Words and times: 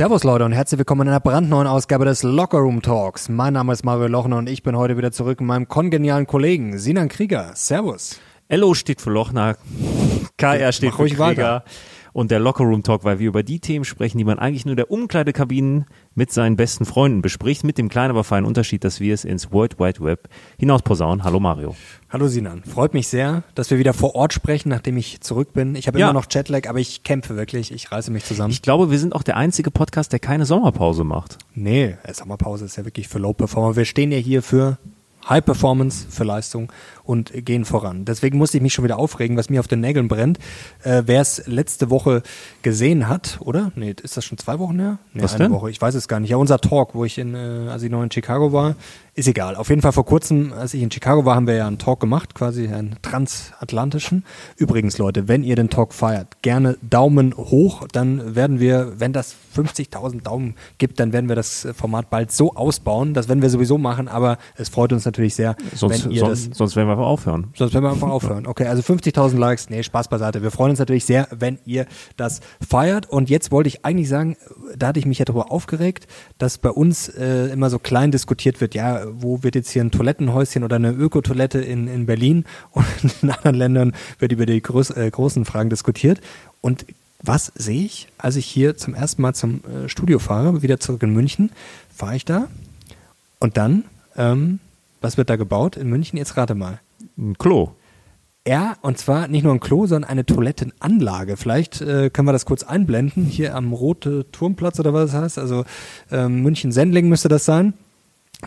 Servus 0.00 0.24
Leute 0.24 0.46
und 0.46 0.52
herzlich 0.52 0.78
willkommen 0.78 1.02
in 1.02 1.08
einer 1.08 1.20
brandneuen 1.20 1.66
Ausgabe 1.66 2.06
des 2.06 2.22
Locker 2.22 2.56
Room 2.56 2.80
Talks. 2.80 3.28
Mein 3.28 3.52
Name 3.52 3.74
ist 3.74 3.84
Mario 3.84 4.06
Lochner 4.06 4.38
und 4.38 4.48
ich 4.48 4.62
bin 4.62 4.74
heute 4.74 4.96
wieder 4.96 5.12
zurück 5.12 5.40
mit 5.42 5.48
meinem 5.48 5.68
kongenialen 5.68 6.26
Kollegen 6.26 6.78
Sinan 6.78 7.10
Krieger. 7.10 7.50
Servus. 7.54 8.18
LO 8.48 8.72
steht 8.72 9.02
für 9.02 9.10
Lochner, 9.10 9.58
KR 10.38 10.72
steht 10.72 10.92
Mach 10.92 10.96
für 10.96 11.04
Krieger 11.04 11.18
weiter. 11.18 11.64
Und 12.12 12.30
der 12.30 12.40
Locker 12.40 12.64
Room 12.64 12.82
Talk, 12.82 13.04
weil 13.04 13.18
wir 13.18 13.28
über 13.28 13.42
die 13.42 13.60
Themen 13.60 13.84
sprechen, 13.84 14.18
die 14.18 14.24
man 14.24 14.38
eigentlich 14.38 14.66
nur 14.66 14.76
der 14.76 14.90
Umkleidekabinen 14.90 15.86
mit 16.14 16.32
seinen 16.32 16.56
besten 16.56 16.84
Freunden 16.84 17.22
bespricht, 17.22 17.64
mit 17.64 17.78
dem 17.78 17.88
kleinen, 17.88 18.10
aber 18.10 18.24
feinen 18.24 18.46
Unterschied, 18.46 18.84
dass 18.84 19.00
wir 19.00 19.14
es 19.14 19.24
ins 19.24 19.52
World 19.52 19.78
Wide 19.78 20.00
Web 20.04 20.28
hinaus 20.58 20.82
posaunen. 20.82 21.24
Hallo 21.24 21.40
Mario. 21.40 21.76
Hallo 22.10 22.26
Sinan. 22.28 22.62
Freut 22.64 22.94
mich 22.94 23.06
sehr, 23.08 23.44
dass 23.54 23.70
wir 23.70 23.78
wieder 23.78 23.92
vor 23.94 24.14
Ort 24.16 24.32
sprechen, 24.32 24.68
nachdem 24.70 24.96
ich 24.96 25.20
zurück 25.20 25.52
bin. 25.52 25.74
Ich 25.76 25.86
habe 25.86 25.98
Ja. 25.98 26.06
immer 26.10 26.18
noch 26.18 26.26
Jetlag, 26.30 26.68
aber 26.68 26.78
ich 26.80 27.02
kämpfe 27.04 27.36
wirklich. 27.36 27.70
Ich 27.72 27.92
reiße 27.92 28.10
mich 28.10 28.24
zusammen. 28.24 28.50
Ich 28.50 28.62
glaube, 28.62 28.90
wir 28.90 28.98
sind 28.98 29.14
auch 29.14 29.22
der 29.22 29.36
einzige 29.36 29.70
Podcast, 29.70 30.12
der 30.12 30.18
keine 30.18 30.46
Sommerpause 30.46 31.04
macht. 31.04 31.38
nee, 31.54 31.96
äh, 32.02 32.12
Sommerpause 32.14 32.64
ist 32.64 32.76
ja 32.76 32.84
wirklich 32.84 33.06
für 33.08 33.18
Low 33.18 33.32
Performer. 33.32 33.76
Wir 33.76 33.84
stehen 33.84 34.10
ja 34.12 34.18
hier 34.18 34.42
für 34.42 34.78
High 35.28 35.44
Performance, 35.44 36.06
für 36.08 36.24
Leistung 36.24 36.72
und 37.04 37.32
gehen 37.44 37.64
voran. 37.64 38.04
Deswegen 38.04 38.38
musste 38.38 38.56
ich 38.58 38.62
mich 38.62 38.72
schon 38.72 38.84
wieder 38.84 38.98
aufregen, 38.98 39.36
was 39.36 39.50
mir 39.50 39.60
auf 39.60 39.68
den 39.68 39.80
Nägeln 39.80 40.08
brennt. 40.08 40.38
Äh, 40.82 41.02
Wer 41.06 41.20
es 41.20 41.46
letzte 41.46 41.90
Woche 41.90 42.22
gesehen 42.62 43.08
hat, 43.08 43.38
oder? 43.40 43.72
Nee, 43.74 43.94
ist 44.02 44.16
das 44.16 44.24
schon 44.24 44.38
zwei 44.38 44.58
Wochen 44.58 44.78
her? 44.78 44.98
Nee, 45.12 45.22
Was 45.22 45.34
eine 45.34 45.44
denn? 45.44 45.52
Woche. 45.52 45.70
Ich 45.70 45.80
weiß 45.80 45.94
es 45.94 46.08
gar 46.08 46.20
nicht. 46.20 46.30
Ja, 46.30 46.36
unser 46.36 46.58
Talk, 46.58 46.94
wo 46.94 47.04
ich 47.04 47.18
in, 47.18 47.34
äh, 47.34 47.68
als 47.70 47.82
ich 47.82 47.90
noch 47.90 48.02
in 48.02 48.10
Chicago 48.10 48.52
war, 48.52 48.76
ist 49.14 49.28
egal. 49.28 49.56
Auf 49.56 49.68
jeden 49.68 49.82
Fall 49.82 49.92
vor 49.92 50.06
kurzem, 50.06 50.52
als 50.52 50.72
ich 50.74 50.82
in 50.82 50.90
Chicago 50.90 51.24
war, 51.24 51.34
haben 51.34 51.46
wir 51.46 51.54
ja 51.54 51.66
einen 51.66 51.78
Talk 51.78 52.00
gemacht, 52.00 52.34
quasi 52.34 52.68
einen 52.68 52.96
transatlantischen. 53.02 54.24
Übrigens, 54.56 54.98
Leute, 54.98 55.28
wenn 55.28 55.42
ihr 55.42 55.56
den 55.56 55.68
Talk 55.68 55.92
feiert, 55.92 56.42
gerne 56.42 56.76
Daumen 56.82 57.36
hoch, 57.36 57.86
dann 57.92 58.34
werden 58.34 58.60
wir, 58.60 58.98
wenn 58.98 59.12
das 59.12 59.34
50.000 59.56 60.22
Daumen 60.22 60.54
gibt, 60.78 61.00
dann 61.00 61.12
werden 61.12 61.28
wir 61.28 61.36
das 61.36 61.66
Format 61.74 62.10
bald 62.10 62.32
so 62.32 62.54
ausbauen. 62.54 63.14
Das 63.14 63.28
werden 63.28 63.42
wir 63.42 63.50
sowieso 63.50 63.78
machen, 63.78 64.08
aber 64.08 64.38
es 64.56 64.68
freut 64.68 64.92
uns 64.92 65.04
natürlich 65.04 65.34
sehr, 65.34 65.56
Sonst, 65.74 66.04
wenn 66.04 66.12
ihr 66.12 66.24
das 66.24 66.44
sonst, 66.44 66.56
sonst 66.56 66.76
werden 66.76 66.88
wir 66.88 66.96
einfach 67.00 67.10
aufhören. 67.10 67.48
Sonst 67.56 67.74
werden 67.74 67.84
wir 67.84 67.90
einfach 67.90 68.08
aufhören. 68.08 68.46
Okay, 68.46 68.66
also 68.66 68.82
50.000 68.82 69.38
Likes, 69.38 69.70
nee, 69.70 69.82
Spaß 69.82 70.08
beiseite. 70.08 70.42
Wir 70.42 70.50
freuen 70.50 70.70
uns 70.70 70.78
natürlich 70.78 71.04
sehr, 71.04 71.28
wenn 71.30 71.58
ihr 71.64 71.86
das 72.16 72.40
feiert. 72.66 73.08
Und 73.08 73.30
jetzt 73.30 73.50
wollte 73.50 73.68
ich 73.68 73.84
eigentlich 73.84 74.08
sagen, 74.08 74.36
da 74.76 74.88
hatte 74.88 74.98
ich 74.98 75.06
mich 75.06 75.18
ja 75.18 75.24
darüber 75.24 75.50
aufgeregt, 75.50 76.06
dass 76.38 76.58
bei 76.58 76.70
uns 76.70 77.08
äh, 77.08 77.46
immer 77.46 77.70
so 77.70 77.78
klein 77.78 78.10
diskutiert 78.10 78.60
wird, 78.60 78.74
ja, 78.74 79.02
wo 79.12 79.42
wird 79.42 79.54
jetzt 79.54 79.70
hier 79.70 79.82
ein 79.82 79.90
Toilettenhäuschen 79.90 80.62
oder 80.62 80.76
eine 80.76 80.90
Ökotoilette 80.90 81.60
in, 81.60 81.88
in 81.88 82.06
Berlin 82.06 82.44
und 82.72 82.86
in 83.22 83.30
anderen 83.30 83.56
Ländern 83.56 83.92
wird 84.18 84.32
über 84.32 84.46
die 84.46 84.60
groß, 84.60 84.90
äh, 84.90 85.10
großen 85.10 85.44
Fragen 85.44 85.70
diskutiert. 85.70 86.20
Und 86.60 86.84
was 87.22 87.52
sehe 87.54 87.84
ich, 87.84 88.08
als 88.18 88.36
ich 88.36 88.46
hier 88.46 88.76
zum 88.76 88.94
ersten 88.94 89.22
Mal 89.22 89.34
zum 89.34 89.62
äh, 89.64 89.88
Studio 89.88 90.18
fahre, 90.18 90.62
wieder 90.62 90.80
zurück 90.80 91.02
in 91.02 91.12
München, 91.12 91.50
fahre 91.94 92.16
ich 92.16 92.24
da 92.24 92.48
und 93.38 93.56
dann, 93.56 93.84
ähm, 94.16 94.58
was 95.00 95.16
wird 95.16 95.30
da 95.30 95.36
gebaut 95.36 95.76
in 95.76 95.88
München? 95.88 96.18
Jetzt 96.18 96.36
rate 96.36 96.54
mal. 96.54 96.80
Ein 97.20 97.36
Klo. 97.36 97.72
Ja, 98.48 98.76
und 98.80 98.96
zwar 98.96 99.28
nicht 99.28 99.42
nur 99.42 99.52
ein 99.52 99.60
Klo, 99.60 99.86
sondern 99.86 100.10
eine 100.10 100.24
Toilettenanlage. 100.24 101.36
Vielleicht 101.36 101.82
äh, 101.82 102.08
können 102.08 102.26
wir 102.26 102.32
das 102.32 102.46
kurz 102.46 102.62
einblenden, 102.62 103.26
hier 103.26 103.54
am 103.54 103.74
Rote 103.74 104.30
Turmplatz 104.32 104.80
oder 104.80 104.94
was 104.94 105.12
das 105.12 105.20
heißt. 105.20 105.38
Also 105.38 105.64
ähm, 106.10 106.42
München-Sendling 106.42 107.08
müsste 107.08 107.28
das 107.28 107.44
sein. 107.44 107.74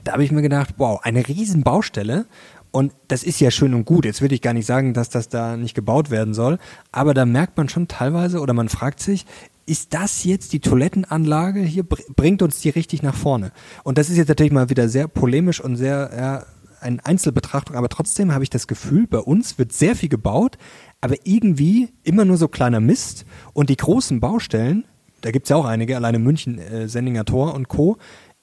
Da 0.04 0.14
habe 0.14 0.24
ich 0.24 0.32
mir 0.32 0.42
gedacht, 0.42 0.74
wow, 0.78 1.00
eine 1.04 1.28
riesen 1.28 1.62
Baustelle. 1.62 2.26
Und 2.72 2.92
das 3.08 3.24
ist 3.24 3.40
ja 3.40 3.52
schön 3.52 3.76
und 3.76 3.86
gut. 3.86 4.04
Jetzt 4.04 4.22
würde 4.22 4.34
ich 4.34 4.42
gar 4.42 4.54
nicht 4.54 4.66
sagen, 4.66 4.96
dass 4.96 5.10
das 5.10 5.30
da 5.30 5.56
nicht 5.58 5.76
gebaut 5.76 6.10
werden 6.10 6.34
soll. 6.34 6.58
Aber 6.92 7.14
da 7.14 7.28
merkt 7.28 7.56
man 7.56 7.70
schon 7.70 7.88
teilweise 7.88 8.40
oder 8.40 8.54
man 8.54 8.70
fragt 8.70 9.00
sich, 9.00 9.28
ist 9.68 9.94
das 9.94 10.24
jetzt 10.24 10.54
die 10.54 10.60
Toilettenanlage 10.60 11.62
hier, 11.62 11.84
br- 11.84 12.02
bringt 12.16 12.42
uns 12.42 12.60
die 12.62 12.70
richtig 12.70 13.04
nach 13.04 13.16
vorne? 13.16 13.52
Und 13.84 14.00
das 14.00 14.10
ist 14.10 14.18
jetzt 14.18 14.28
natürlich 14.28 14.52
mal 14.52 14.72
wieder 14.72 14.90
sehr 14.90 15.08
polemisch 15.08 15.62
und 15.62 15.76
sehr, 15.76 16.10
ja, 16.18 16.46
eine 16.84 17.06
Einzelbetrachtung, 17.06 17.76
aber 17.76 17.90
trotzdem 17.90 18.34
habe 18.34 18.44
ich 18.44 18.50
das 18.50 18.68
Gefühl, 18.68 19.08
bei 19.08 19.20
uns 19.20 19.58
wird 19.58 19.74
sehr 19.74 19.96
viel 19.96 20.10
gebaut, 20.10 20.58
aber 21.02 21.16
irgendwie 21.24 21.90
immer 22.04 22.26
nur 22.26 22.38
so 22.38 22.48
kleiner 22.48 22.80
Mist. 22.80 23.26
Und 23.54 23.70
die 23.70 23.78
großen 23.78 24.20
Baustellen, 24.20 24.86
da 25.22 25.32
gibt 25.32 25.46
es 25.46 25.50
ja 25.50 25.56
auch 25.56 25.66
einige, 25.66 25.96
alleine 25.96 26.20
München, 26.20 26.60
äh, 26.60 26.88
Sendinger 26.88 27.26
Tor 27.26 27.54
und 27.56 27.68
Co., 27.68 27.98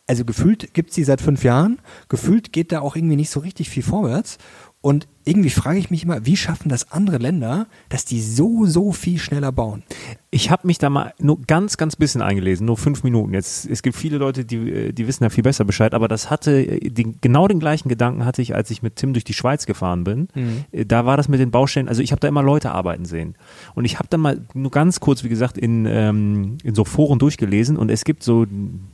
also 0.06 0.24
gefühlt 0.24 0.74
gibt 0.74 0.90
es 0.90 0.96
die 0.96 1.04
seit 1.04 1.20
fünf 1.20 1.44
Jahren, 1.44 1.78
gefühlt 2.08 2.52
geht 2.52 2.72
da 2.72 2.80
auch 2.80 2.96
irgendwie 2.96 3.14
nicht 3.14 3.30
so 3.30 3.38
richtig 3.38 3.70
viel 3.70 3.84
vorwärts 3.84 4.38
und 4.82 5.06
irgendwie 5.26 5.50
frage 5.50 5.78
ich 5.78 5.90
mich 5.90 6.04
immer, 6.04 6.24
wie 6.24 6.36
schaffen 6.36 6.70
das 6.70 6.90
andere 6.90 7.18
Länder, 7.18 7.66
dass 7.90 8.06
die 8.06 8.22
so, 8.22 8.64
so 8.64 8.92
viel 8.92 9.18
schneller 9.18 9.52
bauen? 9.52 9.82
Ich 10.30 10.50
habe 10.50 10.66
mich 10.66 10.78
da 10.78 10.88
mal 10.88 11.12
nur 11.18 11.42
ganz, 11.42 11.76
ganz 11.76 11.96
bisschen 11.96 12.22
eingelesen, 12.22 12.64
nur 12.64 12.78
fünf 12.78 13.02
Minuten. 13.02 13.34
Jetzt, 13.34 13.66
es 13.66 13.82
gibt 13.82 13.94
viele 13.94 14.16
Leute, 14.16 14.46
die, 14.46 14.56
äh, 14.56 14.92
die 14.92 15.06
wissen 15.06 15.22
da 15.22 15.28
viel 15.28 15.44
besser 15.44 15.66
Bescheid, 15.66 15.92
aber 15.92 16.08
das 16.08 16.30
hatte, 16.30 16.62
äh, 16.62 16.88
den, 16.88 17.18
genau 17.20 17.46
den 17.46 17.60
gleichen 17.60 17.90
Gedanken 17.90 18.24
hatte 18.24 18.40
ich, 18.40 18.54
als 18.54 18.70
ich 18.70 18.82
mit 18.82 18.96
Tim 18.96 19.12
durch 19.12 19.24
die 19.24 19.34
Schweiz 19.34 19.66
gefahren 19.66 20.04
bin. 20.04 20.28
Äh, 20.72 20.86
Da 20.86 21.04
war 21.04 21.18
das 21.18 21.28
mit 21.28 21.40
den 21.40 21.50
Baustellen, 21.50 21.88
also 21.88 22.02
ich 22.02 22.12
habe 22.12 22.20
da 22.20 22.28
immer 22.28 22.42
Leute 22.42 22.72
arbeiten 22.72 23.04
sehen. 23.04 23.34
Und 23.74 23.84
ich 23.84 23.98
habe 23.98 24.08
dann 24.08 24.20
mal 24.20 24.40
nur 24.54 24.70
ganz 24.70 25.00
kurz, 25.00 25.22
wie 25.24 25.28
gesagt, 25.28 25.58
in, 25.58 25.84
ähm, 25.84 26.56
in 26.64 26.74
so 26.74 26.86
Foren 26.86 27.18
durchgelesen 27.18 27.76
und 27.76 27.90
es 27.90 28.04
gibt 28.04 28.22
so 28.22 28.46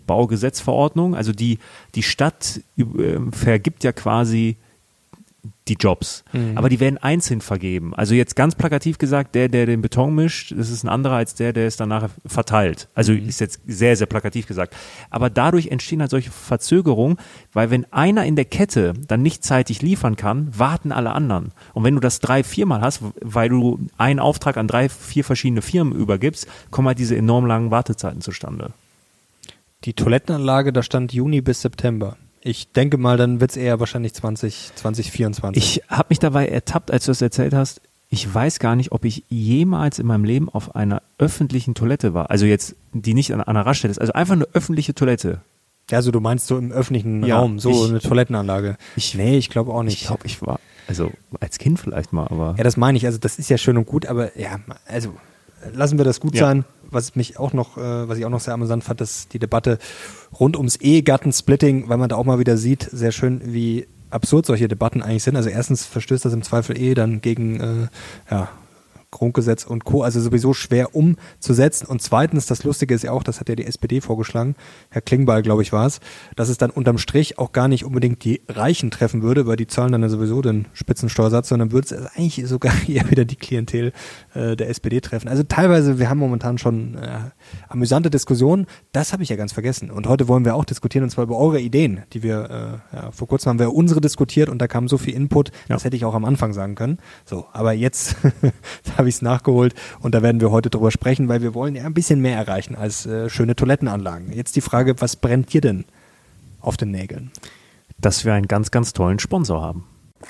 Baugesetzverordnungen, 0.08 1.14
also 1.14 1.32
die, 1.32 1.60
die 1.94 2.02
Stadt 2.02 2.60
äh, 2.76 2.84
vergibt 3.30 3.84
ja 3.84 3.92
quasi 3.92 4.56
die 5.68 5.74
Jobs. 5.74 6.24
Aber 6.54 6.68
die 6.68 6.80
werden 6.80 6.98
einzeln 6.98 7.40
vergeben. 7.40 7.94
Also 7.94 8.14
jetzt 8.14 8.36
ganz 8.36 8.54
plakativ 8.54 8.98
gesagt, 8.98 9.34
der, 9.34 9.48
der 9.48 9.66
den 9.66 9.82
Beton 9.82 10.14
mischt, 10.14 10.52
das 10.56 10.70
ist 10.70 10.84
ein 10.84 10.88
anderer 10.88 11.16
als 11.16 11.34
der, 11.34 11.52
der 11.52 11.66
es 11.66 11.76
dann 11.76 11.88
nachher 11.88 12.10
verteilt. 12.24 12.88
Also 12.94 13.12
ist 13.12 13.40
jetzt 13.40 13.60
sehr, 13.66 13.96
sehr 13.96 14.06
plakativ 14.06 14.46
gesagt. 14.46 14.76
Aber 15.10 15.28
dadurch 15.30 15.68
entstehen 15.68 16.00
halt 16.00 16.10
solche 16.10 16.30
Verzögerungen, 16.30 17.16
weil 17.52 17.70
wenn 17.70 17.90
einer 17.92 18.24
in 18.24 18.36
der 18.36 18.44
Kette 18.44 18.92
dann 19.08 19.22
nicht 19.22 19.44
zeitig 19.44 19.82
liefern 19.82 20.16
kann, 20.16 20.50
warten 20.56 20.92
alle 20.92 21.12
anderen. 21.12 21.52
Und 21.74 21.84
wenn 21.84 21.94
du 21.94 22.00
das 22.00 22.20
drei, 22.20 22.44
viermal 22.44 22.80
hast, 22.80 23.02
weil 23.20 23.48
du 23.48 23.78
einen 23.98 24.20
Auftrag 24.20 24.56
an 24.56 24.68
drei, 24.68 24.88
vier 24.88 25.24
verschiedene 25.24 25.62
Firmen 25.62 25.94
übergibst, 25.94 26.46
kommen 26.70 26.88
halt 26.88 26.98
diese 26.98 27.16
enorm 27.16 27.46
langen 27.46 27.70
Wartezeiten 27.70 28.20
zustande. 28.20 28.72
Die 29.84 29.94
Toilettenanlage, 29.94 30.72
da 30.72 30.82
stand 30.82 31.12
Juni 31.12 31.40
bis 31.40 31.62
September. 31.62 32.16
Ich 32.46 32.70
denke 32.70 32.96
mal, 32.96 33.16
dann 33.16 33.40
wird 33.40 33.50
es 33.50 33.56
eher 33.56 33.80
wahrscheinlich 33.80 34.14
20, 34.14 34.70
2024. 34.76 35.62
Ich 35.62 35.82
habe 35.88 36.06
mich 36.10 36.20
dabei 36.20 36.46
ertappt, 36.46 36.92
als 36.92 37.06
du 37.06 37.10
das 37.10 37.20
erzählt 37.20 37.52
hast. 37.54 37.80
Ich 38.08 38.32
weiß 38.32 38.60
gar 38.60 38.76
nicht, 38.76 38.92
ob 38.92 39.04
ich 39.04 39.24
jemals 39.28 39.98
in 39.98 40.06
meinem 40.06 40.22
Leben 40.24 40.48
auf 40.48 40.76
einer 40.76 41.02
öffentlichen 41.18 41.74
Toilette 41.74 42.14
war. 42.14 42.30
Also 42.30 42.46
jetzt, 42.46 42.76
die 42.92 43.14
nicht 43.14 43.34
an 43.34 43.40
einer 43.42 43.66
Raststätte 43.66 43.90
ist. 43.90 43.98
Also 44.00 44.12
einfach 44.12 44.34
eine 44.34 44.46
öffentliche 44.52 44.94
Toilette. 44.94 45.40
Also 45.90 46.12
du 46.12 46.20
meinst 46.20 46.46
so 46.46 46.56
im 46.56 46.70
öffentlichen 46.70 47.24
Ja, 47.26 47.38
Raum, 47.40 47.58
so 47.58 47.70
ich- 47.70 47.90
eine 47.90 47.98
Toilettenanlage. 48.00 48.76
Ich- 48.94 49.16
nee, 49.16 49.36
ich 49.38 49.50
glaube 49.50 49.72
auch 49.72 49.82
nicht. 49.82 50.00
Ich 50.00 50.06
glaube, 50.06 50.24
ich 50.24 50.40
war, 50.40 50.60
also 50.86 51.10
als 51.40 51.58
Kind 51.58 51.80
vielleicht 51.80 52.12
mal, 52.12 52.28
aber. 52.28 52.54
ja, 52.56 52.62
das 52.62 52.76
meine 52.76 52.96
ich. 52.96 53.06
Also 53.06 53.18
das 53.18 53.40
ist 53.40 53.50
ja 53.50 53.58
schön 53.58 53.76
und 53.76 53.86
gut, 53.86 54.06
aber 54.06 54.38
ja, 54.38 54.60
also 54.86 55.12
lassen 55.74 55.98
wir 55.98 56.04
das 56.04 56.20
gut 56.20 56.36
Ja. 56.36 56.46
sein. 56.46 56.64
Was 56.90 57.16
mich 57.16 57.38
auch 57.38 57.52
noch, 57.52 57.76
äh, 57.76 58.08
was 58.08 58.18
ich 58.18 58.24
auch 58.24 58.30
noch 58.30 58.40
sehr 58.40 58.54
amüsant 58.54 58.84
fand, 58.84 59.00
ist 59.00 59.32
die 59.32 59.38
Debatte 59.38 59.78
rund 60.38 60.56
ums 60.56 60.76
Ehegattensplitting, 60.76 61.88
weil 61.88 61.98
man 61.98 62.08
da 62.08 62.16
auch 62.16 62.24
mal 62.24 62.38
wieder 62.38 62.56
sieht, 62.56 62.88
sehr 62.90 63.12
schön, 63.12 63.40
wie 63.44 63.86
absurd 64.10 64.46
solche 64.46 64.68
Debatten 64.68 65.02
eigentlich 65.02 65.22
sind. 65.22 65.36
Also 65.36 65.48
erstens 65.48 65.84
verstößt 65.86 66.24
das 66.24 66.32
im 66.32 66.42
Zweifel 66.42 66.78
eh 66.78 66.94
dann 66.94 67.20
gegen 67.20 67.60
äh, 67.60 67.88
ja, 68.30 68.48
Grundgesetz 69.10 69.64
und 69.64 69.84
Co. 69.84 70.02
Also 70.02 70.20
sowieso 70.20 70.52
schwer 70.52 70.94
umzusetzen. 70.94 71.86
Und 71.86 72.02
zweitens, 72.02 72.46
das 72.46 72.64
Lustige 72.64 72.94
ist 72.94 73.02
ja 73.02 73.12
auch, 73.12 73.22
das 73.22 73.40
hat 73.40 73.48
ja 73.48 73.54
die 73.54 73.66
SPD 73.66 74.00
vorgeschlagen, 74.00 74.56
Herr 74.90 75.00
Klingbeil, 75.00 75.42
glaube 75.42 75.62
ich, 75.62 75.72
war 75.72 75.86
es, 75.86 76.00
dass 76.34 76.48
es 76.48 76.58
dann 76.58 76.70
unterm 76.70 76.98
Strich 76.98 77.38
auch 77.38 77.52
gar 77.52 77.68
nicht 77.68 77.84
unbedingt 77.84 78.24
die 78.24 78.42
Reichen 78.48 78.90
treffen 78.90 79.22
würde, 79.22 79.46
weil 79.46 79.56
die 79.56 79.66
zahlen 79.66 79.92
dann 79.92 80.02
ja 80.02 80.08
sowieso 80.08 80.42
den 80.42 80.66
Spitzensteuersatz, 80.72 81.48
sondern 81.48 81.72
würde 81.72 81.94
es 81.94 82.16
eigentlich 82.16 82.46
sogar 82.46 82.72
eher 82.88 83.10
wieder 83.10 83.24
die 83.24 83.36
Klientel 83.36 83.92
äh, 84.34 84.56
der 84.56 84.68
SPD 84.68 85.00
treffen. 85.00 85.28
Also 85.28 85.42
teilweise, 85.42 85.98
wir 85.98 86.10
haben 86.10 86.18
momentan 86.18 86.58
schon 86.58 86.96
äh, 86.96 87.18
amüsante 87.68 88.10
Diskussionen. 88.10 88.66
Das 88.92 89.12
habe 89.12 89.22
ich 89.22 89.28
ja 89.28 89.36
ganz 89.36 89.52
vergessen. 89.52 89.90
Und 89.90 90.06
heute 90.06 90.28
wollen 90.28 90.44
wir 90.44 90.54
auch 90.54 90.64
diskutieren, 90.64 91.04
und 91.04 91.10
zwar 91.10 91.24
über 91.24 91.38
eure 91.38 91.60
Ideen, 91.60 92.02
die 92.12 92.22
wir, 92.22 92.80
äh, 92.92 92.96
ja, 92.96 93.10
vor 93.10 93.28
kurzem 93.28 93.50
haben 93.50 93.58
wir 93.58 93.72
unsere 93.72 94.00
diskutiert 94.00 94.48
und 94.48 94.58
da 94.58 94.66
kam 94.68 94.88
so 94.88 94.98
viel 94.98 95.14
Input, 95.14 95.50
das 95.68 95.84
hätte 95.84 95.96
ich 95.96 96.04
auch 96.04 96.14
am 96.14 96.24
Anfang 96.24 96.52
sagen 96.52 96.74
können. 96.74 96.98
So, 97.24 97.46
aber 97.52 97.72
jetzt 97.72 98.16
habe 98.98 99.08
ich 99.08 99.16
es 99.16 99.22
nachgeholt 99.22 99.74
und 100.00 100.14
da 100.14 100.22
werden 100.22 100.40
wir 100.40 100.50
heute 100.50 100.70
drüber 100.70 100.90
sprechen, 100.90 101.28
weil 101.28 101.42
wir 101.42 101.54
wollen 101.54 101.74
ja 101.74 101.84
ein 101.84 101.94
bisschen 101.94 102.20
mehr 102.20 102.36
erreichen 102.36 102.74
als 102.76 103.06
äh, 103.06 103.28
schöne 103.28 103.56
Toilettenanlagen. 103.56 104.32
Jetzt 104.32 104.56
die 104.56 104.60
Frage, 104.60 105.00
was 105.00 105.16
brennt 105.16 105.52
dir 105.52 105.60
denn 105.60 105.84
auf 106.60 106.76
den 106.76 106.90
Nägeln? 106.90 107.30
dass 107.98 108.24
wir 108.24 108.34
einen 108.34 108.48
ganz, 108.48 108.70
ganz 108.70 108.92
tollen 108.92 109.18
Sponsor 109.18 109.62
haben. 109.62 109.84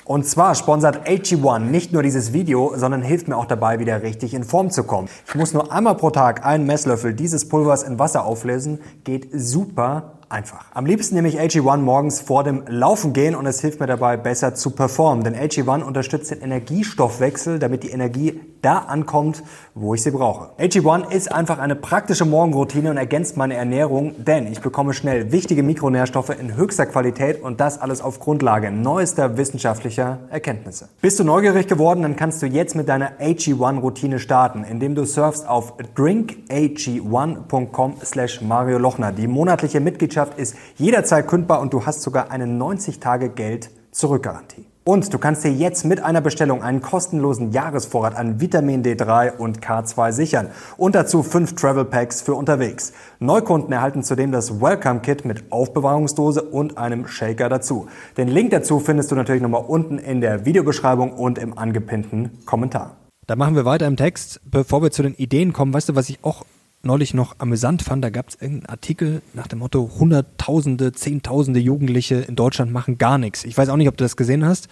Und 0.05 0.25
zwar 0.25 0.53
sponsert 0.53 1.07
AG1 1.07 1.59
nicht 1.59 1.93
nur 1.93 2.03
dieses 2.03 2.33
Video, 2.33 2.73
sondern 2.75 3.01
hilft 3.01 3.27
mir 3.27 3.37
auch 3.37 3.45
dabei, 3.45 3.79
wieder 3.79 4.03
richtig 4.03 4.33
in 4.33 4.43
Form 4.43 4.69
zu 4.69 4.83
kommen. 4.83 5.07
Ich 5.27 5.35
muss 5.35 5.53
nur 5.53 5.71
einmal 5.71 5.95
pro 5.95 6.09
Tag 6.09 6.45
einen 6.45 6.65
Messlöffel 6.65 7.13
dieses 7.13 7.47
Pulvers 7.47 7.83
in 7.83 7.97
Wasser 7.97 8.25
auflösen. 8.25 8.79
Geht 9.05 9.29
super 9.33 10.19
einfach. 10.29 10.65
Am 10.73 10.85
liebsten 10.85 11.15
nehme 11.15 11.29
ich 11.29 11.39
AG1 11.39 11.77
morgens 11.77 12.19
vor 12.19 12.43
dem 12.43 12.63
Laufen 12.67 13.13
gehen 13.13 13.33
und 13.33 13.45
es 13.45 13.61
hilft 13.61 13.79
mir 13.79 13.87
dabei, 13.87 14.17
besser 14.17 14.53
zu 14.55 14.71
performen. 14.71 15.23
Denn 15.23 15.35
AG1 15.35 15.83
unterstützt 15.83 16.31
den 16.31 16.41
Energiestoffwechsel, 16.41 17.57
damit 17.57 17.83
die 17.83 17.89
Energie 17.89 18.39
da 18.61 18.79
ankommt, 18.79 19.43
wo 19.75 19.93
ich 19.93 20.03
sie 20.03 20.11
brauche. 20.11 20.49
AG1 20.59 21.11
ist 21.11 21.31
einfach 21.31 21.59
eine 21.59 21.75
praktische 21.75 22.25
Morgenroutine 22.25 22.91
und 22.91 22.97
ergänzt 22.97 23.37
meine 23.37 23.55
Ernährung, 23.55 24.23
denn 24.23 24.51
ich 24.51 24.61
bekomme 24.61 24.93
schnell 24.93 25.31
wichtige 25.31 25.63
Mikronährstoffe 25.63 26.29
in 26.29 26.55
höchster 26.55 26.85
Qualität 26.85 27.41
und 27.41 27.59
das 27.59 27.79
alles 27.79 28.01
auf 28.01 28.19
Grundlage 28.19 28.71
neuester 28.71 29.37
wissenschaftlicher 29.37 30.19
Erkenntnisse. 30.29 30.89
Bist 31.01 31.19
du 31.19 31.23
neugierig 31.23 31.67
geworden, 31.67 32.01
dann 32.01 32.15
kannst 32.15 32.41
du 32.41 32.47
jetzt 32.47 32.75
mit 32.75 32.89
deiner 32.89 33.19
AG1-Routine 33.19 34.19
starten, 34.19 34.63
indem 34.63 34.95
du 34.95 35.05
surfst 35.05 35.47
auf 35.47 35.73
drinkag1.com 35.95 37.95
slash 38.03 38.41
Mario 38.41 38.77
Lochner. 38.77 39.11
Die 39.11 39.27
monatliche 39.27 39.79
Mitgliedschaft 39.79 40.37
ist 40.37 40.55
jederzeit 40.77 41.27
kündbar 41.27 41.61
und 41.61 41.73
du 41.73 41.85
hast 41.85 42.01
sogar 42.01 42.31
eine 42.31 42.45
90-Tage-Geld-Zurückgarantie. 42.45 44.65
Und 44.87 45.13
du 45.13 45.17
kannst 45.17 45.43
dir 45.43 45.51
jetzt 45.51 45.83
mit 45.83 46.01
einer 46.01 46.21
Bestellung 46.21 46.63
einen 46.63 46.81
kostenlosen 46.81 47.51
Jahresvorrat 47.51 48.15
an 48.15 48.39
Vitamin 48.39 48.83
D3 48.83 49.35
und 49.35 49.59
K2 49.59 50.13
sichern 50.13 50.47
und 50.77 50.95
dazu 50.95 51.23
fünf 51.23 51.55
Travel 51.55 51.83
Packs 51.83 52.21
für 52.21 52.35
unterwegs. 52.35 52.93
Neukunden 53.19 53.73
erhalten 53.73 54.01
zudem 54.01 54.31
das 54.31 54.61
Welcome 54.61 55.01
Kit 55.01 55.25
mit 55.25 55.51
Aufbewahrungsdose 55.51 56.41
und 56.41 56.77
einem 56.77 57.05
Shaker 57.05 57.49
dazu. 57.49 57.87
Den 58.15 58.29
Link 58.29 58.51
dazu 58.51 58.79
findest 58.79 59.11
du 59.11 59.15
natürlich 59.15 59.41
nochmal 59.41 59.65
unten 59.67 59.97
in 59.97 60.21
der 60.21 60.45
Videobeschreibung 60.45 61.11
und 61.11 61.37
im 61.37 61.57
angepinnten 61.57 62.45
Kommentar. 62.45 62.95
Da 63.25 63.35
machen 63.35 63.55
wir 63.55 63.65
weiter 63.65 63.87
im 63.87 63.97
Text. 63.97 64.39
Bevor 64.45 64.81
wir 64.81 64.91
zu 64.91 65.03
den 65.03 65.15
Ideen 65.15 65.51
kommen, 65.51 65.73
weißt 65.73 65.89
du, 65.89 65.95
was 65.95 66.07
ich 66.07 66.23
auch 66.23 66.45
neulich 66.83 67.13
noch 67.13 67.35
amüsant 67.39 67.81
fand, 67.81 68.03
da 68.03 68.09
gab 68.09 68.29
es 68.29 68.35
irgendeinen 68.35 68.67
Artikel 68.67 69.21
nach 69.33 69.47
dem 69.47 69.59
Motto, 69.59 69.91
Hunderttausende, 69.99 70.93
Zehntausende 70.93 71.59
Jugendliche 71.59 72.15
in 72.15 72.35
Deutschland 72.35 72.71
machen 72.71 72.97
gar 72.97 73.17
nichts. 73.17 73.43
Ich 73.43 73.57
weiß 73.57 73.69
auch 73.69 73.77
nicht, 73.77 73.89
ob 73.89 73.97
du 73.97 74.03
das 74.03 74.15
gesehen 74.15 74.45
hast. 74.45 74.67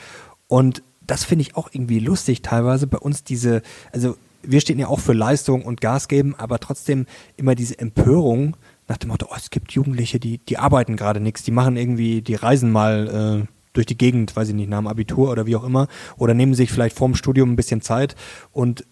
Und 0.48 0.84
das 1.06 1.24
finde 1.24 1.44
ich 1.44 1.56
auch 1.56 1.70
irgendwie 1.72 2.00
lustig 2.00 2.42
teilweise 2.42 2.88
bei 2.88 2.98
uns 2.98 3.24
diese, 3.24 3.62
also 3.92 4.18
wir 4.42 4.62
stehen 4.62 4.80
ja 4.80 4.88
auch 4.88 5.00
für 5.00 5.14
Leistung 5.14 5.64
und 5.64 5.82
Gas 5.82 6.08
geben, 6.08 6.36
aber 6.36 6.60
trotzdem 6.60 7.06
immer 7.38 7.56
diese 7.56 7.80
Empörung 7.80 8.58
nach 8.88 8.98
dem 8.98 9.10
Motto, 9.10 9.28
oh, 9.32 9.36
es 9.36 9.50
gibt 9.50 9.72
Jugendliche, 9.72 10.20
die, 10.20 10.38
die 10.38 10.58
arbeiten 10.58 10.96
gerade 10.96 11.20
nichts, 11.20 11.44
die 11.44 11.52
machen 11.52 11.78
irgendwie, 11.78 12.22
die 12.22 12.36
reisen 12.36 12.72
mal 12.72 13.44
äh, 13.44 13.48
durch 13.74 13.88
die 13.88 13.98
Gegend, 13.98 14.36
weiß 14.36 14.50
ich 14.50 14.56
nicht, 14.56 14.70
nach 14.70 14.80
dem 14.80 14.88
Abitur 14.88 15.32
oder 15.32 15.46
wie 15.46 15.56
auch 15.56 15.64
immer, 15.64 15.88
oder 16.18 16.34
nehmen 16.34 16.54
sich 16.54 16.72
vielleicht 16.72 16.96
vorm 16.96 17.16
Studium 17.16 17.52
ein 17.52 17.56
bisschen 17.56 17.82
Zeit 17.82 18.16
und 18.52 18.86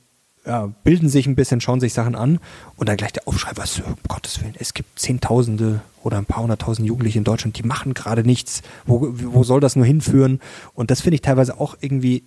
ja, 0.45 0.71
bilden 0.83 1.09
sich 1.09 1.25
ein 1.27 1.35
bisschen, 1.35 1.61
schauen 1.61 1.79
sich 1.79 1.93
Sachen 1.93 2.15
an 2.15 2.39
und 2.75 2.89
dann 2.89 2.97
gleich 2.97 3.13
der 3.13 3.27
Aufschrei, 3.27 3.51
was, 3.55 3.79
um 3.79 3.95
Gottes 4.07 4.41
Willen, 4.41 4.55
es 4.59 4.73
gibt 4.73 4.99
Zehntausende 4.99 5.81
oder 6.03 6.17
ein 6.17 6.25
paar 6.25 6.43
hunderttausend 6.43 6.87
Jugendliche 6.87 7.17
in 7.17 7.23
Deutschland, 7.23 7.57
die 7.57 7.63
machen 7.63 7.93
gerade 7.93 8.23
nichts. 8.23 8.61
Wo, 8.85 9.07
wo 9.13 9.43
soll 9.43 9.61
das 9.61 9.75
nur 9.75 9.85
hinführen? 9.85 10.41
Und 10.73 10.91
das 10.91 11.01
finde 11.01 11.15
ich 11.15 11.21
teilweise 11.21 11.59
auch 11.59 11.77
irgendwie 11.79 12.23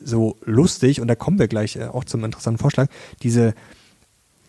so 0.00 0.36
lustig 0.44 1.00
und 1.00 1.08
da 1.08 1.16
kommen 1.16 1.38
wir 1.38 1.48
gleich 1.48 1.76
äh, 1.76 1.86
auch 1.86 2.04
zum 2.04 2.24
interessanten 2.24 2.60
Vorschlag, 2.60 2.88
diese 3.22 3.54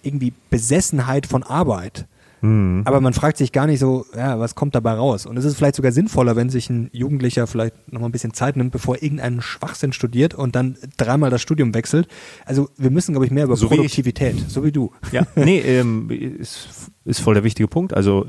irgendwie 0.03 0.33
Besessenheit 0.49 1.25
von 1.25 1.43
Arbeit. 1.43 2.05
Mhm. 2.41 2.81
Aber 2.85 3.01
man 3.01 3.13
fragt 3.13 3.37
sich 3.37 3.51
gar 3.51 3.67
nicht 3.67 3.79
so, 3.79 4.05
ja, 4.15 4.39
was 4.39 4.55
kommt 4.55 4.75
dabei 4.75 4.93
raus? 4.93 5.25
Und 5.25 5.37
es 5.37 5.45
ist 5.45 5.55
vielleicht 5.55 5.75
sogar 5.75 5.91
sinnvoller, 5.91 6.35
wenn 6.35 6.49
sich 6.49 6.69
ein 6.69 6.89
Jugendlicher 6.93 7.47
vielleicht 7.47 7.91
nochmal 7.91 8.09
ein 8.09 8.11
bisschen 8.11 8.33
Zeit 8.33 8.55
nimmt, 8.55 8.71
bevor 8.71 8.95
er 8.95 9.03
irgendeinen 9.03 9.41
Schwachsinn 9.41 9.93
studiert 9.93 10.33
und 10.33 10.55
dann 10.55 10.77
dreimal 10.97 11.29
das 11.29 11.41
Studium 11.41 11.73
wechselt. 11.73 12.07
Also 12.45 12.69
wir 12.77 12.91
müssen, 12.91 13.13
glaube 13.13 13.25
ich, 13.25 13.31
mehr 13.31 13.45
über 13.45 13.55
so 13.55 13.67
Produktivität, 13.67 14.49
so 14.49 14.63
wie 14.63 14.71
du. 14.71 14.91
Ja, 15.11 15.23
nee, 15.35 15.59
ähm, 15.59 16.09
ist, 16.09 16.91
ist 17.05 17.19
voll 17.19 17.33
der 17.33 17.43
wichtige 17.43 17.67
Punkt. 17.67 17.93
Also 17.93 18.25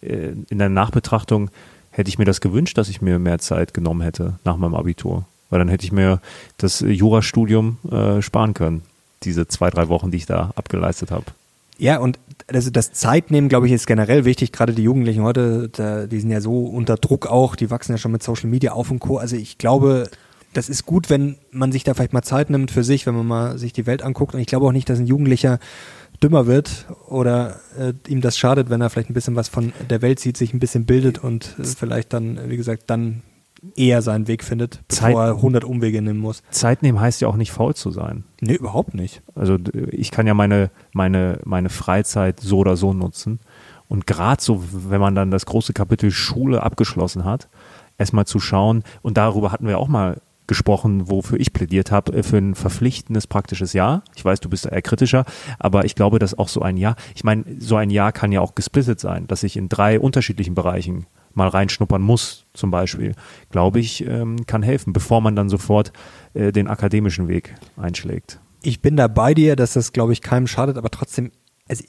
äh, 0.00 0.32
in 0.48 0.58
der 0.58 0.68
Nachbetrachtung 0.68 1.50
hätte 1.90 2.08
ich 2.08 2.18
mir 2.18 2.24
das 2.24 2.40
gewünscht, 2.40 2.78
dass 2.78 2.88
ich 2.88 3.02
mir 3.02 3.18
mehr 3.18 3.38
Zeit 3.38 3.74
genommen 3.74 4.00
hätte 4.00 4.38
nach 4.44 4.56
meinem 4.56 4.74
Abitur. 4.74 5.26
Weil 5.50 5.58
dann 5.58 5.68
hätte 5.68 5.84
ich 5.84 5.92
mir 5.92 6.20
das 6.58 6.80
Jurastudium 6.80 7.78
äh, 7.90 8.22
sparen 8.22 8.54
können. 8.54 8.82
Diese 9.24 9.48
zwei, 9.48 9.68
drei 9.68 9.88
Wochen, 9.88 10.10
die 10.10 10.16
ich 10.16 10.26
da 10.26 10.52
abgeleistet 10.54 11.10
habe. 11.10 11.26
Ja, 11.80 11.98
und 11.98 12.18
das, 12.46 12.70
das 12.70 12.92
Zeitnehmen, 12.92 13.48
glaube 13.48 13.66
ich, 13.66 13.72
ist 13.72 13.86
generell 13.86 14.26
wichtig. 14.26 14.52
Gerade 14.52 14.74
die 14.74 14.82
Jugendlichen 14.82 15.22
heute, 15.22 16.08
die 16.10 16.20
sind 16.20 16.30
ja 16.30 16.42
so 16.42 16.66
unter 16.66 16.96
Druck 16.96 17.26
auch, 17.26 17.56
die 17.56 17.70
wachsen 17.70 17.92
ja 17.92 17.98
schon 17.98 18.12
mit 18.12 18.22
Social 18.22 18.50
Media 18.50 18.72
auf 18.72 18.90
und 18.90 18.98
Co. 18.98 19.16
Also 19.16 19.36
ich 19.36 19.56
glaube, 19.56 20.10
das 20.52 20.68
ist 20.68 20.84
gut, 20.84 21.08
wenn 21.08 21.38
man 21.52 21.72
sich 21.72 21.82
da 21.82 21.94
vielleicht 21.94 22.12
mal 22.12 22.20
Zeit 22.22 22.50
nimmt 22.50 22.70
für 22.70 22.84
sich, 22.84 23.06
wenn 23.06 23.14
man 23.14 23.26
mal 23.26 23.58
sich 23.58 23.72
die 23.72 23.86
Welt 23.86 24.02
anguckt. 24.02 24.34
Und 24.34 24.40
ich 24.40 24.46
glaube 24.46 24.66
auch 24.66 24.72
nicht, 24.72 24.90
dass 24.90 24.98
ein 24.98 25.06
Jugendlicher 25.06 25.58
dümmer 26.22 26.46
wird 26.46 26.84
oder 27.08 27.60
äh, 27.78 27.94
ihm 28.08 28.20
das 28.20 28.36
schadet, 28.36 28.68
wenn 28.68 28.82
er 28.82 28.90
vielleicht 28.90 29.08
ein 29.08 29.14
bisschen 29.14 29.36
was 29.36 29.48
von 29.48 29.72
der 29.88 30.02
Welt 30.02 30.20
sieht, 30.20 30.36
sich 30.36 30.52
ein 30.52 30.60
bisschen 30.60 30.84
bildet 30.84 31.16
und 31.24 31.56
äh, 31.58 31.64
vielleicht 31.64 32.12
dann, 32.12 32.50
wie 32.50 32.58
gesagt, 32.58 32.84
dann 32.88 33.22
eher 33.76 34.02
seinen 34.02 34.26
Weg 34.26 34.44
findet, 34.44 34.80
Zeit, 34.88 35.10
bevor 35.10 35.24
er 35.24 35.34
100 35.36 35.64
Umwege 35.64 36.00
nehmen 36.02 36.20
muss. 36.20 36.42
Zeit 36.50 36.82
nehmen 36.82 37.00
heißt 37.00 37.20
ja 37.20 37.28
auch 37.28 37.36
nicht 37.36 37.52
faul 37.52 37.74
zu 37.74 37.90
sein. 37.90 38.24
Nee, 38.40 38.54
überhaupt 38.54 38.94
nicht. 38.94 39.22
Also 39.34 39.56
ich 39.90 40.10
kann 40.10 40.26
ja 40.26 40.34
meine, 40.34 40.70
meine, 40.92 41.40
meine 41.44 41.68
Freizeit 41.68 42.40
so 42.40 42.58
oder 42.58 42.76
so 42.76 42.92
nutzen. 42.92 43.40
Und 43.88 44.06
gerade 44.06 44.42
so, 44.42 44.62
wenn 44.72 45.00
man 45.00 45.14
dann 45.14 45.30
das 45.30 45.46
große 45.46 45.72
Kapitel 45.72 46.10
Schule 46.10 46.62
abgeschlossen 46.62 47.24
hat, 47.24 47.48
erstmal 47.98 48.26
zu 48.26 48.38
schauen, 48.38 48.84
und 49.02 49.16
darüber 49.16 49.52
hatten 49.52 49.66
wir 49.66 49.78
auch 49.78 49.88
mal 49.88 50.20
gesprochen, 50.46 51.08
wofür 51.08 51.38
ich 51.38 51.52
plädiert 51.52 51.92
habe, 51.92 52.12
äh, 52.12 52.22
für 52.24 52.38
ein 52.38 52.56
verpflichtendes 52.56 53.28
praktisches 53.28 53.72
Jahr. 53.72 54.02
Ich 54.16 54.24
weiß, 54.24 54.40
du 54.40 54.48
bist 54.48 54.66
eher 54.66 54.82
kritischer, 54.82 55.24
aber 55.60 55.84
ich 55.84 55.94
glaube, 55.94 56.18
dass 56.18 56.36
auch 56.36 56.48
so 56.48 56.60
ein 56.60 56.76
Jahr, 56.76 56.96
ich 57.14 57.22
meine, 57.22 57.44
so 57.60 57.76
ein 57.76 57.88
Jahr 57.88 58.10
kann 58.10 58.32
ja 58.32 58.40
auch 58.40 58.56
gesplittet 58.56 58.98
sein, 58.98 59.28
dass 59.28 59.44
ich 59.44 59.56
in 59.56 59.68
drei 59.68 60.00
unterschiedlichen 60.00 60.56
Bereichen 60.56 61.06
mal 61.34 61.48
reinschnuppern 61.48 62.02
muss, 62.02 62.46
zum 62.52 62.70
Beispiel, 62.70 63.14
glaube 63.50 63.80
ich, 63.80 64.06
ähm, 64.06 64.46
kann 64.46 64.62
helfen, 64.62 64.92
bevor 64.92 65.20
man 65.20 65.36
dann 65.36 65.48
sofort 65.48 65.92
äh, 66.34 66.52
den 66.52 66.68
akademischen 66.68 67.28
Weg 67.28 67.54
einschlägt. 67.76 68.40
Ich 68.62 68.82
bin 68.82 68.96
da 68.96 69.08
bei 69.08 69.34
dir, 69.34 69.56
dass 69.56 69.72
das, 69.72 69.92
glaube 69.92 70.12
ich, 70.12 70.20
keinem 70.20 70.46
schadet, 70.46 70.76
aber 70.76 70.90
trotzdem, 70.90 71.30
also 71.68 71.84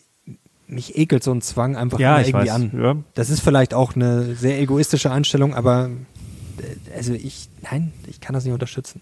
mich 0.67 0.97
ekelt 0.97 1.23
so 1.23 1.31
ein 1.31 1.41
Zwang 1.41 1.75
einfach 1.75 1.99
ja, 1.99 2.19
irgendwie 2.19 2.47
weiß. 2.47 2.49
an. 2.49 2.71
Ja. 2.81 2.95
Das 3.13 3.29
ist 3.29 3.41
vielleicht 3.41 3.73
auch 3.73 3.95
eine 3.95 4.35
sehr 4.35 4.59
egoistische 4.59 5.11
Einstellung, 5.11 5.53
aber 5.53 5.89
äh, 6.57 6.95
also 6.95 7.13
ich, 7.13 7.49
nein, 7.69 7.91
ich 8.07 8.21
kann 8.21 8.33
das 8.33 8.45
nicht 8.45 8.53
unterstützen. 8.53 9.01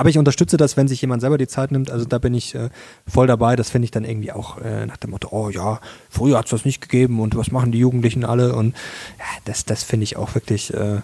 Aber 0.00 0.08
ich 0.08 0.16
unterstütze 0.16 0.56
das, 0.56 0.78
wenn 0.78 0.88
sich 0.88 1.02
jemand 1.02 1.20
selber 1.20 1.36
die 1.36 1.46
Zeit 1.46 1.72
nimmt. 1.72 1.90
Also 1.90 2.06
da 2.06 2.16
bin 2.16 2.32
ich 2.32 2.54
äh, 2.54 2.70
voll 3.06 3.26
dabei. 3.26 3.54
Das 3.54 3.68
finde 3.68 3.84
ich 3.84 3.90
dann 3.90 4.06
irgendwie 4.06 4.32
auch 4.32 4.56
äh, 4.56 4.86
nach 4.86 4.96
dem 4.96 5.10
Motto, 5.10 5.28
oh 5.30 5.50
ja, 5.50 5.78
früher 6.08 6.38
hat 6.38 6.46
es 6.46 6.52
das 6.52 6.64
nicht 6.64 6.80
gegeben 6.80 7.20
und 7.20 7.36
was 7.36 7.50
machen 7.50 7.70
die 7.70 7.80
Jugendlichen 7.80 8.24
alle? 8.24 8.54
Und 8.54 8.74
ja, 9.18 9.26
das, 9.44 9.66
das 9.66 9.82
finde 9.82 10.04
ich 10.04 10.16
auch 10.16 10.34
wirklich 10.34 10.72
äh, 10.72 11.02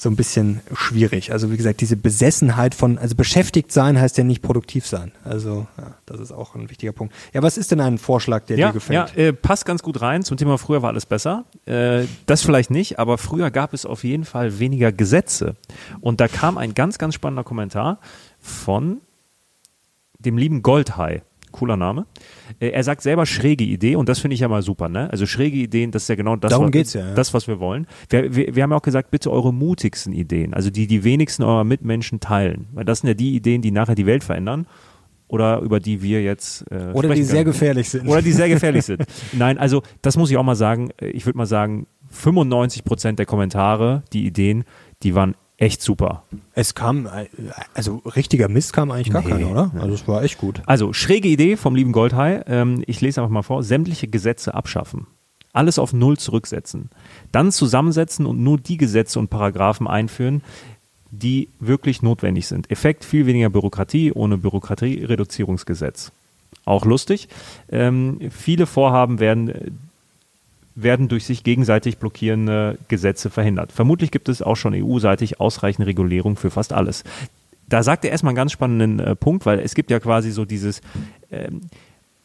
so 0.00 0.08
ein 0.08 0.14
bisschen 0.14 0.60
schwierig. 0.74 1.32
Also 1.32 1.50
wie 1.50 1.56
gesagt, 1.56 1.80
diese 1.80 1.96
Besessenheit 1.96 2.76
von, 2.76 2.98
also 2.98 3.16
beschäftigt 3.16 3.72
sein 3.72 4.00
heißt 4.00 4.16
ja 4.16 4.22
nicht 4.22 4.42
produktiv 4.42 4.86
sein. 4.86 5.10
Also 5.24 5.66
ja, 5.76 5.96
das 6.06 6.20
ist 6.20 6.30
auch 6.30 6.54
ein 6.54 6.70
wichtiger 6.70 6.92
Punkt. 6.92 7.12
Ja, 7.34 7.42
was 7.42 7.58
ist 7.58 7.72
denn 7.72 7.80
ein 7.80 7.98
Vorschlag, 7.98 8.44
der 8.46 8.58
ja, 8.58 8.68
dir 8.68 8.74
gefällt? 8.74 9.16
Ja, 9.16 9.22
äh, 9.22 9.32
passt 9.32 9.66
ganz 9.66 9.82
gut 9.82 10.00
rein 10.00 10.22
zum 10.22 10.36
Thema 10.36 10.56
früher 10.56 10.82
war 10.82 10.90
alles 10.90 11.04
besser. 11.04 11.46
Äh, 11.66 12.04
das 12.26 12.42
vielleicht 12.42 12.70
nicht, 12.70 13.00
aber 13.00 13.18
früher 13.18 13.50
gab 13.50 13.74
es 13.74 13.84
auf 13.84 14.04
jeden 14.04 14.24
Fall 14.24 14.60
weniger 14.60 14.92
Gesetze. 14.92 15.56
Und 16.00 16.20
da 16.20 16.28
kam 16.28 16.58
ein 16.58 16.74
ganz, 16.74 16.98
ganz 16.98 17.14
spannender 17.14 17.42
Kommentar 17.42 17.98
von 18.38 19.00
dem 20.20 20.38
lieben 20.38 20.62
Goldhai. 20.62 21.22
Cooler 21.52 21.76
Name. 21.76 22.06
Äh, 22.60 22.68
Er 22.70 22.82
sagt 22.84 23.02
selber 23.02 23.26
schräge 23.26 23.64
Idee 23.64 23.96
und 23.96 24.08
das 24.08 24.18
finde 24.18 24.34
ich 24.34 24.40
ja 24.40 24.48
mal 24.48 24.62
super, 24.62 24.88
ne? 24.88 25.10
Also 25.10 25.26
schräge 25.26 25.56
Ideen, 25.58 25.90
das 25.90 26.02
ist 26.02 26.08
ja 26.08 26.14
genau 26.14 26.36
das, 26.36 26.50
Darum 26.50 26.66
was, 26.66 26.72
geht's 26.72 26.92
ja, 26.94 27.06
ja. 27.08 27.14
das 27.14 27.34
was 27.34 27.46
wir 27.48 27.60
wollen. 27.60 27.86
Wir, 28.08 28.34
wir, 28.34 28.54
wir 28.54 28.62
haben 28.62 28.70
ja 28.70 28.76
auch 28.76 28.82
gesagt, 28.82 29.10
bitte 29.10 29.30
eure 29.30 29.52
mutigsten 29.52 30.12
Ideen, 30.12 30.54
also 30.54 30.70
die 30.70 30.86
die 30.86 31.04
wenigsten 31.04 31.42
eurer 31.42 31.64
Mitmenschen 31.64 32.20
teilen, 32.20 32.68
weil 32.72 32.84
das 32.84 33.00
sind 33.00 33.08
ja 33.08 33.14
die 33.14 33.34
Ideen, 33.34 33.62
die 33.62 33.70
nachher 33.70 33.94
die 33.94 34.06
Welt 34.06 34.24
verändern 34.24 34.66
oder 35.28 35.60
über 35.60 35.78
die 35.78 36.02
wir 36.02 36.22
jetzt 36.22 36.62
äh, 36.70 36.90
Oder 36.94 37.08
die 37.08 37.14
sprechen 37.16 37.24
sehr 37.24 37.34
können. 37.44 37.44
gefährlich 37.52 37.88
sind. 37.90 38.08
Oder 38.08 38.22
die 38.22 38.32
sehr 38.32 38.48
gefährlich 38.48 38.84
sind. 38.86 39.04
Nein, 39.32 39.58
also 39.58 39.82
das 40.00 40.16
muss 40.16 40.30
ich 40.30 40.36
auch 40.38 40.42
mal 40.42 40.56
sagen. 40.56 40.88
Ich 41.00 41.26
würde 41.26 41.36
mal 41.36 41.44
sagen, 41.46 41.86
95 42.10 42.82
Prozent 42.84 43.18
der 43.18 43.26
Kommentare, 43.26 44.02
die 44.14 44.26
Ideen, 44.26 44.64
die 45.02 45.14
waren 45.14 45.34
echt 45.58 45.82
super. 45.82 46.22
Es 46.54 46.74
kam, 46.74 47.06
äh, 47.06 47.26
also 47.74 47.96
richtiger 48.16 48.48
Mist 48.48 48.72
kam 48.72 48.90
eigentlich 48.90 49.10
gar 49.10 49.22
Nee. 49.22 49.30
keiner, 49.30 49.50
oder? 49.50 49.70
Also 49.78 49.94
es 49.94 50.08
war 50.08 50.22
echt 50.22 50.38
gut. 50.38 50.62
Also 50.66 50.92
schräge 50.92 51.28
Idee 51.28 51.56
vom 51.56 51.74
lieben 51.74 51.92
Goldhai. 51.92 52.42
Ähm, 52.46 52.82
ich 52.86 53.00
lese 53.00 53.20
einfach 53.20 53.32
mal 53.32 53.42
vor. 53.42 53.62
Sämtliche 53.62 54.08
Gesetze 54.08 54.54
abschaffen. 54.54 55.06
Alles 55.52 55.78
auf 55.78 55.92
Null 55.92 56.16
zurücksetzen. 56.16 56.90
Dann 57.32 57.52
zusammensetzen 57.52 58.24
und 58.26 58.38
nur 58.42 58.58
die 58.58 58.76
Gesetze 58.76 59.18
und 59.18 59.28
Paragraphen 59.28 59.86
einführen, 59.86 60.42
die 61.10 61.48
wirklich 61.58 62.02
notwendig 62.02 62.46
sind. 62.46 62.70
Effekt 62.70 63.04
viel 63.04 63.26
weniger 63.26 63.50
Bürokratie 63.50 64.12
ohne 64.12 64.38
Bürokratiereduzierungsgesetz. 64.38 66.12
Auch 66.64 66.84
lustig. 66.84 67.28
Ähm, 67.70 68.18
viele 68.30 68.66
Vorhaben 68.66 69.18
werden 69.20 69.78
werden 70.82 71.08
durch 71.08 71.24
sich 71.24 71.42
gegenseitig 71.42 71.98
blockierende 71.98 72.78
Gesetze 72.88 73.30
verhindert. 73.30 73.72
Vermutlich 73.72 74.10
gibt 74.10 74.28
es 74.28 74.42
auch 74.42 74.54
schon 74.54 74.74
EU-seitig 74.74 75.40
ausreichende 75.40 75.88
Regulierung 75.88 76.36
für 76.36 76.50
fast 76.50 76.72
alles. 76.72 77.04
Da 77.68 77.82
sagt 77.82 78.04
er 78.04 78.12
erstmal 78.12 78.30
einen 78.30 78.36
ganz 78.36 78.52
spannenden 78.52 79.00
äh, 79.00 79.16
Punkt, 79.16 79.44
weil 79.44 79.58
es 79.58 79.74
gibt 79.74 79.90
ja 79.90 79.98
quasi 79.98 80.30
so 80.30 80.44
dieses, 80.44 80.80
ähm, 81.30 81.62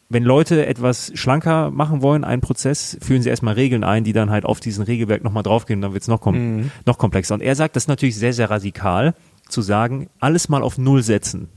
wenn 0.08 0.22
Leute 0.22 0.66
etwas 0.66 1.10
schlanker 1.14 1.70
machen 1.70 2.00
wollen, 2.00 2.22
einen 2.24 2.40
Prozess, 2.40 2.96
führen 3.02 3.22
sie 3.22 3.28
erstmal 3.28 3.54
Regeln 3.54 3.82
ein, 3.82 4.04
die 4.04 4.12
dann 4.12 4.30
halt 4.30 4.44
auf 4.44 4.60
diesen 4.60 4.84
Regelwerk 4.84 5.24
nochmal 5.24 5.42
draufgehen, 5.42 5.80
dann 5.80 5.92
wird 5.92 6.02
es 6.02 6.08
noch, 6.08 6.20
kom 6.20 6.70
noch 6.86 6.98
komplexer. 6.98 7.34
Und 7.34 7.42
er 7.42 7.56
sagt, 7.56 7.74
das 7.74 7.84
ist 7.84 7.88
natürlich 7.88 8.16
sehr, 8.16 8.32
sehr 8.32 8.50
radikal, 8.50 9.14
zu 9.48 9.60
sagen, 9.62 10.08
alles 10.20 10.48
mal 10.48 10.62
auf 10.62 10.78
Null 10.78 11.02
setzen. 11.02 11.48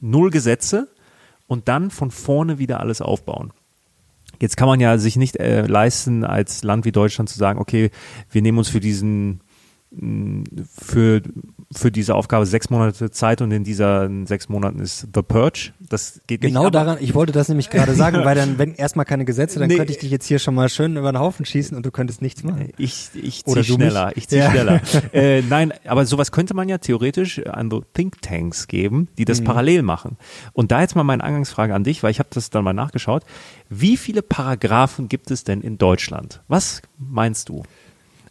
Null 0.00 0.30
Gesetze 0.30 0.88
und 1.46 1.68
dann 1.68 1.90
von 1.90 2.10
vorne 2.10 2.58
wieder 2.58 2.80
alles 2.80 3.00
aufbauen. 3.00 3.52
Jetzt 4.42 4.56
kann 4.56 4.66
man 4.66 4.80
ja 4.80 4.98
sich 4.98 5.14
nicht 5.14 5.36
äh, 5.36 5.64
leisten, 5.66 6.24
als 6.24 6.64
Land 6.64 6.84
wie 6.84 6.90
Deutschland 6.90 7.28
zu 7.28 7.38
sagen, 7.38 7.60
okay, 7.60 7.90
wir 8.28 8.42
nehmen 8.42 8.58
uns 8.58 8.68
für 8.68 8.80
diesen 8.80 9.40
für, 10.66 11.22
für 11.74 11.90
diese 11.90 12.14
Aufgabe 12.14 12.46
sechs 12.46 12.70
Monate 12.70 13.10
Zeit 13.10 13.40
und 13.40 13.50
in 13.50 13.64
dieser 13.64 14.10
sechs 14.24 14.48
Monaten 14.48 14.80
ist 14.80 15.08
The 15.14 15.22
Purge. 15.22 15.72
Das 15.80 16.20
geht 16.26 16.40
genau 16.40 16.64
nicht. 16.64 16.72
Genau 16.72 16.84
daran, 16.84 16.98
ich 17.00 17.14
wollte 17.14 17.32
das 17.32 17.48
nämlich 17.48 17.70
gerade 17.70 17.94
sagen, 17.94 18.24
weil 18.24 18.34
dann, 18.34 18.58
wenn 18.58 18.74
erstmal 18.74 19.06
keine 19.06 19.24
Gesetze, 19.24 19.58
dann 19.58 19.68
nee. 19.68 19.76
könnte 19.76 19.92
ich 19.92 19.98
dich 19.98 20.10
jetzt 20.10 20.26
hier 20.26 20.38
schon 20.38 20.54
mal 20.54 20.68
schön 20.68 20.96
über 20.96 21.12
den 21.12 21.18
Haufen 21.18 21.44
schießen 21.44 21.76
und 21.76 21.84
du 21.84 21.90
könntest 21.90 22.22
nichts 22.22 22.42
machen. 22.44 22.70
Ich, 22.78 23.10
ich 23.14 23.44
zieh 23.44 23.64
schneller, 23.64 24.06
mich? 24.06 24.16
ich 24.18 24.28
zieh 24.28 24.38
ja. 24.38 24.50
schneller. 24.50 24.80
äh, 25.12 25.42
nein, 25.42 25.72
aber 25.86 26.06
sowas 26.06 26.32
könnte 26.32 26.54
man 26.54 26.68
ja 26.68 26.78
theoretisch 26.78 27.44
an 27.46 27.70
so 27.70 27.82
Thinktanks 27.94 28.68
geben, 28.68 29.08
die 29.18 29.24
das 29.24 29.40
mhm. 29.40 29.44
parallel 29.44 29.82
machen. 29.82 30.16
Und 30.52 30.72
da 30.72 30.80
jetzt 30.80 30.96
mal 30.96 31.04
meine 31.04 31.24
Eingangsfrage 31.24 31.74
an 31.74 31.84
dich, 31.84 32.02
weil 32.02 32.10
ich 32.10 32.18
habe 32.18 32.28
das 32.32 32.50
dann 32.50 32.64
mal 32.64 32.72
nachgeschaut. 32.72 33.24
Wie 33.68 33.96
viele 33.96 34.22
Paragraphen 34.22 35.08
gibt 35.08 35.30
es 35.30 35.44
denn 35.44 35.60
in 35.60 35.78
Deutschland? 35.78 36.42
Was 36.48 36.82
meinst 36.98 37.48
du? 37.48 37.62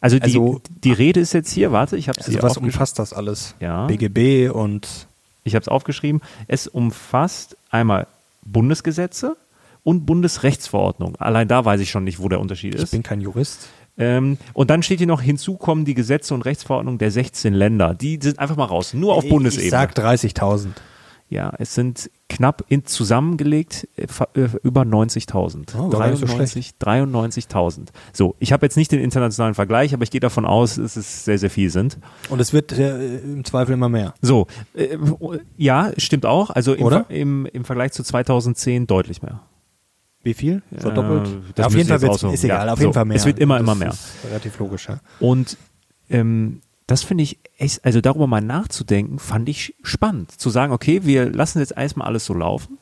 Also 0.01 0.17
die, 0.17 0.23
also, 0.23 0.61
die 0.83 0.91
Rede 0.91 1.19
ist 1.19 1.33
jetzt 1.33 1.51
hier, 1.51 1.71
warte, 1.71 1.95
ich 1.95 2.09
habe 2.09 2.19
es 2.19 2.27
also 2.27 2.41
Was 2.41 2.57
umfasst 2.57 2.99
das 2.99 3.13
alles? 3.13 3.55
Ja. 3.59 3.85
BGB 3.85 4.51
und 4.51 5.07
ich 5.43 5.53
habe 5.55 5.61
es 5.61 5.67
aufgeschrieben. 5.67 6.21
Es 6.47 6.67
umfasst 6.67 7.55
einmal 7.69 8.07
Bundesgesetze 8.43 9.37
und 9.83 10.05
Bundesrechtsverordnung. 10.07 11.15
Allein 11.17 11.47
da 11.47 11.63
weiß 11.63 11.79
ich 11.81 11.91
schon 11.91 12.03
nicht, 12.03 12.19
wo 12.19 12.29
der 12.29 12.39
Unterschied 12.39 12.75
ist. 12.75 12.85
Ich 12.85 12.91
bin 12.91 13.03
kein 13.03 13.21
Jurist. 13.21 13.69
Ähm, 13.97 14.37
und 14.53 14.69
dann 14.69 14.81
steht 14.83 14.99
hier 14.99 15.07
noch, 15.07 15.21
hinzu 15.21 15.55
kommen 15.55 15.85
die 15.85 15.93
Gesetze 15.93 16.33
und 16.33 16.43
Rechtsverordnungen 16.43 16.97
der 16.97 17.11
16 17.11 17.53
Länder. 17.53 17.93
Die 17.93 18.19
sind 18.21 18.39
einfach 18.39 18.55
mal 18.55 18.65
raus, 18.65 18.93
nur 18.93 19.13
auf 19.13 19.27
Bundesebene. 19.27 19.65
Ich 19.65 19.71
sag 19.71 19.93
30.000. 19.95 20.69
Ja, 21.31 21.53
es 21.59 21.75
sind 21.75 22.11
knapp 22.27 22.65
in, 22.67 22.85
zusammengelegt 22.85 23.87
äh, 23.95 24.03
äh 24.37 24.49
über 24.63 24.81
90.000. 24.81 25.77
Oh, 25.79 25.89
93, 25.89 26.73
so 26.77 26.85
93.000. 26.85 27.87
So, 28.11 28.35
ich 28.39 28.51
habe 28.51 28.65
jetzt 28.65 28.75
nicht 28.75 28.91
den 28.91 28.99
internationalen 28.99 29.55
Vergleich, 29.55 29.93
aber 29.93 30.03
ich 30.03 30.11
gehe 30.11 30.19
davon 30.19 30.45
aus, 30.45 30.75
dass 30.75 30.97
es 30.97 31.23
sehr, 31.23 31.39
sehr 31.39 31.49
viel 31.49 31.69
sind. 31.69 31.99
Und 32.29 32.41
es 32.41 32.51
wird 32.51 32.73
äh, 32.73 33.19
im 33.19 33.45
Zweifel 33.45 33.71
immer 33.71 33.87
mehr. 33.87 34.13
So, 34.21 34.47
äh, 34.73 34.97
ja, 35.55 35.93
stimmt 35.95 36.25
auch. 36.25 36.49
Also 36.49 36.73
im, 36.73 36.83
Oder? 36.83 37.05
Im, 37.07 37.45
im 37.45 37.63
Vergleich 37.63 37.93
zu 37.93 38.03
2010 38.03 38.87
deutlich 38.87 39.21
mehr. 39.21 39.39
Wie 40.23 40.33
viel? 40.33 40.63
Verdoppelt? 40.75 41.29
Äh, 41.57 41.63
auf 41.63 41.73
jeden 41.73 41.87
Fall 41.87 42.01
wird 42.01 42.23
es 42.23 42.43
egal, 42.43 42.67
ja, 42.67 42.73
auf 42.73 42.79
jeden 42.79 42.91
so, 42.91 42.93
Fall 42.93 43.05
mehr. 43.05 43.15
Es 43.15 43.25
wird 43.25 43.39
immer, 43.39 43.57
immer 43.57 43.75
mehr. 43.75 43.93
relativ 44.27 44.59
logisch, 44.59 44.89
ja. 44.89 44.99
Und 45.21 45.55
ähm, 46.09 46.59
das 46.91 47.03
finde 47.03 47.23
ich 47.23 47.39
echt, 47.57 47.85
also 47.85 48.01
darüber 48.01 48.27
mal 48.27 48.41
nachzudenken, 48.41 49.17
fand 49.17 49.47
ich 49.47 49.75
spannend. 49.81 50.29
Zu 50.31 50.49
sagen, 50.49 50.73
okay, 50.73 51.05
wir 51.05 51.31
lassen 51.31 51.59
jetzt 51.59 51.71
erstmal 51.77 52.05
alles 52.05 52.25
so 52.25 52.33
laufen 52.33 52.79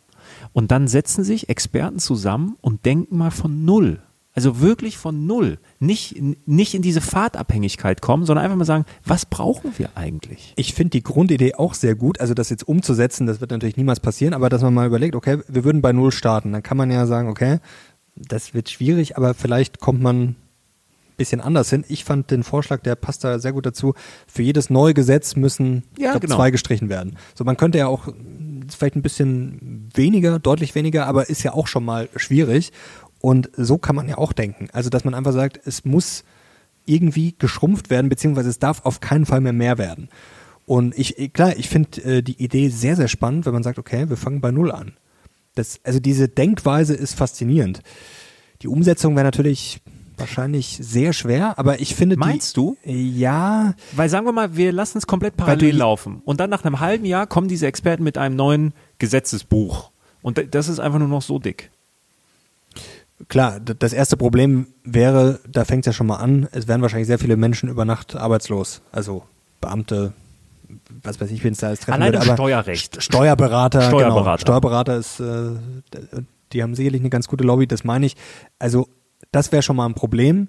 und 0.51 0.72
dann 0.72 0.88
setzen 0.88 1.24
sich 1.24 1.48
Experten 1.48 2.00
zusammen 2.00 2.58
und 2.60 2.86
denken 2.86 3.20
mal 3.20 3.30
von 3.30 3.66
Null. 3.66 4.01
Also 4.34 4.62
wirklich 4.62 4.98
von 4.98 5.28
Null. 5.28 5.60
Nicht, 5.78 6.20
nicht 6.48 6.74
in 6.74 6.82
diese 6.82 7.01
Fahrtabhängigkeit 7.01 8.01
kommen, 8.01 8.25
sondern 8.25 8.46
einfach 8.46 8.58
mal 8.58 8.66
sagen, 8.66 8.86
was 9.06 9.28
brauchen 9.28 9.74
wir 9.78 9.92
eigentlich? 9.94 10.54
Ich 10.56 10.74
finde 10.74 10.89
die 10.89 11.04
Grundidee 11.04 11.54
auch 11.54 11.75
sehr 11.75 11.94
gut. 11.94 12.20
Also 12.20 12.34
das 12.34 12.50
jetzt 12.50 12.68
umzusetzen, 12.68 13.28
das 13.28 13.42
wird 13.42 13.51
natürlich 13.51 13.78
niemals 13.78 14.00
passieren, 14.00 14.34
aber 14.34 14.50
dass 14.50 14.63
man 14.63 14.74
mal 14.74 14.88
überlegt, 14.88 15.13
okay, 15.13 15.38
wir 15.48 15.63
würden 15.63 15.84
bei 15.84 15.94
Null 15.94 16.12
starten. 16.12 16.51
Dann 16.51 16.63
kann 16.63 16.78
man 16.78 16.89
ja 16.89 17.06
sagen, 17.06 17.30
okay, 17.30 17.60
das 18.16 18.56
wird 18.56 18.72
schwierig, 18.72 19.18
aber 19.18 19.36
vielleicht 19.36 19.80
kommt 19.80 20.01
man 20.01 20.36
bisschen 21.20 21.42
anders 21.42 21.70
hin. 21.70 21.86
Ich 21.88 22.04
fand 22.04 22.32
den 22.32 22.44
Vorschlag, 22.44 22.82
der 22.82 22.96
passt 22.96 23.24
da 23.24 23.38
sehr 23.38 23.54
gut 23.54 23.68
dazu. 23.68 23.94
Für 24.26 24.42
jedes 24.42 24.72
neue 24.72 24.96
Gesetz 24.96 25.36
müssen 25.36 25.84
ja, 25.98 26.12
glaub, 26.12 26.22
genau. 26.22 26.36
zwei 26.38 26.50
gestrichen 26.50 26.90
werden. 26.90 27.18
So, 27.36 27.44
man 27.44 27.58
könnte 27.58 27.78
ja 27.78 27.86
auch 27.88 28.08
vielleicht 28.76 28.96
ein 28.96 29.04
bisschen 29.04 29.90
weniger, 29.94 30.40
deutlich 30.40 30.74
weniger, 30.74 31.06
aber 31.06 31.30
ist 31.30 31.44
ja 31.44 31.54
auch 31.54 31.68
schon 31.68 31.86
mal 31.86 32.10
schwierig. 32.16 32.72
Und 33.22 33.50
so 33.56 33.78
kann 33.78 33.96
man 33.96 34.10
ja 34.10 34.18
auch 34.18 34.34
denken. 34.34 34.70
Also, 34.74 34.90
dass 34.90 35.06
man 35.06 35.14
einfach 35.14 35.34
sagt, 35.34 35.60
es 35.66 35.86
muss 35.86 36.24
irgendwie 36.86 37.36
geschrumpft 37.38 37.90
werden, 37.90 38.10
beziehungsweise 38.10 38.50
es 38.50 38.60
darf 38.60 38.86
auf 38.86 39.00
keinen 39.00 39.26
Fall 39.26 39.42
mehr 39.42 39.54
mehr 39.54 39.78
werden. 39.78 40.10
Und 40.66 40.98
ich, 40.98 41.34
klar, 41.34 41.58
ich 41.58 41.70
finde 41.70 42.02
äh, 42.04 42.22
die 42.22 42.42
Idee 42.42 42.70
sehr, 42.70 42.96
sehr 42.96 43.08
spannend, 43.08 43.46
wenn 43.46 43.54
man 43.54 43.64
sagt, 43.64 43.80
okay, 43.80 44.10
wir 44.10 44.18
fangen 44.18 44.42
bei 44.42 44.52
Null 44.52 44.72
an. 44.72 44.94
Das, 45.56 45.80
also 45.84 46.00
diese 46.00 46.30
Denkweise 46.30 46.94
ist 46.94 47.16
faszinierend. 47.16 47.82
Die 48.62 48.68
Umsetzung 48.68 49.16
wäre 49.16 49.26
natürlich 49.26 49.82
wahrscheinlich 50.20 50.78
sehr 50.82 51.14
schwer, 51.14 51.58
aber 51.58 51.80
ich 51.80 51.96
finde 51.96 52.18
Meinst 52.18 52.56
die, 52.56 52.62
du? 52.62 52.78
Ja. 52.84 53.74
Weil 53.94 54.10
sagen 54.10 54.26
wir 54.26 54.32
mal, 54.32 54.56
wir 54.56 54.72
lassen 54.72 54.98
es 54.98 55.08
komplett 55.08 55.38
parallel 55.38 55.76
laufen 55.76 56.22
und 56.26 56.40
dann 56.40 56.50
nach 56.50 56.64
einem 56.64 56.80
halben 56.80 57.06
Jahr 57.06 57.28
kommen 57.28 57.48
diese 57.48 57.68
Experten 57.68 58.04
mit 58.04 58.18
einem 58.18 58.36
neuen 58.36 58.74
Gesetzesbuch 58.98 59.92
und 60.22 60.54
das 60.54 60.68
ist 60.68 60.80
einfach 60.80 61.00
nur 61.00 61.08
noch 61.08 61.22
so 61.22 61.40
dick. 61.40 61.72
Klar, 63.28 63.60
das 63.60 63.92
erste 63.92 64.16
Problem 64.16 64.68
wäre, 64.84 65.40
da 65.48 65.66
fängt 65.66 65.82
es 65.82 65.88
ja 65.88 65.94
schon 65.94 66.08
mal 66.08 66.18
an, 66.18 66.48
es 66.52 66.68
werden 66.68 66.82
wahrscheinlich 66.82 67.08
sehr 67.08 67.20
viele 67.20 67.36
Menschen 67.36 67.68
über 67.68 67.84
Nacht 67.84 68.16
arbeitslos, 68.16 68.82
also 68.94 69.24
Beamte, 69.60 70.14
was 71.04 71.20
weiß 71.20 71.30
ich, 71.32 71.44
wen 71.44 71.52
es 71.52 71.60
da 71.60 71.68
als 71.68 71.82
treffen 71.82 72.02
Allein 72.02 72.14
würde, 72.14 72.34
Steuerrecht. 72.34 73.04
Steuerberater, 73.04 73.82
Steuerberater. 73.82 74.24
Genau, 74.24 74.38
Steuerberater 74.38 74.98
ist, 74.98 75.20
äh, 75.20 75.52
die 76.54 76.64
haben 76.64 76.76
sicherlich 76.76 77.02
eine 77.02 77.10
ganz 77.10 77.28
gute 77.28 77.44
Lobby, 77.44 77.68
das 77.68 77.84
meine 77.84 78.06
ich. 78.06 78.16
Also 78.58 78.88
das 79.32 79.52
wäre 79.52 79.64
schon 79.64 79.76
mal 79.76 79.86
ein 79.86 79.94
Problem. 79.94 80.48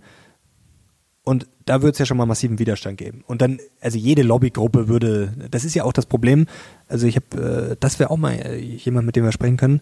Und 1.23 1.47
da 1.67 1.83
würde 1.83 1.93
es 1.93 1.99
ja 1.99 2.07
schon 2.07 2.17
mal 2.17 2.27
massiven 2.27 2.59
Widerstand 2.59 2.99
geben. 2.99 3.23
Und 3.27 3.43
dann, 3.43 3.59
also 3.81 3.99
jede 3.99 4.23
Lobbygruppe 4.23 4.89
würde, 4.89 5.33
das 5.51 5.65
ist 5.65 5.75
ja 5.75 5.85
auch 5.85 5.93
das 5.93 6.07
Problem. 6.07 6.47
Also 6.89 7.07
ich 7.07 7.17
habe, 7.17 7.71
äh, 7.73 7.77
das 7.79 7.99
wäre 7.99 8.11
auch 8.11 8.17
mal 8.17 8.33
äh, 8.33 8.59
jemand, 8.59 9.07
mit 9.07 9.17
dem 9.17 9.25
wir 9.25 9.33
sprechen 9.33 9.57
können. 9.57 9.81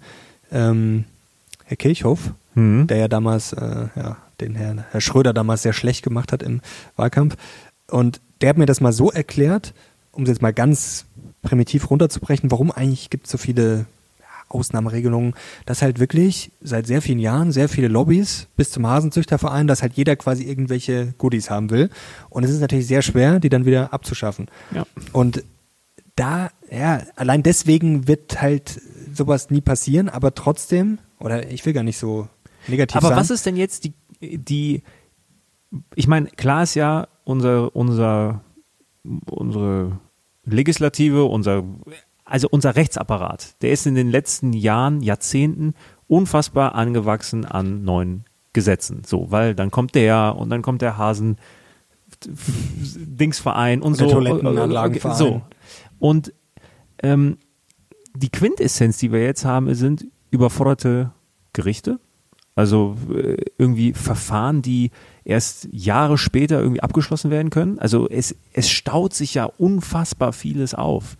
Ähm, 0.50 1.04
Herr 1.64 1.76
Kirchhoff, 1.76 2.32
mhm. 2.54 2.86
der 2.86 2.96
ja 2.96 3.08
damals, 3.08 3.52
äh, 3.52 3.88
ja, 3.94 4.16
den 4.40 4.54
Herrn, 4.56 4.84
Herr 4.90 5.00
Schröder 5.00 5.32
damals 5.32 5.62
sehr 5.62 5.72
schlecht 5.72 6.02
gemacht 6.02 6.32
hat 6.32 6.42
im 6.42 6.60
Wahlkampf. 6.96 7.36
Und 7.90 8.20
der 8.40 8.50
hat 8.50 8.58
mir 8.58 8.66
das 8.66 8.80
mal 8.80 8.92
so 8.92 9.10
erklärt, 9.10 9.74
um 10.12 10.24
es 10.24 10.28
jetzt 10.28 10.42
mal 10.42 10.52
ganz 10.52 11.06
primitiv 11.42 11.90
runterzubrechen, 11.90 12.50
warum 12.50 12.70
eigentlich 12.70 13.10
gibt 13.10 13.26
es 13.26 13.32
so 13.32 13.38
viele 13.38 13.86
Ausnahmeregelungen, 14.48 15.34
dass 15.66 15.82
halt 15.82 15.98
wirklich 15.98 16.52
seit 16.60 16.86
sehr 16.86 17.02
vielen 17.02 17.18
Jahren 17.18 17.52
sehr 17.52 17.68
viele 17.68 17.88
Lobbys 17.88 18.48
bis 18.56 18.70
zum 18.70 18.86
Hasenzüchterverein, 18.86 19.66
dass 19.66 19.82
halt 19.82 19.94
jeder 19.94 20.16
quasi 20.16 20.44
irgendwelche 20.44 21.14
Goodies 21.18 21.50
haben 21.50 21.70
will. 21.70 21.90
Und 22.30 22.44
es 22.44 22.50
ist 22.50 22.60
natürlich 22.60 22.86
sehr 22.86 23.02
schwer, 23.02 23.40
die 23.40 23.48
dann 23.48 23.66
wieder 23.66 23.92
abzuschaffen. 23.92 24.46
Ja. 24.74 24.84
Und 25.12 25.44
da, 26.16 26.50
ja, 26.70 27.02
allein 27.16 27.42
deswegen 27.42 28.08
wird 28.08 28.40
halt 28.40 28.80
sowas 29.14 29.50
nie 29.50 29.60
passieren, 29.60 30.08
aber 30.08 30.34
trotzdem, 30.34 30.98
oder 31.20 31.50
ich 31.50 31.64
will 31.64 31.72
gar 31.72 31.84
nicht 31.84 31.98
so 31.98 32.28
negativ 32.66 32.96
aber 32.96 33.08
sein. 33.08 33.12
Aber 33.12 33.20
was 33.20 33.30
ist 33.30 33.46
denn 33.46 33.56
jetzt 33.56 33.84
die, 33.84 33.92
die, 34.20 34.82
ich 35.94 36.08
meine, 36.08 36.26
klar 36.28 36.64
ist 36.64 36.74
ja 36.74 37.08
unser, 37.24 37.74
unser, 37.76 38.40
unsere 39.26 39.98
Legislative, 40.44 41.24
unser 41.24 41.64
also 42.28 42.48
unser 42.50 42.76
Rechtsapparat, 42.76 43.62
der 43.62 43.72
ist 43.72 43.86
in 43.86 43.94
den 43.94 44.10
letzten 44.10 44.52
Jahren, 44.52 45.00
Jahrzehnten 45.00 45.74
unfassbar 46.06 46.74
angewachsen 46.74 47.44
an 47.44 47.84
neuen 47.84 48.24
Gesetzen. 48.52 49.02
So, 49.06 49.30
weil 49.30 49.54
dann 49.54 49.70
kommt 49.70 49.94
der 49.94 50.36
und 50.36 50.50
dann 50.50 50.62
kommt 50.62 50.82
der 50.82 50.98
Hasen 50.98 51.36
Dingsverein 52.24 53.80
und, 53.80 53.88
und 53.88 53.94
so. 53.94 54.04
Der 54.06 54.14
Toilettenanlagenverein. 54.14 55.16
So. 55.16 55.42
Und 55.98 56.32
ähm, 57.02 57.38
die 58.14 58.30
Quintessenz, 58.30 58.98
die 58.98 59.12
wir 59.12 59.22
jetzt 59.22 59.44
haben, 59.44 59.72
sind 59.74 60.06
überforderte 60.30 61.12
Gerichte. 61.52 62.00
Also 62.54 62.96
äh, 63.14 63.36
irgendwie 63.56 63.92
Verfahren, 63.92 64.62
die 64.62 64.90
erst 65.24 65.68
Jahre 65.70 66.18
später 66.18 66.60
irgendwie 66.60 66.82
abgeschlossen 66.82 67.30
werden 67.30 67.50
können. 67.50 67.78
Also 67.78 68.08
es, 68.08 68.34
es 68.52 68.68
staut 68.68 69.14
sich 69.14 69.34
ja 69.34 69.44
unfassbar 69.44 70.32
vieles 70.32 70.74
auf. 70.74 71.16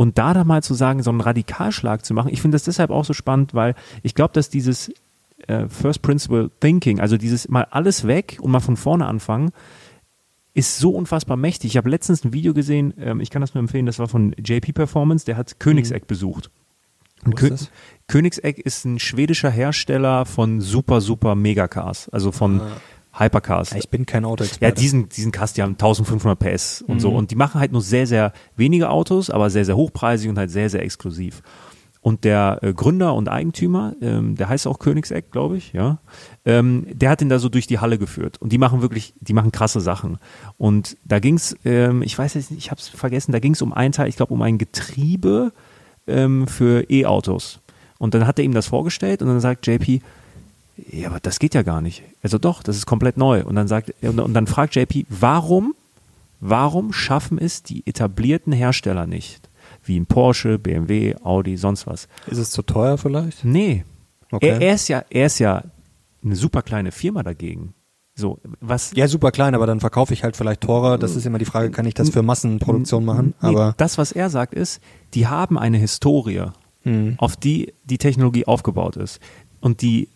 Und 0.00 0.16
da 0.16 0.32
dann 0.32 0.46
mal 0.46 0.62
zu 0.62 0.72
sagen, 0.72 1.02
so 1.02 1.10
einen 1.10 1.20
Radikalschlag 1.20 2.06
zu 2.06 2.14
machen, 2.14 2.32
ich 2.32 2.40
finde 2.40 2.54
das 2.54 2.62
deshalb 2.62 2.90
auch 2.90 3.04
so 3.04 3.12
spannend, 3.12 3.52
weil 3.52 3.74
ich 4.02 4.14
glaube, 4.14 4.32
dass 4.32 4.48
dieses 4.48 4.90
äh, 5.46 5.68
First 5.68 6.00
Principle 6.00 6.50
Thinking, 6.58 7.00
also 7.00 7.18
dieses 7.18 7.50
mal 7.50 7.66
alles 7.70 8.06
weg 8.06 8.38
und 8.40 8.50
mal 8.50 8.60
von 8.60 8.78
vorne 8.78 9.04
anfangen, 9.04 9.50
ist 10.54 10.78
so 10.78 10.92
unfassbar 10.92 11.36
mächtig. 11.36 11.72
Ich 11.72 11.76
habe 11.76 11.90
letztens 11.90 12.24
ein 12.24 12.32
Video 12.32 12.54
gesehen, 12.54 12.94
ähm, 12.98 13.20
ich 13.20 13.28
kann 13.28 13.42
das 13.42 13.52
nur 13.52 13.60
empfehlen, 13.60 13.84
das 13.84 13.98
war 13.98 14.08
von 14.08 14.34
JP 14.42 14.72
Performance, 14.72 15.26
der 15.26 15.36
hat 15.36 15.60
Königseck 15.60 16.04
mhm. 16.04 16.06
besucht. 16.06 16.50
Und 17.26 17.36
Kö 17.36 17.48
ist 17.48 17.70
Königseck 18.06 18.58
ist 18.58 18.86
ein 18.86 18.98
schwedischer 18.98 19.50
Hersteller 19.50 20.24
von 20.24 20.62
super, 20.62 21.02
super 21.02 21.34
Megacars, 21.34 22.08
also 22.08 22.32
von 22.32 22.62
ah. 22.62 22.70
Hypercars. 23.12 23.72
Ich 23.72 23.88
bin 23.88 24.06
kein 24.06 24.24
Autoexperte. 24.24 24.64
Ja, 24.64 24.70
diesen, 24.70 25.08
diesen 25.08 25.32
Cars, 25.32 25.52
die 25.52 25.62
haben 25.62 25.72
1500 25.72 26.38
PS 26.38 26.82
und 26.82 26.96
mhm. 26.96 27.00
so. 27.00 27.10
Und 27.10 27.30
die 27.30 27.36
machen 27.36 27.60
halt 27.60 27.72
nur 27.72 27.82
sehr, 27.82 28.06
sehr 28.06 28.32
wenige 28.56 28.90
Autos, 28.90 29.30
aber 29.30 29.50
sehr, 29.50 29.64
sehr 29.64 29.76
hochpreisig 29.76 30.28
und 30.28 30.38
halt 30.38 30.50
sehr, 30.50 30.70
sehr 30.70 30.82
exklusiv. 30.82 31.42
Und 32.02 32.24
der 32.24 32.60
äh, 32.62 32.72
Gründer 32.72 33.14
und 33.14 33.28
Eigentümer, 33.28 33.94
ähm, 34.00 34.34
der 34.34 34.48
heißt 34.48 34.66
auch 34.66 34.78
Königseck, 34.78 35.30
glaube 35.30 35.58
ich, 35.58 35.74
ja, 35.74 35.98
ähm, 36.46 36.86
der 36.90 37.10
hat 37.10 37.20
ihn 37.20 37.28
da 37.28 37.38
so 37.38 37.50
durch 37.50 37.66
die 37.66 37.78
Halle 37.78 37.98
geführt. 37.98 38.38
Und 38.40 38.52
die 38.52 38.58
machen 38.58 38.80
wirklich, 38.80 39.12
die 39.20 39.34
machen 39.34 39.52
krasse 39.52 39.80
Sachen. 39.80 40.18
Und 40.56 40.96
da 41.04 41.18
ging's, 41.18 41.54
ähm, 41.64 42.00
ich 42.02 42.18
weiß 42.18 42.34
jetzt 42.34 42.50
nicht, 42.50 42.64
ich 42.64 42.70
habe 42.70 42.80
es 42.80 42.88
vergessen, 42.88 43.32
da 43.32 43.38
ging 43.38 43.52
es 43.52 43.60
um 43.60 43.74
einen 43.74 43.92
Teil, 43.92 44.08
ich 44.08 44.16
glaube 44.16 44.32
um 44.32 44.40
ein 44.40 44.56
Getriebe 44.56 45.52
ähm, 46.06 46.46
für 46.46 46.88
E-Autos. 46.90 47.60
Und 47.98 48.14
dann 48.14 48.26
hat 48.26 48.38
er 48.38 48.46
ihm 48.46 48.54
das 48.54 48.68
vorgestellt 48.68 49.20
und 49.20 49.28
dann 49.28 49.40
sagt 49.40 49.66
JP, 49.66 50.00
ja, 50.90 51.08
aber 51.08 51.20
das 51.20 51.38
geht 51.38 51.54
ja 51.54 51.62
gar 51.62 51.80
nicht. 51.80 52.02
Also 52.22 52.38
doch, 52.38 52.62
das 52.62 52.76
ist 52.76 52.86
komplett 52.86 53.16
neu. 53.16 53.44
Und 53.44 53.54
dann 53.56 53.68
sagt, 53.68 53.92
und 54.02 54.34
dann 54.34 54.46
fragt 54.46 54.76
JP, 54.76 55.06
warum, 55.08 55.74
warum 56.40 56.92
schaffen 56.92 57.38
es 57.38 57.62
die 57.62 57.86
etablierten 57.86 58.52
Hersteller 58.52 59.06
nicht? 59.06 59.48
Wie 59.84 59.98
ein 59.98 60.06
Porsche, 60.06 60.58
BMW, 60.58 61.14
Audi, 61.22 61.56
sonst 61.56 61.86
was. 61.86 62.08
Ist 62.26 62.38
es 62.38 62.50
zu 62.50 62.62
teuer 62.62 62.98
vielleicht? 62.98 63.44
Nee. 63.44 63.84
Okay. 64.30 64.48
Er, 64.48 64.60
er 64.60 64.74
ist 64.74 64.88
ja, 64.88 65.04
er 65.10 65.26
ist 65.26 65.38
ja 65.38 65.64
eine 66.22 66.36
super 66.36 66.62
kleine 66.62 66.92
Firma 66.92 67.22
dagegen. 67.22 67.74
So, 68.14 68.38
was. 68.60 68.92
Ja, 68.94 69.08
super 69.08 69.30
klein, 69.32 69.54
aber 69.54 69.66
dann 69.66 69.80
verkaufe 69.80 70.12
ich 70.12 70.22
halt 70.22 70.36
vielleicht 70.36 70.60
teurer. 70.60 70.98
Das 70.98 71.16
ist 71.16 71.24
immer 71.24 71.38
die 71.38 71.44
Frage, 71.46 71.70
kann 71.70 71.86
ich 71.86 71.94
das 71.94 72.10
für 72.10 72.22
Massenproduktion 72.22 73.04
machen? 73.04 73.34
Nee, 73.40 73.48
Aber 73.48 73.74
das, 73.78 73.96
was 73.98 74.12
er 74.12 74.28
sagt, 74.28 74.52
ist, 74.54 74.80
die 75.14 75.26
haben 75.26 75.58
eine 75.58 75.78
Historie, 75.78 76.46
Hm. 76.82 77.14
auf 77.18 77.36
die 77.36 77.74
die 77.84 77.98
Technologie 77.98 78.46
aufgebaut 78.46 78.96
ist. 78.96 79.20
Und 79.60 79.82
die, 79.82 80.08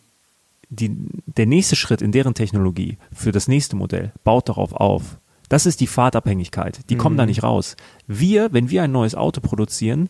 die, 0.75 0.97
der 1.27 1.47
nächste 1.47 1.77
Schritt 1.77 2.03
in 2.03 2.13
deren 2.13 2.35
Technologie 2.35 2.99
für 3.13 3.33
das 3.33 3.49
nächste 3.49 3.77
Modell 3.77 4.13
baut 4.25 4.49
darauf 4.49 4.73
auf. 4.73 5.19
Das 5.49 5.67
ist 5.67 5.81
die 5.81 5.87
Fahrtabhängigkeit. 5.87 6.89
Die 6.91 6.97
kommen 6.97 7.15
Mhm. 7.15 7.19
da 7.19 7.27
nicht 7.27 7.43
raus. 7.43 7.77
Wir, 8.07 8.53
wenn 8.53 8.71
wir 8.71 8.83
ein 8.83 8.93
neues 8.93 9.15
Auto 9.15 9.41
produzieren, 9.41 10.09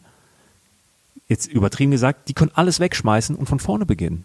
jetzt 1.28 1.46
übertrieben 1.46 1.90
gesagt, 1.90 2.28
die 2.28 2.34
können 2.34 2.52
alles 2.54 2.80
wegschmeißen 2.80 3.36
und 3.36 3.46
von 3.46 3.58
vorne 3.58 3.86
beginnen. 3.86 4.24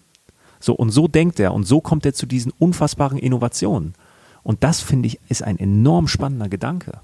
So, 0.59 0.73
und 0.73 0.91
so 0.91 1.07
denkt 1.07 1.39
er 1.39 1.53
und 1.53 1.63
so 1.65 1.81
kommt 1.81 2.05
er 2.05 2.13
zu 2.13 2.25
diesen 2.25 2.51
unfassbaren 2.59 3.17
Innovationen. 3.17 3.93
Und 4.43 4.63
das 4.63 4.81
finde 4.81 5.07
ich 5.07 5.19
ist 5.29 5.43
ein 5.43 5.57
enorm 5.57 6.07
spannender 6.07 6.49
Gedanke. 6.49 6.99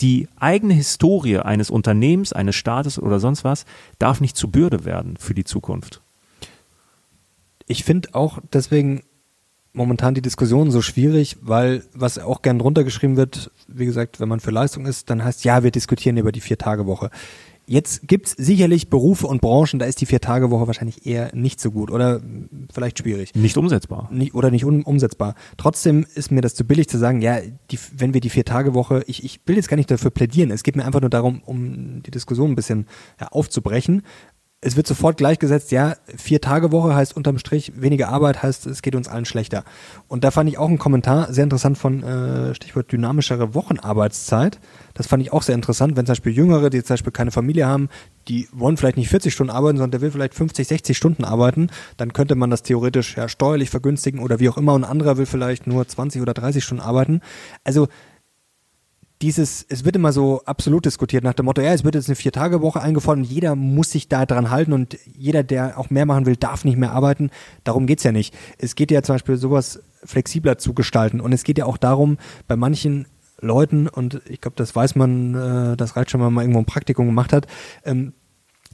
Die 0.00 0.28
eigene 0.36 0.74
Historie 0.74 1.38
eines 1.38 1.70
Unternehmens, 1.70 2.32
eines 2.32 2.54
Staates 2.54 2.98
oder 3.00 3.18
sonst 3.20 3.42
was 3.42 3.64
darf 3.98 4.20
nicht 4.20 4.36
zu 4.36 4.48
Bürde 4.48 4.84
werden 4.84 5.16
für 5.16 5.34
die 5.34 5.44
Zukunft. 5.44 6.02
Ich 7.68 7.84
finde 7.84 8.14
auch 8.14 8.38
deswegen 8.52 9.02
momentan 9.72 10.14
die 10.14 10.22
Diskussion 10.22 10.70
so 10.70 10.82
schwierig, 10.82 11.36
weil 11.40 11.84
was 11.94 12.18
auch 12.18 12.42
gern 12.42 12.60
runtergeschrieben 12.60 13.16
wird, 13.16 13.50
wie 13.68 13.86
gesagt, 13.86 14.18
wenn 14.20 14.28
man 14.28 14.40
für 14.40 14.50
Leistung 14.50 14.86
ist, 14.86 15.10
dann 15.10 15.22
heißt, 15.22 15.44
ja, 15.44 15.62
wir 15.62 15.70
diskutieren 15.70 16.16
über 16.16 16.32
die 16.32 16.40
Vier-Tage-Woche. 16.40 17.10
Jetzt 17.66 18.08
gibt's 18.08 18.32
sicherlich 18.32 18.88
Berufe 18.88 19.26
und 19.26 19.42
Branchen, 19.42 19.78
da 19.78 19.84
ist 19.84 20.00
die 20.00 20.06
Vier-Tage-Woche 20.06 20.66
wahrscheinlich 20.66 21.04
eher 21.06 21.34
nicht 21.34 21.60
so 21.60 21.70
gut 21.70 21.90
oder 21.90 22.22
vielleicht 22.72 22.98
schwierig. 22.98 23.34
Nicht 23.34 23.58
umsetzbar. 23.58 24.08
nicht, 24.10 24.34
oder 24.34 24.50
nicht 24.50 24.64
un, 24.64 24.82
umsetzbar. 24.84 25.34
Trotzdem 25.58 26.06
ist 26.14 26.32
mir 26.32 26.40
das 26.40 26.54
zu 26.54 26.64
billig 26.64 26.88
zu 26.88 26.96
sagen, 26.96 27.20
ja, 27.20 27.40
die, 27.70 27.78
wenn 27.94 28.14
wir 28.14 28.22
die 28.22 28.30
Vier-Tage-Woche, 28.30 29.04
ich, 29.06 29.22
ich 29.22 29.40
will 29.44 29.56
jetzt 29.56 29.68
gar 29.68 29.76
nicht 29.76 29.90
dafür 29.90 30.10
plädieren, 30.10 30.50
es 30.50 30.62
geht 30.62 30.76
mir 30.76 30.86
einfach 30.86 31.02
nur 31.02 31.10
darum, 31.10 31.42
um 31.44 32.02
die 32.02 32.10
Diskussion 32.10 32.52
ein 32.52 32.56
bisschen 32.56 32.86
ja, 33.20 33.28
aufzubrechen. 33.28 34.02
Es 34.60 34.74
wird 34.74 34.88
sofort 34.88 35.18
gleichgesetzt, 35.18 35.70
ja, 35.70 35.94
Vier-Tage-Woche 36.16 36.92
heißt 36.92 37.16
unterm 37.16 37.38
Strich 37.38 37.80
weniger 37.80 38.08
Arbeit, 38.08 38.42
heißt 38.42 38.66
es 38.66 38.82
geht 38.82 38.96
uns 38.96 39.06
allen 39.06 39.24
schlechter. 39.24 39.62
Und 40.08 40.24
da 40.24 40.32
fand 40.32 40.50
ich 40.50 40.58
auch 40.58 40.66
einen 40.66 40.80
Kommentar 40.80 41.32
sehr 41.32 41.44
interessant 41.44 41.78
von 41.78 42.02
äh, 42.02 42.56
Stichwort 42.56 42.90
dynamischere 42.90 43.54
Wochenarbeitszeit. 43.54 44.58
Das 44.94 45.06
fand 45.06 45.22
ich 45.22 45.32
auch 45.32 45.42
sehr 45.42 45.54
interessant, 45.54 45.96
wenn 45.96 46.06
zum 46.06 46.14
Beispiel 46.14 46.32
Jüngere, 46.32 46.70
die 46.70 46.82
zum 46.82 46.94
Beispiel 46.94 47.12
keine 47.12 47.30
Familie 47.30 47.68
haben, 47.68 47.88
die 48.26 48.48
wollen 48.50 48.76
vielleicht 48.76 48.96
nicht 48.96 49.10
40 49.10 49.32
Stunden 49.32 49.52
arbeiten, 49.52 49.78
sondern 49.78 49.92
der 49.92 50.00
will 50.00 50.10
vielleicht 50.10 50.34
50, 50.34 50.66
60 50.66 50.96
Stunden 50.96 51.22
arbeiten, 51.22 51.70
dann 51.96 52.12
könnte 52.12 52.34
man 52.34 52.50
das 52.50 52.64
theoretisch 52.64 53.16
ja 53.16 53.28
steuerlich 53.28 53.70
vergünstigen 53.70 54.18
oder 54.18 54.40
wie 54.40 54.48
auch 54.48 54.56
immer 54.56 54.74
und 54.74 54.82
ein 54.82 54.90
anderer 54.90 55.18
will 55.18 55.26
vielleicht 55.26 55.68
nur 55.68 55.86
20 55.86 56.20
oder 56.20 56.34
30 56.34 56.64
Stunden 56.64 56.82
arbeiten. 56.82 57.20
Also 57.62 57.86
dieses, 59.22 59.66
es 59.68 59.84
wird 59.84 59.96
immer 59.96 60.12
so 60.12 60.42
absolut 60.44 60.84
diskutiert 60.84 61.24
nach 61.24 61.34
dem 61.34 61.46
Motto, 61.46 61.60
ja, 61.60 61.72
es 61.72 61.84
wird 61.84 61.94
jetzt 61.94 62.08
eine 62.08 62.16
Vier-Tage-Woche 62.16 62.80
eingefordert 62.80 63.24
und 63.24 63.30
jeder 63.30 63.56
muss 63.56 63.90
sich 63.90 64.08
da 64.08 64.26
dran 64.26 64.50
halten 64.50 64.72
und 64.72 64.96
jeder, 65.06 65.42
der 65.42 65.78
auch 65.78 65.90
mehr 65.90 66.06
machen 66.06 66.26
will, 66.26 66.36
darf 66.36 66.64
nicht 66.64 66.78
mehr 66.78 66.92
arbeiten. 66.92 67.30
Darum 67.64 67.86
geht's 67.86 68.04
ja 68.04 68.12
nicht. 68.12 68.34
Es 68.58 68.76
geht 68.76 68.90
ja 68.90 69.02
zum 69.02 69.16
Beispiel 69.16 69.36
sowas 69.36 69.82
flexibler 70.04 70.58
zu 70.58 70.72
gestalten 70.72 71.20
und 71.20 71.32
es 71.32 71.42
geht 71.42 71.58
ja 71.58 71.66
auch 71.66 71.78
darum, 71.78 72.18
bei 72.46 72.54
manchen 72.54 73.06
Leuten, 73.40 73.88
und 73.88 74.20
ich 74.28 74.40
glaube, 74.40 74.56
das 74.56 74.74
weiß 74.74 74.96
man, 74.96 75.34
äh, 75.34 75.76
das 75.76 75.96
reicht 75.96 76.10
schon, 76.10 76.20
wenn 76.20 76.26
man 76.26 76.34
mal 76.34 76.42
irgendwo 76.42 76.60
ein 76.60 76.64
Praktikum 76.64 77.06
gemacht 77.06 77.32
hat, 77.32 77.46
ähm, 77.84 78.12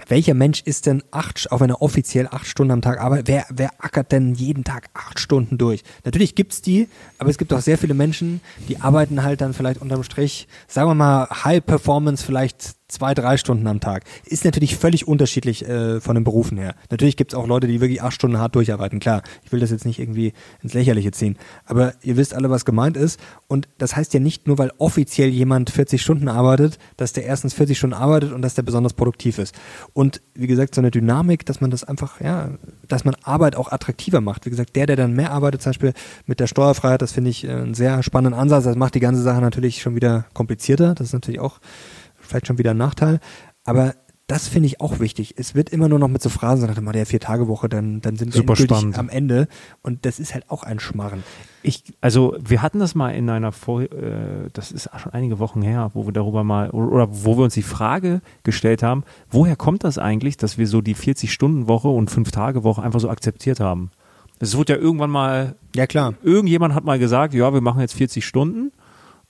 welcher 0.08 0.34
Mensch 0.34 0.62
ist 0.64 0.86
denn 0.86 1.02
acht, 1.10 1.50
auch 1.52 1.60
wenn 1.60 1.70
er 1.70 1.82
offiziell 1.82 2.26
acht 2.26 2.46
Stunden 2.46 2.72
am 2.72 2.82
Tag 2.82 3.00
arbeitet, 3.00 3.28
wer, 3.28 3.46
wer 3.50 3.70
ackert 3.78 4.12
denn 4.12 4.34
jeden 4.34 4.64
Tag 4.64 4.88
acht 4.94 5.20
Stunden 5.20 5.58
durch? 5.58 5.82
Natürlich 6.04 6.34
gibt's 6.34 6.62
die, 6.62 6.88
aber 7.18 7.30
es 7.30 7.38
gibt 7.38 7.52
auch 7.52 7.60
sehr 7.60 7.78
viele 7.78 7.94
Menschen, 7.94 8.40
die 8.68 8.80
arbeiten 8.80 9.22
halt 9.22 9.40
dann 9.40 9.54
vielleicht 9.54 9.80
unterm 9.80 10.02
Strich, 10.02 10.48
sagen 10.66 10.88
wir 10.88 10.94
mal, 10.94 11.28
High 11.44 11.64
Performance 11.64 12.24
vielleicht 12.24 12.74
zwei, 12.88 13.14
drei 13.14 13.36
Stunden 13.38 13.66
am 13.66 13.80
Tag. 13.80 14.04
Ist 14.26 14.44
natürlich 14.44 14.76
völlig 14.76 15.08
unterschiedlich 15.08 15.66
äh, 15.66 16.00
von 16.00 16.14
den 16.14 16.24
Berufen 16.24 16.58
her. 16.58 16.74
Natürlich 16.90 17.16
gibt's 17.16 17.34
auch 17.34 17.46
Leute, 17.46 17.66
die 17.66 17.80
wirklich 17.80 18.02
acht 18.02 18.12
Stunden 18.12 18.38
hart 18.38 18.54
durcharbeiten. 18.54 19.00
Klar, 19.00 19.22
ich 19.42 19.52
will 19.52 19.60
das 19.60 19.70
jetzt 19.70 19.86
nicht 19.86 19.98
irgendwie 19.98 20.34
ins 20.62 20.74
Lächerliche 20.74 21.10
ziehen. 21.10 21.38
Aber 21.64 21.94
ihr 22.02 22.16
wisst 22.16 22.34
alle, 22.34 22.50
was 22.50 22.64
gemeint 22.64 22.96
ist. 22.96 23.18
Und 23.48 23.68
das 23.78 23.96
heißt 23.96 24.12
ja 24.12 24.20
nicht 24.20 24.46
nur, 24.46 24.58
weil 24.58 24.70
offiziell 24.78 25.30
jemand 25.30 25.70
40 25.70 26.02
Stunden 26.02 26.28
arbeitet, 26.28 26.78
dass 26.96 27.14
der 27.14 27.24
erstens 27.24 27.54
40 27.54 27.78
Stunden 27.78 27.94
arbeitet 27.94 28.32
und 28.32 28.42
dass 28.42 28.54
der 28.54 28.62
besonders 28.62 28.92
produktiv 28.92 29.38
ist. 29.38 29.54
Und 29.94 30.20
wie 30.34 30.46
gesagt, 30.46 30.74
so 30.74 30.82
eine 30.82 30.90
Dynamik, 30.90 31.46
dass 31.46 31.62
man 31.62 31.70
das 31.70 31.84
einfach, 31.84 32.20
ja, 32.20 32.50
dass 32.86 33.04
man 33.06 33.16
Arbeit 33.22 33.56
auch 33.56 33.72
attraktiver 33.72 34.20
macht. 34.20 34.44
Wie 34.44 34.50
gesagt, 34.50 34.76
der, 34.76 34.86
der 34.86 34.96
dann 34.96 35.14
mehr 35.14 35.32
arbeitet, 35.32 35.62
zum 35.62 35.70
Beispiel 35.70 35.94
mit 36.26 36.38
der 36.38 36.46
Steuerfreiheit, 36.46 37.00
das 37.00 37.12
finde 37.12 37.30
ich 37.30 37.44
äh, 37.44 37.50
einen 37.50 37.74
sehr 37.74 38.02
spannenden 38.02 38.38
Ansatz. 38.38 38.64
Das 38.64 38.76
macht 38.76 38.94
die 38.94 39.00
ganze 39.00 39.22
Sache 39.22 39.40
natürlich 39.40 39.80
schon 39.80 39.94
wieder 39.94 40.26
komplizierter. 40.34 40.94
Das 40.94 41.08
ist 41.08 41.12
natürlich 41.14 41.40
auch 41.40 41.60
vielleicht 42.24 42.46
schon 42.46 42.58
wieder 42.58 42.72
ein 42.72 42.76
Nachteil. 42.76 43.20
Aber 43.64 43.94
das 44.26 44.48
finde 44.48 44.66
ich 44.68 44.80
auch 44.80 45.00
wichtig. 45.00 45.34
Es 45.36 45.54
wird 45.54 45.68
immer 45.68 45.86
nur 45.88 45.98
noch 45.98 46.08
mit 46.08 46.22
so 46.22 46.30
Phrasen 46.30 46.66
gesagt, 46.66 46.80
mal 46.82 46.92
der 46.92 47.04
Vier-Tage-Woche, 47.04 47.68
dann, 47.68 48.00
dann 48.00 48.16
sind 48.16 48.32
wir 48.32 48.38
Super 48.38 48.52
endgültig 48.52 48.76
spannend. 48.78 48.98
am 48.98 49.10
Ende. 49.10 49.48
Und 49.82 50.06
das 50.06 50.18
ist 50.18 50.32
halt 50.32 50.48
auch 50.50 50.62
ein 50.62 50.80
Schmarren. 50.80 51.22
Ich, 51.62 51.84
also 52.00 52.34
wir 52.42 52.62
hatten 52.62 52.78
das 52.78 52.94
mal 52.94 53.10
in 53.10 53.28
einer 53.28 53.52
Vor 53.52 53.82
äh, 53.82 54.48
das 54.54 54.72
ist 54.72 54.88
schon 54.96 55.12
einige 55.12 55.38
Wochen 55.40 55.60
her, 55.60 55.90
wo 55.92 56.06
wir 56.06 56.12
darüber 56.12 56.42
mal 56.42 56.70
oder 56.70 57.08
wo 57.10 57.36
wir 57.36 57.44
uns 57.44 57.52
die 57.54 57.62
Frage 57.62 58.22
gestellt 58.44 58.82
haben, 58.82 59.04
woher 59.30 59.56
kommt 59.56 59.84
das 59.84 59.98
eigentlich, 59.98 60.38
dass 60.38 60.56
wir 60.56 60.66
so 60.68 60.80
die 60.80 60.96
40-Stunden-Woche 60.96 61.88
und 61.88 62.10
5-Tage-Woche 62.10 62.82
einfach 62.82 63.00
so 63.00 63.10
akzeptiert 63.10 63.60
haben? 63.60 63.90
Es 64.40 64.56
wurde 64.56 64.72
ja 64.74 64.78
irgendwann 64.78 65.10
mal, 65.10 65.54
Ja, 65.76 65.86
klar. 65.86 66.14
irgendjemand 66.22 66.74
hat 66.74 66.84
mal 66.84 66.98
gesagt, 66.98 67.34
ja, 67.34 67.52
wir 67.52 67.60
machen 67.60 67.80
jetzt 67.80 67.94
40 67.94 68.24
Stunden 68.26 68.72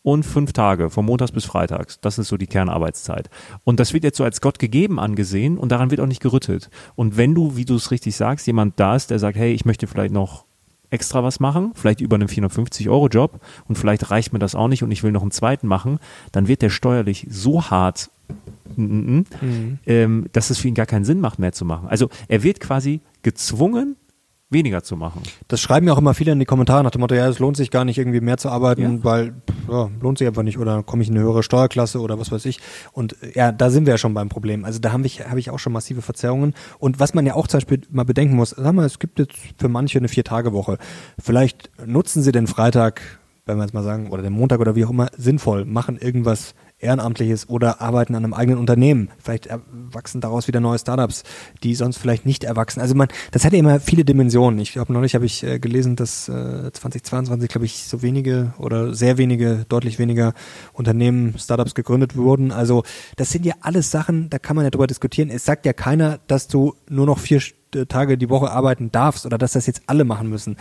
und 0.05 0.23
fünf 0.23 0.53
Tage, 0.53 0.91
von 0.91 1.07
Montags 1.07 1.33
bis 1.33 1.47
Freitags. 1.47 1.99
Das 2.01 2.19
ist 2.19 2.29
so 2.29 2.37
die 2.37 2.47
Kernarbeitszeit. 2.47 3.31
Und 3.65 3.81
das 3.81 3.95
wird 3.95 4.05
jetzt 4.05 4.19
so 4.19 4.25
als 4.25 4.43
Gott 4.43 4.59
gegeben 4.59 5.01
angesehen 5.01 5.57
und 5.57 5.73
daran 5.73 5.91
wird 5.91 6.01
auch 6.01 6.07
nicht 6.07 6.21
gerüttelt. 6.21 6.69
Und 6.95 7.17
wenn 7.17 7.35
du, 7.35 7.57
wie 7.57 7.65
du 7.65 7.75
es 7.75 7.91
richtig 7.91 8.15
sagst, 8.15 8.47
jemand 8.47 8.79
da 8.79 8.95
ist, 8.95 9.11
der 9.11 9.19
sagt, 9.19 9.39
hey, 9.39 9.55
ich 9.55 9.65
möchte 9.65 9.87
vielleicht 9.87 10.13
noch 10.13 10.45
extra 10.91 11.25
was 11.25 11.41
machen, 11.41 11.73
vielleicht 11.75 12.03
über 12.03 12.17
einen 12.17 12.29
450-Euro-Job 12.29 13.41
und 13.67 13.77
vielleicht 13.77 14.11
reicht 14.11 14.35
mir 14.35 14.39
das 14.39 14.55
auch 14.55 14.69
nicht 14.69 14.83
und 14.83 14.91
ich 14.91 15.03
will 15.03 15.11
noch 15.11 15.23
einen 15.23 15.31
zweiten 15.31 15.67
machen, 15.67 15.99
dann 16.33 16.49
wird 16.49 16.61
der 16.61 16.69
steuerlich 16.69 17.27
so 17.31 17.71
hart, 17.71 18.11
mm, 18.77 19.21
ähm, 19.87 20.27
dass 20.33 20.51
es 20.51 20.59
für 20.59 20.69
ihn 20.69 20.75
gar 20.75 20.87
keinen 20.87 21.07
Sinn 21.07 21.21
macht, 21.21 21.39
mehr 21.39 21.53
zu 21.53 21.65
machen. 21.65 21.89
Also 21.89 22.11
er 22.29 22.43
wird 22.43 22.61
quasi 22.61 23.01
gezwungen, 23.23 23.97
weniger 24.55 24.83
zu 24.83 24.97
machen. 24.97 25.21
Das 25.49 25.61
schreiben 25.61 25.87
ja 25.87 25.93
auch 25.93 25.99
immer 25.99 26.15
viele 26.15 26.33
in 26.33 26.39
die 26.39 26.47
Kommentare 26.47 26.83
nach 26.83 26.91
dem 26.93 27.01
Motto, 27.03 27.15
ja, 27.15 27.29
es 27.29 27.39
lohnt 27.39 27.59
sich 27.59 27.71
gar 27.71 27.85
nicht 27.85 27.99
irgendwie 27.99 28.23
mehr 28.23 28.39
zu 28.39 28.49
arbeiten, 28.49 28.81
Ja. 28.83 29.05
weil 29.05 29.35
ja, 29.71 29.91
lohnt 30.01 30.17
sich 30.17 30.27
einfach 30.27 30.43
nicht 30.43 30.57
oder 30.59 30.83
komme 30.83 31.03
ich 31.03 31.11
in 31.11 31.15
eine 31.17 31.25
höhere 31.25 31.43
Steuerklasse 31.43 32.01
oder 32.01 32.19
was 32.19 32.33
weiß 32.33 32.47
ich. 32.47 32.61
Und 32.93 33.23
äh, 33.23 33.33
ja, 33.35 33.53
da 33.53 33.69
sind 33.69 33.85
wir 33.85 33.93
ja 33.93 33.99
schon 33.99 34.15
beim 34.15 34.31
Problem. 34.31 34.65
Also 34.65 34.79
da 34.79 34.93
habe 34.93 35.05
ich, 35.05 35.29
habe 35.29 35.39
ich 35.39 35.51
auch 35.51 35.59
schon 35.59 35.75
massive 35.75 36.01
Verzerrungen. 36.01 36.55
Und 36.79 36.99
was 37.01 37.13
man 37.13 37.27
ja 37.27 37.35
auch 37.35 37.47
zum 37.49 37.59
Beispiel 37.59 37.83
mal 37.91 38.05
bedenken 38.05 38.37
muss, 38.37 38.51
sag 38.51 38.73
mal, 38.73 38.87
es 38.87 38.99
gibt 38.99 39.19
jetzt 39.19 39.35
für 39.59 39.69
manche 39.69 39.99
eine 39.99 40.09
Vier-Tage-Woche. 40.09 40.79
Vielleicht 41.19 41.71
nutzen 41.85 42.23
sie 42.23 42.33
den 42.33 42.47
Freitag, 42.47 43.03
wenn 43.47 43.57
wir 43.59 43.65
jetzt 43.65 43.75
mal 43.75 43.83
sagen, 43.83 44.11
oder 44.11 44.23
den 44.23 44.33
Montag 44.33 44.61
oder 44.61 44.75
wie 44.77 44.85
auch 44.87 44.91
immer, 44.91 45.09
sinnvoll, 45.17 45.65
machen 45.67 45.99
irgendwas 45.99 46.55
Ehrenamtliches 46.85 47.49
oder 47.49 47.81
arbeiten 47.81 48.15
an 48.15 48.25
einem 48.25 48.35
eigenen 48.35 48.59
Unternehmen. 48.59 49.11
Vielleicht 49.19 49.47
erwachsen 49.47 50.21
daraus 50.21 50.47
wieder 50.47 50.61
neue 50.61 50.79
Startups, 50.79 51.25
die 51.63 51.75
sonst 51.75 51.97
vielleicht 51.97 52.27
nicht 52.27 52.45
erwachsen. 52.45 52.81
Also 52.81 52.95
man, 52.95 53.09
das 53.33 53.45
hat 53.45 53.53
ja 53.53 53.59
immer 53.59 53.81
viele 53.81 54.05
Dimensionen. 54.05 54.61
Ich 54.61 54.73
glaube, 54.73 54.93
neulich 54.93 55.15
habe 55.15 55.27
ich 55.27 55.43
äh, 55.43 55.59
gelesen, 55.59 55.97
dass 55.97 56.29
äh, 56.29 56.71
2022, 56.73 57.49
glaube 57.49 57.65
ich, 57.65 57.85
so 57.85 58.03
wenige 58.03 58.55
oder 58.59 58.95
sehr 58.95 59.19
wenige, 59.19 59.65
deutlich 59.69 59.99
weniger 59.99 60.35
Unternehmen, 60.73 61.35
Startups 61.39 61.75
gegründet 61.75 62.17
wurden. 62.17 62.53
Also 62.53 62.85
das 63.17 63.31
sind 63.31 63.45
ja 63.45 63.55
alles 63.61 63.91
Sachen, 63.91 64.31
da 64.31 64.39
kann 64.39 64.57
man 64.57 64.65
ja 64.65 64.71
drüber 64.71 64.87
diskutieren. 64.87 65.31
Es 65.31 65.45
sagt 65.45 65.67
ja 65.67 65.73
keiner, 65.73 66.21
dass 66.27 66.47
du 66.49 66.75
nur 66.89 67.07
noch 67.07 67.19
vier 67.19 67.41
St- 67.41 67.55
Tage 67.89 68.17
die 68.17 68.31
Woche 68.31 68.51
arbeiten 68.53 68.93
darfst 68.93 69.27
oder 69.27 69.37
dass 69.39 69.53
das 69.53 69.67
jetzt 69.67 69.83
alle 69.87 70.05
machen 70.05 70.29
müssen. 70.29 70.57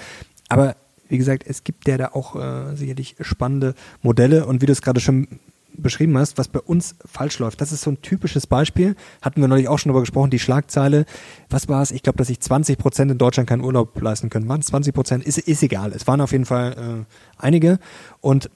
Aber 0.49 0.75
wie 1.09 1.17
gesagt, 1.19 1.43
es 1.45 1.63
gibt 1.63 1.87
ja 1.87 1.97
da 1.97 2.07
auch 2.13 2.35
äh, 2.35 2.75
sicherlich 2.75 3.15
spannende 3.21 3.75
Modelle 4.01 4.47
und 4.47 4.61
wie 4.61 4.65
du 4.65 4.71
es 4.71 4.81
gerade 4.81 4.99
schon 4.99 5.27
beschrieben 5.77 6.17
hast, 6.17 6.37
was 6.37 6.47
bei 6.47 6.59
uns 6.59 6.95
falsch 7.05 7.39
läuft. 7.39 7.61
Das 7.61 7.71
ist 7.71 7.81
so 7.81 7.91
ein 7.91 8.01
typisches 8.01 8.47
Beispiel. 8.47 8.95
Hatten 9.21 9.41
wir 9.41 9.47
neulich 9.47 9.67
auch 9.67 9.79
schon 9.79 9.89
darüber 9.89 10.01
gesprochen, 10.01 10.29
die 10.29 10.39
Schlagzeile. 10.39 11.05
Was 11.49 11.67
war 11.67 11.81
es? 11.81 11.91
Ich 11.91 12.03
glaube, 12.03 12.17
dass 12.17 12.27
sich 12.27 12.39
20 12.39 12.77
Prozent 12.77 13.11
in 13.11 13.17
Deutschland 13.17 13.49
keinen 13.49 13.63
Urlaub 13.63 13.99
leisten 14.01 14.29
können. 14.29 14.47
Waren 14.47 14.61
es 14.61 14.67
20 14.67 14.93
Prozent? 14.93 15.23
Ist, 15.23 15.37
ist 15.37 15.63
egal. 15.63 15.91
Es 15.93 16.07
waren 16.07 16.21
auf 16.21 16.31
jeden 16.31 16.45
Fall 16.45 17.05
äh, 17.07 17.41
einige. 17.41 17.79
Und 18.21 18.49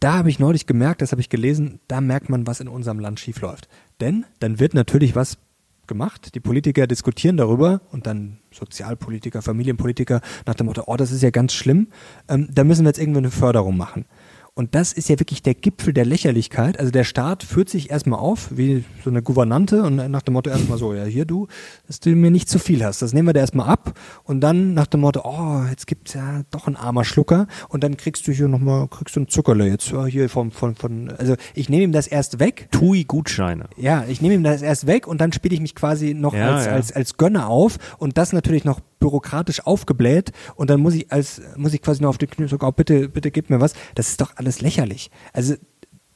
da 0.00 0.14
habe 0.14 0.30
ich 0.30 0.38
neulich 0.38 0.66
gemerkt, 0.66 1.00
das 1.00 1.12
habe 1.12 1.20
ich 1.20 1.28
gelesen, 1.28 1.78
da 1.86 2.00
merkt 2.00 2.28
man, 2.28 2.46
was 2.46 2.60
in 2.60 2.68
unserem 2.68 2.98
Land 2.98 3.20
schiefläuft. 3.20 3.68
Denn 4.00 4.26
dann 4.40 4.58
wird 4.58 4.74
natürlich 4.74 5.14
was 5.14 5.38
gemacht. 5.86 6.34
Die 6.34 6.40
Politiker 6.40 6.86
diskutieren 6.86 7.36
darüber 7.36 7.82
und 7.90 8.06
dann 8.06 8.38
Sozialpolitiker, 8.50 9.42
Familienpolitiker 9.42 10.20
nach 10.46 10.54
dem 10.54 10.66
Motto, 10.66 10.84
oh, 10.86 10.96
das 10.96 11.12
ist 11.12 11.22
ja 11.22 11.30
ganz 11.30 11.52
schlimm, 11.52 11.88
ähm, 12.28 12.48
da 12.50 12.64
müssen 12.64 12.84
wir 12.84 12.88
jetzt 12.88 12.98
irgendwie 12.98 13.18
eine 13.18 13.30
Förderung 13.30 13.76
machen. 13.76 14.06
Und 14.54 14.74
das 14.74 14.92
ist 14.92 15.08
ja 15.08 15.18
wirklich 15.18 15.42
der 15.42 15.54
Gipfel 15.54 15.94
der 15.94 16.04
Lächerlichkeit. 16.04 16.78
Also 16.78 16.92
der 16.92 17.04
Staat 17.04 17.42
führt 17.42 17.70
sich 17.70 17.88
erstmal 17.88 18.20
auf, 18.20 18.50
wie 18.50 18.84
so 19.02 19.08
eine 19.08 19.22
Gouvernante 19.22 19.82
und 19.82 19.96
nach 19.96 20.20
dem 20.20 20.34
Motto 20.34 20.50
erstmal 20.50 20.76
so, 20.76 20.92
ja 20.92 21.04
hier 21.04 21.24
du, 21.24 21.46
dass 21.86 22.00
du 22.00 22.10
mir 22.10 22.30
nicht 22.30 22.50
zu 22.50 22.58
viel 22.58 22.84
hast. 22.84 23.00
Das 23.00 23.14
nehmen 23.14 23.28
wir 23.28 23.32
dir 23.32 23.40
erstmal 23.40 23.70
ab. 23.70 23.98
Und 24.24 24.42
dann 24.42 24.74
nach 24.74 24.86
dem 24.86 25.00
Motto, 25.00 25.22
oh, 25.24 25.62
jetzt 25.70 25.86
gibt's 25.86 26.12
ja 26.12 26.42
doch 26.50 26.66
einen 26.66 26.76
armer 26.76 27.06
Schlucker. 27.06 27.46
Und 27.70 27.82
dann 27.82 27.96
kriegst 27.96 28.28
du 28.28 28.32
hier 28.32 28.46
nochmal, 28.46 28.88
kriegst 28.88 29.16
du 29.16 29.20
ein 29.20 29.28
Zuckerle 29.28 29.66
jetzt 29.66 29.90
äh, 29.90 30.04
hier 30.04 30.28
vom, 30.28 30.50
von, 30.50 30.74
von, 30.74 31.10
also 31.16 31.34
ich 31.54 31.70
nehme 31.70 31.84
ihm 31.84 31.92
das 31.92 32.06
erst 32.06 32.38
weg. 32.38 32.68
TUI-Gutscheine. 32.72 33.70
Ja, 33.78 34.04
ich 34.06 34.20
nehme 34.20 34.34
ihm 34.34 34.44
das 34.44 34.60
erst 34.60 34.86
weg 34.86 35.06
und 35.06 35.22
dann 35.22 35.32
spiele 35.32 35.54
ich 35.54 35.62
mich 35.62 35.74
quasi 35.74 36.12
noch 36.12 36.34
Ja, 36.34 36.56
als, 36.56 36.66
ja. 36.66 36.72
als, 36.72 36.92
als 36.92 37.16
Gönner 37.16 37.48
auf 37.48 37.78
und 37.96 38.18
das 38.18 38.34
natürlich 38.34 38.64
noch 38.64 38.80
bürokratisch 39.02 39.66
aufgebläht 39.66 40.32
und 40.54 40.70
dann 40.70 40.80
muss 40.80 40.94
ich 40.94 41.10
als 41.12 41.42
muss 41.56 41.74
ich 41.74 41.82
quasi 41.82 42.00
noch 42.00 42.10
auf 42.10 42.18
die 42.18 42.28
Knie 42.28 42.46
sagen, 42.46 42.64
oh, 42.64 42.70
bitte 42.70 43.08
bitte 43.08 43.30
gib 43.30 43.50
mir 43.50 43.60
was. 43.60 43.74
Das 43.96 44.08
ist 44.08 44.20
doch 44.20 44.36
alles 44.36 44.60
lächerlich. 44.60 45.10
Also 45.32 45.54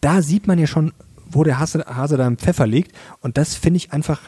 da 0.01 0.23
sieht 0.23 0.47
man 0.47 0.59
ja 0.59 0.69
schon, 0.69 0.93
wo 1.29 1.43
der 1.43 1.59
Hase, 1.59 1.85
Hase 1.87 2.17
da 2.17 2.27
im 2.27 2.39
Pfeffer 2.39 2.67
liegt 2.67 2.93
und 3.21 3.37
das 3.37 3.55
finde 3.57 3.79
ich 3.79 3.93
einfach 3.93 4.21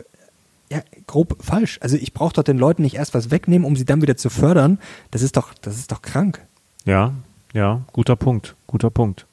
ja, 0.70 0.80
grob 1.06 1.38
falsch. 1.40 1.78
Also 1.80 1.96
ich 1.96 2.12
brauche 2.12 2.34
doch 2.34 2.42
den 2.42 2.58
Leuten 2.58 2.82
nicht 2.82 2.96
erst 2.96 3.14
was 3.14 3.30
wegnehmen, 3.30 3.66
um 3.66 3.76
sie 3.76 3.84
dann 3.84 4.02
wieder 4.02 4.16
zu 4.16 4.28
fördern. 4.28 4.78
Das 5.12 5.22
ist 5.22 5.36
doch 5.36 5.54
das 5.54 5.76
ist 5.76 5.92
doch 5.92 6.02
krank. 6.02 6.44
Ja, 6.84 7.14
ja, 7.54 7.82
guter 7.92 8.16
Punkt, 8.16 8.56
guter 8.66 8.90
Punkt. 8.90 9.26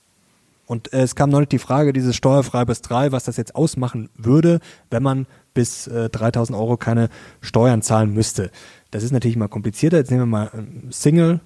Und 0.68 0.94
äh, 0.94 1.02
es 1.02 1.16
kam 1.16 1.30
neulich 1.30 1.50
die 1.50 1.60
Frage, 1.60 1.94
dieses 1.94 2.16
steuerfrei 2.16 2.66
bis 2.66 2.82
drei, 2.82 3.12
was 3.12 3.26
das 3.26 3.38
jetzt 3.38 3.56
ausmachen 3.56 4.10
würde, 4.16 4.60
wenn 4.90 5.04
man 5.04 5.28
bis 5.54 5.88
äh, 5.88 6.10
3000 6.10 6.58
Euro 6.58 6.78
keine 6.78 7.10
Steuern 7.42 7.82
zahlen 7.82 8.14
müsste. 8.14 8.52
Das 8.96 9.04
ist 9.04 9.12
natürlich 9.12 9.36
mal 9.36 9.50
komplizierter. 9.50 9.98
Jetzt 9.98 10.10
nehmen 10.10 10.22
wir 10.22 10.26
mal 10.26 10.52
ähm, 10.54 10.90
Single, 10.90 11.42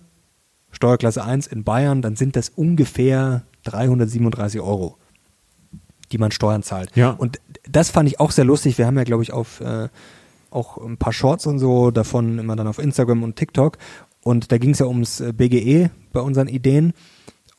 Steuerklasse 0.70 1.24
1 1.24 1.48
in 1.48 1.64
Bayern, 1.64 2.04
dann 2.04 2.16
sind 2.16 2.36
das 2.36 2.50
ungefähr 2.50 3.42
337 3.64 4.62
Euro, 4.62 4.98
die 6.12 6.20
man 6.20 6.30
Steuern 6.30 6.62
zahlt. 6.62 6.96
Ja. 6.96 7.10
Und 7.10 7.40
das 7.68 7.90
fand 7.90 8.08
ich 8.08 8.20
auch 8.20 8.30
sehr 8.30 8.46
lustig. 8.46 8.78
Wir 8.78 8.86
haben 8.86 8.98
ja, 8.98 9.04
glaube 9.04 9.24
ich, 9.24 9.34
auf 9.34 9.62
äh, 9.62 9.90
auch 10.52 10.78
ein 10.78 10.98
paar 10.98 11.12
Shorts 11.12 11.48
und 11.48 11.58
so 11.58 11.90
davon 11.90 12.38
immer 12.38 12.56
dann 12.56 12.68
auf 12.68 12.78
Instagram 12.78 13.24
und 13.24 13.36
TikTok. 13.36 13.80
Und 14.22 14.52
da 14.52 14.60
ging 14.60 14.70
es 14.70 14.80
ja 14.80 14.86
ums 14.86 15.20
äh, 15.20 15.34
BGE 15.34 15.90
bei 16.14 16.22
unseren 16.22 16.50
Ideen. 16.50 16.94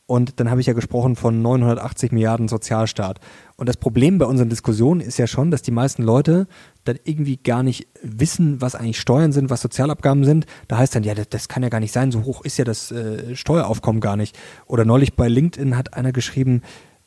Und 0.05 0.39
dann 0.39 0.49
habe 0.49 0.61
ich 0.61 0.67
ja 0.67 0.73
gesprochen 0.73 1.17
von 1.17 1.41
980 1.41 2.13
Milliarden 2.13 2.47
Sozialstaat. 2.47 3.19
Und 3.61 3.67
das 3.67 3.77
Problem 3.77 4.17
bei 4.17 4.25
unseren 4.25 4.49
Diskussionen 4.49 5.01
ist 5.01 5.19
ja 5.19 5.27
schon, 5.27 5.51
dass 5.51 5.61
die 5.61 5.69
meisten 5.69 6.01
Leute 6.01 6.47
dann 6.83 6.97
irgendwie 7.03 7.37
gar 7.37 7.61
nicht 7.61 7.85
wissen, 8.01 8.59
was 8.59 8.73
eigentlich 8.73 8.99
Steuern 8.99 9.33
sind, 9.33 9.51
was 9.51 9.61
Sozialabgaben 9.61 10.25
sind. 10.25 10.47
Da 10.67 10.79
heißt 10.79 10.95
dann, 10.95 11.03
ja, 11.03 11.13
das, 11.13 11.29
das 11.29 11.47
kann 11.47 11.61
ja 11.61 11.69
gar 11.69 11.79
nicht 11.79 11.91
sein, 11.91 12.11
so 12.11 12.23
hoch 12.23 12.43
ist 12.43 12.57
ja 12.57 12.65
das 12.65 12.91
äh, 12.91 13.35
Steueraufkommen 13.35 14.01
gar 14.01 14.17
nicht. 14.17 14.35
Oder 14.65 14.83
neulich 14.83 15.13
bei 15.13 15.27
LinkedIn 15.27 15.77
hat 15.77 15.93
einer 15.93 16.11
geschrieben, 16.11 16.63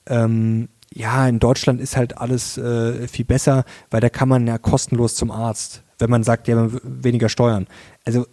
ähm, 0.06 0.68
ja, 0.92 1.26
in 1.26 1.40
Deutschland 1.40 1.80
ist 1.80 1.96
halt 1.96 2.18
alles 2.18 2.56
äh, 2.56 3.08
viel 3.08 3.24
besser, 3.24 3.64
weil 3.90 4.00
da 4.00 4.08
kann 4.08 4.28
man 4.28 4.46
ja 4.46 4.56
kostenlos 4.56 5.16
zum 5.16 5.32
Arzt, 5.32 5.82
wenn 5.98 6.08
man 6.08 6.22
sagt, 6.22 6.46
ja, 6.46 6.68
weniger 6.84 7.30
Steuern. 7.30 7.66
Also 8.04 8.28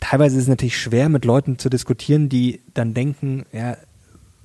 teilweise 0.00 0.36
ist 0.36 0.42
es 0.42 0.48
natürlich 0.48 0.78
schwer, 0.78 1.08
mit 1.08 1.24
Leuten 1.24 1.58
zu 1.58 1.70
diskutieren, 1.70 2.28
die 2.28 2.60
dann 2.74 2.92
denken, 2.92 3.46
ja, 3.50 3.78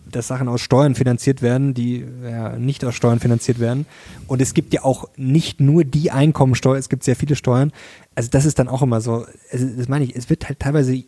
dass 0.10 0.28
Sachen 0.28 0.48
aus 0.48 0.62
Steuern 0.62 0.96
finanziert 0.96 1.42
werden, 1.42 1.74
die 1.74 2.06
ja, 2.24 2.58
nicht 2.58 2.84
aus 2.86 2.96
Steuern 2.96 3.20
finanziert 3.20 3.60
werden. 3.60 3.86
Und 4.28 4.42
es 4.42 4.54
gibt 4.54 4.74
ja 4.74 4.84
auch 4.84 5.10
nicht 5.16 5.60
nur 5.60 5.84
die 5.84 6.12
Einkommensteuer, 6.12 6.78
es 6.78 6.90
gibt 6.90 7.04
sehr 7.04 7.16
viele 7.16 7.36
Steuern. 7.36 7.72
Also 8.16 8.30
das 8.30 8.46
ist 8.46 8.60
dann 8.60 8.68
auch 8.68 8.82
immer 8.82 9.02
so, 9.02 9.26
also 9.52 9.66
das 9.66 9.88
meine 9.88 10.06
ich, 10.06 10.16
es 10.16 10.30
wird 10.30 10.48
halt 10.48 10.60
teilweise 10.60 11.04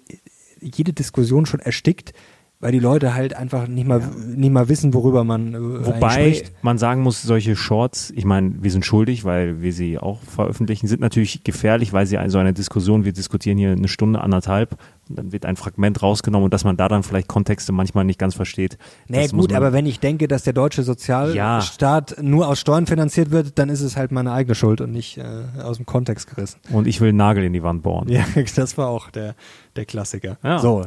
jede 0.62 0.94
Diskussion 0.94 1.46
schon 1.46 1.60
erstickt, 1.60 2.14
weil 2.64 2.72
die 2.72 2.80
Leute 2.80 3.14
halt 3.14 3.36
einfach 3.36 3.68
nicht 3.68 3.86
mal, 3.86 4.02
nicht 4.26 4.52
mal 4.52 4.70
wissen, 4.70 4.94
worüber 4.94 5.26
man 5.26 5.54
äh, 5.54 5.86
Wobei 5.86 6.44
man 6.62 6.78
sagen 6.78 7.02
muss, 7.02 7.22
solche 7.22 7.58
Shorts, 7.58 8.10
ich 8.16 8.24
meine, 8.24 8.54
wir 8.62 8.72
sind 8.72 8.86
schuldig, 8.86 9.26
weil 9.26 9.62
wir 9.62 9.74
sie 9.74 9.98
auch 9.98 10.22
veröffentlichen, 10.22 10.88
sind 10.88 11.02
natürlich 11.02 11.44
gefährlich, 11.44 11.92
weil 11.92 12.06
sie 12.06 12.18
so 12.28 12.38
eine 12.38 12.54
Diskussion, 12.54 13.04
wir 13.04 13.12
diskutieren 13.12 13.58
hier 13.58 13.72
eine 13.72 13.90
Stunde, 13.90 14.22
anderthalb, 14.22 14.78
und 15.10 15.20
dann 15.20 15.34
wird 15.34 15.46
ein 15.46 15.58
Fragment 15.58 16.02
rausgenommen 16.02 16.46
und 16.46 16.54
dass 16.54 16.64
man 16.64 16.78
da 16.78 16.88
dann 16.88 17.04
vielleicht 17.04 17.28
Kontexte 17.28 17.74
manchmal 17.74 18.06
nicht 18.06 18.18
ganz 18.18 18.34
versteht. 18.34 18.78
Nee, 19.10 19.28
gut, 19.28 19.52
aber 19.52 19.74
wenn 19.74 19.86
ich 19.86 20.00
denke, 20.00 20.30
dass 20.30 20.44
der 20.44 20.54
deutsche 20.54 20.84
Sozialstaat 20.84 22.16
nur 22.22 22.48
aus 22.48 22.62
Steuern 22.62 22.88
finanziert 22.88 23.32
wird, 23.32 23.60
dann 23.60 23.68
ist 23.68 23.82
es 23.82 23.98
halt 23.98 24.14
meine 24.14 24.32
eigene 24.32 24.56
Schuld 24.56 24.80
und 24.80 24.94
nicht 24.94 25.18
äh, 25.18 25.24
aus 25.62 25.76
dem 25.76 25.86
Kontext 25.86 26.30
gerissen. 26.34 26.62
Und 26.72 26.88
ich 26.88 27.02
will 27.02 27.12
Nagel 27.12 27.44
in 27.44 27.52
die 27.52 27.64
Wand 27.64 27.84
bohren. 27.84 28.08
Ja, 28.08 28.24
das 28.56 28.78
war 28.78 28.88
auch 28.88 29.10
der, 29.10 29.36
der 29.76 29.84
Klassiker. 29.84 30.38
Ja. 30.44 30.60
So, 30.60 30.86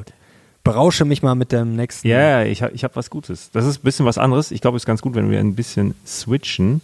berausche 0.66 1.04
mich 1.04 1.22
mal 1.22 1.34
mit 1.34 1.50
dem 1.52 1.74
nächsten. 1.76 2.06
Ja, 2.08 2.18
ja, 2.20 2.44
ich 2.44 2.62
habe 2.62 2.72
ich 2.74 2.84
hab 2.84 2.94
was 2.96 3.08
Gutes. 3.10 3.50
Das 3.52 3.64
ist 3.64 3.78
ein 3.78 3.82
bisschen 3.82 4.04
was 4.06 4.18
anderes. 4.18 4.50
Ich 4.50 4.60
glaube, 4.60 4.76
es 4.76 4.82
ist 4.82 4.86
ganz 4.86 5.00
gut, 5.02 5.14
wenn 5.14 5.30
wir 5.30 5.38
ein 5.40 5.54
bisschen 5.54 5.94
switchen. 6.06 6.82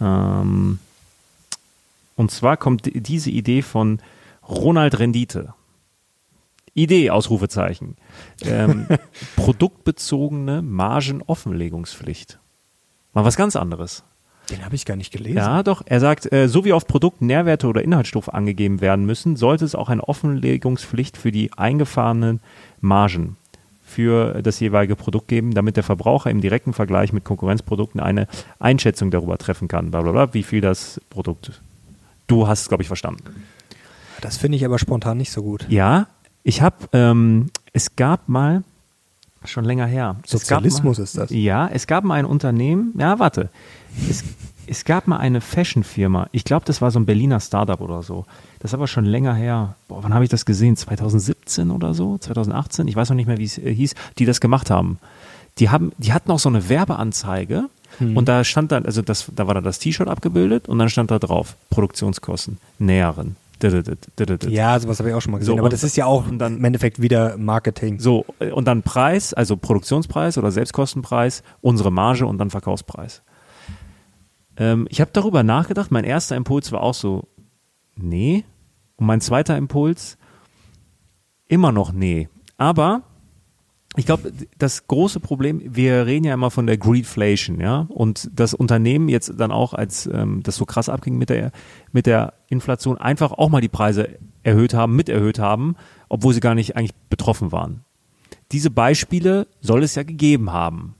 Ähm, 0.00 0.78
und 2.16 2.30
zwar 2.30 2.56
kommt 2.56 2.86
die- 2.86 3.00
diese 3.00 3.30
Idee 3.30 3.62
von 3.62 3.98
Ronald 4.48 4.98
Rendite. 4.98 5.54
Idee, 6.74 7.10
Ausrufezeichen. 7.10 7.96
Ähm, 8.42 8.86
produktbezogene 9.36 10.62
Margenoffenlegungspflicht. 10.62 12.38
Mal 13.12 13.24
was 13.24 13.36
ganz 13.36 13.56
anderes. 13.56 14.04
Den 14.50 14.64
habe 14.64 14.74
ich 14.74 14.84
gar 14.84 14.96
nicht 14.96 15.12
gelesen. 15.12 15.38
Ja, 15.38 15.62
doch. 15.62 15.82
Er 15.86 16.00
sagt, 16.00 16.32
äh, 16.32 16.48
so 16.48 16.64
wie 16.64 16.72
auf 16.72 16.86
Produkten 16.86 17.26
Nährwerte 17.26 17.66
oder 17.66 17.82
Inhaltsstoffe 17.82 18.28
angegeben 18.28 18.80
werden 18.80 19.06
müssen, 19.06 19.36
sollte 19.36 19.64
es 19.64 19.74
auch 19.74 19.88
eine 19.88 20.04
Offenlegungspflicht 20.04 21.16
für 21.16 21.30
die 21.30 21.52
eingefahrenen 21.52 22.40
Margen 22.80 23.36
für 23.90 24.40
das 24.42 24.60
jeweilige 24.60 24.94
Produkt 24.94 25.28
geben, 25.28 25.52
damit 25.52 25.76
der 25.76 25.82
Verbraucher 25.82 26.30
im 26.30 26.40
direkten 26.40 26.72
Vergleich 26.72 27.12
mit 27.12 27.24
Konkurrenzprodukten 27.24 28.00
eine 28.00 28.28
Einschätzung 28.60 29.10
darüber 29.10 29.36
treffen 29.36 29.68
kann, 29.68 29.90
bla 29.90 30.02
bla 30.02 30.12
bla, 30.12 30.34
wie 30.34 30.44
viel 30.44 30.60
das 30.60 31.00
Produkt. 31.10 31.60
Du 32.28 32.46
hast 32.46 32.62
es, 32.62 32.68
glaube 32.68 32.82
ich, 32.82 32.86
verstanden. 32.86 33.24
Das 34.20 34.36
finde 34.36 34.56
ich 34.56 34.64
aber 34.64 34.78
spontan 34.78 35.18
nicht 35.18 35.32
so 35.32 35.42
gut. 35.42 35.66
Ja, 35.68 36.06
ich 36.44 36.62
habe, 36.62 36.76
ähm, 36.92 37.50
es 37.72 37.96
gab 37.96 38.28
mal, 38.28 38.62
schon 39.44 39.64
länger 39.64 39.86
her. 39.86 40.16
Sozialismus 40.24 40.98
mal, 40.98 41.04
ist 41.04 41.18
das. 41.18 41.30
Ja, 41.30 41.66
es 41.68 41.86
gab 41.86 42.04
mal 42.04 42.14
ein 42.14 42.26
Unternehmen, 42.26 42.94
ja, 42.98 43.18
warte. 43.18 43.50
Es, 44.08 44.24
es 44.66 44.84
gab 44.84 45.06
mal 45.08 45.16
eine 45.18 45.40
Fashion-Firma, 45.40 46.28
ich 46.32 46.44
glaube, 46.44 46.64
das 46.64 46.80
war 46.80 46.90
so 46.90 47.00
ein 47.00 47.06
Berliner 47.06 47.40
Startup 47.40 47.80
oder 47.80 48.02
so. 48.02 48.24
Das 48.60 48.70
ist 48.70 48.74
aber 48.74 48.86
schon 48.86 49.04
länger 49.04 49.34
her. 49.34 49.74
Boah, 49.88 50.02
wann 50.02 50.14
habe 50.14 50.24
ich 50.24 50.30
das 50.30 50.44
gesehen? 50.44 50.76
2017 50.76 51.70
oder 51.70 51.94
so? 51.94 52.18
2018? 52.18 52.86
Ich 52.88 52.94
weiß 52.96 53.08
noch 53.08 53.16
nicht 53.16 53.26
mehr, 53.26 53.38
wie 53.38 53.44
es 53.44 53.58
äh, 53.58 53.74
hieß, 53.74 53.94
die 54.18 54.26
das 54.26 54.40
gemacht 54.40 54.70
haben. 54.70 54.98
Die, 55.58 55.70
haben, 55.70 55.92
die 55.98 56.12
hatten 56.12 56.30
auch 56.30 56.38
so 56.38 56.48
eine 56.48 56.68
Werbeanzeige 56.68 57.64
und 57.98 58.28
da 58.28 58.44
stand 58.44 58.70
dann, 58.70 58.86
also 58.86 59.02
das, 59.02 59.26
da 59.34 59.46
war 59.48 59.54
da 59.54 59.60
das 59.60 59.80
T-Shirt 59.80 60.06
abgebildet 60.08 60.68
und 60.68 60.78
dann 60.78 60.88
stand 60.88 61.10
da 61.10 61.18
drauf, 61.18 61.56
Produktionskosten, 61.70 62.58
Näheren. 62.78 63.34
Ja, 64.54 64.78
sowas 64.78 65.00
habe 65.00 65.10
ich 65.10 65.14
auch 65.14 65.20
schon 65.20 65.32
mal 65.32 65.38
gesehen. 65.38 65.54
So, 65.56 65.58
aber 65.58 65.68
das 65.68 65.82
ist 65.82 65.96
ja 65.96 66.06
auch 66.06 66.24
dann- 66.38 66.58
im 66.58 66.64
Endeffekt 66.64 67.02
wieder 67.02 67.36
Marketing. 67.36 67.98
So, 67.98 68.24
äh, 68.38 68.52
und 68.52 68.66
dann 68.66 68.82
Preis, 68.82 69.34
also 69.34 69.56
Produktionspreis 69.56 70.38
oder 70.38 70.50
Selbstkostenpreis, 70.52 71.42
unsere 71.60 71.90
Marge 71.90 72.24
und 72.26 72.38
dann 72.38 72.48
Verkaufspreis. 72.50 73.22
Ähm, 74.60 74.86
ich 74.90 75.00
habe 75.00 75.10
darüber 75.12 75.42
nachgedacht. 75.42 75.90
Mein 75.90 76.04
erster 76.04 76.36
Impuls 76.36 76.70
war 76.70 76.82
auch 76.82 76.94
so, 76.94 77.26
nee. 77.96 78.44
Und 78.96 79.06
mein 79.06 79.22
zweiter 79.22 79.56
Impuls, 79.56 80.18
immer 81.48 81.72
noch 81.72 81.92
nee. 81.92 82.28
Aber 82.58 83.02
ich 83.96 84.06
glaube, 84.06 84.32
das 84.58 84.86
große 84.86 85.18
Problem, 85.18 85.62
wir 85.64 86.06
reden 86.06 86.24
ja 86.24 86.34
immer 86.34 86.52
von 86.52 86.66
der 86.66 86.78
Greedflation, 86.78 87.58
ja, 87.58 87.86
und 87.88 88.30
das 88.32 88.54
Unternehmen 88.54 89.08
jetzt 89.08 89.32
dann 89.36 89.50
auch, 89.50 89.74
als 89.74 90.06
ähm, 90.06 90.44
das 90.44 90.56
so 90.56 90.64
krass 90.64 90.88
abging 90.88 91.18
mit 91.18 91.28
der, 91.28 91.50
mit 91.90 92.06
der 92.06 92.34
Inflation, 92.48 92.98
einfach 92.98 93.32
auch 93.32 93.48
mal 93.48 93.60
die 93.60 93.68
Preise 93.68 94.18
erhöht 94.44 94.74
haben, 94.74 94.94
mit 94.94 95.08
erhöht 95.08 95.40
haben, 95.40 95.74
obwohl 96.08 96.34
sie 96.34 96.40
gar 96.40 96.54
nicht 96.54 96.76
eigentlich 96.76 96.94
betroffen 97.08 97.50
waren. 97.50 97.84
Diese 98.52 98.70
Beispiele 98.70 99.48
soll 99.60 99.82
es 99.82 99.96
ja 99.96 100.04
gegeben 100.04 100.52
haben. 100.52 100.94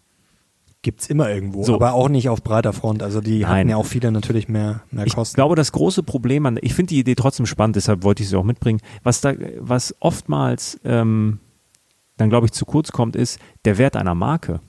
Gibt's 0.82 1.08
immer 1.10 1.28
irgendwo, 1.28 1.62
So. 1.62 1.74
aber 1.74 1.92
auch 1.92 2.08
nicht 2.08 2.30
auf 2.30 2.42
breiter 2.42 2.72
Front. 2.72 3.02
Also 3.02 3.20
die 3.20 3.44
hatten 3.44 3.52
Nein. 3.54 3.68
ja 3.68 3.76
auch 3.76 3.84
viele 3.84 4.10
natürlich 4.10 4.48
mehr, 4.48 4.82
mehr 4.90 5.06
Ich 5.06 5.14
Kosten. 5.14 5.34
glaube, 5.36 5.54
das 5.54 5.72
große 5.72 6.02
Problem 6.02 6.46
an, 6.46 6.58
ich 6.62 6.72
finde 6.74 6.88
die 6.90 6.98
Idee 7.00 7.14
trotzdem 7.14 7.44
spannend, 7.44 7.76
deshalb 7.76 8.02
wollte 8.02 8.22
ich 8.22 8.30
sie 8.30 8.36
auch 8.36 8.44
mitbringen. 8.44 8.80
Was 9.02 9.20
da, 9.20 9.34
was 9.58 9.94
oftmals 10.00 10.80
ähm, 10.84 11.38
dann, 12.16 12.30
glaube 12.30 12.46
ich, 12.46 12.52
zu 12.52 12.64
kurz 12.64 12.92
kommt, 12.92 13.14
ist 13.14 13.38
der 13.66 13.76
Wert 13.76 13.96
einer 13.96 14.14
Marke. 14.14 14.60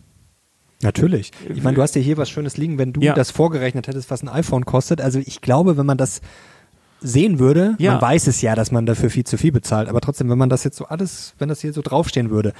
Natürlich. 0.83 1.31
Ich 1.53 1.61
meine, 1.63 1.75
du 1.75 1.81
hast 1.81 1.95
ja 1.95 2.01
hier 2.01 2.17
was 2.17 2.29
Schönes 2.29 2.57
liegen, 2.57 2.77
wenn 2.77 2.91
du 2.91 3.01
Ja. 3.01 3.13
das 3.13 3.31
vorgerechnet 3.31 3.87
hättest, 3.87 4.09
was 4.09 4.21
ein 4.23 4.29
iPhone 4.29 4.65
kostet. 4.65 4.99
Also 4.99 5.19
ich 5.19 5.39
glaube, 5.41 5.77
wenn 5.77 5.85
man 5.85 5.97
das 5.97 6.21
sehen 7.01 7.39
würde, 7.39 7.75
Ja. 7.79 7.93
man 7.93 8.01
weiß 8.01 8.27
es 8.27 8.41
ja, 8.41 8.55
dass 8.55 8.71
man 8.71 8.85
dafür 8.85 9.09
viel 9.09 9.23
zu 9.23 9.37
viel 9.37 9.51
bezahlt, 9.51 9.87
aber 9.89 10.01
trotzdem, 10.01 10.29
wenn 10.29 10.37
man 10.37 10.49
das 10.49 10.63
jetzt 10.63 10.77
so 10.77 10.85
alles, 10.85 11.35
wenn 11.39 11.49
das 11.49 11.61
hier 11.61 11.71
so 11.73 11.81
draufstehen 11.81 12.29
würde, 12.31 12.53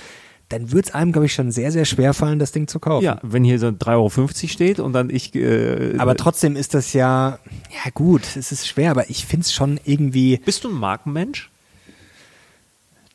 dann 0.51 0.71
wird 0.71 0.87
es 0.87 0.93
einem, 0.93 1.11
glaube 1.11 1.27
ich, 1.27 1.33
schon 1.33 1.51
sehr, 1.51 1.71
sehr 1.71 1.85
schwer 1.85 2.13
fallen, 2.13 2.39
das 2.39 2.51
Ding 2.51 2.67
zu 2.67 2.79
kaufen. 2.79 3.03
Ja, 3.05 3.19
wenn 3.21 3.43
hier 3.43 3.59
so 3.59 3.67
3,50 3.67 3.87
Euro 3.95 4.29
steht 4.49 4.79
und 4.79 4.93
dann 4.93 5.09
ich. 5.09 5.33
Äh, 5.35 5.95
aber 5.97 6.15
trotzdem 6.15 6.55
ist 6.55 6.73
das 6.73 6.93
ja, 6.93 7.39
ja 7.69 7.91
gut, 7.93 8.23
es 8.35 8.51
ist 8.51 8.67
schwer, 8.67 8.91
aber 8.91 9.09
ich 9.09 9.25
finde 9.25 9.45
es 9.45 9.53
schon 9.53 9.79
irgendwie. 9.85 10.37
Bist 10.37 10.63
du 10.63 10.69
ein 10.69 10.75
Markenmensch? 10.75 11.49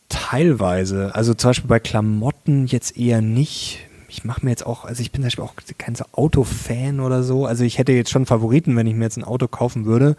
Teilweise. 0.08 1.14
Also 1.14 1.34
zum 1.34 1.50
Beispiel 1.50 1.68
bei 1.68 1.80
Klamotten 1.80 2.66
jetzt 2.66 2.96
eher 2.96 3.20
nicht. 3.20 3.80
Ich 4.08 4.24
mache 4.24 4.44
mir 4.44 4.50
jetzt 4.50 4.64
auch, 4.64 4.84
also 4.84 5.02
ich 5.02 5.10
bin 5.10 5.20
zum 5.20 5.26
Beispiel 5.26 5.44
auch 5.44 5.54
kein 5.78 5.94
so 5.94 6.04
Autofan 6.12 7.00
oder 7.00 7.22
so. 7.22 7.44
Also 7.44 7.64
ich 7.64 7.78
hätte 7.78 7.92
jetzt 7.92 8.10
schon 8.10 8.24
Favoriten, 8.24 8.76
wenn 8.76 8.86
ich 8.86 8.94
mir 8.94 9.04
jetzt 9.04 9.18
ein 9.18 9.24
Auto 9.24 9.48
kaufen 9.48 9.84
würde. 9.84 10.16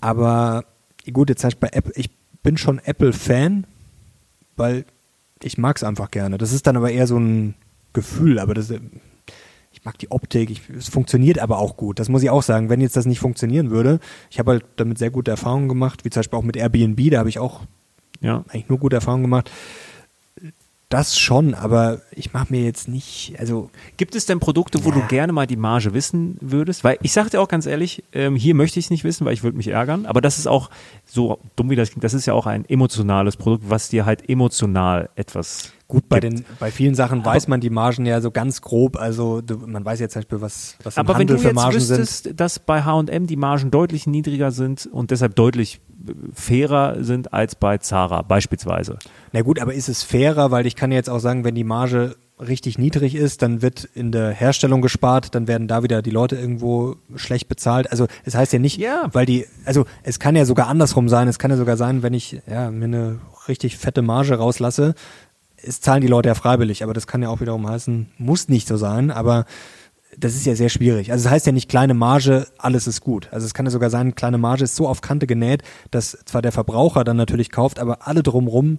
Aber 0.00 0.64
gut, 1.10 1.30
jetzt 1.30 1.40
zum 1.40 1.48
Beispiel 1.48 1.68
bei 1.70 1.76
Apple, 1.76 1.92
ich 1.96 2.10
bin 2.42 2.58
schon 2.58 2.78
Apple-Fan, 2.78 3.66
weil 4.56 4.84
ich 5.44 5.58
mag 5.58 5.76
es 5.76 5.84
einfach 5.84 6.10
gerne. 6.10 6.38
Das 6.38 6.52
ist 6.52 6.66
dann 6.66 6.76
aber 6.76 6.90
eher 6.90 7.06
so 7.06 7.18
ein 7.18 7.54
Gefühl, 7.92 8.38
aber 8.38 8.54
das, 8.54 8.70
ich 8.70 9.84
mag 9.84 9.98
die 9.98 10.10
Optik, 10.10 10.50
ich, 10.50 10.62
es 10.70 10.88
funktioniert 10.88 11.38
aber 11.38 11.58
auch 11.58 11.76
gut. 11.76 11.98
Das 11.98 12.08
muss 12.08 12.22
ich 12.22 12.30
auch 12.30 12.42
sagen. 12.42 12.70
Wenn 12.70 12.80
jetzt 12.80 12.96
das 12.96 13.06
nicht 13.06 13.20
funktionieren 13.20 13.70
würde, 13.70 14.00
ich 14.30 14.38
habe 14.38 14.52
halt 14.52 14.64
damit 14.76 14.98
sehr 14.98 15.10
gute 15.10 15.30
Erfahrungen 15.30 15.68
gemacht, 15.68 16.04
wie 16.04 16.10
zum 16.10 16.20
Beispiel 16.20 16.38
auch 16.38 16.44
mit 16.44 16.56
Airbnb, 16.56 17.10
da 17.10 17.18
habe 17.18 17.28
ich 17.28 17.38
auch 17.38 17.62
ja. 18.20 18.44
eigentlich 18.48 18.68
nur 18.68 18.78
gute 18.78 18.96
Erfahrungen 18.96 19.24
gemacht. 19.24 19.50
Das 20.94 21.18
schon, 21.18 21.54
aber 21.54 22.02
ich 22.12 22.32
mache 22.34 22.46
mir 22.50 22.62
jetzt 22.62 22.86
nicht, 22.86 23.34
also. 23.40 23.68
Gibt 23.96 24.14
es 24.14 24.26
denn 24.26 24.38
Produkte, 24.38 24.84
wo 24.84 24.90
ja. 24.90 24.94
du 24.94 25.06
gerne 25.08 25.32
mal 25.32 25.44
die 25.44 25.56
Marge 25.56 25.92
wissen 25.92 26.36
würdest? 26.40 26.84
Weil 26.84 26.98
ich 27.02 27.10
sage 27.10 27.30
dir 27.30 27.40
auch 27.40 27.48
ganz 27.48 27.66
ehrlich, 27.66 28.04
ähm, 28.12 28.36
hier 28.36 28.54
möchte 28.54 28.78
ich 28.78 28.86
es 28.86 28.90
nicht 28.90 29.02
wissen, 29.02 29.24
weil 29.24 29.32
ich 29.32 29.42
würde 29.42 29.56
mich 29.56 29.66
ärgern. 29.66 30.06
Aber 30.06 30.20
das 30.20 30.38
ist 30.38 30.46
auch, 30.46 30.70
so 31.04 31.40
dumm 31.56 31.68
wie 31.68 31.74
das 31.74 31.90
klingt, 31.90 32.04
das 32.04 32.14
ist 32.14 32.26
ja 32.26 32.34
auch 32.34 32.46
ein 32.46 32.64
emotionales 32.68 33.36
Produkt, 33.36 33.68
was 33.68 33.88
dir 33.88 34.06
halt 34.06 34.30
emotional 34.30 35.10
etwas 35.16 35.72
Gut, 35.86 36.08
bei, 36.08 36.18
den, 36.18 36.44
bei 36.58 36.70
vielen 36.70 36.94
Sachen 36.94 37.20
aber 37.20 37.32
weiß 37.32 37.46
man 37.48 37.60
die 37.60 37.68
Margen 37.68 38.06
ja 38.06 38.20
so 38.20 38.30
ganz 38.30 38.62
grob. 38.62 38.96
Also 38.96 39.42
du, 39.42 39.58
man 39.58 39.84
weiß 39.84 40.00
jetzt 40.00 40.14
zum 40.14 40.20
Beispiel, 40.20 40.40
was, 40.40 40.76
was 40.82 40.96
im 40.96 41.00
aber 41.00 41.14
Handel 41.14 41.38
für 41.38 41.52
Margen 41.52 41.78
sind. 41.78 41.92
Aber 41.92 41.92
wenn 41.92 41.96
du 41.96 42.02
jetzt 42.02 42.24
wüsstest, 42.24 42.40
dass 42.40 42.58
bei 42.58 42.82
H&M 42.82 43.26
die 43.26 43.36
Margen 43.36 43.70
deutlich 43.70 44.06
niedriger 44.06 44.50
sind 44.50 44.86
und 44.86 45.10
deshalb 45.10 45.34
deutlich 45.36 45.80
fairer 46.32 47.02
sind 47.02 47.32
als 47.32 47.54
bei 47.54 47.78
Zara 47.78 48.22
beispielsweise. 48.22 48.98
Na 49.32 49.42
gut, 49.42 49.58
aber 49.60 49.74
ist 49.74 49.88
es 49.88 50.02
fairer, 50.02 50.50
weil 50.50 50.66
ich 50.66 50.76
kann 50.76 50.92
jetzt 50.92 51.10
auch 51.10 51.18
sagen, 51.20 51.44
wenn 51.44 51.54
die 51.54 51.64
Marge 51.64 52.16
richtig 52.40 52.78
niedrig 52.78 53.14
ist, 53.14 53.42
dann 53.42 53.62
wird 53.62 53.84
in 53.84 54.10
der 54.10 54.30
Herstellung 54.30 54.82
gespart, 54.82 55.34
dann 55.34 55.46
werden 55.46 55.68
da 55.68 55.82
wieder 55.82 56.02
die 56.02 56.10
Leute 56.10 56.36
irgendwo 56.36 56.96
schlecht 57.14 57.48
bezahlt. 57.48 57.90
Also 57.90 58.06
es 58.24 58.34
heißt 58.34 58.52
ja 58.52 58.58
nicht, 58.58 58.78
ja. 58.78 59.08
weil 59.12 59.24
die, 59.24 59.46
also 59.64 59.84
es 60.02 60.18
kann 60.18 60.34
ja 60.34 60.44
sogar 60.44 60.66
andersrum 60.68 61.08
sein. 61.08 61.28
Es 61.28 61.38
kann 61.38 61.50
ja 61.50 61.56
sogar 61.56 61.76
sein, 61.76 62.02
wenn 62.02 62.12
ich 62.12 62.42
ja, 62.48 62.70
mir 62.70 62.86
eine 62.86 63.20
richtig 63.46 63.76
fette 63.76 64.02
Marge 64.02 64.34
rauslasse, 64.34 64.94
es 65.66 65.80
zahlen 65.80 66.00
die 66.00 66.08
Leute 66.08 66.28
ja 66.28 66.34
freiwillig, 66.34 66.82
aber 66.82 66.94
das 66.94 67.06
kann 67.06 67.22
ja 67.22 67.28
auch 67.28 67.40
wiederum 67.40 67.68
heißen, 67.68 68.08
muss 68.18 68.48
nicht 68.48 68.68
so 68.68 68.76
sein, 68.76 69.10
aber 69.10 69.46
das 70.18 70.34
ist 70.34 70.46
ja 70.46 70.54
sehr 70.54 70.68
schwierig. 70.68 71.10
Also 71.10 71.22
es 71.22 71.24
das 71.24 71.32
heißt 71.32 71.46
ja 71.46 71.52
nicht 71.52 71.68
kleine 71.68 71.94
Marge, 71.94 72.46
alles 72.58 72.86
ist 72.86 73.00
gut. 73.00 73.28
Also 73.32 73.46
es 73.46 73.54
kann 73.54 73.66
ja 73.66 73.70
sogar 73.70 73.90
sein, 73.90 74.14
kleine 74.14 74.38
Marge 74.38 74.64
ist 74.64 74.76
so 74.76 74.88
auf 74.88 75.00
Kante 75.00 75.26
genäht, 75.26 75.62
dass 75.90 76.18
zwar 76.24 76.42
der 76.42 76.52
Verbraucher 76.52 77.04
dann 77.04 77.16
natürlich 77.16 77.50
kauft, 77.50 77.78
aber 77.78 78.06
alle 78.06 78.22
drumrum 78.22 78.78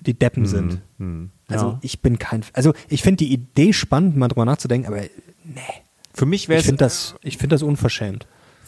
die 0.00 0.18
Deppen 0.18 0.42
mhm. 0.42 0.46
sind. 0.46 0.80
Mhm. 0.98 1.30
Also 1.48 1.66
ja. 1.66 1.78
ich 1.82 2.00
bin 2.00 2.18
kein, 2.18 2.44
also 2.52 2.72
ich 2.88 3.02
finde 3.02 3.24
die 3.24 3.32
Idee 3.32 3.72
spannend, 3.72 4.16
mal 4.16 4.28
drüber 4.28 4.44
nachzudenken, 4.44 4.86
aber 4.86 5.02
nee. 5.44 5.60
Für 6.12 6.26
mich 6.26 6.48
wäre 6.48 6.58
es. 6.58 6.64
Ich 6.64 6.68
finde 6.68 6.84
das, 6.84 7.14
ich 7.22 7.38
finde 7.38 7.54
das 7.54 7.62
unverschämt. 7.62 8.26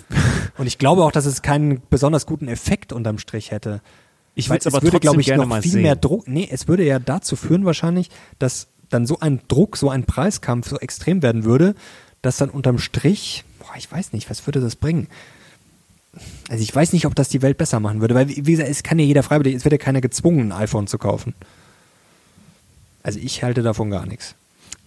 Und 0.59 0.67
ich 0.67 0.79
glaube 0.79 1.03
auch, 1.05 1.13
dass 1.13 1.27
es 1.27 1.43
keinen 1.43 1.83
besonders 1.91 2.27
guten 2.27 2.49
Effekt 2.49 2.93
unterm 2.93 3.19
Strich 3.19 3.51
hätte. 3.51 3.81
Ich 4.35 4.49
würde 4.49 4.61
es 4.61 4.67
aber 4.67 4.83
würde, 4.83 5.01
glaube 5.01 5.21
ich, 5.21 5.29
noch 5.29 5.61
viel 5.61 5.73
sehen. 5.73 5.83
mehr 5.83 5.97
Druck. 5.97 6.27
Nee, 6.27 6.49
es 6.51 6.69
würde 6.69 6.85
ja 6.85 6.99
dazu 6.99 7.37
führen 7.37 7.65
wahrscheinlich, 7.65 8.11
dass 8.39 8.69
dann 8.89 9.07
so 9.07 9.19
ein 9.21 9.41
Druck, 9.49 9.77
so 9.77 9.91
ein 9.91 10.05
Preiskampf 10.05 10.69
so 10.69 10.79
extrem 10.79 11.23
werden 11.23 11.45
würde, 11.45 11.75
dass 12.23 12.37
dann 12.37 12.51
unterm 12.51 12.79
Strich, 12.79 13.45
boah, 13.59 13.77
ich 13.77 13.91
weiß 13.91 14.13
nicht, 14.13 14.31
was 14.31 14.47
würde 14.47 14.61
das 14.61 14.77
bringen? 14.77 15.09
Also 16.49 16.63
ich 16.63 16.75
weiß 16.75 16.93
nicht, 16.93 17.07
ob 17.07 17.15
das 17.15 17.29
die 17.29 17.43
Welt 17.43 17.57
besser 17.57 17.81
machen 17.81 18.01
würde, 18.01 18.15
weil 18.15 18.29
wie 18.29 18.43
gesagt, 18.43 18.69
es 18.69 18.83
kann 18.83 18.99
ja 18.99 19.05
jeder 19.05 19.23
freiwillig, 19.23 19.55
es 19.55 19.65
wird 19.65 19.73
ja 19.73 19.79
keiner 19.79 20.01
gezwungen, 20.01 20.53
ein 20.53 20.63
iPhone 20.63 20.87
zu 20.87 20.99
kaufen. 20.99 21.35
Also 23.03 23.19
ich 23.19 23.43
halte 23.43 23.63
davon 23.63 23.91
gar 23.91 24.07
nichts. 24.07 24.35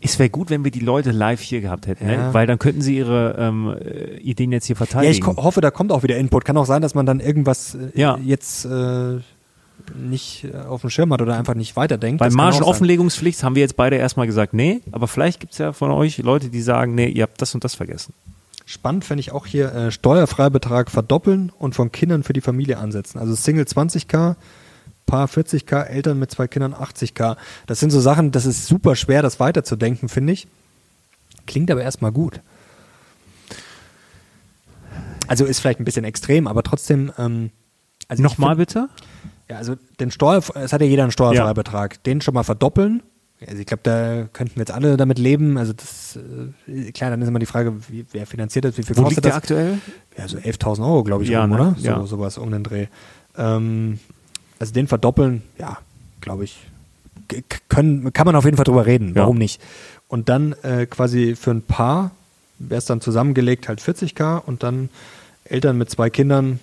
Es 0.01 0.19
wäre 0.19 0.29
gut, 0.29 0.51
wenn 0.51 0.63
wir 0.63 0.71
die 0.71 0.81
Leute 0.81 1.11
live 1.11 1.41
hier 1.41 1.61
gehabt 1.61 1.87
hätten, 1.87 2.05
ne? 2.05 2.13
ja. 2.13 2.27
ne? 2.27 2.33
weil 2.33 2.45
dann 2.45 2.59
könnten 2.59 2.81
sie 2.81 2.97
ihre 2.97 3.35
ähm, 3.39 3.75
Ideen 4.21 4.51
jetzt 4.51 4.67
hier 4.67 4.75
verteidigen. 4.75 5.11
Ja, 5.11 5.31
ich 5.31 5.37
hoffe, 5.37 5.61
da 5.61 5.71
kommt 5.71 5.91
auch 5.91 6.03
wieder 6.03 6.17
Input. 6.17 6.45
Kann 6.45 6.57
auch 6.57 6.65
sein, 6.65 6.81
dass 6.81 6.93
man 6.93 7.07
dann 7.07 7.19
irgendwas 7.19 7.75
äh, 7.75 7.99
ja. 7.99 8.19
jetzt 8.23 8.65
äh, 8.65 9.19
nicht 9.93 10.45
äh, 10.45 10.57
auf 10.57 10.81
dem 10.81 10.89
Schirm 10.89 11.11
hat 11.13 11.21
oder 11.21 11.37
einfach 11.37 11.53
nicht 11.53 11.75
weiterdenkt. 11.75 12.19
Bei 12.19 12.29
Margenoffenlegungspflicht 12.29 13.43
haben 13.43 13.55
wir 13.55 13.61
jetzt 13.61 13.75
beide 13.75 13.97
erstmal 13.97 14.25
gesagt, 14.25 14.53
nee, 14.53 14.81
aber 14.91 15.07
vielleicht 15.07 15.39
gibt 15.39 15.53
es 15.53 15.59
ja 15.59 15.73
von 15.73 15.91
euch 15.91 16.17
Leute, 16.19 16.49
die 16.49 16.61
sagen, 16.61 16.95
nee, 16.95 17.07
ihr 17.07 17.23
habt 17.23 17.41
das 17.41 17.53
und 17.53 17.63
das 17.63 17.75
vergessen. 17.75 18.13
Spannend 18.65 19.05
fände 19.05 19.21
ich 19.21 19.31
auch 19.31 19.45
hier 19.45 19.71
äh, 19.73 19.91
Steuerfreibetrag 19.91 20.89
verdoppeln 20.89 21.51
und 21.57 21.75
von 21.75 21.91
Kindern 21.91 22.23
für 22.23 22.33
die 22.33 22.41
Familie 22.41 22.79
ansetzen. 22.79 23.19
Also 23.19 23.35
Single 23.35 23.65
20k, 23.65 24.35
Paar 25.05 25.27
40k, 25.27 25.83
Eltern 25.83 26.17
mit 26.17 26.31
zwei 26.31 26.47
Kindern 26.47 26.73
80k. 26.73 27.37
Das 27.67 27.79
sind 27.79 27.91
so 27.91 27.99
Sachen, 27.99 28.31
das 28.31 28.47
ist 28.47 28.65
super 28.65 28.95
schwer, 28.95 29.21
das 29.21 29.39
weiterzudenken, 29.39 30.09
finde 30.09 30.33
ich. 30.33 30.47
Klingt 31.45 31.69
aber 31.69 31.83
erstmal 31.83 32.11
gut. 32.11 32.41
Also 35.27 35.45
ist 35.45 35.59
vielleicht 35.59 35.79
ein 35.79 35.85
bisschen 35.85 36.05
extrem, 36.05 36.47
aber 36.47 36.63
trotzdem. 36.63 37.11
Ähm, 37.17 37.51
also 38.07 38.23
Nochmal 38.23 38.55
bitte? 38.55 38.89
Ja, 39.49 39.57
also 39.57 39.75
den 39.99 40.11
Steuer, 40.11 40.41
es 40.55 40.73
hat 40.73 40.81
ja 40.81 40.87
jeder 40.87 41.03
einen 41.03 41.11
Steuerfreibetrag. 41.11 41.93
Ja. 41.93 41.99
Den 42.05 42.21
schon 42.21 42.33
mal 42.33 42.43
verdoppeln. 42.43 43.03
Also 43.45 43.59
ich 43.59 43.65
glaube, 43.65 43.81
da 43.83 44.27
könnten 44.33 44.55
wir 44.55 44.61
jetzt 44.61 44.71
alle 44.71 44.97
damit 44.97 45.19
leben. 45.19 45.57
Also 45.57 45.73
das, 45.73 46.17
äh, 46.67 46.91
klar, 46.91 47.09
dann 47.11 47.21
ist 47.21 47.27
immer 47.27 47.39
die 47.39 47.45
Frage, 47.45 47.73
wie, 47.89 48.05
wer 48.11 48.25
finanziert 48.25 48.65
das, 48.65 48.77
wie 48.77 48.83
viel 48.83 48.97
Wo 48.97 49.03
kostet 49.03 49.23
liegt 49.23 49.25
das? 49.27 49.35
aktuell? 49.35 49.79
Ja, 50.17 50.27
so 50.27 50.37
11.000 50.37 50.83
Euro, 50.83 51.03
glaube 51.03 51.23
ich, 51.23 51.29
ja, 51.29 51.43
um, 51.43 51.49
ne? 51.49 51.55
oder? 51.55 51.75
So, 51.77 51.85
ja. 51.85 52.05
Sowas 52.05 52.37
um 52.37 52.49
den 52.51 52.63
Dreh. 52.63 52.87
Ähm, 53.37 53.99
also 54.57 54.73
den 54.73 54.87
verdoppeln, 54.87 55.43
ja, 55.59 55.77
glaube 56.21 56.45
ich, 56.45 56.57
können, 57.69 58.13
kann 58.13 58.25
man 58.25 58.35
auf 58.35 58.45
jeden 58.45 58.57
Fall 58.57 58.63
drüber 58.63 58.85
reden. 58.85 59.15
Warum 59.15 59.37
ja. 59.37 59.43
nicht? 59.43 59.61
Und 60.07 60.29
dann 60.29 60.53
äh, 60.63 60.85
quasi 60.85 61.35
für 61.35 61.51
ein 61.51 61.61
Paar 61.61 62.11
wäre 62.57 62.79
es 62.79 62.85
dann 62.85 63.01
zusammengelegt 63.01 63.67
halt 63.67 63.81
40k 63.81 64.41
und 64.43 64.63
dann 64.63 64.89
Eltern 65.43 65.77
mit 65.77 65.89
zwei 65.89 66.09
Kindern 66.09 66.59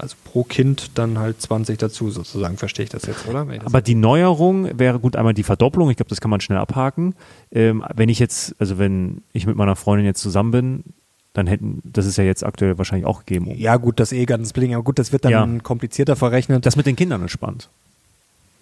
also 0.00 0.16
pro 0.24 0.44
Kind 0.44 0.92
dann 0.98 1.18
halt 1.18 1.40
20 1.40 1.78
dazu, 1.78 2.10
sozusagen, 2.10 2.56
verstehe 2.56 2.84
ich 2.84 2.90
das 2.90 3.04
jetzt, 3.06 3.26
oder? 3.26 3.44
Das 3.44 3.66
Aber 3.66 3.82
die 3.82 3.94
Neuerung 3.94 4.78
wäre 4.78 4.98
gut 4.98 5.16
einmal 5.16 5.34
die 5.34 5.42
Verdopplung, 5.42 5.90
ich 5.90 5.96
glaube, 5.96 6.08
das 6.08 6.20
kann 6.20 6.30
man 6.30 6.40
schnell 6.40 6.58
abhaken. 6.58 7.14
Ähm, 7.52 7.84
wenn 7.94 8.08
ich 8.08 8.18
jetzt, 8.18 8.54
also 8.58 8.78
wenn 8.78 9.22
ich 9.32 9.46
mit 9.46 9.56
meiner 9.56 9.76
Freundin 9.76 10.06
jetzt 10.06 10.20
zusammen 10.20 10.50
bin, 10.50 10.84
dann 11.32 11.46
hätten, 11.46 11.80
das 11.84 12.06
ist 12.06 12.16
ja 12.16 12.24
jetzt 12.24 12.44
aktuell 12.44 12.76
wahrscheinlich 12.78 13.06
auch 13.06 13.24
gegeben. 13.24 13.52
Ja, 13.56 13.76
gut, 13.76 14.00
das 14.00 14.12
Ehegattensplitting, 14.12 14.74
aber 14.74 14.84
gut, 14.84 14.98
das 14.98 15.12
wird 15.12 15.24
dann 15.24 15.32
ja. 15.54 15.62
komplizierter 15.62 16.16
verrechnet. 16.16 16.66
Das 16.66 16.76
mit 16.76 16.86
den 16.86 16.96
Kindern 16.96 17.24
ist 17.24 17.30
spannend. 17.30 17.68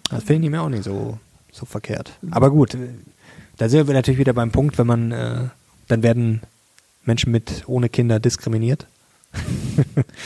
Das 0.09 0.23
finde 0.23 0.45
ich 0.45 0.51
mir 0.51 0.61
auch 0.61 0.69
nicht 0.69 0.83
so, 0.83 1.17
so 1.51 1.65
verkehrt. 1.65 2.13
Aber 2.31 2.51
gut, 2.51 2.77
da 3.57 3.69
sind 3.69 3.87
wir 3.87 3.93
natürlich 3.93 4.19
wieder 4.19 4.33
beim 4.33 4.51
Punkt, 4.51 4.77
wenn 4.77 4.87
man, 4.87 5.11
äh, 5.11 5.49
dann 5.87 6.03
werden 6.03 6.41
Menschen 7.05 7.31
mit 7.31 7.63
ohne 7.67 7.89
Kinder 7.89 8.19
diskriminiert. 8.19 8.85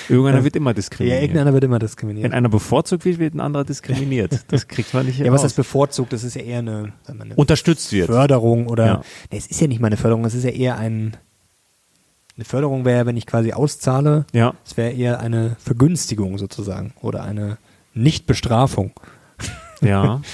Irgendeiner 0.10 0.44
wird 0.44 0.56
immer 0.56 0.74
diskriminiert. 0.74 1.18
Ja, 1.18 1.22
irgendeiner 1.22 1.54
wird 1.54 1.64
immer 1.64 1.80
diskriminiert. 1.80 2.26
Wenn 2.26 2.34
einer 2.34 2.50
bevorzugt 2.50 3.06
wird, 3.06 3.20
wird 3.20 3.34
ein 3.36 3.40
anderer 3.40 3.64
diskriminiert. 3.64 4.42
Das 4.48 4.68
kriegt 4.68 4.94
man 4.94 5.06
nicht 5.06 5.20
Ja, 5.20 5.32
was 5.32 5.44
heißt 5.44 5.56
bevorzugt? 5.56 6.14
Das 6.14 6.24
ist 6.24 6.36
ja 6.36 6.42
eher 6.42 6.60
eine, 6.60 6.94
eine 7.08 7.36
Unterstützt 7.36 7.92
wird. 7.92 8.08
Förderung 8.08 8.68
oder, 8.68 8.86
ja. 8.86 9.02
nee, 9.32 9.38
es 9.38 9.48
ist 9.48 9.62
ja 9.62 9.68
nicht 9.68 9.80
mal 9.80 9.88
eine 9.88 9.98
Förderung, 9.98 10.26
es 10.26 10.34
ist 10.34 10.44
ja 10.44 10.52
eher 10.52 10.78
ein, 10.78 11.18
eine 12.36 12.46
Förderung 12.46 12.86
wäre, 12.86 13.06
wenn 13.06 13.18
ich 13.18 13.26
quasi 13.26 13.54
auszahle. 13.54 14.26
Ja. 14.34 14.54
Es 14.66 14.78
wäre 14.78 14.92
eher 14.92 15.20
eine 15.20 15.56
Vergünstigung 15.60 16.38
sozusagen 16.38 16.94
oder 17.02 17.24
eine 17.24 17.58
Nichtbestrafung. 17.94 18.92
Ja. 19.82 20.22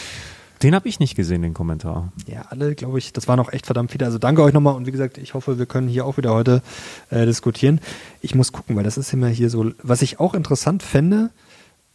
Den 0.62 0.76
habe 0.76 0.90
ich 0.90 1.00
nicht 1.00 1.16
gesehen, 1.16 1.42
den 1.42 1.54
Kommentar. 1.54 2.12
Ja, 2.28 2.44
alle, 2.50 2.76
glaube 2.76 2.98
ich, 3.00 3.14
das 3.14 3.28
war 3.28 3.38
noch 3.38 3.54
echt 3.54 3.66
verdammt 3.66 3.92
viele. 3.92 4.06
Also 4.06 4.18
danke 4.18 4.44
euch 4.44 4.54
nochmal 4.54 4.76
und 4.76 4.86
wie 4.86 4.92
gesagt, 4.92 5.18
ich 5.18 5.34
hoffe, 5.34 5.58
wir 5.58 5.66
können 5.66 5.88
hier 5.88 6.06
auch 6.06 6.18
wieder 6.18 6.34
heute 6.34 6.62
äh, 7.10 7.26
diskutieren. 7.26 7.80
Ich 8.22 8.36
muss 8.36 8.52
gucken, 8.52 8.76
weil 8.76 8.84
das 8.84 8.98
ist 8.98 9.14
immer 9.14 9.28
hier 9.28 9.50
so, 9.50 9.72
was 9.82 10.02
ich 10.02 10.20
auch 10.20 10.34
interessant 10.34 10.84
fände, 10.84 11.30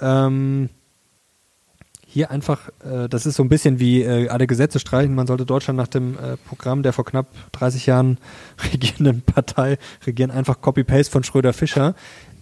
ähm, 0.00 0.70
hier 2.06 2.30
einfach, 2.30 2.68
äh, 2.84 3.08
das 3.08 3.26
ist 3.26 3.34
so 3.34 3.42
ein 3.42 3.48
bisschen 3.48 3.80
wie 3.80 4.02
äh, 4.02 4.28
alle 4.28 4.46
Gesetze 4.46 4.78
streichen. 4.78 5.16
Man 5.16 5.26
sollte 5.26 5.44
Deutschland 5.44 5.76
nach 5.76 5.88
dem 5.88 6.16
äh, 6.16 6.36
Programm 6.36 6.84
der 6.84 6.92
vor 6.92 7.04
knapp 7.04 7.26
30 7.52 7.86
Jahren 7.86 8.18
regierenden 8.72 9.22
Partei 9.22 9.78
regieren, 10.06 10.30
einfach 10.30 10.60
Copy-Paste 10.60 11.10
von 11.10 11.24
Schröder-Fischer. 11.24 11.96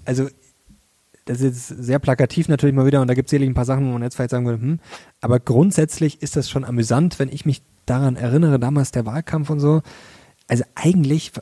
Also 0.05 0.29
das 1.25 1.41
ist 1.41 1.71
jetzt 1.71 1.85
sehr 1.85 1.99
plakativ 1.99 2.49
natürlich 2.49 2.75
mal 2.75 2.87
wieder 2.87 3.01
und 3.01 3.09
da 3.09 3.15
gibt 3.15 3.27
es 3.27 3.31
sicherlich 3.31 3.51
ein 3.51 3.55
paar 3.55 3.65
Sachen, 3.65 3.87
wo 3.87 3.93
man 3.93 4.03
jetzt 4.03 4.17
vielleicht 4.17 4.31
sagen 4.31 4.47
würde, 4.47 4.61
hm, 4.61 4.81
aber 5.21 5.41
grundsätzlich 5.41 6.23
ist 6.23 6.37
das 6.37 6.51
schon 6.51 6.65
amüsant, 6.65 7.19
wenn 7.19 7.29
ich 7.29 7.47
mich 7.47 7.63
daran 7.87 8.17
erinnere, 8.17 8.59
damals 8.59 8.91
der 8.91 9.07
Wahlkampf 9.07 9.51
und 9.51 9.61
so. 9.61 9.83
Also 10.49 10.65
eigentlich 10.75 11.33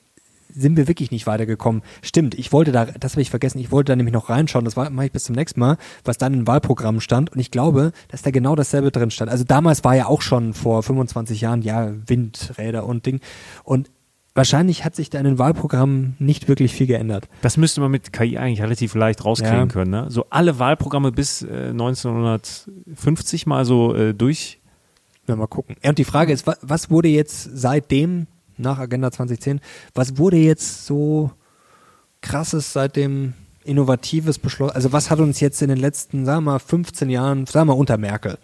sind 0.52 0.76
wir 0.76 0.88
wirklich 0.88 1.10
nicht 1.10 1.26
weitergekommen. 1.26 1.82
Stimmt, 2.02 2.34
ich 2.34 2.52
wollte 2.52 2.72
da, 2.72 2.86
das 2.86 3.12
habe 3.12 3.22
ich 3.22 3.30
vergessen, 3.30 3.58
ich 3.58 3.70
wollte 3.70 3.92
da 3.92 3.96
nämlich 3.96 4.12
noch 4.12 4.28
reinschauen, 4.28 4.64
das 4.64 4.76
mache 4.76 5.06
ich 5.06 5.12
bis 5.12 5.24
zum 5.24 5.34
nächsten 5.34 5.60
Mal, 5.60 5.76
was 6.04 6.18
dann 6.18 6.34
in 6.34 6.46
Wahlprogrammen 6.46 7.00
stand 7.00 7.30
und 7.32 7.38
ich 7.38 7.50
glaube, 7.50 7.92
dass 8.08 8.22
da 8.22 8.30
genau 8.30 8.56
dasselbe 8.56 8.90
drin 8.90 9.10
stand. 9.10 9.30
Also 9.30 9.44
damals 9.44 9.84
war 9.84 9.94
ja 9.94 10.06
auch 10.06 10.22
schon 10.22 10.54
vor 10.54 10.82
25 10.82 11.40
Jahren, 11.40 11.62
ja, 11.62 11.92
Windräder 12.06 12.84
und 12.84 13.06
Ding 13.06 13.20
und 13.64 13.90
wahrscheinlich 14.34 14.84
hat 14.84 14.94
sich 14.94 15.10
da 15.10 15.18
in 15.18 15.24
den 15.24 15.38
Wahlprogrammen 15.38 16.16
nicht 16.18 16.48
wirklich 16.48 16.72
viel 16.72 16.86
geändert. 16.86 17.28
Das 17.42 17.56
müsste 17.56 17.80
man 17.80 17.90
mit 17.90 18.12
KI 18.12 18.38
eigentlich 18.38 18.62
relativ 18.62 18.94
leicht 18.94 19.24
rauskriegen 19.24 19.56
ja. 19.56 19.66
können. 19.66 19.90
Ne? 19.90 20.06
So 20.08 20.26
alle 20.30 20.58
Wahlprogramme 20.58 21.12
bis 21.12 21.42
äh, 21.42 21.68
1950 21.70 23.46
mal 23.46 23.64
so 23.64 23.94
äh, 23.94 24.14
durch. 24.14 24.60
Ja, 25.26 25.36
mal 25.36 25.46
gucken. 25.46 25.76
und 25.84 25.98
die 25.98 26.04
Frage 26.04 26.32
ist, 26.32 26.46
was, 26.46 26.58
was 26.62 26.90
wurde 26.90 27.08
jetzt 27.08 27.50
seitdem, 27.54 28.26
nach 28.56 28.78
Agenda 28.78 29.10
2010, 29.10 29.60
was 29.94 30.18
wurde 30.18 30.36
jetzt 30.36 30.86
so 30.86 31.30
krasses 32.20 32.72
seitdem 32.72 33.34
Innovatives 33.64 34.38
beschlossen? 34.38 34.74
Also 34.74 34.92
was 34.92 35.10
hat 35.10 35.20
uns 35.20 35.40
jetzt 35.40 35.62
in 35.62 35.68
den 35.68 35.78
letzten, 35.78 36.24
sagen 36.24 36.44
wir 36.44 36.52
mal, 36.52 36.58
15 36.58 37.10
Jahren, 37.10 37.46
sagen 37.46 37.68
wir 37.68 37.74
mal 37.74 37.80
unter 37.80 37.96
Merkel, 37.96 38.38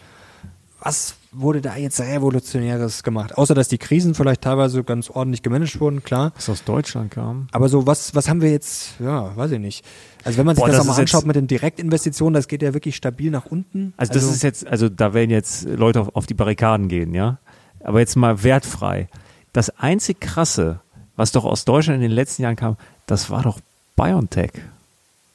was 0.80 1.16
wurde 1.40 1.60
da 1.60 1.76
jetzt 1.76 2.00
Revolutionäres 2.00 3.02
gemacht? 3.02 3.36
Außer, 3.36 3.54
dass 3.54 3.68
die 3.68 3.78
Krisen 3.78 4.14
vielleicht 4.14 4.42
teilweise 4.42 4.82
ganz 4.84 5.10
ordentlich 5.10 5.42
gemanagt 5.42 5.78
wurden, 5.80 6.02
klar. 6.02 6.32
Was 6.36 6.48
aus 6.48 6.64
Deutschland 6.64 7.10
kam. 7.10 7.48
Aber 7.52 7.68
so, 7.68 7.86
was, 7.86 8.14
was 8.14 8.28
haben 8.28 8.40
wir 8.40 8.50
jetzt, 8.50 8.94
ja, 9.00 9.36
weiß 9.36 9.52
ich 9.52 9.60
nicht. 9.60 9.84
Also 10.24 10.38
wenn 10.38 10.46
man 10.46 10.56
sich 10.56 10.64
Boah, 10.64 10.68
das, 10.68 10.78
das 10.78 10.86
mal 10.86 10.98
anschaut 10.98 11.26
mit 11.26 11.36
den 11.36 11.46
Direktinvestitionen, 11.46 12.34
das 12.34 12.48
geht 12.48 12.62
ja 12.62 12.74
wirklich 12.74 12.96
stabil 12.96 13.30
nach 13.30 13.46
unten. 13.46 13.92
Also, 13.96 14.12
also 14.12 14.26
das 14.26 14.36
ist 14.36 14.42
jetzt, 14.42 14.66
also 14.66 14.88
da 14.88 15.14
werden 15.14 15.30
jetzt 15.30 15.68
Leute 15.68 16.00
auf, 16.00 16.16
auf 16.16 16.26
die 16.26 16.34
Barrikaden 16.34 16.88
gehen, 16.88 17.14
ja. 17.14 17.38
Aber 17.84 18.00
jetzt 18.00 18.16
mal 18.16 18.42
wertfrei. 18.42 19.08
Das 19.52 19.70
einzig 19.78 20.20
Krasse, 20.20 20.80
was 21.16 21.32
doch 21.32 21.44
aus 21.44 21.64
Deutschland 21.64 21.96
in 21.96 22.02
den 22.02 22.10
letzten 22.10 22.42
Jahren 22.42 22.56
kam, 22.56 22.76
das 23.06 23.30
war 23.30 23.42
doch 23.42 23.60
BioNTech. 23.94 24.52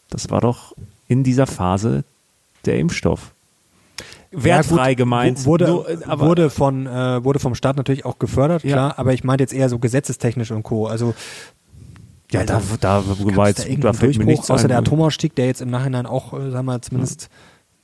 Das 0.09 0.29
war 0.29 0.41
doch 0.41 0.75
in 1.07 1.23
dieser 1.23 1.47
Phase 1.47 2.03
der 2.65 2.77
Impfstoff 2.77 3.31
wertfrei 4.31 4.89
ja, 4.89 4.95
gemeint. 4.95 5.45
Wurde, 5.45 5.67
Nur, 5.67 5.89
äh, 5.89 6.19
wurde, 6.19 6.49
von, 6.49 6.87
äh, 6.87 7.23
wurde 7.23 7.39
vom 7.39 7.55
Staat 7.55 7.77
natürlich 7.77 8.05
auch 8.05 8.19
gefördert, 8.19 8.63
ja. 8.63 8.73
klar, 8.73 8.99
aber 8.99 9.13
ich 9.13 9.23
meinte 9.23 9.43
jetzt 9.43 9.53
eher 9.53 9.69
so 9.69 9.79
gesetzestechnisch 9.79 10.51
und 10.51 10.63
Co. 10.63 10.87
Also 10.87 11.13
ja, 12.31 12.45
da, 12.45 12.61
da, 12.79 13.03
da, 13.03 13.47
jetzt, 13.47 13.67
da 13.79 13.93
fällt 13.93 14.17
mir 14.17 14.25
nichts 14.25 14.49
Außer 14.49 14.63
ein. 14.63 14.69
der 14.69 14.77
Atomausstieg, 14.77 15.35
der 15.35 15.47
jetzt 15.47 15.61
im 15.61 15.69
Nachhinein 15.69 16.05
auch, 16.05 16.33
äh, 16.33 16.49
sagen 16.49 16.53
wir 16.53 16.63
mal, 16.63 16.81
zumindest 16.81 17.29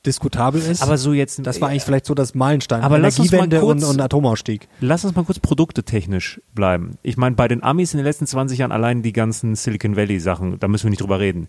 diskutabel 0.06 0.60
ist. 0.60 0.82
Aber 0.82 0.96
so 0.96 1.12
jetzt. 1.12 1.44
Das 1.46 1.60
war 1.60 1.68
eigentlich 1.68 1.82
vielleicht 1.82 2.06
so 2.06 2.14
das 2.14 2.34
Meilenstein. 2.34 2.80
Aber 2.80 2.96
Energiewende 2.96 3.60
kurz, 3.60 3.82
und, 3.82 3.90
und 3.90 4.00
Atomausstieg. 4.00 4.68
Lass 4.80 5.04
uns 5.04 5.14
mal 5.14 5.24
kurz 5.24 5.38
produktetechnisch 5.38 6.40
bleiben. 6.54 6.98
Ich 7.02 7.16
meine, 7.16 7.36
bei 7.36 7.46
den 7.46 7.62
Amis 7.62 7.92
in 7.92 7.98
den 7.98 8.04
letzten 8.06 8.26
20 8.26 8.58
Jahren 8.58 8.72
allein 8.72 9.02
die 9.02 9.12
ganzen 9.12 9.54
Silicon 9.54 9.96
Valley 9.96 10.18
Sachen, 10.18 10.58
da 10.60 10.68
müssen 10.68 10.84
wir 10.84 10.90
nicht 10.90 11.02
drüber 11.02 11.20
reden. 11.20 11.48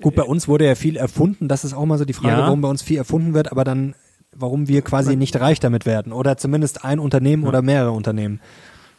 Gut, 0.00 0.16
bei 0.16 0.24
uns 0.24 0.48
wurde 0.48 0.66
ja 0.66 0.74
viel 0.74 0.96
erfunden. 0.96 1.46
Das 1.46 1.64
ist 1.64 1.74
auch 1.74 1.84
mal 1.84 1.98
so 1.98 2.04
die 2.04 2.12
Frage, 2.12 2.34
ja. 2.34 2.40
warum 2.40 2.60
bei 2.60 2.68
uns 2.68 2.82
viel 2.82 2.96
erfunden 2.96 3.34
wird, 3.34 3.52
aber 3.52 3.62
dann 3.62 3.94
warum 4.34 4.68
wir 4.68 4.82
quasi 4.82 5.16
nicht 5.16 5.38
reich 5.38 5.60
damit 5.60 5.86
werden. 5.86 6.12
Oder 6.12 6.36
zumindest 6.36 6.84
ein 6.84 6.98
Unternehmen 6.98 7.44
ja. 7.44 7.48
oder 7.48 7.62
mehrere 7.62 7.92
Unternehmen. 7.92 8.40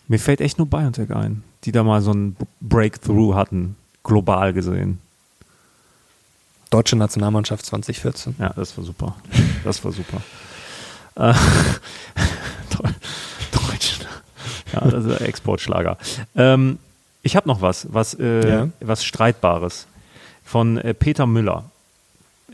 Mir 0.07 0.19
fällt 0.19 0.41
echt 0.41 0.57
nur 0.57 0.67
BioNTech 0.67 1.11
ein, 1.15 1.43
die 1.63 1.71
da 1.71 1.83
mal 1.83 2.01
so 2.01 2.11
ein 2.11 2.35
Breakthrough 2.61 3.35
hatten, 3.35 3.75
global 4.03 4.53
gesehen. 4.53 4.99
Deutsche 6.69 6.95
Nationalmannschaft 6.95 7.65
2014. 7.65 8.35
Ja, 8.39 8.49
das 8.49 8.77
war 8.77 8.83
super. 8.83 9.15
Das 9.63 9.83
war 9.85 9.91
super. 9.91 10.21
äh, 11.15 11.33
Deutsch. 13.51 13.99
Ja, 14.73 14.81
das 14.81 15.05
ist 15.05 15.21
Exportschlager. 15.21 15.97
Ähm, 16.35 16.79
ich 17.21 17.35
habe 17.35 17.47
noch 17.47 17.61
was, 17.61 17.87
was, 17.93 18.15
äh, 18.15 18.49
ja. 18.49 18.69
was 18.81 19.05
Streitbares 19.05 19.87
von 20.43 20.77
äh, 20.77 20.93
Peter 20.93 21.25
Müller 21.25 21.65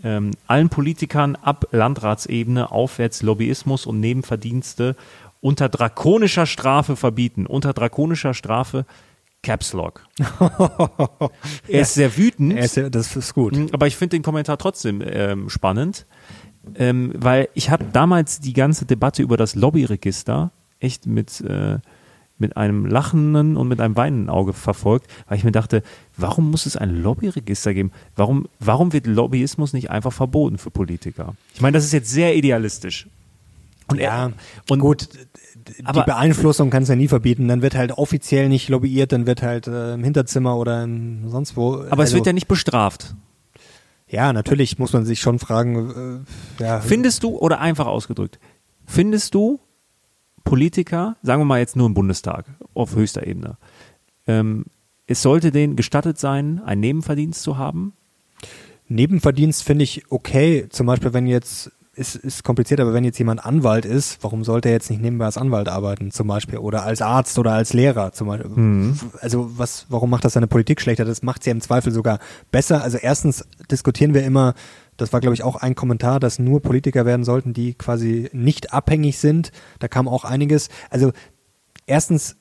ähm, 0.04 0.32
allen 0.48 0.70
Politikern 0.70 1.36
ab 1.36 1.68
Landratsebene 1.72 2.72
aufwärts 2.72 3.22
Lobbyismus 3.22 3.86
und 3.86 4.00
Nebenverdienste 4.00 4.96
unter 5.42 5.70
drakonischer 5.70 6.46
Strafe 6.46 6.96
verbieten. 6.96 7.46
Unter 7.46 7.74
drakonischer 7.74 8.34
Strafe 8.34 8.86
Caps 9.42 9.74
Lock. 9.74 10.06
er 11.68 11.82
ist 11.82 11.94
sehr 11.94 12.18
wütend. 12.18 12.54
Ist 12.54 12.74
sehr, 12.74 12.90
das 12.90 13.16
ist 13.16 13.34
gut. 13.34 13.56
Mm, 13.56 13.68
aber 13.72 13.88
ich 13.88 13.96
finde 13.96 14.18
den 14.18 14.24
Kommentar 14.24 14.58
trotzdem 14.58 15.02
ähm, 15.06 15.50
spannend, 15.50 16.06
ähm, 16.76 17.14
weil 17.16 17.48
ich 17.54 17.70
habe 17.70 17.86
damals 17.86 18.42
die 18.42 18.54
ganze 18.54 18.86
Debatte 18.86 19.22
über 19.24 19.38
das 19.38 19.56
Lobbyregister 19.56 20.52
echt 20.80 21.06
mit 21.06 21.40
äh, 21.42 21.80
mit 22.40 22.58
einem 22.58 22.86
lachenden 22.86 23.58
und 23.58 23.68
mit 23.68 23.82
einem 23.82 23.96
weinenden 23.96 24.30
Auge 24.30 24.54
verfolgt, 24.54 25.08
weil 25.28 25.38
ich 25.38 25.44
mir 25.44 25.52
dachte, 25.52 25.84
warum 26.18 26.50
muss 26.50 26.66
es 26.66 26.78
ein 26.78 27.02
Lobbyregister 27.02 27.74
geben? 27.74 27.92
Warum, 28.16 28.48
warum 28.60 28.94
wird 28.94 29.08
Lobbyismus 29.08 29.74
nicht 29.74 29.90
einfach 29.92 30.14
verboten 30.14 30.58
für 30.58 30.72
Politiker? 30.72 31.36
Ich 31.54 31.62
meine, 31.62 31.74
das 31.78 31.86
ist 31.86 31.94
jetzt 31.94 32.10
sehr 32.10 32.36
idealistisch. 32.36 33.08
Und 33.88 34.00
ja, 34.00 34.32
und 34.70 34.80
gut, 34.80 35.10
die 35.78 35.86
aber, 35.86 36.04
Beeinflussung 36.04 36.70
kannst 36.70 36.90
du 36.90 36.94
ja 36.94 36.98
nie 36.98 37.08
verbieten. 37.08 37.48
Dann 37.48 37.62
wird 37.62 37.76
halt 37.76 37.92
offiziell 37.92 38.50
nicht 38.50 38.70
lobbyiert, 38.70 39.12
dann 39.12 39.26
wird 39.26 39.42
halt 39.42 39.68
äh, 39.68 39.94
im 39.96 40.04
Hinterzimmer 40.04 40.58
oder 40.58 40.84
im, 40.84 41.30
sonst 41.30 41.58
wo. 41.58 41.76
Aber 41.76 41.92
also, 41.92 42.04
es 42.04 42.14
wird 42.14 42.26
ja 42.26 42.34
nicht 42.34 42.48
bestraft. 42.48 43.16
Ja, 44.08 44.34
natürlich 44.34 44.80
muss 44.80 44.94
man 44.94 45.06
sich 45.06 45.20
schon 45.20 45.40
fragen. 45.40 46.26
Äh, 46.60 46.64
ja. 46.64 46.82
Findest 46.82 47.24
du, 47.24 47.38
oder 47.38 47.60
einfach 47.60 47.88
ausgedrückt, 47.88 48.40
findest 48.86 49.36
du, 49.36 49.60
Politiker, 50.50 51.16
sagen 51.22 51.42
wir 51.42 51.46
mal 51.46 51.60
jetzt 51.60 51.76
nur 51.76 51.86
im 51.86 51.94
Bundestag, 51.94 52.46
auf 52.74 52.96
höchster 52.96 53.28
Ebene, 53.28 53.58
ähm, 54.26 54.66
es 55.06 55.22
sollte 55.22 55.52
denen 55.52 55.76
gestattet 55.76 56.18
sein, 56.18 56.60
einen 56.66 56.82
Nebenverdienst 56.82 57.44
zu 57.44 57.60
haben? 57.60 57.94
Nebenverdienst 58.88 59.64
finde 59.64 59.84
ich 59.84 60.10
okay. 60.10 60.66
Zum 60.70 60.88
Beispiel, 60.88 61.14
wenn 61.14 61.28
jetzt, 61.28 61.72
ist, 61.94 62.16
ist 62.16 62.44
kompliziert, 62.44 62.80
aber 62.80 62.94
wenn 62.94 63.04
jetzt 63.04 63.20
jemand 63.20 63.46
Anwalt 63.46 63.86
ist, 63.86 64.24
warum 64.24 64.44
sollte 64.44 64.70
er 64.70 64.74
jetzt 64.74 64.90
nicht 64.90 65.04
nebenbei 65.04 65.26
als 65.26 65.38
Anwalt 65.38 65.70
arbeiten, 65.70 66.10
zum 66.10 66.28
Beispiel, 66.28 66.58
oder 66.58 66.84
als 66.84 67.04
Arzt 67.04 67.38
oder 67.38 67.54
als 67.54 67.74
Lehrer, 67.74 68.12
zum 68.14 68.28
Beispiel? 68.30 68.50
Mhm. 68.50 69.00
Also, 69.22 69.52
was, 69.56 69.86
warum 69.90 70.10
macht 70.10 70.26
das 70.26 70.34
seine 70.34 70.48
Politik 70.48 70.82
schlechter? 70.82 71.06
Das 71.06 71.22
macht 71.22 71.44
sie 71.44 71.52
ja 71.52 71.56
im 71.56 71.62
Zweifel 71.62 71.94
sogar 71.94 72.18
besser. 72.52 72.82
Also, 72.82 72.98
erstens 72.98 73.46
diskutieren 73.70 74.16
wir 74.16 74.24
immer, 74.24 74.56
das 75.02 75.14
war, 75.14 75.20
glaube 75.20 75.34
ich, 75.34 75.44
auch 75.44 75.56
ein 75.56 75.76
Kommentar, 75.76 76.20
dass 76.20 76.40
nur 76.40 76.62
Politiker 76.62 77.06
werden 77.06 77.24
sollten, 77.24 77.54
die 77.54 77.74
quasi 77.74 78.30
nicht 78.34 78.74
abhängig 78.74 79.18
sind. 79.18 79.52
Da 79.80 79.88
kam 79.88 80.08
auch 80.08 80.26
einiges. 80.26 80.70
Also 80.90 81.12
erstens 81.86 82.38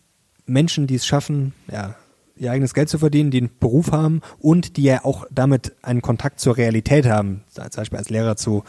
Menschen, 0.47 0.87
die 0.87 0.97
es 0.97 1.07
schaffen, 1.07 1.55
ja, 1.71 1.94
ihr 2.37 2.53
eigenes 2.53 2.75
Geld 2.75 2.88
zu 2.88 2.99
verdienen, 2.99 3.31
die 3.31 3.38
einen 3.38 3.51
Beruf 3.59 3.92
haben 3.92 4.21
und 4.38 4.77
die 4.77 4.85
ja 4.85 5.05
auch 5.05 5.27
damit 5.31 5.75
einen 5.83 6.03
Kontakt 6.03 6.40
zur 6.40 6.57
Realität 6.57 7.07
haben, 7.07 7.42
zum 7.51 7.64
Beispiel 7.77 7.99
als 7.99 8.11
Lehrer 8.11 8.37
zu 8.37 8.64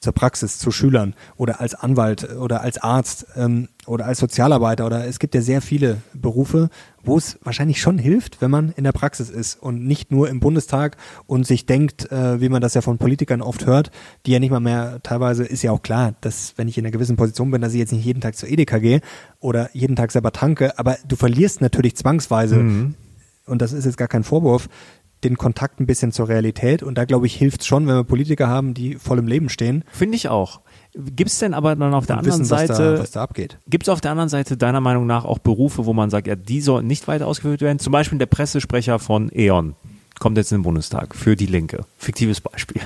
zur 0.00 0.12
Praxis, 0.12 0.58
zu 0.58 0.70
Schülern 0.70 1.14
oder 1.36 1.60
als 1.60 1.74
Anwalt 1.74 2.36
oder 2.36 2.60
als 2.60 2.78
Arzt 2.78 3.26
ähm, 3.36 3.68
oder 3.86 4.06
als 4.06 4.18
Sozialarbeiter 4.18 4.86
oder 4.86 5.06
es 5.06 5.18
gibt 5.18 5.34
ja 5.34 5.40
sehr 5.40 5.62
viele 5.62 5.98
Berufe, 6.12 6.70
wo 7.02 7.16
es 7.16 7.38
wahrscheinlich 7.42 7.80
schon 7.80 7.98
hilft, 7.98 8.40
wenn 8.40 8.50
man 8.50 8.72
in 8.76 8.84
der 8.84 8.92
Praxis 8.92 9.30
ist 9.30 9.62
und 9.62 9.86
nicht 9.86 10.10
nur 10.10 10.28
im 10.28 10.40
Bundestag 10.40 10.96
und 11.26 11.46
sich 11.46 11.66
denkt, 11.66 12.10
äh, 12.10 12.40
wie 12.40 12.48
man 12.48 12.60
das 12.60 12.74
ja 12.74 12.80
von 12.80 12.98
Politikern 12.98 13.42
oft 13.42 13.66
hört, 13.66 13.90
die 14.26 14.32
ja 14.32 14.40
nicht 14.40 14.50
mal 14.50 14.60
mehr, 14.60 15.00
teilweise 15.02 15.44
ist 15.44 15.62
ja 15.62 15.72
auch 15.72 15.82
klar, 15.82 16.14
dass 16.20 16.54
wenn 16.56 16.68
ich 16.68 16.76
in 16.78 16.84
einer 16.84 16.92
gewissen 16.92 17.16
Position 17.16 17.50
bin, 17.50 17.60
dass 17.60 17.72
ich 17.72 17.78
jetzt 17.78 17.92
nicht 17.92 18.04
jeden 18.04 18.20
Tag 18.20 18.36
zur 18.36 18.48
Edeka 18.48 18.78
gehe 18.78 19.00
oder 19.40 19.70
jeden 19.72 19.96
Tag 19.96 20.12
selber 20.12 20.32
tanke, 20.32 20.78
aber 20.78 20.96
du 21.06 21.16
verlierst 21.16 21.60
natürlich 21.60 21.96
zwangsweise 21.96 22.56
mhm. 22.56 22.94
und 23.46 23.62
das 23.62 23.72
ist 23.72 23.84
jetzt 23.84 23.96
gar 23.96 24.08
kein 24.08 24.24
Vorwurf, 24.24 24.68
den 25.28 25.38
Kontakt 25.38 25.80
ein 25.80 25.86
bisschen 25.86 26.12
zur 26.12 26.28
Realität. 26.28 26.82
Und 26.82 26.96
da, 26.96 27.04
glaube 27.04 27.26
ich, 27.26 27.34
hilft 27.34 27.62
es 27.62 27.66
schon, 27.66 27.86
wenn 27.86 27.94
wir 27.96 28.04
Politiker 28.04 28.48
haben, 28.48 28.74
die 28.74 28.94
voll 28.94 29.18
im 29.18 29.26
Leben 29.26 29.48
stehen. 29.48 29.84
Finde 29.92 30.16
ich 30.16 30.28
auch. 30.28 30.60
Gibt 30.94 31.30
es 31.30 31.38
denn 31.38 31.52
aber 31.52 31.76
dann 31.76 31.92
auf 31.92 32.06
der 32.06 32.18
anderen 32.18 32.40
wissen, 32.40 32.48
Seite, 32.48 32.72
was 32.72 32.78
da, 32.78 32.98
was 32.98 33.10
da 33.10 33.22
abgeht? 33.22 33.58
Gibt 33.68 33.84
es 33.84 33.88
auf 33.88 34.00
der 34.00 34.12
anderen 34.12 34.28
Seite 34.28 34.56
deiner 34.56 34.80
Meinung 34.80 35.06
nach 35.06 35.24
auch 35.24 35.38
Berufe, 35.38 35.84
wo 35.84 35.92
man 35.92 36.08
sagt, 36.08 36.26
ja, 36.26 36.36
die 36.36 36.60
sollen 36.60 36.86
nicht 36.86 37.06
weiter 37.08 37.26
ausgeführt 37.26 37.60
werden? 37.60 37.78
Zum 37.78 37.92
Beispiel 37.92 38.18
der 38.18 38.26
Pressesprecher 38.26 38.98
von 38.98 39.30
E.ON 39.34 39.74
kommt 40.18 40.38
jetzt 40.38 40.52
in 40.52 40.58
den 40.58 40.62
Bundestag 40.62 41.14
für 41.14 41.36
die 41.36 41.46
Linke. 41.46 41.84
Fiktives 41.98 42.40
Beispiel. 42.40 42.80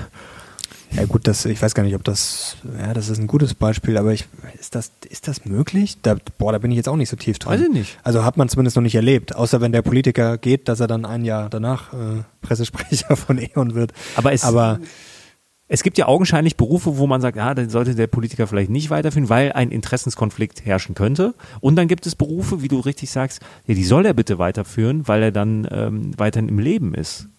Ja 0.95 1.05
gut, 1.05 1.27
das, 1.27 1.45
ich 1.45 1.61
weiß 1.61 1.73
gar 1.73 1.83
nicht, 1.83 1.95
ob 1.95 2.03
das, 2.03 2.57
ja, 2.77 2.93
das 2.93 3.09
ist 3.09 3.17
ein 3.17 3.27
gutes 3.27 3.53
Beispiel, 3.53 3.97
aber 3.97 4.11
ich, 4.13 4.25
ist 4.59 4.75
das, 4.75 4.91
ist 5.09 5.27
das 5.27 5.45
möglich? 5.45 5.97
Da, 6.01 6.15
boah, 6.37 6.51
da 6.51 6.57
bin 6.57 6.71
ich 6.71 6.77
jetzt 6.77 6.89
auch 6.89 6.97
nicht 6.97 7.09
so 7.09 7.15
tief 7.15 7.39
dran. 7.39 7.53
Weiß 7.53 7.61
ich 7.61 7.73
nicht. 7.73 7.97
Also 8.03 8.25
hat 8.25 8.37
man 8.37 8.49
zumindest 8.49 8.75
noch 8.75 8.83
nicht 8.83 8.95
erlebt, 8.95 9.35
außer 9.35 9.61
wenn 9.61 9.71
der 9.71 9.81
Politiker 9.81 10.37
geht, 10.37 10.67
dass 10.67 10.79
er 10.79 10.87
dann 10.87 11.05
ein 11.05 11.23
Jahr 11.23 11.49
danach 11.49 11.93
äh, 11.93 12.23
Pressesprecher 12.41 13.15
von 13.15 13.37
E.ON 13.37 13.73
wird. 13.73 13.93
Aber 14.15 14.33
es, 14.33 14.43
aber 14.43 14.79
es 15.73 15.83
gibt 15.83 15.97
ja 15.97 16.07
augenscheinlich 16.07 16.57
Berufe, 16.57 16.97
wo 16.97 17.07
man 17.07 17.21
sagt, 17.21 17.37
ja, 17.37 17.53
dann 17.53 17.69
sollte 17.69 17.95
der 17.95 18.07
Politiker 18.07 18.45
vielleicht 18.45 18.69
nicht 18.69 18.89
weiterführen, 18.89 19.29
weil 19.29 19.53
ein 19.53 19.71
Interessenskonflikt 19.71 20.65
herrschen 20.65 20.95
könnte. 20.95 21.33
Und 21.61 21.77
dann 21.77 21.87
gibt 21.87 22.05
es 22.05 22.15
Berufe, 22.15 22.61
wie 22.61 22.67
du 22.67 22.81
richtig 22.81 23.09
sagst, 23.09 23.39
ja, 23.65 23.73
die 23.73 23.85
soll 23.85 24.05
er 24.05 24.13
bitte 24.13 24.37
weiterführen, 24.37 25.07
weil 25.07 25.23
er 25.23 25.31
dann 25.31 25.65
ähm, 25.71 26.11
weiterhin 26.17 26.49
im 26.49 26.59
Leben 26.59 26.93
ist. 26.93 27.29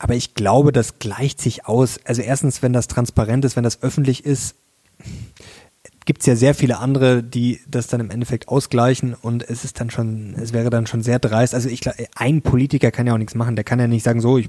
Aber 0.00 0.14
ich 0.14 0.34
glaube, 0.34 0.72
das 0.72 0.98
gleicht 0.98 1.42
sich 1.42 1.66
aus. 1.66 2.00
Also 2.04 2.22
erstens, 2.22 2.62
wenn 2.62 2.72
das 2.72 2.88
transparent 2.88 3.44
ist, 3.44 3.54
wenn 3.54 3.64
das 3.64 3.82
öffentlich 3.82 4.24
ist, 4.24 4.56
gibt 6.06 6.20
es 6.20 6.26
ja 6.26 6.36
sehr 6.36 6.54
viele 6.54 6.78
andere, 6.78 7.22
die 7.22 7.60
das 7.68 7.86
dann 7.86 8.00
im 8.00 8.10
Endeffekt 8.10 8.48
ausgleichen 8.48 9.14
und 9.14 9.48
es 9.48 9.62
ist 9.62 9.78
dann 9.78 9.90
schon, 9.90 10.34
es 10.40 10.54
wäre 10.54 10.70
dann 10.70 10.86
schon 10.86 11.02
sehr 11.02 11.18
dreist. 11.18 11.54
Also 11.54 11.68
ich 11.68 11.82
glaube, 11.82 11.98
ein 12.16 12.40
Politiker 12.40 12.90
kann 12.90 13.06
ja 13.06 13.12
auch 13.12 13.18
nichts 13.18 13.34
machen, 13.34 13.56
der 13.56 13.64
kann 13.64 13.78
ja 13.78 13.86
nicht 13.86 14.02
sagen, 14.02 14.22
so, 14.22 14.38
ich 14.38 14.48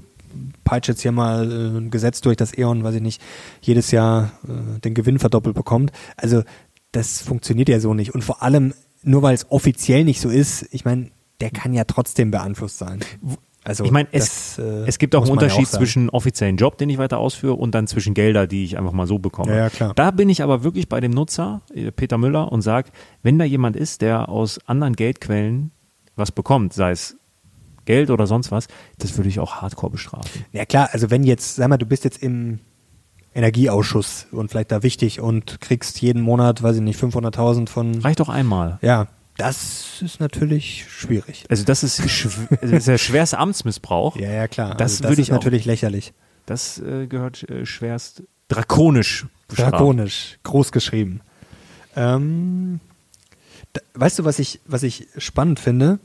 peitsche 0.64 0.92
jetzt 0.92 1.02
hier 1.02 1.12
mal 1.12 1.52
äh, 1.52 1.78
ein 1.78 1.90
Gesetz 1.90 2.22
durch, 2.22 2.38
das 2.38 2.56
E.ON, 2.56 2.82
weiß 2.82 2.94
ich 2.94 3.02
nicht, 3.02 3.20
jedes 3.60 3.90
Jahr 3.90 4.32
äh, 4.48 4.80
den 4.80 4.94
Gewinn 4.94 5.18
verdoppelt 5.18 5.54
bekommt. 5.54 5.92
Also 6.16 6.44
das 6.92 7.20
funktioniert 7.20 7.68
ja 7.68 7.78
so 7.78 7.92
nicht. 7.92 8.14
Und 8.14 8.24
vor 8.24 8.42
allem, 8.42 8.72
nur 9.02 9.20
weil 9.20 9.34
es 9.34 9.50
offiziell 9.50 10.04
nicht 10.04 10.22
so 10.22 10.30
ist, 10.30 10.66
ich 10.70 10.86
meine, 10.86 11.10
der 11.42 11.50
kann 11.50 11.74
ja 11.74 11.84
trotzdem 11.84 12.30
beeinflusst 12.30 12.78
sein. 12.78 13.00
Also 13.64 13.84
ich 13.84 13.92
meine, 13.92 14.08
es, 14.10 14.58
äh, 14.58 14.62
es 14.86 14.98
gibt 14.98 15.14
auch 15.14 15.22
einen 15.22 15.30
Unterschied 15.30 15.68
ja 15.68 15.74
auch 15.74 15.78
zwischen 15.78 16.10
offiziellen 16.10 16.56
Job, 16.56 16.78
den 16.78 16.90
ich 16.90 16.98
weiter 16.98 17.18
ausführe, 17.18 17.54
und 17.54 17.74
dann 17.74 17.86
zwischen 17.86 18.12
Gelder, 18.12 18.46
die 18.46 18.64
ich 18.64 18.76
einfach 18.76 18.92
mal 18.92 19.06
so 19.06 19.18
bekomme. 19.18 19.52
Ja, 19.52 19.58
ja, 19.58 19.70
klar. 19.70 19.92
Da 19.94 20.10
bin 20.10 20.28
ich 20.28 20.42
aber 20.42 20.64
wirklich 20.64 20.88
bei 20.88 21.00
dem 21.00 21.12
Nutzer, 21.12 21.62
äh, 21.72 21.92
Peter 21.92 22.18
Müller, 22.18 22.50
und 22.50 22.62
sage, 22.62 22.90
wenn 23.22 23.38
da 23.38 23.44
jemand 23.44 23.76
ist, 23.76 24.02
der 24.02 24.28
aus 24.28 24.58
anderen 24.66 24.96
Geldquellen 24.96 25.70
was 26.16 26.32
bekommt, 26.32 26.72
sei 26.72 26.90
es 26.90 27.16
Geld 27.84 28.10
oder 28.10 28.26
sonst 28.26 28.50
was, 28.50 28.66
das 28.98 29.16
würde 29.16 29.28
ich 29.28 29.40
auch 29.40 29.56
hardcore 29.56 29.92
bestrafen. 29.92 30.44
Ja 30.52 30.64
klar, 30.64 30.90
also 30.92 31.10
wenn 31.10 31.24
jetzt, 31.24 31.56
sag 31.56 31.68
mal, 31.68 31.78
du 31.78 31.86
bist 31.86 32.04
jetzt 32.04 32.22
im 32.22 32.60
Energieausschuss 33.34 34.26
und 34.30 34.50
vielleicht 34.50 34.72
da 34.72 34.82
wichtig 34.82 35.20
und 35.20 35.60
kriegst 35.60 36.00
jeden 36.00 36.22
Monat, 36.22 36.62
weiß 36.62 36.76
ich 36.76 36.82
nicht, 36.82 37.00
500.000 37.00 37.68
von... 37.68 38.00
Reicht 38.00 38.20
doch 38.20 38.28
einmal. 38.28 38.78
Ja, 38.82 39.08
das 39.36 40.02
ist 40.02 40.20
natürlich 40.20 40.86
schwierig. 40.88 41.44
Also 41.48 41.64
das 41.64 41.82
ist, 41.82 42.00
das 42.60 42.72
ist 42.72 42.86
ja 42.86 42.98
schwerst 42.98 43.34
Amtsmissbrauch. 43.34 44.16
Ja, 44.16 44.30
ja, 44.30 44.48
klar. 44.48 44.74
Das, 44.74 44.92
also 44.92 45.02
das 45.02 45.10
würde 45.10 45.22
ich 45.22 45.30
natürlich 45.30 45.62
auch, 45.62 45.66
lächerlich. 45.66 46.12
Das 46.46 46.78
äh, 46.78 47.06
gehört 47.06 47.48
äh, 47.48 47.64
schwerst 47.64 48.24
drakonisch 48.48 49.26
bestraft. 49.48 49.72
Drakonisch, 49.72 50.38
groß 50.42 50.72
geschrieben. 50.72 51.20
Ähm, 51.96 52.80
da, 53.72 53.80
weißt 53.94 54.18
du, 54.18 54.24
was 54.24 54.38
ich, 54.38 54.60
was 54.66 54.82
ich 54.82 55.08
spannend 55.16 55.60
finde? 55.60 55.98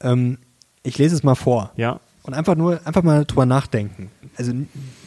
Ähm, 0.00 0.38
ich 0.82 0.98
lese 0.98 1.14
es 1.14 1.22
mal 1.22 1.34
vor. 1.34 1.72
Ja. 1.76 2.00
Und 2.22 2.34
einfach 2.34 2.54
nur, 2.54 2.86
einfach 2.86 3.02
mal 3.02 3.24
drüber 3.24 3.46
nachdenken. 3.46 4.10
Also 4.36 4.52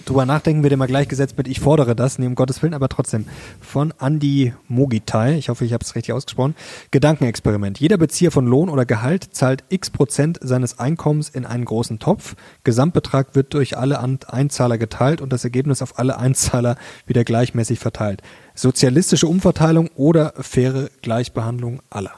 drüber 0.06 0.26
nachdenken 0.26 0.62
wird 0.62 0.74
immer 0.74 0.86
gleichgesetzt 0.86 1.36
mit 1.38 1.48
ich 1.48 1.60
fordere 1.60 1.96
das, 1.96 2.20
nee, 2.20 2.28
um 2.28 2.36
Gottes 2.36 2.62
Willen, 2.62 2.76
aber 2.76 2.90
trotzdem. 2.90 3.26
Von 3.60 3.94
Andy 4.00 4.54
Mogitai, 4.68 5.38
ich 5.38 5.50
hoffe, 5.50 5.66
ich 5.66 5.74
habe 5.74 5.84
es 5.84 5.96
richtig 5.96 6.14
ausgesprochen. 6.14 6.56
Gedankenexperiment. 6.92 7.80
Jeder 7.80 7.98
Bezieher 7.98 8.30
von 8.32 8.46
Lohn 8.46 8.70
oder 8.70 8.86
Gehalt 8.86 9.30
zahlt 9.32 9.64
x 9.70 9.90
Prozent 9.90 10.40
seines 10.42 10.78
Einkommens 10.78 11.30
in 11.30 11.46
einen 11.46 11.66
großen 11.66 11.98
Topf. 11.98 12.36
Gesamtbetrag 12.64 13.34
wird 13.34 13.56
durch 13.56 13.78
alle 13.78 14.00
Einzahler 14.00 14.78
geteilt 14.78 15.22
und 15.22 15.34
das 15.34 15.44
Ergebnis 15.44 15.82
auf 15.82 15.98
alle 15.98 16.18
Einzahler 16.18 16.78
wieder 17.08 17.24
gleichmäßig 17.24 17.80
verteilt. 17.80 18.22
Sozialistische 18.54 19.28
Umverteilung 19.28 19.90
oder 19.96 20.34
faire 20.40 20.90
Gleichbehandlung 21.02 21.82
aller. 21.90 22.14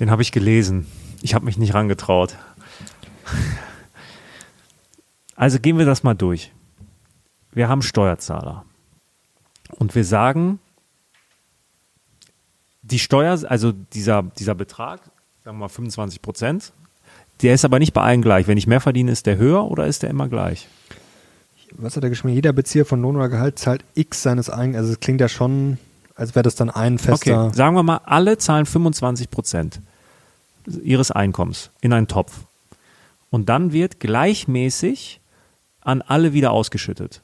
Den 0.00 0.10
habe 0.10 0.22
ich 0.22 0.32
gelesen. 0.32 0.86
Ich 1.20 1.34
habe 1.34 1.44
mich 1.44 1.58
nicht 1.58 1.74
rangetraut. 1.74 2.36
Also 5.36 5.58
gehen 5.58 5.78
wir 5.78 5.86
das 5.86 6.02
mal 6.02 6.14
durch. 6.14 6.52
Wir 7.52 7.68
haben 7.68 7.82
Steuerzahler. 7.82 8.64
Und 9.78 9.94
wir 9.94 10.04
sagen, 10.04 10.58
die 12.82 12.98
Steuer, 12.98 13.38
also 13.48 13.72
dieser, 13.72 14.22
dieser 14.22 14.54
Betrag, 14.54 15.00
sagen 15.44 15.56
wir 15.56 15.64
mal 15.64 15.68
25 15.68 16.20
Prozent, 16.20 16.72
der 17.40 17.54
ist 17.54 17.64
aber 17.64 17.78
nicht 17.78 17.92
bei 17.92 18.02
allen 18.02 18.22
gleich. 18.22 18.46
Wenn 18.46 18.58
ich 18.58 18.66
mehr 18.66 18.80
verdiene, 18.80 19.10
ist 19.10 19.26
der 19.26 19.36
höher 19.36 19.64
oder 19.64 19.86
ist 19.86 20.02
der 20.02 20.10
immer 20.10 20.28
gleich? 20.28 20.68
Was 21.72 21.96
hat 21.96 22.04
er 22.04 22.10
geschrieben? 22.10 22.34
Jeder 22.34 22.52
Bezieher 22.52 22.84
von 22.84 23.00
Lohn 23.00 23.16
oder 23.16 23.28
Gehalt 23.28 23.58
zahlt 23.58 23.84
X 23.94 24.22
seines 24.22 24.50
eigenen, 24.50 24.76
also 24.76 24.92
es 24.92 25.00
klingt 25.00 25.20
ja 25.20 25.28
schon, 25.28 25.78
als 26.14 26.34
wäre 26.34 26.42
das 26.42 26.54
dann 26.54 26.68
ein 26.68 26.98
fester. 26.98 27.46
Okay, 27.46 27.56
sagen 27.56 27.74
wir 27.74 27.82
mal, 27.82 28.00
alle 28.04 28.36
zahlen 28.36 28.66
25 28.66 29.30
Prozent 29.30 29.80
ihres 30.82 31.10
Einkommens 31.10 31.70
in 31.80 31.92
einen 31.92 32.08
Topf. 32.08 32.44
Und 33.30 33.48
dann 33.48 33.72
wird 33.72 34.00
gleichmäßig 34.00 35.21
an 35.82 36.02
alle 36.02 36.32
wieder 36.32 36.52
ausgeschüttet. 36.52 37.22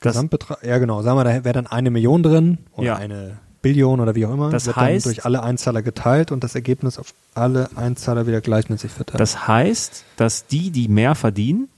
Das, 0.00 0.14
Gesamtbetrag, 0.14 0.64
ja 0.64 0.78
genau, 0.78 1.02
sagen 1.02 1.18
wir, 1.18 1.24
da 1.24 1.44
wäre 1.44 1.52
dann 1.52 1.66
eine 1.66 1.90
Million 1.90 2.22
drin 2.22 2.58
oder 2.72 2.86
ja. 2.86 2.96
eine 2.96 3.38
Billion 3.62 4.00
oder 4.00 4.14
wie 4.14 4.24
auch 4.26 4.32
immer. 4.32 4.50
Das 4.50 4.66
wird 4.66 4.76
heißt, 4.76 5.06
dann 5.06 5.12
durch 5.12 5.24
alle 5.24 5.42
Einzahler 5.42 5.82
geteilt 5.82 6.32
und 6.32 6.42
das 6.42 6.54
Ergebnis 6.54 6.98
auf 6.98 7.12
alle 7.34 7.68
Einzahler 7.76 8.26
wieder 8.26 8.40
gleichmäßig 8.40 8.90
verteilt. 8.90 9.20
Das 9.20 9.46
heißt, 9.46 10.04
dass 10.16 10.46
die, 10.46 10.70
die 10.70 10.88
mehr 10.88 11.14
verdienen, 11.14 11.68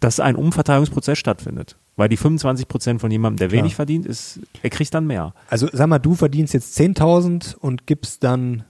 dass 0.00 0.20
ein 0.20 0.36
Umverteilungsprozess 0.36 1.18
stattfindet. 1.18 1.76
Weil 1.96 2.10
die 2.10 2.18
25 2.18 2.68
Prozent 2.68 3.00
von 3.00 3.10
jemandem, 3.10 3.38
der 3.38 3.48
Klar. 3.48 3.62
wenig 3.62 3.74
verdient, 3.74 4.04
ist, 4.04 4.40
er 4.62 4.68
kriegt 4.68 4.92
dann 4.92 5.06
mehr. 5.06 5.34
Also 5.48 5.68
sag 5.72 5.86
mal, 5.86 5.98
du 5.98 6.14
verdienst 6.14 6.52
jetzt 6.52 6.78
10.000 6.78 7.56
und 7.56 7.86
gibst 7.86 8.22
dann 8.22 8.64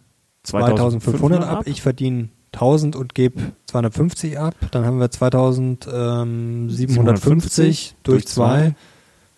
2500 0.44 1.42
ab. 1.42 1.58
ab. 1.58 1.66
Ich 1.66 1.82
verdiene 1.82 2.28
1000 2.52 2.96
und 2.96 3.14
gebe 3.14 3.52
250 3.66 4.38
ab, 4.38 4.54
dann 4.70 4.84
haben 4.84 4.98
wir 4.98 5.10
2750 5.10 7.96
durch 8.02 8.26
2. 8.26 8.74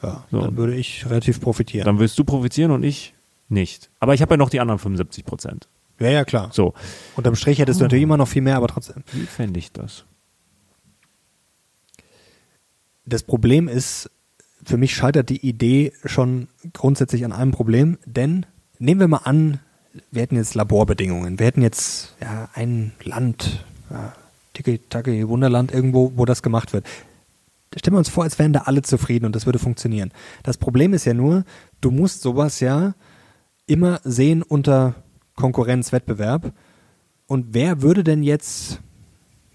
Ja, 0.02 0.24
so. 0.30 0.40
dann 0.40 0.56
würde 0.56 0.74
ich 0.76 1.06
relativ 1.06 1.40
profitieren. 1.40 1.86
Dann 1.86 1.98
wirst 1.98 2.16
du 2.18 2.24
profitieren 2.24 2.70
und 2.70 2.84
ich 2.84 3.14
nicht. 3.48 3.90
Aber 3.98 4.14
ich 4.14 4.22
habe 4.22 4.34
ja 4.34 4.36
noch 4.36 4.50
die 4.50 4.60
anderen 4.60 4.78
75 4.78 5.24
Prozent. 5.24 5.66
Ja, 5.98 6.10
ja, 6.10 6.24
klar. 6.24 6.50
So. 6.52 6.74
Unterm 7.16 7.34
Strich 7.34 7.58
hättest 7.58 7.78
oh. 7.78 7.80
du 7.80 7.86
natürlich 7.86 8.04
immer 8.04 8.16
noch 8.16 8.28
viel 8.28 8.42
mehr, 8.42 8.56
aber 8.56 8.68
trotzdem. 8.68 9.02
Wie 9.12 9.26
fände 9.26 9.58
ich 9.58 9.72
das? 9.72 10.04
Das 13.04 13.24
Problem 13.24 13.66
ist, 13.68 14.10
für 14.64 14.76
mich 14.76 14.94
scheitert 14.94 15.30
die 15.30 15.44
Idee 15.46 15.92
schon 16.04 16.48
grundsätzlich 16.72 17.24
an 17.24 17.32
einem 17.32 17.52
Problem, 17.52 17.98
denn 18.04 18.46
nehmen 18.78 19.00
wir 19.00 19.08
mal 19.08 19.22
an, 19.24 19.60
wir 20.10 20.22
hätten 20.22 20.36
jetzt 20.36 20.54
Laborbedingungen, 20.54 21.38
wir 21.38 21.46
hätten 21.46 21.62
jetzt 21.62 22.14
ja, 22.20 22.48
ein 22.54 22.92
Land, 23.02 23.64
ja, 23.90 24.12
Tiki-Taki, 24.54 25.28
Wunderland 25.28 25.72
irgendwo, 25.72 26.12
wo 26.16 26.24
das 26.24 26.42
gemacht 26.42 26.72
wird. 26.72 26.86
Stellen 27.76 27.94
wir 27.94 27.98
uns 27.98 28.08
vor, 28.08 28.24
als 28.24 28.38
wären 28.38 28.52
da 28.52 28.60
alle 28.60 28.82
zufrieden 28.82 29.26
und 29.26 29.36
das 29.36 29.46
würde 29.46 29.58
funktionieren. 29.58 30.10
Das 30.42 30.56
Problem 30.56 30.94
ist 30.94 31.04
ja 31.04 31.14
nur, 31.14 31.44
du 31.80 31.90
musst 31.90 32.22
sowas 32.22 32.60
ja 32.60 32.94
immer 33.66 34.00
sehen 34.04 34.42
unter 34.42 34.94
Konkurrenz, 35.36 35.92
Wettbewerb. 35.92 36.52
Und 37.26 37.48
wer 37.52 37.82
würde 37.82 38.02
denn 38.02 38.22
jetzt, 38.22 38.80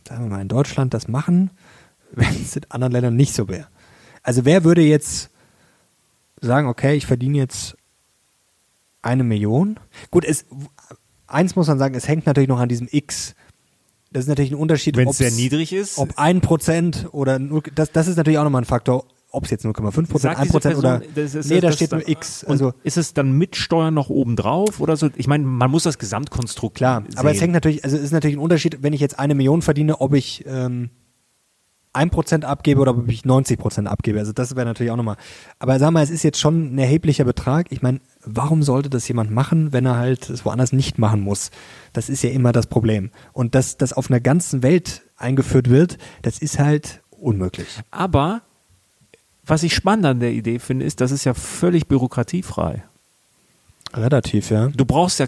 sagen 0.07 0.25
wir 0.25 0.29
mal, 0.29 0.41
in 0.41 0.47
Deutschland 0.47 0.93
das 0.93 1.07
machen, 1.07 1.49
wenn 2.11 2.29
es 2.29 2.55
in 2.55 2.69
anderen 2.69 2.93
Ländern 2.93 3.15
nicht 3.15 3.33
so 3.33 3.47
wäre? 3.49 3.67
Also 4.21 4.45
wer 4.45 4.63
würde 4.63 4.81
jetzt 4.81 5.29
sagen, 6.39 6.67
okay, 6.67 6.95
ich 6.95 7.05
verdiene 7.05 7.37
jetzt 7.37 7.75
eine 9.03 9.23
Million. 9.23 9.79
Gut, 10.09 10.25
es, 10.25 10.45
eins 11.27 11.55
muss 11.55 11.67
man 11.67 11.77
sagen, 11.77 11.95
es 11.95 12.07
hängt 12.07 12.25
natürlich 12.25 12.49
noch 12.49 12.59
an 12.59 12.69
diesem 12.69 12.87
X. 12.91 13.35
Das 14.11 14.23
ist 14.23 14.29
natürlich 14.29 14.51
ein 14.51 14.57
Unterschied, 14.57 14.95
wenn 14.95 15.07
es 15.09 15.17
sehr 15.17 15.31
niedrig 15.31 15.73
ist. 15.73 15.97
Ob 15.97 16.17
ein 16.17 16.41
Prozent 16.41 17.07
oder 17.11 17.39
nur, 17.39 17.63
das, 17.75 17.91
das 17.91 18.07
ist 18.07 18.17
natürlich 18.17 18.37
auch 18.37 18.43
nochmal 18.43 18.61
ein 18.61 18.65
Faktor, 18.65 19.05
ob 19.31 19.45
es 19.45 19.51
jetzt 19.51 19.65
0,5 19.65 20.07
Prozent, 20.07 20.37
1 20.37 20.51
Prozent 20.51 20.77
oder. 20.77 21.01
Das 21.15 21.33
ist, 21.33 21.49
nee, 21.49 21.59
da 21.59 21.71
steht 21.71 21.91
nur 21.91 22.07
X. 22.07 22.43
Also 22.43 22.73
ist 22.83 22.97
es 22.97 23.15
dann 23.15 23.31
mit 23.31 23.55
Steuern 23.55 23.93
noch 23.93 24.09
oben 24.09 24.35
drauf 24.35 24.79
oder 24.79 24.95
so? 24.95 25.09
Ich 25.15 25.27
meine, 25.27 25.43
man 25.43 25.71
muss 25.71 25.83
das 25.83 25.97
Gesamtkonstrukt 25.97 26.75
Klar, 26.75 27.01
sehen. 27.01 27.17
aber 27.17 27.31
es 27.31 27.41
hängt 27.41 27.53
natürlich, 27.53 27.83
also 27.83 27.97
es 27.97 28.03
ist 28.03 28.11
natürlich 28.11 28.37
ein 28.37 28.41
Unterschied, 28.41 28.83
wenn 28.83 28.93
ich 28.93 29.01
jetzt 29.01 29.17
eine 29.17 29.33
Million 29.33 29.63
verdiene, 29.63 29.99
ob 30.01 30.13
ich 30.13 30.45
ähm, 30.45 30.91
1% 31.93 32.43
abgebe 32.43 32.79
oder 32.79 32.91
ob 32.91 33.09
ich 33.09 33.23
90% 33.23 33.85
abgebe. 33.85 34.19
Also 34.19 34.33
das 34.33 34.55
wäre 34.55 34.67
natürlich 34.67 34.91
auch 34.91 34.97
nochmal. 34.97 35.17
Aber 35.57 35.79
sag 35.79 35.91
mal, 35.91 36.03
es 36.03 36.11
ist 36.11 36.23
jetzt 36.23 36.39
schon 36.39 36.75
ein 36.75 36.77
erheblicher 36.77 37.23
Betrag. 37.23 37.71
Ich 37.71 37.81
meine, 37.81 38.01
warum 38.25 38.63
sollte 38.63 38.89
das 38.89 39.07
jemand 39.07 39.31
machen, 39.31 39.73
wenn 39.73 39.85
er 39.85 39.97
halt 39.97 40.29
es 40.29 40.45
woanders 40.45 40.73
nicht 40.73 40.97
machen 40.97 41.21
muss? 41.21 41.51
Das 41.93 42.09
ist 42.09 42.23
ja 42.23 42.29
immer 42.29 42.51
das 42.51 42.67
Problem. 42.67 43.11
Und 43.33 43.55
dass 43.55 43.77
das 43.77 43.93
auf 43.93 44.09
einer 44.09 44.19
ganzen 44.19 44.63
Welt 44.63 45.01
eingeführt 45.17 45.69
wird, 45.69 45.97
das 46.21 46.39
ist 46.39 46.59
halt 46.59 47.01
unmöglich. 47.11 47.67
Aber 47.91 48.41
was 49.45 49.63
ich 49.63 49.73
spannend 49.73 50.05
an 50.05 50.19
der 50.19 50.31
Idee 50.31 50.59
finde, 50.59 50.85
ist, 50.85 51.01
das 51.01 51.11
ist 51.11 51.25
ja 51.25 51.33
völlig 51.33 51.87
bürokratiefrei. 51.87 52.83
Relativ, 53.95 54.49
ja. 54.49 54.69
Du 54.69 54.85
brauchst 54.85 55.19
ja, 55.19 55.27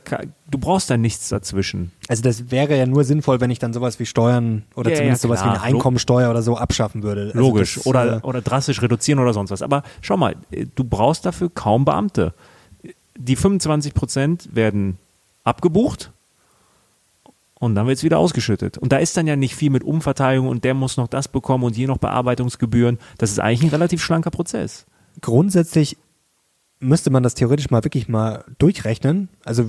du 0.50 0.58
brauchst 0.58 0.90
da 0.90 0.98
nichts 0.98 1.30
dazwischen. 1.30 1.92
Also 2.08 2.24
das 2.24 2.50
wäre 2.50 2.76
ja 2.76 2.88
nur 2.88 3.04
sinnvoll, 3.04 3.40
wenn 3.40 3.52
ich 3.52 3.60
dann 3.60 3.74
sowas 3.74 4.00
wie 4.00 4.08
Steuern 4.08 4.64
oder 4.76 4.90
ja, 4.90 4.96
zumindest 4.98 5.24
ja, 5.24 5.28
sowas 5.28 5.44
wie 5.44 5.50
eine 5.50 5.62
Einkommensteuer 5.62 6.32
oder 6.32 6.42
so 6.42 6.58
abschaffen 6.58 7.04
würde. 7.04 7.26
Also 7.28 7.40
Logisch. 7.40 7.76
Das, 7.76 7.86
oder, 7.86 8.18
äh, 8.18 8.20
oder 8.22 8.42
drastisch 8.42 8.82
reduzieren 8.82 9.20
oder 9.20 9.34
sonst 9.34 9.52
was. 9.52 9.62
Aber 9.62 9.84
schau 10.02 10.18
mal, 10.18 10.36
du 10.50 10.84
brauchst 10.84 11.28
dafür 11.28 11.52
kaum 11.54 11.86
Beamte. 11.86 12.34
Die 13.18 13.36
25 13.36 13.94
Prozent 13.94 14.56
werden 14.56 14.98
abgebucht 15.44 16.12
und 17.60 17.76
dann 17.76 17.88
wird 17.88 17.98
es 17.98 18.04
wieder 18.04 18.20
ausgeschüttet. 18.20 18.78
Und 18.78 18.92
da 18.92 18.98
ist 18.98 19.16
dann 19.18 19.28
ja 19.28 19.36
nicht 19.36 19.56
viel 19.56 19.70
mit 19.70 19.84
Umverteilung 19.84 20.48
und 20.48 20.64
der 20.64 20.74
muss 20.74 20.98
noch 20.98 21.08
das 21.08 21.28
bekommen 21.28 21.64
und 21.64 21.78
je 21.78 21.88
noch 21.88 21.98
Bearbeitungsgebühren. 21.98 23.00
Das 23.18 23.32
ist 23.32 23.40
eigentlich 23.40 23.64
ein 23.64 23.70
relativ 23.70 24.04
schlanker 24.04 24.32
Prozess. 24.32 24.86
Grundsätzlich 25.22 25.98
müsste 26.80 27.10
man 27.10 27.24
das 27.24 27.36
theoretisch 27.36 27.70
mal 27.70 27.84
wirklich 27.84 28.10
mal 28.10 28.44
durchrechnen. 28.58 29.30
Also 29.44 29.66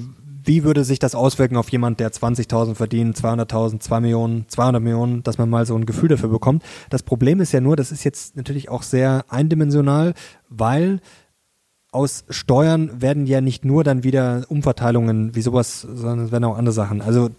wie 0.47 0.65
würde 0.65 0.85
sich 0.85 0.99
das 0.99 1.15
auswirken 1.15 1.57
auf 1.57 1.71
jemand, 1.71 1.99
der 1.99 2.13
20.000 2.13 2.75
verdient, 2.75 3.17
200.000, 3.17 3.81
2 3.81 4.01
Millionen, 4.01 4.49
200 4.49 4.83
Millionen, 4.83 5.23
dass 5.23 5.39
man 5.39 5.51
mal 5.51 5.67
so 5.67 5.75
ein 5.75 5.87
Gefühl 5.87 6.09
dafür 6.09 6.29
bekommt. 6.29 6.63
Das 6.89 7.03
Problem 7.03 7.41
ist 7.41 7.53
ja 7.53 7.61
nur, 7.61 7.77
das 7.77 7.91
ist 7.91 8.05
jetzt 8.05 8.37
natürlich 8.37 8.69
auch 8.69 8.83
sehr 8.83 9.25
eindimensional, 9.29 10.15
weil 10.49 11.01
aus 11.93 12.25
Steuern 12.29 13.01
werden 13.01 13.27
ja 13.27 13.41
nicht 13.41 13.65
nur 13.65 13.85
dann 13.85 14.05
wieder 14.05 14.45
Umverteilungen 14.49 15.35
wie 15.35 15.43
sowas, 15.43 15.81
sondern 15.81 16.27
es 16.27 16.33
werden 16.33 16.45
auch 16.45 16.59
andere 16.59 16.75
Sachen. 16.75 17.01
Also 17.01 17.31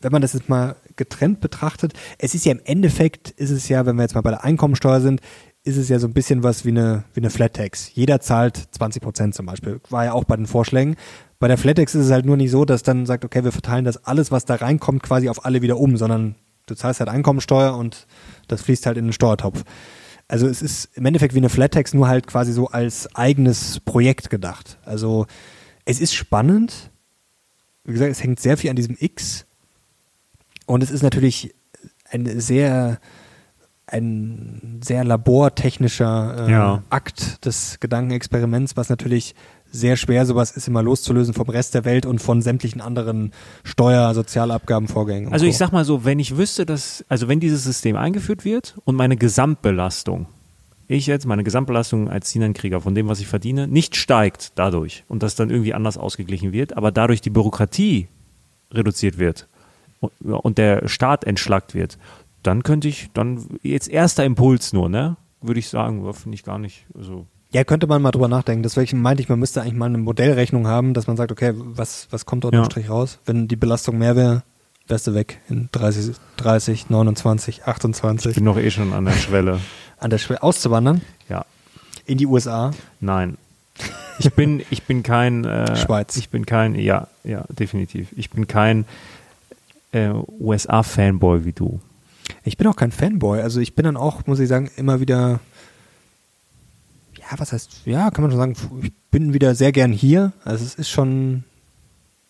wenn 0.00 0.12
man 0.12 0.22
das 0.22 0.32
jetzt 0.32 0.48
mal 0.48 0.76
getrennt 0.96 1.40
betrachtet, 1.40 1.92
es 2.18 2.34
ist 2.34 2.44
ja 2.44 2.52
im 2.52 2.60
Endeffekt, 2.64 3.30
ist 3.30 3.50
es 3.50 3.68
ja, 3.68 3.86
wenn 3.86 3.96
wir 3.96 4.02
jetzt 4.02 4.14
mal 4.14 4.22
bei 4.22 4.30
der 4.30 4.44
Einkommensteuer 4.44 5.00
sind, 5.00 5.20
ist 5.62 5.76
es 5.76 5.88
ja 5.88 5.98
so 5.98 6.06
ein 6.06 6.14
bisschen 6.14 6.42
was 6.42 6.64
wie 6.64 6.70
eine, 6.70 7.04
wie 7.12 7.20
eine 7.20 7.30
Flat 7.30 7.54
Tax. 7.54 7.90
Jeder 7.94 8.20
zahlt 8.20 8.56
20 8.72 9.02
Prozent 9.02 9.34
zum 9.34 9.46
Beispiel. 9.46 9.80
War 9.90 10.06
ja 10.06 10.12
auch 10.12 10.24
bei 10.24 10.36
den 10.36 10.46
Vorschlägen. 10.46 10.96
Bei 11.38 11.48
der 11.48 11.58
Flat 11.58 11.76
Tax 11.76 11.94
ist 11.94 12.06
es 12.06 12.12
halt 12.12 12.24
nur 12.24 12.36
nicht 12.36 12.50
so, 12.50 12.64
dass 12.64 12.82
dann 12.82 13.04
sagt, 13.06 13.24
okay, 13.24 13.44
wir 13.44 13.52
verteilen 13.52 13.84
das 13.84 14.04
alles, 14.04 14.30
was 14.30 14.46
da 14.46 14.54
reinkommt, 14.54 15.02
quasi 15.02 15.28
auf 15.28 15.44
alle 15.44 15.60
wieder 15.60 15.78
um, 15.78 15.96
sondern 15.96 16.34
du 16.66 16.74
zahlst 16.74 17.00
halt 17.00 17.10
Einkommensteuer 17.10 17.76
und 17.76 18.06
das 18.48 18.62
fließt 18.62 18.86
halt 18.86 18.96
in 18.96 19.06
den 19.06 19.12
Steuertopf. 19.12 19.64
Also 20.30 20.46
es 20.46 20.62
ist 20.62 20.96
im 20.96 21.04
Endeffekt 21.06 21.34
wie 21.34 21.38
eine 21.38 21.48
Flat 21.48 21.72
Tax, 21.72 21.92
nur 21.92 22.06
halt 22.06 22.28
quasi 22.28 22.52
so 22.52 22.68
als 22.68 23.12
eigenes 23.16 23.80
Projekt 23.80 24.30
gedacht. 24.30 24.78
Also 24.84 25.26
es 25.84 26.00
ist 26.00 26.14
spannend. 26.14 26.92
Wie 27.82 27.92
gesagt, 27.92 28.12
es 28.12 28.22
hängt 28.22 28.38
sehr 28.38 28.56
viel 28.56 28.70
an 28.70 28.76
diesem 28.76 28.96
X. 29.00 29.44
Und 30.66 30.84
es 30.84 30.92
ist 30.92 31.02
natürlich 31.02 31.52
ein 32.08 32.38
sehr, 32.38 33.00
ein 33.86 34.80
sehr 34.84 35.02
labortechnischer 35.02 36.46
äh, 36.46 36.52
Ja. 36.52 36.82
Akt 36.90 37.44
des 37.44 37.80
Gedankenexperiments, 37.80 38.76
was 38.76 38.88
natürlich 38.88 39.34
sehr 39.70 39.96
schwer 39.96 40.26
sowas 40.26 40.50
ist, 40.50 40.68
immer 40.68 40.82
loszulösen 40.82 41.34
vom 41.34 41.48
Rest 41.48 41.74
der 41.74 41.84
Welt 41.84 42.06
und 42.06 42.18
von 42.20 42.42
sämtlichen 42.42 42.80
anderen 42.80 43.32
Steuer-, 43.62 44.14
Sozialabgabenvorgängen. 44.14 45.28
und 45.28 45.32
Also 45.32 45.46
ich 45.46 45.56
sag 45.56 45.72
mal 45.72 45.84
so, 45.84 46.04
wenn 46.04 46.18
ich 46.18 46.36
wüsste, 46.36 46.66
dass, 46.66 47.04
also 47.08 47.28
wenn 47.28 47.40
dieses 47.40 47.64
System 47.64 47.96
eingeführt 47.96 48.44
wird 48.44 48.76
und 48.84 48.96
meine 48.96 49.16
Gesamtbelastung, 49.16 50.26
ich 50.88 51.06
jetzt, 51.06 51.24
meine 51.24 51.44
Gesamtbelastung 51.44 52.08
als 52.08 52.30
Sinankrieger 52.30 52.80
von 52.80 52.94
dem, 52.94 53.06
was 53.08 53.20
ich 53.20 53.28
verdiene, 53.28 53.68
nicht 53.68 53.94
steigt 53.94 54.52
dadurch 54.56 55.04
und 55.06 55.22
das 55.22 55.36
dann 55.36 55.50
irgendwie 55.50 55.74
anders 55.74 55.96
ausgeglichen 55.96 56.52
wird, 56.52 56.76
aber 56.76 56.90
dadurch 56.90 57.20
die 57.20 57.30
Bürokratie 57.30 58.08
reduziert 58.72 59.18
wird 59.18 59.48
und, 60.00 60.58
der 60.58 60.88
Staat 60.88 61.24
entschlackt 61.24 61.74
wird, 61.74 61.98
dann 62.42 62.62
könnte 62.62 62.88
ich, 62.88 63.10
dann 63.14 63.46
jetzt 63.62 63.88
erster 63.88 64.24
Impuls 64.24 64.72
nur, 64.72 64.88
ne? 64.88 65.16
Würde 65.42 65.60
ich 65.60 65.68
sagen, 65.68 66.12
finde 66.12 66.34
ich 66.34 66.44
gar 66.44 66.58
nicht, 66.58 66.86
also 66.94 67.26
Ja, 67.52 67.64
könnte 67.64 67.86
man 67.88 68.00
mal 68.00 68.12
drüber 68.12 68.28
nachdenken. 68.28 68.62
Deswegen 68.62 69.02
meinte 69.02 69.22
ich, 69.22 69.28
man 69.28 69.38
müsste 69.40 69.60
eigentlich 69.62 69.74
mal 69.74 69.86
eine 69.86 69.98
Modellrechnung 69.98 70.66
haben, 70.68 70.94
dass 70.94 71.06
man 71.08 71.16
sagt, 71.16 71.32
okay, 71.32 71.52
was, 71.56 72.06
was 72.10 72.24
kommt 72.26 72.44
dort 72.44 72.54
Ja. 72.54 72.60
im 72.60 72.66
Strich 72.66 72.88
raus? 72.88 73.18
Wenn 73.26 73.48
die 73.48 73.56
Belastung 73.56 73.98
mehr 73.98 74.14
wäre, 74.14 74.42
wärst 74.86 75.06
du 75.08 75.14
weg 75.14 75.38
in 75.48 75.68
30, 75.72 76.14
30, 76.36 76.90
29, 76.90 77.58
ich 77.58 77.64
28. 77.66 78.34
bin 78.36 78.44
doch 78.44 78.56
eh 78.56 78.70
schon 78.70 78.92
an 78.92 79.04
der 79.04 79.12
Schwelle. 79.12 79.60
An 79.98 80.08
der 80.10 80.16
Schwelle 80.18 80.42
auszuwandern 80.42 81.02
Ja. 81.28 81.44
in 82.06 82.16
die 82.18 82.26
USA. 82.26 82.70
Nein. 83.00 83.36
Ich 84.18 84.32
bin, 84.32 84.62
ich 84.70 84.84
bin 84.84 85.02
kein 85.02 85.44
äh, 85.44 85.76
Schweiz. 85.84 86.16
Ich 86.16 86.30
bin 86.30 86.46
kein, 86.46 86.74
ja, 86.74 87.08
ja, 87.24 87.44
definitiv. 87.50 88.08
Ich 88.16 88.30
bin 88.30 88.46
kein 88.46 88.84
äh, 89.92 90.10
USA-Fanboy 90.38 91.44
wie 91.44 91.52
du. 91.52 91.80
Ich 92.44 92.56
bin 92.56 92.66
auch 92.66 92.76
kein 92.76 92.92
Fanboy. 92.92 93.40
Also 93.42 93.60
ich 93.60 93.74
bin 93.74 93.84
dann 93.84 93.96
auch, 93.96 94.26
muss 94.26 94.38
ich 94.40 94.48
sagen, 94.48 94.70
immer 94.76 95.00
wieder, 95.00 95.40
ja, 97.30 97.38
was 97.38 97.52
heißt, 97.52 97.82
ja, 97.84 98.10
kann 98.10 98.22
man 98.22 98.30
schon 98.30 98.40
sagen, 98.40 98.56
ich 98.82 98.92
bin 99.10 99.32
wieder 99.32 99.54
sehr 99.54 99.72
gern 99.72 99.92
hier. 99.92 100.32
Also 100.44 100.64
es 100.64 100.74
ist 100.74 100.88
schon 100.88 101.44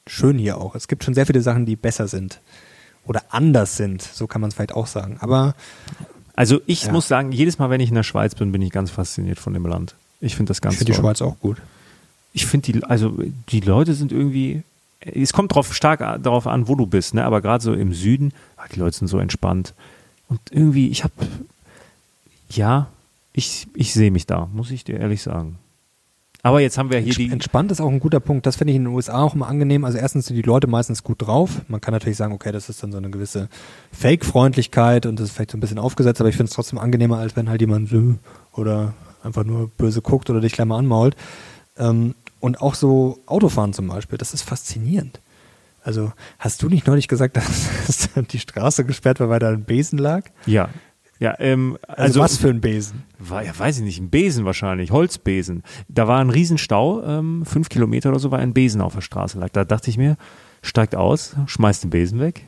schön 0.07 0.39
hier 0.39 0.59
auch. 0.59 0.75
Es 0.75 0.89
gibt 0.89 1.05
schon 1.05 1.15
sehr 1.15 1.27
viele 1.27 1.41
Sachen, 1.43 1.67
die 1.67 1.77
besser 1.77 2.09
sind. 2.09 2.41
Oder 3.07 3.23
anders 3.31 3.77
sind, 3.77 4.03
so 4.03 4.27
kann 4.27 4.41
man 4.41 4.49
es 4.49 4.55
vielleicht 4.55 4.75
auch 4.75 4.87
sagen. 4.87 5.17
Aber 5.21 5.55
Also 6.37 6.61
ich 6.67 6.85
Ja. 6.85 6.93
muss 6.93 7.09
sagen, 7.09 7.33
jedes 7.33 7.59
Mal, 7.59 7.71
wenn 7.71 7.81
ich 7.81 7.89
in 7.91 7.95
der 7.95 8.03
Schweiz 8.03 8.35
bin, 8.35 8.51
bin 8.53 8.63
ich 8.63 8.71
ganz 8.71 8.91
fasziniert 8.91 9.39
von 9.39 9.53
dem 9.55 9.67
Land. 9.67 9.95
Ich 10.21 10.37
finde 10.37 10.51
das 10.51 10.61
ganz 10.61 10.75
ich 10.75 10.79
finde 10.79 10.93
die. 10.93 10.99
Schweiz 10.99 11.21
auch 11.23 11.39
gut. 11.41 11.59
Ich 12.33 12.47
finde 12.47 12.73
die, 12.73 12.85
also 12.85 13.19
die 13.49 13.61
Leute 13.61 13.95
sind 13.95 14.13
irgendwie, 14.13 14.63
es 15.01 15.33
kommt 15.33 15.55
drauf 15.55 15.75
stark 15.75 15.99
darauf 16.23 16.47
an, 16.47 16.69
wo 16.69 16.75
du 16.77 16.87
bist, 16.87 17.15
ne? 17.15 17.25
Aber 17.25 17.41
gerade 17.41 17.63
so 17.65 17.73
im 17.75 17.93
Süden, 17.93 18.33
ah, 18.57 18.65
die 18.73 18.79
Leute 18.79 18.97
sind 18.99 19.09
so 19.09 19.19
entspannt. 19.19 19.75
Und 20.29 20.41
irgendwie, 20.51 20.89
ich 20.91 21.03
habe, 21.05 21.13
ja, 22.51 22.87
ich, 23.41 23.69
ich 23.75 23.95
sehe 23.95 24.11
mich 24.11 24.27
da, 24.27 24.47
muss 24.53 24.71
ich 24.71 24.85
dir 24.85 25.01
ehrlich 25.01 25.23
sagen. 25.23 25.59
Aber 26.43 26.61
jetzt 26.61 26.79
haben 26.79 26.91
wir 26.91 26.99
hier 26.99 27.15
die, 27.15 27.31
Entspannt 27.31 27.71
ist 27.71 27.81
auch 27.81 27.91
ein 27.91 28.01
guter 28.01 28.21
Punkt. 28.21 28.47
Das 28.47 28.57
finde 28.57 28.73
ich 28.73 28.77
in 28.77 28.85
den 28.85 28.95
USA 28.95 29.23
auch 29.23 29.35
immer 29.35 29.49
angenehm. 29.49 29.85
Also 29.85 29.99
erstens 29.99 30.27
sind 30.27 30.37
die 30.37 30.43
Leute 30.43 30.67
meistens 30.67 31.03
gut 31.03 31.21
drauf. 31.21 31.63
Man 31.69 31.81
kann 31.81 31.93
natürlich 31.93 32.17
sagen, 32.17 32.33
okay, 32.33 32.53
das 32.53 32.69
ist 32.69 32.83
dann 32.83 32.93
so 32.93 32.99
eine 32.99 33.11
gewisse 33.11 33.49
Fake-Freundlichkeit 33.93 35.07
und 35.07 35.19
das 35.19 35.29
ist 35.29 35.35
vielleicht 35.35 35.51
so 35.51 35.59
ein 35.59 35.61
bisschen 35.61 35.79
aufgesetzt, 35.79 36.21
aber 36.21 36.29
ich 36.31 36.37
finde 36.37 36.49
es 36.49 36.55
trotzdem 36.55 36.79
angenehmer, 36.79 37.19
als 37.19 37.37
wenn 37.37 37.51
halt 37.51 37.61
jemand 37.61 37.89
so 37.89 38.15
oder 38.53 38.95
einfach 39.23 39.45
nur 39.45 39.69
böse 39.69 40.01
guckt 40.01 40.31
oder 40.31 40.41
dich 40.41 40.53
gleich 40.53 40.67
mal 40.67 40.79
anmault. 40.79 41.15
Ähm, 41.77 42.15
und 42.41 42.63
auch 42.63 42.75
so 42.75 43.19
Autofahren 43.27 43.75
zum 43.75 43.89
Beispiel, 43.89 44.17
das 44.17 44.33
ist 44.33 44.43
faszinierend. 44.43 45.21
Also 45.83 46.13
hast 46.39 46.63
du 46.63 46.69
nicht 46.69 46.87
neulich 46.87 47.09
gesagt, 47.09 47.37
dass 47.87 48.09
die 48.31 48.39
Straße 48.39 48.85
gesperrt 48.85 49.21
war, 49.21 49.29
weil 49.29 49.41
da 49.41 49.51
ein 49.51 49.65
Besen 49.65 49.99
lag? 49.99 50.25
ja, 50.47 50.71
ja, 51.21 51.35
ähm, 51.39 51.79
Also, 51.87 52.03
also, 52.03 52.21
was 52.21 52.37
für 52.39 52.49
ein 52.49 52.61
Besen? 52.61 53.05
war, 53.19 53.45
ja, 53.45 53.57
weiß 53.57 53.79
ich 53.79 53.85
nicht, 53.85 54.01
ein 54.01 54.11
Besen 54.11 54.45
wahrscheinlich, 54.47 54.91
Holzbesen. 54.91 55.63
Da 55.89 56.09
war 56.09 56.19
ein 56.21 56.31
Riesenstau, 56.31 57.03
ähm, 57.05 57.45
fünf 57.47 57.69
Kilometer 57.69 58.09
oder 58.11 58.19
so, 58.19 58.31
weil 58.33 58.41
ein 58.41 58.55
Besen 58.55 58.81
auf 58.81 58.95
der 58.95 59.03
Straße 59.03 59.39
lag. 59.39 59.51
Da 59.51 59.65
dachte 59.65 59.91
ich 59.91 59.99
mir, 59.99 60.17
steigt 60.63 60.97
aus, 60.97 61.37
schmeißt 61.47 61.85
den 61.85 61.91
Besen 61.91 62.19
weg 62.21 62.47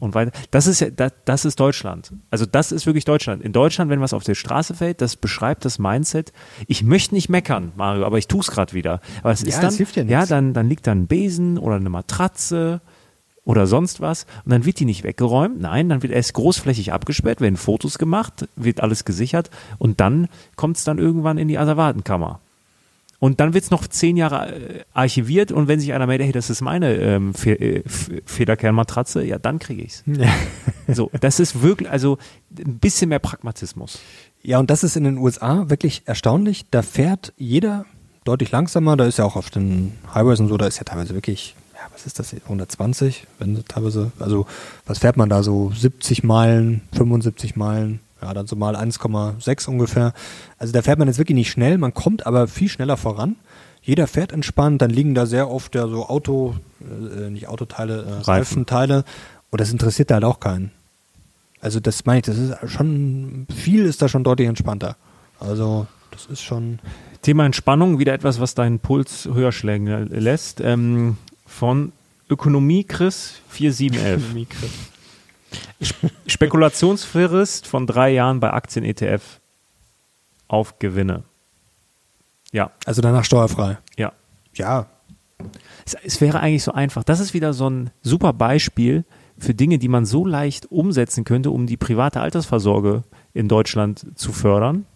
und 0.00 0.14
weiter. 0.14 0.32
Das 0.50 0.66
ist 0.66 0.80
ja, 0.80 0.90
das, 0.90 1.12
das 1.24 1.44
ist 1.44 1.60
Deutschland. 1.60 2.12
Also 2.30 2.46
das 2.46 2.72
ist 2.72 2.86
wirklich 2.86 3.04
Deutschland. 3.04 3.42
In 3.42 3.52
Deutschland, 3.52 3.90
wenn 3.90 4.00
was 4.00 4.12
auf 4.14 4.24
der 4.24 4.34
Straße 4.34 4.74
fällt, 4.74 5.00
das 5.02 5.16
beschreibt 5.16 5.64
das 5.64 5.78
Mindset. 5.78 6.32
Ich 6.66 6.82
möchte 6.82 7.14
nicht 7.14 7.28
meckern, 7.28 7.72
Mario, 7.76 8.04
aber 8.06 8.18
ich 8.18 8.26
tue 8.26 8.40
es 8.40 8.50
gerade 8.50 8.72
wieder. 8.72 9.00
Aber 9.22 9.32
es 9.32 9.42
Ja, 9.42 9.48
ist 9.48 9.58
dann, 9.58 9.68
es 9.68 9.76
hilft 9.76 9.96
ja 9.96 10.02
nichts. 10.04 10.12
ja, 10.12 10.26
dann, 10.26 10.52
dann 10.54 10.68
liegt 10.68 10.86
da 10.86 10.92
ein 10.92 11.06
Besen 11.06 11.58
oder 11.58 11.76
eine 11.76 11.90
Matratze 11.90 12.80
oder 13.44 13.66
sonst 13.66 14.00
was 14.00 14.26
und 14.44 14.52
dann 14.52 14.64
wird 14.64 14.80
die 14.80 14.84
nicht 14.84 15.04
weggeräumt. 15.04 15.60
Nein, 15.60 15.88
dann 15.88 16.02
wird 16.02 16.12
erst 16.12 16.34
großflächig 16.34 16.92
abgesperrt, 16.92 17.40
werden 17.40 17.56
Fotos 17.56 17.98
gemacht, 17.98 18.48
wird 18.56 18.80
alles 18.80 19.04
gesichert 19.04 19.50
und 19.78 20.00
dann 20.00 20.28
kommt 20.56 20.76
es 20.76 20.84
dann 20.84 20.98
irgendwann 20.98 21.38
in 21.38 21.48
die 21.48 21.58
Asservatenkammer. 21.58 22.40
Und 23.20 23.38
dann 23.38 23.52
wird 23.52 23.64
es 23.64 23.70
noch 23.70 23.86
zehn 23.86 24.16
Jahre 24.16 24.54
äh, 24.54 24.84
archiviert 24.94 25.52
und 25.52 25.68
wenn 25.68 25.78
sich 25.78 25.92
einer 25.92 26.06
meldet, 26.06 26.26
hey, 26.26 26.32
das 26.32 26.48
ist 26.48 26.62
meine 26.62 26.94
ähm, 26.94 27.34
Fe 27.34 27.52
äh, 27.60 27.82
Federkernmatratze, 27.86 29.22
ja, 29.22 29.38
dann 29.38 29.58
kriege 29.58 29.82
ich's. 29.82 30.02
So, 30.92 31.08
das 31.20 31.38
ist 31.38 31.62
wirklich, 31.62 31.88
also 31.88 32.18
ein 32.58 32.78
bisschen 32.78 33.10
mehr 33.10 33.20
Pragmatismus. 33.20 34.00
Ja, 34.42 34.58
und 34.58 34.70
das 34.70 34.82
ist 34.82 34.96
in 34.96 35.04
den 35.04 35.18
USA 35.18 35.70
wirklich 35.70 36.02
erstaunlich. 36.06 36.66
Da 36.70 36.82
fährt 36.82 37.32
jeder 37.36 37.84
deutlich 38.24 38.50
langsamer. 38.50 38.96
Da 38.96 39.04
ist 39.04 39.18
ja 39.18 39.24
auch 39.24 39.36
auf 39.36 39.50
den 39.50 39.92
Highways 40.14 40.40
und 40.40 40.48
so, 40.48 40.56
da 40.56 40.66
ist 40.66 40.78
ja 40.78 40.84
teilweise 40.84 41.14
wirklich, 41.14 41.54
was 42.00 42.06
ist 42.06 42.18
das, 42.18 42.32
120? 42.32 43.26
Wenn 43.38 43.62
teilweise, 43.66 44.12
also 44.18 44.46
was 44.86 44.98
fährt 44.98 45.16
man 45.16 45.28
da 45.28 45.42
so? 45.42 45.70
70 45.74 46.24
Meilen, 46.24 46.82
75 46.92 47.56
Meilen, 47.56 48.00
ja, 48.22 48.32
dann 48.32 48.46
so 48.46 48.56
mal 48.56 48.74
1,6 48.74 49.68
ungefähr. 49.68 50.12
Also 50.58 50.72
da 50.72 50.82
fährt 50.82 50.98
man 50.98 51.08
jetzt 51.08 51.18
wirklich 51.18 51.36
nicht 51.36 51.50
schnell, 51.50 51.78
man 51.78 51.94
kommt 51.94 52.26
aber 52.26 52.48
viel 52.48 52.68
schneller 52.68 52.96
voran. 52.96 53.36
Jeder 53.82 54.06
fährt 54.06 54.32
entspannt, 54.32 54.82
dann 54.82 54.90
liegen 54.90 55.14
da 55.14 55.26
sehr 55.26 55.50
oft 55.50 55.74
ja 55.74 55.88
so 55.88 56.06
Auto, 56.06 56.54
äh, 56.80 57.30
nicht 57.30 57.48
Autoteile, 57.48 58.02
äh, 58.02 58.12
Reifen. 58.12 58.24
Reifenteile. 58.24 59.04
Und 59.50 59.60
das 59.60 59.72
interessiert 59.72 60.10
da 60.10 60.14
halt 60.14 60.24
auch 60.24 60.40
keinen. 60.40 60.70
Also 61.60 61.80
das 61.80 62.06
meine 62.06 62.20
ich, 62.20 62.24
das 62.24 62.38
ist 62.38 62.54
schon, 62.70 63.46
viel 63.54 63.84
ist 63.84 64.00
da 64.00 64.08
schon 64.08 64.24
deutlich 64.24 64.48
entspannter. 64.48 64.96
Also 65.38 65.86
das 66.10 66.26
ist 66.26 66.42
schon, 66.42 66.78
Thema 67.22 67.44
Entspannung, 67.44 67.98
wieder 67.98 68.14
etwas, 68.14 68.40
was 68.40 68.54
deinen 68.54 68.78
Puls 68.78 69.28
höher 69.32 69.52
schlägen 69.52 70.08
lässt. 70.08 70.60
Ähm, 70.60 71.18
von 71.50 71.92
Ökonomie 72.30 72.84
Chris 72.84 73.40
4711. 73.48 74.70
Spekulationsfrist 76.26 77.66
von 77.66 77.86
drei 77.86 78.10
Jahren 78.10 78.40
bei 78.40 78.52
Aktien-ETF 78.52 79.40
auf 80.48 80.78
Gewinne. 80.78 81.24
Ja, 82.52 82.70
also 82.86 83.02
danach 83.02 83.24
steuerfrei. 83.24 83.78
ja. 83.96 84.12
Ja, 84.54 84.86
Es, 85.84 85.94
es 86.02 86.20
wäre 86.20 86.40
eigentlich 86.40 86.64
so 86.64 86.72
einfach. 86.72 87.04
Das 87.04 87.20
ist 87.20 87.34
wieder 87.34 87.52
so 87.52 87.70
ein 87.70 87.90
super 88.02 88.32
Beispiel 88.32 89.04
für 89.38 89.54
Dinge, 89.54 89.78
die 89.78 89.88
man 89.88 90.04
so 90.06 90.26
leicht 90.26 90.70
umsetzen 90.72 91.24
könnte, 91.24 91.50
um 91.52 91.66
die 91.66 91.76
private 91.76 92.20
Altersvorsorge 92.20 93.04
in 93.32 93.48
Deutschland 93.48 94.06
zu 94.18 94.32
fördern. 94.32 94.86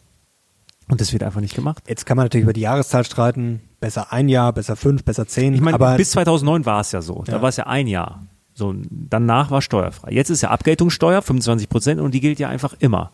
Und 0.89 1.01
das 1.01 1.13
wird 1.13 1.23
einfach 1.23 1.41
nicht 1.41 1.55
gemacht. 1.55 1.83
jetzt 1.89 2.05
kann 2.05 2.17
man 2.17 2.27
natürlich 2.27 2.43
über 2.45 2.53
die 2.53 2.61
Jahreszahl 2.61 3.05
streiten. 3.05 3.61
Besser 3.81 4.13
ein 4.13 4.29
Jahr, 4.29 4.53
besser 4.53 4.77
fünf, 4.77 5.03
besser 5.05 5.27
zehn. 5.27 5.55
Ich 5.55 5.61
meine, 5.61 5.75
aber 5.75 5.97
bis 5.97 6.11
2009 6.13 6.67
war 6.67 6.81
es 6.81 6.93
ja 6.93 7.01
so. 7.03 7.23
Da 7.27 7.33
Ja. 7.35 7.43
war 7.43 7.49
es 7.49 7.57
ja 7.57 7.67
ein 7.67 7.87
Jahr. 7.87 8.23
So, 8.55 8.75
danach 8.91 9.51
war 9.51 9.63
steuerfrei. 9.63 10.13
Jetzt 10.13 10.31
ist 10.31 10.43
ja 10.43 10.51
Abgeltungssteuer, 10.51 11.23
25 11.23 11.69
Prozent, 11.69 12.01
und 12.01 12.13
die 12.13 12.21
gilt 12.21 12.39
ja 12.39 12.49
einfach 12.49 12.75
immer. 12.79 13.11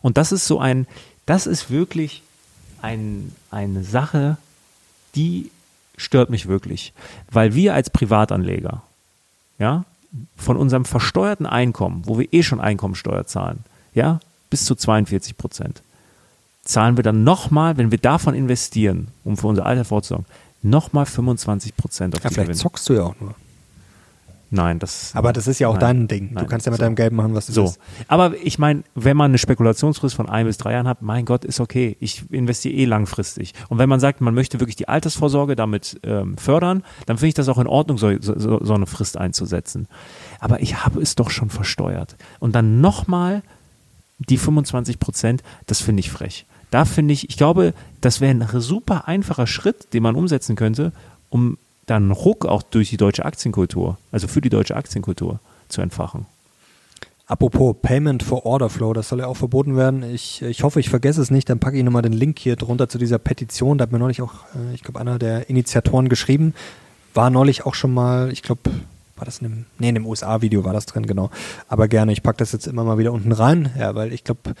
Und 0.00 0.16
das 0.16 0.32
ist 0.32 0.46
so 0.46 0.60
ein, 0.60 0.86
das 1.26 1.46
ist 1.46 1.70
wirklich 1.70 2.22
ein, 2.80 3.32
eine 3.50 3.82
Sache, 3.84 4.38
die 5.14 5.50
stört 5.96 6.30
mich 6.30 6.46
wirklich. 6.46 6.92
Weil 7.30 7.54
wir 7.54 7.74
als 7.74 7.90
Privatanleger, 7.90 8.82
ja, 9.58 9.84
von 10.36 10.56
unserem 10.56 10.84
versteuerten 10.84 11.44
Einkommen, 11.46 12.02
wo 12.06 12.18
wir 12.18 12.32
eh 12.32 12.42
schon 12.42 12.60
Einkommensteuer 12.60 13.26
zahlen, 13.26 13.64
ja, 13.92 14.20
bis 14.48 14.64
zu 14.64 14.74
42 14.74 15.36
Prozent, 15.36 15.82
zahlen 16.64 16.96
wir 16.96 17.04
dann 17.04 17.24
nochmal, 17.24 17.76
wenn 17.78 17.90
wir 17.90 17.98
davon 17.98 18.34
investieren, 18.34 19.08
um 19.24 19.36
für 19.36 19.46
unser 19.46 19.66
Alter 19.66 19.84
vorzusorgen, 19.84 20.26
nochmal 20.62 21.06
25 21.06 21.76
Prozent 21.76 22.14
auf 22.16 22.22
ja, 22.24 22.28
die 22.28 22.34
vielleicht 22.34 22.48
Gewinne. 22.50 22.60
zockst 22.62 22.88
du 22.88 22.94
ja 22.94 23.02
auch 23.04 23.14
nur. 23.20 23.34
Nein, 24.50 24.78
das. 24.78 25.10
Aber 25.14 25.34
das 25.34 25.46
ist 25.46 25.58
ja 25.58 25.68
auch 25.68 25.74
Nein. 25.74 25.80
dein 25.80 26.08
Ding. 26.08 26.30
Nein. 26.32 26.44
Du 26.44 26.50
kannst 26.50 26.64
ja 26.64 26.70
mit 26.72 26.78
So. 26.78 26.84
deinem 26.86 26.94
Geld 26.94 27.12
machen, 27.12 27.34
was 27.34 27.46
du 27.46 27.52
So. 27.52 27.64
willst. 27.64 27.78
Aber 28.08 28.32
ich 28.42 28.58
meine, 28.58 28.82
wenn 28.94 29.14
man 29.14 29.30
eine 29.30 29.36
Spekulationsfrist 29.36 30.14
von 30.14 30.26
ein 30.30 30.46
bis 30.46 30.56
drei 30.56 30.72
Jahren 30.72 30.88
hat, 30.88 31.02
mein 31.02 31.26
Gott, 31.26 31.44
ist 31.44 31.60
okay. 31.60 31.98
Ich 32.00 32.24
investiere 32.32 32.74
eh 32.74 32.86
langfristig. 32.86 33.52
Und 33.68 33.76
wenn 33.76 33.90
man 33.90 34.00
sagt, 34.00 34.22
man 34.22 34.32
möchte 34.32 34.58
wirklich 34.58 34.76
die 34.76 34.88
Altersvorsorge 34.88 35.54
damit 35.54 36.00
ähm, 36.02 36.38
fördern, 36.38 36.82
dann 37.04 37.18
finde 37.18 37.28
ich 37.28 37.34
das 37.34 37.50
auch 37.50 37.58
in 37.58 37.66
Ordnung, 37.66 37.98
so, 37.98 38.10
so, 38.20 38.64
so 38.64 38.72
eine 38.74 38.86
Frist 38.86 39.18
einzusetzen. 39.18 39.86
Aber 40.40 40.62
ich 40.62 40.82
habe 40.82 41.02
es 41.02 41.14
doch 41.14 41.28
schon 41.28 41.50
versteuert. 41.50 42.16
Und 42.40 42.54
dann 42.54 42.80
nochmal 42.80 43.42
die 44.18 44.38
25 44.38 44.98
Prozent, 44.98 45.42
das 45.66 45.80
finde 45.80 46.00
ich 46.00 46.10
frech. 46.10 46.46
Da 46.70 46.84
finde 46.84 47.14
ich, 47.14 47.30
ich 47.30 47.36
glaube, 47.36 47.72
das 48.00 48.20
wäre 48.20 48.30
ein 48.30 48.60
super 48.60 49.08
einfacher 49.08 49.46
Schritt, 49.46 49.94
den 49.94 50.02
man 50.02 50.16
umsetzen 50.16 50.56
könnte, 50.56 50.92
um 51.30 51.56
dann 51.86 52.10
Ruck 52.10 52.44
auch 52.44 52.62
durch 52.62 52.90
die 52.90 52.96
deutsche 52.96 53.24
Aktienkultur, 53.24 53.96
also 54.12 54.28
für 54.28 54.40
die 54.40 54.50
deutsche 54.50 54.76
Aktienkultur 54.76 55.40
zu 55.68 55.80
entfachen. 55.80 56.26
Apropos 57.26 57.76
Payment 57.82 58.22
for 58.22 58.46
Order 58.46 58.70
Flow, 58.70 58.94
das 58.94 59.10
soll 59.10 59.18
ja 59.18 59.26
auch 59.26 59.36
verboten 59.36 59.76
werden. 59.76 60.02
Ich, 60.02 60.40
ich 60.40 60.62
hoffe, 60.62 60.80
ich 60.80 60.88
vergesse 60.88 61.20
es 61.20 61.30
nicht. 61.30 61.50
Dann 61.50 61.58
packe 61.58 61.76
ich 61.76 61.84
nochmal 61.84 62.00
den 62.00 62.14
Link 62.14 62.38
hier 62.38 62.56
drunter 62.56 62.88
zu 62.88 62.96
dieser 62.96 63.18
Petition. 63.18 63.76
Da 63.76 63.82
hat 63.82 63.92
mir 63.92 63.98
neulich 63.98 64.22
auch, 64.22 64.32
äh, 64.54 64.74
ich 64.74 64.82
glaube, 64.82 64.98
einer 64.98 65.18
der 65.18 65.50
Initiatoren 65.50 66.08
geschrieben. 66.08 66.54
War 67.12 67.28
neulich 67.28 67.66
auch 67.66 67.74
schon 67.74 67.92
mal, 67.92 68.32
ich 68.32 68.42
glaube, 68.42 68.70
war 69.18 69.24
das 69.24 69.38
in 69.38 69.48
dem, 69.48 69.66
nee, 69.78 69.88
in 69.88 69.94
dem 69.94 70.06
USA-Video 70.06 70.64
war 70.64 70.72
das 70.72 70.86
drin, 70.86 71.06
genau. 71.06 71.30
Aber 71.68 71.88
gerne, 71.88 72.12
ich 72.12 72.22
packe 72.22 72.38
das 72.38 72.52
jetzt 72.52 72.66
immer 72.66 72.84
mal 72.84 72.98
wieder 72.98 73.12
unten 73.12 73.32
rein, 73.32 73.70
ja, 73.78 73.94
weil 73.94 74.12
ich 74.12 74.24
glaube, 74.24 74.54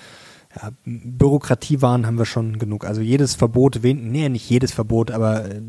ja, 0.56 0.70
Bürokratiewahn 0.84 2.06
haben 2.06 2.18
wir 2.18 2.26
schon 2.26 2.58
genug. 2.58 2.84
Also 2.84 3.00
jedes 3.00 3.34
Verbot, 3.34 3.82
wen, 3.82 4.10
nee, 4.10 4.28
nicht 4.28 4.48
jedes 4.48 4.72
Verbot, 4.72 5.10
aber 5.10 5.44
äh, 5.44 5.60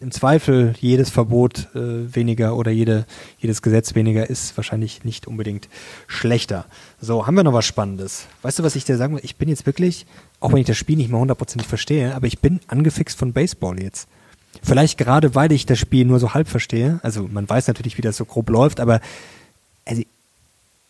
im 0.00 0.10
Zweifel 0.10 0.74
jedes 0.80 1.08
Verbot 1.10 1.68
äh, 1.74 2.14
weniger 2.14 2.56
oder 2.56 2.70
jede, 2.70 3.06
jedes 3.38 3.62
Gesetz 3.62 3.94
weniger 3.94 4.28
ist 4.28 4.56
wahrscheinlich 4.56 5.04
nicht 5.04 5.26
unbedingt 5.26 5.68
schlechter. 6.06 6.66
So, 7.00 7.26
haben 7.26 7.36
wir 7.36 7.44
noch 7.44 7.52
was 7.52 7.64
Spannendes? 7.64 8.26
Weißt 8.42 8.58
du, 8.58 8.62
was 8.64 8.76
ich 8.76 8.84
dir 8.84 8.96
sagen 8.96 9.14
will? 9.14 9.24
Ich 9.24 9.36
bin 9.36 9.48
jetzt 9.48 9.66
wirklich, 9.66 10.06
auch 10.40 10.52
wenn 10.52 10.58
ich 10.58 10.66
das 10.66 10.76
Spiel 10.76 10.96
nicht 10.96 11.10
mal 11.10 11.20
hundertprozentig 11.20 11.68
verstehe, 11.68 12.14
aber 12.14 12.26
ich 12.26 12.40
bin 12.40 12.60
angefixt 12.66 13.18
von 13.18 13.32
Baseball 13.32 13.80
jetzt. 13.80 14.08
Vielleicht 14.62 14.98
gerade, 14.98 15.34
weil 15.34 15.52
ich 15.52 15.66
das 15.66 15.78
Spiel 15.78 16.04
nur 16.04 16.18
so 16.20 16.34
halb 16.34 16.48
verstehe. 16.48 17.00
Also 17.02 17.28
man 17.30 17.48
weiß 17.48 17.68
natürlich, 17.68 17.98
wie 17.98 18.02
das 18.02 18.16
so 18.16 18.24
grob 18.24 18.48
läuft, 18.50 18.80
aber 18.80 19.00
also 19.84 20.02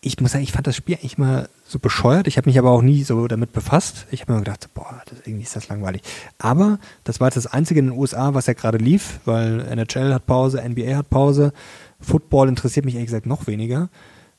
ich 0.01 0.19
muss 0.19 0.33
sagen, 0.33 0.43
ich 0.43 0.51
fand 0.51 0.67
das 0.67 0.75
Spiel 0.75 0.95
eigentlich 0.95 1.17
mal 1.17 1.49
so 1.67 1.79
bescheuert. 1.79 2.27
Ich 2.27 2.37
habe 2.37 2.47
mich 2.47 2.59
aber 2.59 2.69
auch 2.69 2.83
nie 2.83 3.03
so 3.03 3.27
damit 3.27 3.53
befasst. 3.53 4.05
Ich 4.11 4.21
habe 4.21 4.33
mir 4.33 4.39
gedacht, 4.39 4.69
boah, 4.75 5.01
das, 5.09 5.19
irgendwie 5.25 5.43
ist 5.43 5.55
das 5.55 5.67
langweilig. 5.67 6.03
Aber 6.37 6.77
das 7.03 7.19
war 7.19 7.27
jetzt 7.27 7.37
das 7.37 7.47
Einzige 7.47 7.79
in 7.79 7.87
den 7.87 7.97
USA, 7.97 8.35
was 8.35 8.45
ja 8.45 8.53
gerade 8.53 8.77
lief, 8.77 9.19
weil 9.25 9.61
NHL 9.61 10.13
hat 10.13 10.27
Pause, 10.27 10.61
NBA 10.63 10.95
hat 10.95 11.09
Pause. 11.09 11.53
Football 11.99 12.49
interessiert 12.49 12.85
mich 12.85 12.93
ehrlich 12.93 13.07
gesagt 13.07 13.25
noch 13.25 13.47
weniger. 13.47 13.89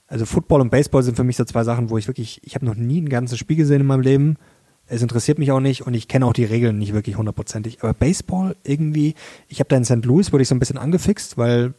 Also 0.06 0.24
Football 0.24 0.60
und 0.60 0.70
Baseball 0.70 1.02
sind 1.02 1.16
für 1.16 1.24
mich 1.24 1.36
so 1.36 1.44
zwei 1.44 1.64
Sachen, 1.64 1.90
wo 1.90 1.98
ich 1.98 2.06
wirklich, 2.06 2.40
ich 2.44 2.54
habe 2.54 2.64
noch 2.64 2.76
nie 2.76 3.00
ein 3.00 3.08
ganzes 3.08 3.38
Spiel 3.38 3.56
gesehen 3.56 3.80
in 3.80 3.86
meinem 3.88 4.02
Leben. 4.02 4.36
Es 4.88 5.02
interessiert 5.02 5.38
mich 5.38 5.50
auch 5.52 5.60
nicht 5.60 5.86
und 5.86 5.94
ich 5.94 6.08
kenne 6.08 6.26
auch 6.26 6.32
die 6.32 6.44
Regeln 6.44 6.78
nicht 6.78 6.92
wirklich 6.92 7.16
hundertprozentig. 7.16 7.78
Aber 7.82 7.92
Baseball 7.92 8.56
irgendwie, 8.62 9.14
ich 9.48 9.58
habe 9.58 9.68
da 9.68 9.76
in 9.76 9.84
St. 9.84 10.04
Louis, 10.04 10.32
wurde 10.32 10.42
ich 10.42 10.48
so 10.48 10.54
ein 10.54 10.60
bisschen 10.60 10.78
angefixt, 10.78 11.36
weil 11.36 11.74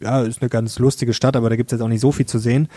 ja, 0.00 0.22
ist 0.22 0.40
eine 0.42 0.48
ganz 0.48 0.78
lustige 0.78 1.12
Stadt, 1.12 1.36
aber 1.36 1.50
da 1.50 1.56
gibt 1.56 1.72
es 1.72 1.76
jetzt 1.76 1.84
auch 1.84 1.88
nicht 1.88 2.00
so 2.00 2.12
viel 2.12 2.26
zu 2.26 2.38
sehen. 2.38 2.68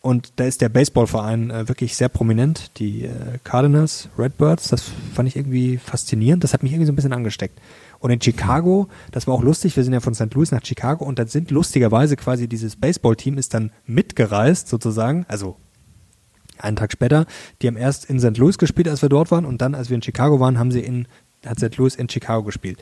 Und 0.00 0.32
da 0.36 0.44
ist 0.44 0.60
der 0.60 0.68
Baseballverein 0.68 1.50
äh, 1.50 1.68
wirklich 1.68 1.96
sehr 1.96 2.08
prominent, 2.08 2.78
die 2.78 3.04
äh, 3.04 3.10
Cardinals, 3.42 4.08
Redbirds, 4.16 4.68
das 4.68 4.84
fand 5.12 5.28
ich 5.28 5.36
irgendwie 5.36 5.76
faszinierend, 5.76 6.44
das 6.44 6.52
hat 6.52 6.62
mich 6.62 6.72
irgendwie 6.72 6.86
so 6.86 6.92
ein 6.92 6.96
bisschen 6.96 7.12
angesteckt. 7.12 7.60
Und 7.98 8.12
in 8.12 8.20
Chicago, 8.20 8.88
das 9.10 9.26
war 9.26 9.34
auch 9.34 9.42
lustig, 9.42 9.74
wir 9.76 9.82
sind 9.82 9.92
ja 9.92 10.00
von 10.00 10.14
St. 10.14 10.32
Louis 10.34 10.52
nach 10.52 10.64
Chicago 10.64 11.04
und 11.04 11.18
da 11.18 11.26
sind 11.26 11.50
lustigerweise 11.50 12.16
quasi 12.16 12.46
dieses 12.46 12.76
Baseballteam 12.76 13.38
ist 13.38 13.54
dann 13.54 13.72
mitgereist 13.86 14.68
sozusagen, 14.68 15.26
also 15.28 15.56
einen 16.62 16.76
Tag 16.76 16.92
später, 16.92 17.26
die 17.62 17.66
haben 17.66 17.76
erst 17.76 18.04
in 18.06 18.18
St. 18.20 18.36
Louis 18.38 18.58
gespielt, 18.58 18.88
als 18.88 19.02
wir 19.02 19.08
dort 19.08 19.30
waren 19.30 19.44
und 19.44 19.60
dann, 19.62 19.74
als 19.74 19.88
wir 19.90 19.94
in 19.96 20.02
Chicago 20.02 20.40
waren, 20.40 20.58
haben 20.58 20.70
sie 20.72 20.80
in, 20.80 21.06
hat 21.46 21.58
St. 21.58 21.76
Louis 21.76 21.94
in 21.94 22.08
Chicago 22.08 22.42
gespielt. 22.44 22.78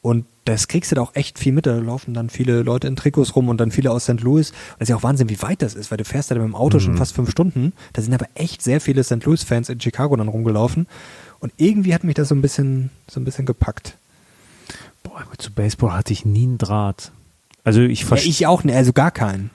Und 0.00 0.26
das 0.46 0.66
kriegst 0.66 0.90
du 0.90 0.96
da 0.96 1.02
auch 1.02 1.14
echt 1.14 1.38
viel 1.38 1.52
mit. 1.52 1.64
Da 1.64 1.78
laufen 1.78 2.12
dann 2.12 2.28
viele 2.28 2.62
Leute 2.62 2.88
in 2.88 2.96
Trikots 2.96 3.36
rum 3.36 3.48
und 3.48 3.60
dann 3.60 3.70
viele 3.70 3.92
aus 3.92 4.02
St. 4.04 4.20
Louis. 4.20 4.50
Und 4.50 4.56
das 4.80 4.86
ist 4.86 4.88
ja 4.88 4.96
auch 4.96 5.04
Wahnsinn, 5.04 5.28
wie 5.30 5.40
weit 5.42 5.62
das 5.62 5.74
ist, 5.74 5.92
weil 5.92 5.98
du 5.98 6.04
fährst 6.04 6.28
da 6.30 6.34
mit 6.34 6.42
dem 6.42 6.56
Auto 6.56 6.80
schon 6.80 6.96
fast 6.96 7.14
fünf 7.14 7.30
Stunden. 7.30 7.72
Da 7.92 8.02
sind 8.02 8.12
aber 8.12 8.26
echt 8.34 8.62
sehr 8.62 8.80
viele 8.80 9.04
St. 9.04 9.24
Louis-Fans 9.24 9.68
in 9.68 9.80
Chicago 9.80 10.16
dann 10.16 10.26
rumgelaufen. 10.26 10.88
Und 11.38 11.52
irgendwie 11.56 11.94
hat 11.94 12.02
mich 12.02 12.16
das 12.16 12.28
so 12.30 12.34
ein 12.34 12.42
bisschen, 12.42 12.90
so 13.08 13.20
ein 13.20 13.24
bisschen 13.24 13.46
gepackt. 13.46 13.96
Boah, 15.04 15.22
zu 15.38 15.52
Baseball 15.52 15.92
hatte 15.92 16.12
ich 16.12 16.24
nie 16.24 16.44
einen 16.44 16.58
Draht. 16.58 17.12
Also 17.62 17.80
ich 17.82 18.00
Ja, 18.00 18.06
verstehe. 18.08 18.30
ich 18.30 18.46
auch, 18.48 18.64
ne, 18.64 18.74
also 18.74 18.92
gar 18.92 19.12
keinen. 19.12 19.50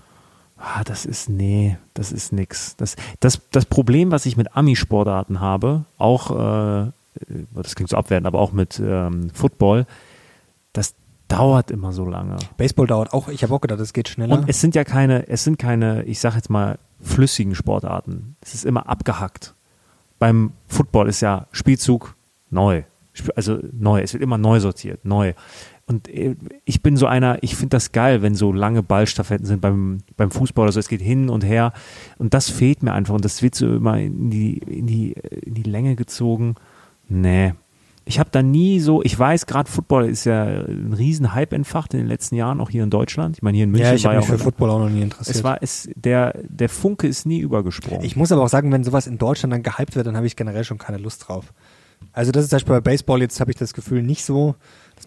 Ah, 0.58 0.84
das 0.84 1.06
ist, 1.06 1.30
nee, 1.30 1.78
das 1.94 2.12
ist 2.12 2.34
nix. 2.34 2.76
Das, 2.78 2.96
das, 3.20 3.42
das 3.52 3.66
Problem, 3.66 4.12
was 4.12 4.26
ich 4.26 4.38
mit 4.38 4.56
Ami-Sportarten 4.56 5.40
habe, 5.40 5.86
auch, 5.98 6.32
äh, 6.32 6.92
das 7.54 7.76
klingt 7.76 7.90
so 7.90 7.98
abwertend, 7.98 8.28
aber 8.28 8.40
auch 8.40 8.52
mit 8.52 8.80
ähm, 8.84 9.30
Football, 9.34 9.86
das 10.74 10.96
dauert 11.28 11.70
immer 11.70 11.92
so 11.92 12.06
lange. 12.06 12.38
Baseball 12.58 12.88
dauert 12.88 13.14
auch, 13.14 13.28
ich 13.28 13.44
habe 13.44 13.54
auch 13.54 13.62
gedacht, 13.62 13.80
es 13.80 13.94
geht 13.94 14.10
schneller. 14.10 14.40
Und 14.40 14.50
es 14.50 14.60
sind 14.60 14.74
ja 14.76 14.84
keine, 14.84 15.28
es 15.28 15.44
sind 15.44 15.60
keine, 15.60 16.04
ich 16.04 16.20
sag 16.20 16.36
jetzt 16.36 16.50
mal, 16.50 16.80
flüssigen 17.00 17.54
Sportarten. 17.54 18.36
Es 18.42 18.54
ist 18.54 18.66
immer 18.66 18.90
abgehackt. 18.90 19.54
Beim 20.20 20.54
Football 20.68 21.08
ist 21.10 21.22
ja 21.22 21.48
Spielzug 21.52 22.16
neu. 22.50 22.84
Also 23.36 23.60
neu. 23.72 24.02
Es 24.02 24.14
wird 24.14 24.24
immer 24.24 24.38
neu 24.38 24.60
sortiert, 24.60 25.06
neu. 25.06 25.34
Und 25.88 26.10
äh, 26.10 26.36
ich 26.66 26.84
bin 26.84 26.98
so 26.98 27.08
einer, 27.08 27.42
ich 27.42 27.56
finde 27.56 27.78
das 27.78 27.94
geil, 27.94 28.22
wenn 28.22 28.36
so 28.36 28.52
lange 28.52 28.84
Ballstaffetten 28.84 29.46
sind 29.46 29.62
beim, 29.62 30.00
beim 30.18 30.32
Fußball 30.32 30.64
oder 30.64 30.72
so. 30.74 30.80
Es 30.80 30.90
geht 30.90 31.02
hin 31.02 31.30
und 31.30 31.46
her. 31.46 31.74
Und 32.18 32.34
das 32.34 32.50
fehlt 32.50 32.84
mir 32.84 32.94
einfach. 32.94 33.16
Und 33.16 33.26
das 33.26 33.42
wird 33.42 33.56
so 33.56 33.68
immer 33.68 33.98
in 33.98 34.30
die, 34.30 34.58
in 34.58 34.86
die, 34.86 35.14
in 35.14 35.54
die 35.54 35.64
Länge 35.64 35.96
gezogen. 35.96 36.56
Nee. 37.08 37.54
Ich 38.04 38.20
habe 38.20 38.30
da 38.32 38.42
nie 38.42 38.80
so, 38.80 39.04
ich 39.04 39.18
weiß, 39.18 39.48
gerade 39.48 39.70
Football 39.70 40.06
ist 40.06 40.26
ja 40.26 40.46
ein 40.46 40.94
riesen 40.94 41.34
Hype 41.34 41.52
entfacht 41.52 41.94
in 41.94 42.00
den 42.00 42.08
letzten 42.08 42.36
Jahren, 42.36 42.62
auch 42.62 42.70
hier 42.70 42.84
in 42.84 42.90
Deutschland. 42.90 43.36
Ich 43.38 43.44
meine, 43.44 43.58
hier 43.58 43.66
in 43.66 43.72
München 43.72 43.90
ja, 43.90 43.96
ich 43.96 44.04
war 44.06 44.14
habe 44.14 44.22
ja 44.22 44.22
mich 44.22 44.30
auch 44.30 44.38
für 44.38 44.44
Football 44.44 44.70
auch 44.70 44.80
noch 44.80 44.90
nie 44.90 45.02
interessiert. 45.02 45.36
es 45.36 45.44
war 45.44 45.58
es 45.62 45.90
der 45.96 46.34
der 46.48 46.70
Funke 46.70 47.08
ist 47.08 47.26
nie 47.26 47.40
übergesprungen. 47.40 48.06
Ich 48.06 48.16
muss 48.16 48.32
aber 48.32 48.44
auch 48.44 48.50
sagen, 48.50 48.72
wenn 48.72 48.86
sowas 48.86 49.08
in 49.08 49.18
Deutschland 49.18 49.54
dann 49.54 49.62
gehypt 49.62 49.98
wird, 49.98 50.08
dann 50.08 50.16
habe 50.16 50.26
ich 50.26 50.38
generell 50.38 50.64
schon 50.64 50.78
keine 50.78 51.00
Lust 51.00 51.28
drauf. 51.28 51.54
Also 52.14 52.32
das 52.32 52.46
ist 52.46 52.50
zum 52.50 52.58
Beispiel 52.58 52.76
bei 52.76 52.82
Baseball 52.82 53.22
jetzt 53.22 53.42
habe 53.42 53.52
ich 53.52 53.58
das 53.58 53.74
Gefühl 53.74 54.04
nicht 54.04 54.24
so. 54.24 54.56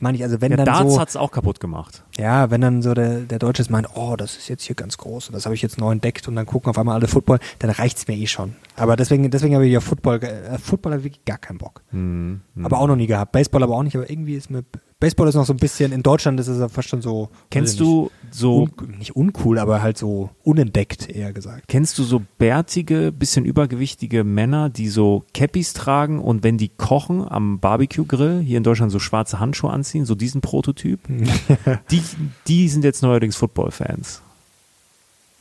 Das 0.00 0.04
meine 0.04 0.16
ich, 0.16 0.24
also 0.24 0.40
wenn 0.40 0.48
der 0.48 0.56
dann 0.56 0.64
Darts 0.64 0.94
so, 0.94 0.98
hat's 0.98 1.14
auch 1.14 1.30
kaputt 1.30 1.60
gemacht. 1.60 2.04
ja, 2.16 2.50
wenn 2.50 2.62
dann 2.62 2.80
so 2.80 2.94
der, 2.94 3.20
der 3.20 3.38
Deutsche 3.38 3.62
meint, 3.68 3.86
oh, 3.96 4.16
das 4.16 4.38
ist 4.38 4.48
jetzt 4.48 4.62
hier 4.62 4.74
ganz 4.74 4.96
groß 4.96 5.28
und 5.28 5.34
das 5.34 5.44
habe 5.44 5.54
ich 5.54 5.60
jetzt 5.60 5.78
neu 5.78 5.92
entdeckt 5.92 6.26
und 6.26 6.36
dann 6.36 6.46
gucken 6.46 6.70
auf 6.70 6.78
einmal 6.78 6.94
alle 6.94 7.06
Football, 7.06 7.38
dann 7.58 7.68
reicht's 7.68 8.08
mir 8.08 8.16
eh 8.16 8.26
schon. 8.26 8.56
Aber 8.76 8.96
deswegen, 8.96 9.30
deswegen 9.30 9.54
habe 9.54 9.66
ich 9.66 9.74
ja 9.74 9.80
Football, 9.80 10.22
äh, 10.22 10.56
Football 10.56 10.92
habe 10.92 11.00
ich 11.00 11.04
wirklich 11.04 11.24
gar 11.26 11.36
keinen 11.36 11.58
Bock. 11.58 11.82
Hm, 11.90 12.40
hm. 12.54 12.64
Aber 12.64 12.78
auch 12.78 12.86
noch 12.86 12.96
nie 12.96 13.08
gehabt. 13.08 13.32
Baseball 13.32 13.62
aber 13.62 13.76
auch 13.76 13.82
nicht, 13.82 13.94
aber 13.94 14.08
irgendwie 14.08 14.36
ist 14.36 14.48
mir, 14.48 14.64
Baseball 15.00 15.28
ist 15.28 15.34
noch 15.34 15.46
so 15.46 15.54
ein 15.54 15.58
bisschen, 15.58 15.92
in 15.92 16.02
Deutschland 16.02 16.38
ist 16.38 16.48
es 16.48 16.58
ja 16.58 16.68
fast 16.68 16.90
schon 16.90 17.00
so. 17.00 17.30
Kennst 17.50 17.74
ich 17.74 17.80
nicht, 17.80 17.88
du 17.88 18.10
so 18.30 18.62
un, 18.62 18.98
nicht 18.98 19.16
uncool, 19.16 19.58
aber 19.58 19.80
halt 19.80 19.96
so 19.96 20.28
unentdeckt, 20.42 21.08
eher 21.08 21.32
gesagt. 21.32 21.64
kennst 21.68 21.98
du 21.98 22.02
so 22.04 22.20
bärtige, 22.38 23.10
bisschen 23.10 23.46
übergewichtige 23.46 24.24
Männer, 24.24 24.68
die 24.68 24.88
so 24.88 25.24
Cappies 25.32 25.72
tragen 25.72 26.20
und 26.20 26.44
wenn 26.44 26.58
die 26.58 26.68
kochen 26.68 27.26
am 27.26 27.60
Barbecue 27.60 28.04
Grill 28.04 28.40
hier 28.40 28.58
in 28.58 28.62
Deutschland 28.62 28.92
so 28.92 28.98
schwarze 28.98 29.40
Handschuhe 29.40 29.70
anziehen, 29.70 30.04
so 30.04 30.14
diesen 30.14 30.42
Prototyp? 30.42 31.00
die 31.90 32.02
die 32.46 32.68
sind 32.68 32.84
jetzt 32.84 33.02
neuerdings 33.02 33.36
Football 33.36 33.70
Fans. 33.70 34.20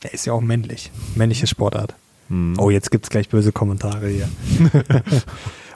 Der 0.02 0.14
ist 0.14 0.24
ja 0.24 0.32
auch 0.32 0.40
männlich. 0.40 0.90
Männliche 1.14 1.46
Sportart. 1.46 1.94
Hm. 2.28 2.54
Oh, 2.58 2.70
jetzt 2.70 2.90
gibt's 2.90 3.10
gleich 3.10 3.28
böse 3.28 3.52
Kommentare 3.52 4.08
hier. 4.08 4.28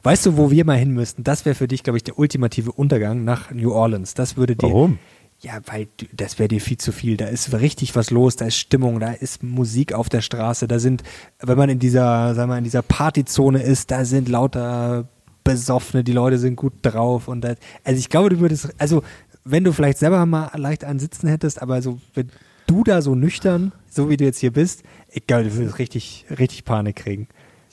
weißt 0.04 0.26
du, 0.26 0.36
wo 0.36 0.50
wir 0.50 0.64
mal 0.64 0.78
hin 0.78 0.92
müssten? 0.92 1.24
Das 1.24 1.44
wäre 1.44 1.54
für 1.54 1.66
dich, 1.66 1.82
glaube 1.82 1.96
ich, 1.96 2.04
der 2.04 2.18
ultimative 2.18 2.70
Untergang 2.70 3.24
nach 3.24 3.50
New 3.50 3.72
Orleans. 3.72 4.14
Das 4.14 4.36
würde 4.36 4.54
dir. 4.54 4.68
Warum? 4.68 4.98
Ja, 5.40 5.60
weil 5.66 5.88
das 6.12 6.38
wäre 6.38 6.48
dir 6.48 6.60
viel 6.60 6.78
zu 6.78 6.92
viel. 6.92 7.16
Da 7.16 7.26
ist 7.26 7.52
richtig 7.52 7.96
was 7.96 8.10
los, 8.10 8.36
da 8.36 8.46
ist 8.46 8.56
Stimmung, 8.56 9.00
da 9.00 9.12
ist 9.12 9.42
Musik 9.42 9.92
auf 9.92 10.08
der 10.08 10.20
Straße, 10.20 10.68
da 10.68 10.78
sind, 10.78 11.02
wenn 11.40 11.58
man 11.58 11.68
in 11.68 11.78
dieser, 11.78 12.34
sagen 12.34 12.50
wir, 12.50 12.56
in 12.56 12.64
dieser 12.64 12.82
Partyzone 12.82 13.62
ist, 13.62 13.90
da 13.90 14.04
sind 14.04 14.28
lauter 14.28 15.08
Besoffene, 15.42 16.04
die 16.04 16.12
Leute 16.12 16.38
sind 16.38 16.56
gut 16.56 16.72
drauf 16.80 17.28
und 17.28 17.42
das, 17.42 17.56
also 17.82 17.98
ich 17.98 18.08
glaube, 18.08 18.30
du 18.30 18.40
würdest, 18.40 18.70
also 18.78 19.02
wenn 19.44 19.64
du 19.64 19.72
vielleicht 19.72 19.98
selber 19.98 20.24
mal 20.24 20.50
leicht 20.54 20.84
einen 20.84 20.98
Sitzen 20.98 21.28
hättest, 21.28 21.60
aber 21.60 21.82
so, 21.82 21.98
wenn 22.14 22.30
du 22.66 22.82
da 22.82 23.02
so 23.02 23.14
nüchtern, 23.14 23.72
so 23.90 24.08
wie 24.08 24.16
du 24.16 24.24
jetzt 24.24 24.38
hier 24.38 24.52
bist, 24.52 24.82
ich 25.10 25.26
glaube, 25.26 25.44
du 25.44 25.54
würdest 25.54 25.78
richtig, 25.78 26.24
richtig 26.38 26.64
Panik 26.64 26.96
kriegen. 26.96 27.28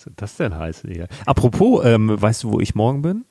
Was 0.05 0.13
das 0.15 0.35
denn 0.37 0.55
heißen, 0.57 0.89
Digga? 0.89 1.07
Apropos, 1.25 1.85
ähm, 1.85 2.19
weißt 2.21 2.43
du, 2.43 2.51
wo 2.53 2.59
ich 2.59 2.75
morgen 2.75 3.01
bin? 3.01 3.25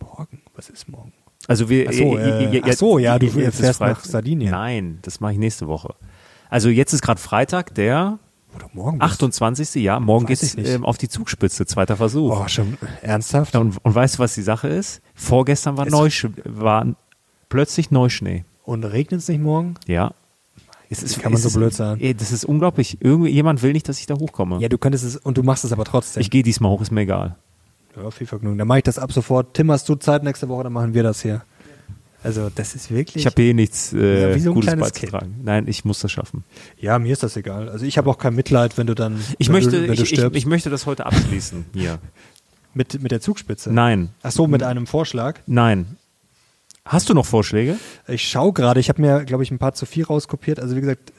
Morgen, 0.00 0.40
was 0.54 0.70
ist 0.70 0.88
morgen? 0.88 1.12
Also 1.46 1.68
wir, 1.68 1.86
Ach 1.88 1.92
so, 1.92 2.18
äh, 2.18 2.62
ach 2.64 2.72
so, 2.74 2.98
ja, 2.98 3.18
du 3.18 3.28
fährst 3.28 3.80
nach 3.80 4.04
Sardinien. 4.04 4.50
Nein, 4.50 4.98
das 5.02 5.20
mache 5.20 5.32
ich 5.32 5.38
nächste 5.38 5.66
Woche. 5.68 5.94
Also 6.48 6.68
jetzt 6.68 6.92
ist 6.92 7.02
gerade 7.02 7.20
Freitag, 7.20 7.74
der 7.74 8.18
Oder 8.54 8.66
morgen? 8.72 8.98
bist. 8.98 9.12
28. 9.12 9.74
Ja, 9.82 10.00
morgen 10.00 10.26
ich 10.30 10.42
nicht. 10.56 10.68
ähm, 10.68 10.84
auf 10.84 10.98
die 10.98 11.08
Zugspitze, 11.08 11.64
zweiter 11.66 11.96
Versuch. 11.96 12.34
Boah, 12.34 12.48
schon 12.48 12.76
ernsthaft? 13.02 13.56
Und, 13.56 13.78
und 13.84 13.94
weißt 13.94 14.16
du, 14.16 14.18
was 14.20 14.34
die 14.34 14.42
Sache 14.42 14.68
ist? 14.68 15.00
Vorgestern 15.14 15.76
war, 15.76 15.86
Es- 15.86 15.92
Neusch 15.92 16.26
war 16.44 16.86
plötzlich 17.48 17.90
Neuschnee. 17.90 18.44
Und 18.64 18.84
regnet 18.84 19.20
es 19.20 19.28
nicht 19.28 19.40
morgen? 19.40 19.74
Ja. 19.86 20.12
Es 20.92 21.02
ist, 21.04 21.16
Wie 21.16 21.22
kann 21.22 21.32
man 21.32 21.40
so 21.40 21.50
blöd 21.56 21.72
sein? 21.72 22.00
Ey, 22.00 22.14
das 22.14 22.32
ist 22.32 22.44
unglaublich. 22.44 22.98
Irgendwie, 23.00 23.30
jemand 23.30 23.62
will 23.62 23.72
nicht, 23.72 23.88
dass 23.88 24.00
ich 24.00 24.06
da 24.06 24.14
hochkomme. 24.18 24.58
Ja, 24.60 24.68
du 24.68 24.76
könntest 24.76 25.04
es, 25.04 25.16
und 25.16 25.38
du 25.38 25.42
machst 25.44 25.64
es 25.64 25.72
aber 25.72 25.84
trotzdem. 25.84 26.20
Ich 26.20 26.30
gehe 26.30 26.42
diesmal 26.42 26.70
hoch, 26.72 26.82
ist 26.82 26.90
mir 26.90 27.02
egal. 27.02 27.36
ja, 27.96 28.10
viel 28.10 28.26
Vergnügen. 28.26 28.58
Dann 28.58 28.66
mache 28.66 28.78
ich 28.78 28.84
das 28.84 28.98
ab 28.98 29.12
sofort. 29.12 29.54
Tim, 29.54 29.70
hast 29.70 29.88
du 29.88 29.94
Zeit 29.94 30.24
nächste 30.24 30.48
Woche, 30.48 30.64
dann 30.64 30.72
machen 30.72 30.92
wir 30.92 31.04
das 31.04 31.22
hier. 31.22 31.42
Also, 32.24 32.50
das 32.54 32.74
ist 32.74 32.90
wirklich. 32.90 33.24
Ich 33.24 33.26
habe 33.26 33.40
eh 33.40 33.54
nichts 33.54 33.92
äh, 33.94 34.32
Ja, 34.32 34.38
so 34.40 34.52
Gutes 34.52 34.76
beizutragen. 34.76 35.36
Nein, 35.42 35.66
ich 35.68 35.84
muss 35.84 36.00
das 36.00 36.10
schaffen. 36.12 36.44
ja, 36.78 36.98
mir 36.98 37.12
ist 37.12 37.22
das 37.22 37.36
egal. 37.36 37.68
Also, 37.68 37.86
ich 37.86 37.96
habe 37.96 38.10
auch 38.10 38.18
kein 38.18 38.34
Mitleid, 38.34 38.76
wenn 38.76 38.86
du 38.88 38.94
dann. 38.94 39.18
Ich 39.38 39.46
wenn 39.48 39.54
möchte, 39.54 39.86
du, 39.86 39.92
ich, 39.92 40.00
ich, 40.00 40.08
stirbst. 40.08 40.36
ich 40.36 40.44
möchte 40.44 40.68
das 40.70 40.84
heute 40.86 41.06
abschließen 41.06 41.66
hier. 41.72 41.98
mit, 42.74 43.00
mit 43.00 43.12
der 43.12 43.20
Zugspitze. 43.20 43.72
Nein, 43.72 44.10
Ach 44.22 44.32
so, 44.32 44.46
mit 44.48 44.62
einem 44.64 44.86
Vorschlag. 44.88 45.38
nein. 45.46 45.96
Hast 46.84 47.08
du 47.08 47.14
noch 47.14 47.26
Vorschläge? 47.26 47.76
Ich 48.08 48.28
schaue 48.28 48.52
gerade, 48.52 48.80
ich 48.80 48.88
habe 48.88 49.00
mir, 49.00 49.24
glaube 49.24 49.42
ich, 49.42 49.50
ein 49.50 49.58
paar 49.58 49.74
zu 49.74 49.86
viel 49.86 50.04
rauskopiert. 50.04 50.58
Also, 50.58 50.76
wie 50.76 50.80
gesagt, 50.80 51.12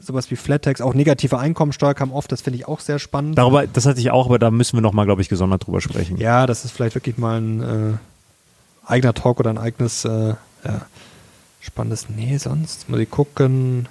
sowas 0.00 0.30
wie 0.30 0.36
Flat 0.36 0.62
Tax, 0.62 0.80
auch 0.80 0.94
negative 0.94 1.38
Einkommensteuer 1.38 1.94
kam 1.94 2.12
oft, 2.12 2.30
das 2.32 2.42
finde 2.42 2.58
ich 2.58 2.66
auch 2.68 2.80
sehr 2.80 2.98
spannend. 2.98 3.38
Darüber, 3.38 3.66
das 3.66 3.86
hatte 3.86 4.00
ich 4.00 4.10
auch, 4.10 4.26
aber 4.26 4.38
da 4.38 4.50
müssen 4.50 4.76
wir 4.76 4.80
noch 4.82 4.92
mal, 4.92 5.04
glaube 5.04 5.22
ich, 5.22 5.28
gesondert 5.28 5.66
drüber 5.66 5.80
sprechen. 5.80 6.16
Ja, 6.18 6.46
das 6.46 6.64
ist 6.64 6.72
vielleicht 6.72 6.94
wirklich 6.94 7.16
mal 7.16 7.40
ein 7.40 7.60
äh, 7.62 8.90
eigener 8.90 9.14
Talk 9.14 9.40
oder 9.40 9.50
ein 9.50 9.58
eigenes 9.58 10.04
äh, 10.04 10.34
ja, 10.64 10.80
spannendes. 11.60 12.08
Nee, 12.08 12.36
sonst 12.38 12.88
muss 12.88 12.98
ich 12.98 13.10
gucken. 13.10 13.88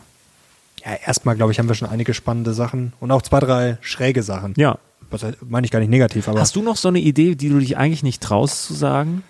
Ja, 0.85 0.93
erstmal, 1.05 1.35
glaube 1.35 1.51
ich, 1.51 1.59
haben 1.59 1.67
wir 1.67 1.75
schon 1.75 1.89
einige 1.89 2.13
spannende 2.13 2.53
Sachen 2.53 2.93
und 2.99 3.09
auch 3.11 3.21
zwei, 3.21 3.39
drei 3.39 3.77
schräge 3.81 4.21
Sachen. 4.23 4.53
Ja. 4.57 4.77
Was 5.09 5.23
heißt- 5.23 5.37
meine 5.47 5.65
ich 5.65 5.71
gar 5.71 5.79
nicht 5.79 5.89
negativ, 5.89 6.27
aber 6.27 6.39
Hast 6.41 6.55
du 6.55 6.61
noch 6.61 6.75
so 6.75 6.87
eine 6.89 6.99
Idee, 6.99 7.35
die 7.35 7.49
du 7.49 7.59
dich 7.59 7.77
eigentlich 7.77 8.03
nicht 8.03 8.21
traust 8.21 8.65
zu 8.65 8.73
sagen? 8.73 9.23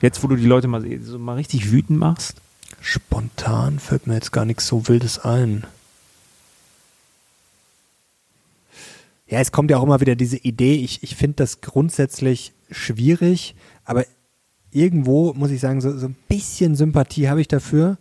Jetzt, 0.00 0.22
wo 0.22 0.28
du 0.28 0.36
die 0.36 0.46
Leute 0.46 0.68
mal, 0.68 0.84
so 1.00 1.18
mal 1.18 1.34
richtig 1.34 1.70
wütend 1.72 1.98
machst? 1.98 2.40
spontan 2.80 3.78
fällt 3.78 4.06
mir 4.06 4.14
jetzt 4.14 4.32
gar 4.32 4.44
nichts 4.44 4.66
so 4.66 4.88
Wildes 4.88 5.18
ein. 5.18 5.64
Ja, 9.28 9.40
es 9.40 9.50
kommt 9.50 9.70
ja 9.70 9.78
auch 9.78 9.82
immer 9.82 10.00
wieder 10.00 10.14
diese 10.14 10.36
Idee, 10.36 10.74
ich, 10.76 11.02
ich 11.02 11.16
finde 11.16 11.36
das 11.36 11.60
grundsätzlich 11.60 12.52
schwierig, 12.70 13.56
aber 13.84 14.04
irgendwo 14.70 15.32
muss 15.34 15.50
ich 15.50 15.60
sagen, 15.60 15.80
so, 15.80 15.96
so 15.98 16.06
ein 16.06 16.16
bisschen 16.28 16.76
Sympathie 16.76 17.28
habe 17.28 17.40
ich 17.40 17.48
dafür, 17.48 17.98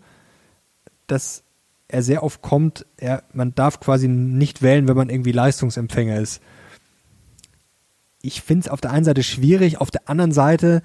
dass 1.08 1.42
er 1.88 2.04
sehr 2.04 2.22
oft 2.22 2.44
kommt, 2.44 2.86
er, 2.98 3.24
man 3.34 3.56
darf 3.56 3.80
quasi 3.80 4.08
nicht 4.08 4.62
wählen, 4.62 4.88
wenn 4.88 4.98
man 4.98 5.10
irgendwie 5.10 5.32
Leistungsempfänger 5.32 6.20
ist. 6.20 6.42
Ich 8.22 8.42
finde 8.42 8.66
es 8.66 8.72
auf 8.72 8.82
der 8.82 8.92
einen 8.92 9.06
Seite 9.06 9.24
schwierig, 9.24 9.80
auf 9.82 9.92
der 9.92 10.10
anderen 10.10 10.32
Seite 10.32 10.84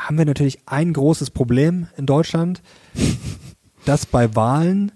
haben 0.00 0.18
wir 0.18 0.24
natürlich 0.24 0.60
ein 0.66 0.92
großes 0.92 1.30
Problem 1.30 1.88
in 1.96 2.06
Deutschland, 2.06 2.62
dass 3.84 4.06
bei 4.06 4.34
Wahlen, 4.34 4.92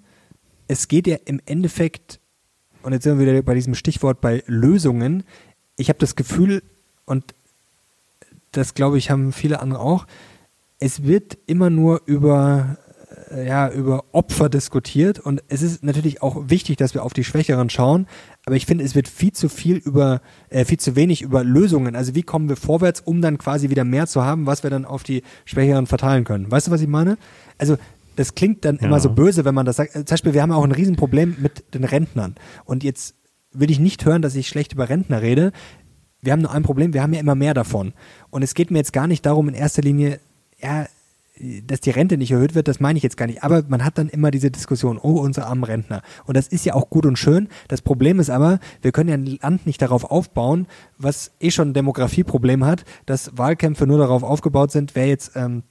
es 0.68 0.88
geht 0.88 1.06
ja 1.06 1.16
im 1.24 1.40
Endeffekt, 1.46 2.20
und 2.82 2.92
jetzt 2.92 3.04
sind 3.04 3.18
wir 3.18 3.26
wieder 3.26 3.42
bei 3.42 3.54
diesem 3.54 3.74
Stichwort 3.74 4.20
bei 4.20 4.42
Lösungen, 4.46 5.24
ich 5.76 5.88
habe 5.88 5.98
das 5.98 6.16
Gefühl, 6.16 6.62
und 7.04 7.34
das 8.52 8.74
glaube 8.74 8.98
ich 8.98 9.10
haben 9.10 9.32
viele 9.32 9.60
andere 9.60 9.80
auch, 9.80 10.06
es 10.78 11.04
wird 11.04 11.38
immer 11.46 11.70
nur 11.70 12.02
über, 12.06 12.76
äh, 13.30 13.46
ja, 13.46 13.70
über 13.70 14.04
Opfer 14.12 14.48
diskutiert. 14.48 15.18
Und 15.18 15.42
es 15.48 15.62
ist 15.62 15.82
natürlich 15.82 16.22
auch 16.22 16.50
wichtig, 16.50 16.76
dass 16.76 16.94
wir 16.94 17.04
auf 17.04 17.14
die 17.14 17.24
Schwächeren 17.24 17.70
schauen, 17.70 18.06
aber 18.46 18.56
ich 18.56 18.66
finde, 18.66 18.84
es 18.84 18.94
wird 18.94 19.08
viel 19.08 19.32
zu 19.32 19.48
viel 19.48 19.76
über, 19.76 20.20
äh, 20.50 20.64
viel 20.64 20.78
zu 20.78 20.96
wenig 20.96 21.22
über 21.22 21.42
Lösungen. 21.44 21.96
Also 21.96 22.14
wie 22.14 22.22
kommen 22.22 22.48
wir 22.48 22.56
vorwärts, 22.56 23.00
um 23.00 23.22
dann 23.22 23.38
quasi 23.38 23.70
wieder 23.70 23.84
mehr 23.84 24.06
zu 24.06 24.22
haben, 24.24 24.46
was 24.46 24.62
wir 24.62 24.70
dann 24.70 24.84
auf 24.84 25.02
die 25.02 25.22
Schwächeren 25.46 25.86
verteilen 25.86 26.24
können. 26.24 26.50
Weißt 26.50 26.66
du, 26.66 26.70
was 26.70 26.80
ich 26.82 26.88
meine? 26.88 27.16
Also 27.58 27.76
das 28.16 28.34
klingt 28.34 28.64
dann 28.64 28.76
Ja. 28.76 28.86
immer 28.86 29.00
so 29.00 29.10
böse, 29.10 29.44
wenn 29.44 29.54
man 29.54 29.66
das 29.66 29.76
sagt. 29.76 29.90
Äh, 29.96 30.04
Zum 30.04 30.14
Beispiel, 30.14 30.34
wir 30.34 30.42
haben 30.42 30.52
auch 30.52 30.64
ein 30.64 30.72
Riesenproblem 30.72 31.36
mit 31.40 31.74
den 31.74 31.84
Rentnern. 31.84 32.34
Und 32.64 32.84
jetzt 32.84 33.14
will 33.52 33.70
ich 33.70 33.80
nicht 33.80 34.04
hören, 34.04 34.20
dass 34.22 34.34
ich 34.34 34.46
schlecht 34.48 34.72
über 34.74 34.88
Rentner 34.88 35.22
rede. 35.22 35.52
Wir 36.20 36.32
haben 36.32 36.42
nur 36.42 36.52
ein 36.52 36.62
Problem, 36.62 36.92
wir 36.92 37.02
haben 37.02 37.12
ja 37.12 37.20
immer 37.20 37.34
mehr 37.34 37.54
davon. 37.54 37.92
Und 38.30 38.42
es 38.42 38.54
geht 38.54 38.70
mir 38.70 38.78
jetzt 38.78 38.92
gar 38.92 39.06
nicht 39.06 39.24
darum, 39.26 39.48
in 39.48 39.54
erster 39.54 39.82
Linie, 39.82 40.20
ja, 40.60 40.86
dass 41.66 41.80
die 41.80 41.90
Rente 41.90 42.16
nicht 42.16 42.30
erhöht 42.30 42.54
wird, 42.54 42.68
das 42.68 42.78
meine 42.78 42.96
ich 42.96 43.02
jetzt 43.02 43.16
gar 43.16 43.26
nicht. 43.26 43.42
Aber 43.42 43.64
man 43.66 43.84
hat 43.84 43.98
dann 43.98 44.08
immer 44.08 44.30
diese 44.30 44.50
Diskussion, 44.50 44.98
oh, 45.02 45.20
unsere 45.20 45.46
armen 45.46 45.64
Rentner. 45.64 46.02
Und 46.26 46.36
das 46.36 46.46
ist 46.46 46.64
ja 46.64 46.74
auch 46.74 46.90
gut 46.90 47.06
und 47.06 47.18
schön. 47.18 47.48
Das 47.66 47.82
Problem 47.82 48.20
ist 48.20 48.30
aber, 48.30 48.60
wir 48.82 48.92
können 48.92 49.08
ja 49.08 49.16
ein 49.16 49.38
Land 49.42 49.66
nicht 49.66 49.82
darauf 49.82 50.04
aufbauen, 50.04 50.66
was 50.96 51.32
eh 51.40 51.50
schon 51.50 51.70
ein 51.70 51.74
Demografieproblem 51.74 52.64
hat, 52.64 52.84
dass 53.06 53.36
Wahlkämpfe 53.36 53.86
nur 53.86 53.98
darauf 53.98 54.22
aufgebaut 54.22 54.70
sind, 54.70 54.94
wer 54.94 55.08
jetzt 55.08 55.32
ähm, 55.34 55.64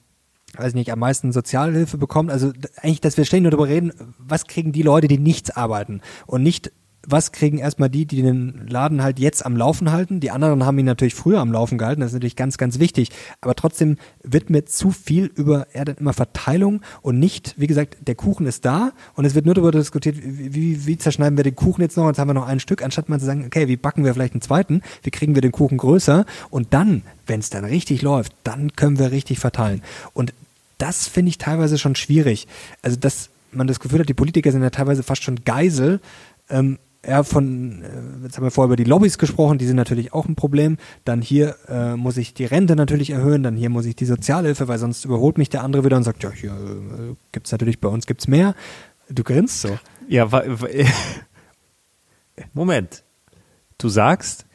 weiß 0.56 0.74
nicht, 0.74 0.92
am 0.92 1.00
meisten 1.00 1.32
Sozialhilfe 1.32 1.98
bekommt. 1.98 2.30
Also 2.30 2.52
eigentlich, 2.78 3.02
dass 3.02 3.18
wir 3.18 3.26
ständig 3.26 3.44
nur 3.44 3.52
darüber 3.52 3.70
reden, 3.70 3.94
was 4.20 4.46
kriegen 4.46 4.72
die 4.72 4.84
Leute, 4.84 5.08
die 5.08 5.18
nichts 5.18 5.50
arbeiten 5.50 6.02
und 6.28 6.44
nicht 6.44 6.72
was 7.06 7.32
kriegen 7.32 7.58
erstmal 7.58 7.90
die, 7.90 8.06
die 8.06 8.22
den 8.22 8.66
Laden 8.68 9.04
halt 9.04 9.20
jetzt 9.20 9.46
am 9.46 9.58
Laufen 9.58 9.92
halten. 9.92 10.20
Die 10.20 10.32
anderen 10.32 10.66
haben 10.66 10.80
ihn 10.80 10.86
natürlich 10.86 11.16
früher 11.16 11.40
am 11.40 11.52
Laufen 11.52 11.78
gehalten. 11.78 12.02
Das 12.02 12.12
ist 12.12 12.14
natürlich 12.14 12.36
ganz, 12.36 12.58
ganz 12.58 12.80
wichtig. 12.80 13.10
Aber 13.42 13.56
trotzdem 13.56 13.98
wird 14.24 14.50
mir 14.50 14.66
zu 14.66 14.92
viel 14.92 15.26
über 15.36 15.68
ja, 15.74 15.84
dann 15.84 15.98
immer 15.98 16.14
Verteilung 16.14 16.82
und 17.02 17.20
nicht, 17.20 17.56
wie 17.58 17.68
gesagt, 17.68 17.98
der 18.08 18.16
Kuchen 18.16 18.46
ist 18.46 18.64
da 18.64 18.94
und 19.16 19.26
es 19.26 19.36
wird 19.36 19.46
nur 19.46 19.54
darüber 19.54 19.72
diskutiert, 19.72 20.16
wie, 20.22 20.54
wie, 20.54 20.86
wie 20.86 20.98
zerschneiden 20.98 21.38
wir 21.38 21.44
den 21.44 21.56
Kuchen 21.56 21.82
jetzt 21.82 21.98
noch? 21.98 22.08
Jetzt 22.08 22.20
haben 22.20 22.30
wir 22.30 22.34
noch 22.34 22.48
ein 22.48 22.62
Stück, 22.62 22.82
anstatt 22.82 23.10
mal 23.10 23.20
zu 23.20 23.26
sagen, 23.26 23.44
okay, 23.46 23.68
wie 23.68 23.78
backen 23.78 24.06
wir 24.06 24.14
vielleicht 24.14 24.34
einen 24.34 24.42
zweiten? 24.42 24.82
Wie 25.02 25.12
kriegen 25.12 25.36
wir 25.36 25.42
den 25.42 25.52
Kuchen 25.52 25.78
größer? 25.78 26.26
Und 26.50 26.74
dann, 26.74 27.02
wenn 27.28 27.42
es 27.42 27.50
dann 27.50 27.66
richtig 27.66 28.02
läuft, 28.02 28.34
dann 28.44 28.74
können 28.76 28.98
wir 28.98 29.12
richtig 29.12 29.40
verteilen. 29.40 29.82
Und 30.14 30.34
das 30.78 31.08
finde 31.08 31.30
ich 31.30 31.38
teilweise 31.38 31.78
schon 31.78 31.96
schwierig. 31.96 32.48
Also, 32.82 32.98
dass 32.98 33.30
man 33.52 33.68
das 33.68 33.80
Gefühl 33.80 34.00
hat, 34.00 34.10
die 34.10 34.14
Politiker 34.14 34.52
sind 34.52 34.64
ja 34.64 34.70
teilweise 34.70 35.04
fast 35.04 35.24
schon 35.24 35.44
Geisel. 35.46 36.00
Ähm, 36.50 36.78
ja, 37.06 37.24
von, 37.24 37.82
äh, 37.82 38.24
jetzt 38.24 38.38
haben 38.38 38.44
wir 38.44 38.52
vorher 38.52 38.68
über 38.68 38.76
die 38.76 38.84
Lobbys 38.84 39.18
gesprochen, 39.18 39.58
die 39.58 39.66
sind 39.66 39.76
natürlich 39.76 40.14
auch 40.14 40.26
ein 40.26 40.36
Problem. 40.36 40.78
Dann 41.04 41.22
hier 41.22 41.56
äh, 41.68 41.96
muss 41.96 42.18
ich 42.18 42.34
die 42.34 42.46
Rente 42.46 42.76
natürlich 42.76 43.10
erhöhen, 43.10 43.44
dann 43.44 43.56
hier 43.56 43.70
muss 43.70 43.86
ich 43.86 43.96
die 43.96 44.06
Sozialhilfe, 44.06 44.68
weil 44.68 44.80
sonst 44.80 45.06
überholt 45.06 45.38
mich 45.38 45.50
der 45.50 45.64
andere 45.64 45.84
wieder 45.84 45.98
und 45.98 46.04
sagt, 46.04 46.24
ja, 46.24 46.32
hier 46.32 46.52
äh, 46.52 47.16
gibt's 47.32 47.52
natürlich 47.52 47.80
bei 47.82 47.90
uns 47.90 48.06
gibt's 48.06 48.28
mehr. 48.28 48.56
Du 49.10 49.24
grinst 49.24 49.62
so. 49.62 49.78
Ja, 50.08 50.30
Moment. 52.54 53.04
Du 53.78 53.90
sagst, 53.90 54.46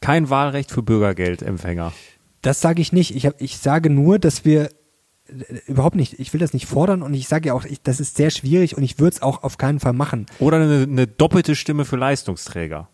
kein 0.00 0.30
Wahlrecht 0.30 0.70
für 0.70 0.82
Bürgergeldempfänger. 0.82 1.92
Das 2.42 2.60
sage 2.60 2.82
ich 2.82 2.92
nicht. 2.92 3.16
Ich, 3.16 3.26
hab, 3.26 3.40
ich 3.40 3.58
sage 3.58 3.90
nur, 3.90 4.18
dass 4.18 4.44
wir 4.44 4.68
überhaupt 5.66 5.96
nicht, 5.96 6.18
ich 6.20 6.32
will 6.32 6.40
das 6.40 6.52
nicht 6.52 6.66
fordern 6.66 7.02
und 7.02 7.14
ich 7.14 7.28
sage 7.28 7.48
ja 7.48 7.54
auch, 7.54 7.64
ich, 7.64 7.80
das 7.82 7.98
ist 8.00 8.16
sehr 8.16 8.30
schwierig 8.30 8.76
und 8.76 8.82
ich 8.82 8.98
würde 8.98 9.16
es 9.16 9.22
auch 9.22 9.42
auf 9.42 9.56
keinen 9.58 9.80
Fall 9.80 9.92
machen. 9.94 10.26
Oder 10.38 10.58
eine, 10.58 10.82
eine 10.82 11.06
doppelte 11.06 11.54
Stimme 11.54 11.84
für 11.84 11.96
Leistungsträger. 11.96 12.88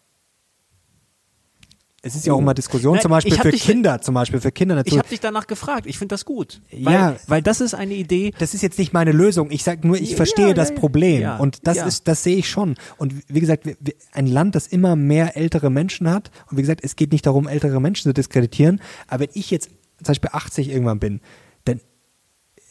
Es 2.03 2.15
ist 2.15 2.27
ja 2.27 2.33
auch 2.33 2.39
immer 2.39 2.55
Diskussion, 2.55 2.95
Nein, 2.95 3.03
zum 3.03 3.11
Beispiel 3.11 3.35
ich 3.35 3.41
für 3.43 3.51
dich- 3.51 3.63
Kinder, 3.63 4.01
zum 4.01 4.15
Beispiel 4.15 4.41
für 4.41 4.51
Kinder 4.51 4.75
Ich 4.75 4.79
natürlich. 4.79 4.99
habe 5.01 5.09
dich 5.11 5.21
danach 5.21 5.47
gefragt. 5.47 5.85
Ich 5.85 5.99
finde 5.99 6.15
das 6.15 6.25
gut. 6.25 6.63
Weil, 6.73 6.95
Ja. 6.95 7.17
weil 7.27 7.43
das 7.43 7.61
ist 7.61 7.75
eine 7.75 7.93
Idee. 7.93 8.33
Das 8.39 8.55
ist 8.55 8.63
jetzt 8.63 8.79
nicht 8.79 8.95
meine 8.95 9.13
Lösung. 9.13 9.51
Ich 9.51 9.65
sage 9.65 9.87
nur, 9.87 9.99
ich 10.01 10.17
verstehe 10.17 10.49
ja, 10.49 10.55
das. 10.55 10.75
Problem 10.75 11.21
Ja, 11.21 11.37
und 11.37 11.67
das 11.67 11.77
ja. 11.77 11.85
ist, 11.87 12.09
das 12.09 12.23
sehe 12.23 12.37
ich 12.39 12.49
schon. 12.49 12.77
Und 12.97 13.13
wie 13.29 13.41
gesagt, 13.41 13.69
ein 14.13 14.27
Land, 14.27 14.55
das 14.55 14.67
immer 14.67 14.97
mehr 14.97 15.37
ältere 15.37 15.69
Menschen 15.69 16.09
hat. 16.11 16.31
Und 16.51 16.57
wie 16.57 16.63
gesagt, 16.63 16.81
es 16.85 16.97
geht 16.97 17.13
nicht 17.13 17.27
darum, 17.27 17.47
ältere 17.47 17.81
Menschen 17.83 18.05
zu 18.05 18.15
diskreditieren. 18.15 18.81
Aber 19.07 19.25
wenn 19.25 19.31
ich 19.35 19.51
jetzt 19.51 19.69
zum 19.99 20.07
Beispiel 20.07 20.31
80 20.33 20.71
irgendwann 20.71 21.01
bin, 21.01 21.21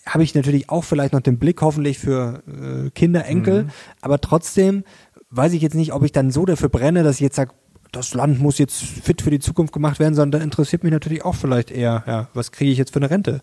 habe 0.10 0.24
ich 0.24 0.36
natürlich 0.36 0.70
auch 0.70 0.84
vielleicht 0.84 1.14
noch 1.14 1.22
den 1.22 1.39
Blick 1.39 1.62
hoffentlich 1.62 1.99
für 1.99 2.43
äh, 2.47 2.89
Kinder, 2.91 3.26
Enkel. 3.26 3.64
Mhm. 3.64 3.70
Aber 4.01 4.20
trotzdem 4.20 4.84
weiß 5.30 5.53
ich 5.53 5.62
jetzt 5.62 5.76
nicht, 5.76 5.93
ob 5.93 6.03
ich 6.03 6.12
dann 6.12 6.32
so 6.32 6.45
dafür 6.45 6.70
brenne, 6.70 7.03
dass 7.03 7.16
ich 7.16 7.22
jetzt 7.22 7.36
sage, 7.36 7.51
das 7.91 8.14
Land 8.14 8.39
muss 8.39 8.57
jetzt 8.57 8.82
fit 8.82 9.22
für 9.22 9.32
die 9.32 9.39
Zukunft 9.39 9.74
gemacht 9.74 9.99
werden, 9.99 10.14
sondern 10.14 10.39
da 10.39 10.43
interessiert 10.43 10.84
mich 10.84 10.91
natürlich 10.91 11.26
auch 11.26 11.36
vielleicht 11.36 11.72
eher, 11.72 12.03
ja, 12.05 12.28
was 12.34 12.51
kriege 12.51 12.72
ich 12.72 12.78
jetzt 12.78 12.93
für 12.93 12.99
eine 12.99 13.10
Rente? 13.10 13.41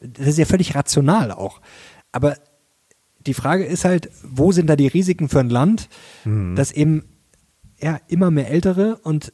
Das 0.00 0.28
ist 0.28 0.38
ja 0.38 0.44
völlig 0.44 0.74
rational 0.74 1.32
auch. 1.32 1.60
Aber 2.12 2.36
die 3.26 3.34
Frage 3.34 3.64
ist 3.64 3.84
halt, 3.84 4.10
wo 4.22 4.52
sind 4.52 4.68
da 4.68 4.76
die 4.76 4.88
Risiken 4.88 5.28
für 5.28 5.40
ein 5.40 5.50
Land, 5.50 5.88
das 6.54 6.72
eben 6.72 7.04
ja, 7.80 8.00
immer 8.08 8.30
mehr 8.30 8.48
Ältere 8.50 8.96
und 9.02 9.32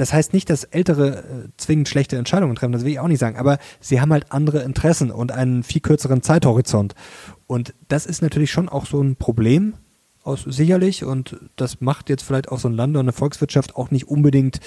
das 0.00 0.12
heißt 0.12 0.32
nicht, 0.32 0.48
dass 0.48 0.64
Ältere 0.64 1.18
äh, 1.18 1.22
zwingend 1.58 1.88
schlechte 1.88 2.16
Entscheidungen 2.16 2.54
treffen, 2.56 2.72
das 2.72 2.84
will 2.84 2.92
ich 2.92 3.00
auch 3.00 3.08
nicht 3.08 3.18
sagen, 3.18 3.36
aber 3.36 3.58
sie 3.80 4.00
haben 4.00 4.12
halt 4.12 4.32
andere 4.32 4.62
Interessen 4.62 5.10
und 5.10 5.30
einen 5.30 5.62
viel 5.62 5.82
kürzeren 5.82 6.22
Zeithorizont. 6.22 6.94
Und 7.46 7.74
das 7.88 8.06
ist 8.06 8.22
natürlich 8.22 8.50
schon 8.50 8.68
auch 8.68 8.86
so 8.86 9.02
ein 9.02 9.16
Problem, 9.16 9.74
aus, 10.22 10.42
sicherlich, 10.42 11.04
und 11.04 11.38
das 11.56 11.80
macht 11.80 12.10
jetzt 12.10 12.22
vielleicht 12.22 12.50
auch 12.50 12.58
so 12.58 12.68
ein 12.68 12.74
Land 12.74 12.94
und 12.94 13.00
eine 13.00 13.12
Volkswirtschaft 13.12 13.76
auch 13.76 13.90
nicht 13.90 14.08
unbedingt 14.08 14.60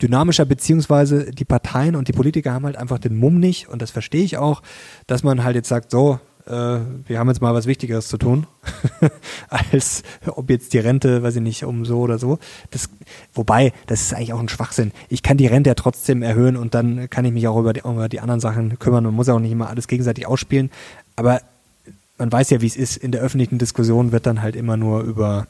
dynamischer, 0.00 0.46
beziehungsweise 0.46 1.30
die 1.30 1.44
Parteien 1.44 1.94
und 1.94 2.08
die 2.08 2.12
Politiker 2.12 2.52
haben 2.52 2.64
halt 2.64 2.76
einfach 2.76 2.98
den 2.98 3.16
Mumm 3.16 3.38
nicht, 3.38 3.68
und 3.68 3.82
das 3.82 3.90
verstehe 3.90 4.24
ich 4.24 4.38
auch, 4.38 4.62
dass 5.06 5.22
man 5.22 5.44
halt 5.44 5.56
jetzt 5.56 5.68
sagt, 5.68 5.90
so, 5.90 6.20
wir 6.46 7.18
haben 7.18 7.28
jetzt 7.28 7.40
mal 7.40 7.54
was 7.54 7.66
Wichtigeres 7.66 8.08
zu 8.08 8.18
tun, 8.18 8.46
als 9.48 10.02
ob 10.26 10.50
jetzt 10.50 10.74
die 10.74 10.78
Rente, 10.78 11.22
weiß 11.22 11.36
ich 11.36 11.42
nicht, 11.42 11.64
um 11.64 11.86
so 11.86 12.00
oder 12.00 12.18
so. 12.18 12.38
Das, 12.70 12.90
wobei, 13.32 13.72
das 13.86 14.02
ist 14.02 14.14
eigentlich 14.14 14.34
auch 14.34 14.40
ein 14.40 14.50
Schwachsinn. 14.50 14.92
Ich 15.08 15.22
kann 15.22 15.38
die 15.38 15.46
Rente 15.46 15.70
ja 15.70 15.74
trotzdem 15.74 16.22
erhöhen 16.22 16.56
und 16.58 16.74
dann 16.74 17.08
kann 17.08 17.24
ich 17.24 17.32
mich 17.32 17.48
auch 17.48 17.58
über 17.58 17.72
die, 17.72 17.80
über 17.80 18.10
die 18.10 18.20
anderen 18.20 18.40
Sachen 18.40 18.78
kümmern. 18.78 19.04
Man 19.04 19.14
muss 19.14 19.28
auch 19.30 19.38
nicht 19.38 19.52
immer 19.52 19.70
alles 19.70 19.88
gegenseitig 19.88 20.26
ausspielen. 20.26 20.70
Aber 21.16 21.40
man 22.18 22.30
weiß 22.30 22.50
ja, 22.50 22.60
wie 22.60 22.66
es 22.66 22.76
ist. 22.76 22.96
In 22.98 23.12
der 23.12 23.22
öffentlichen 23.22 23.58
Diskussion 23.58 24.12
wird 24.12 24.26
dann 24.26 24.42
halt 24.42 24.56
immer 24.56 24.76
nur 24.76 25.02
über 25.02 25.46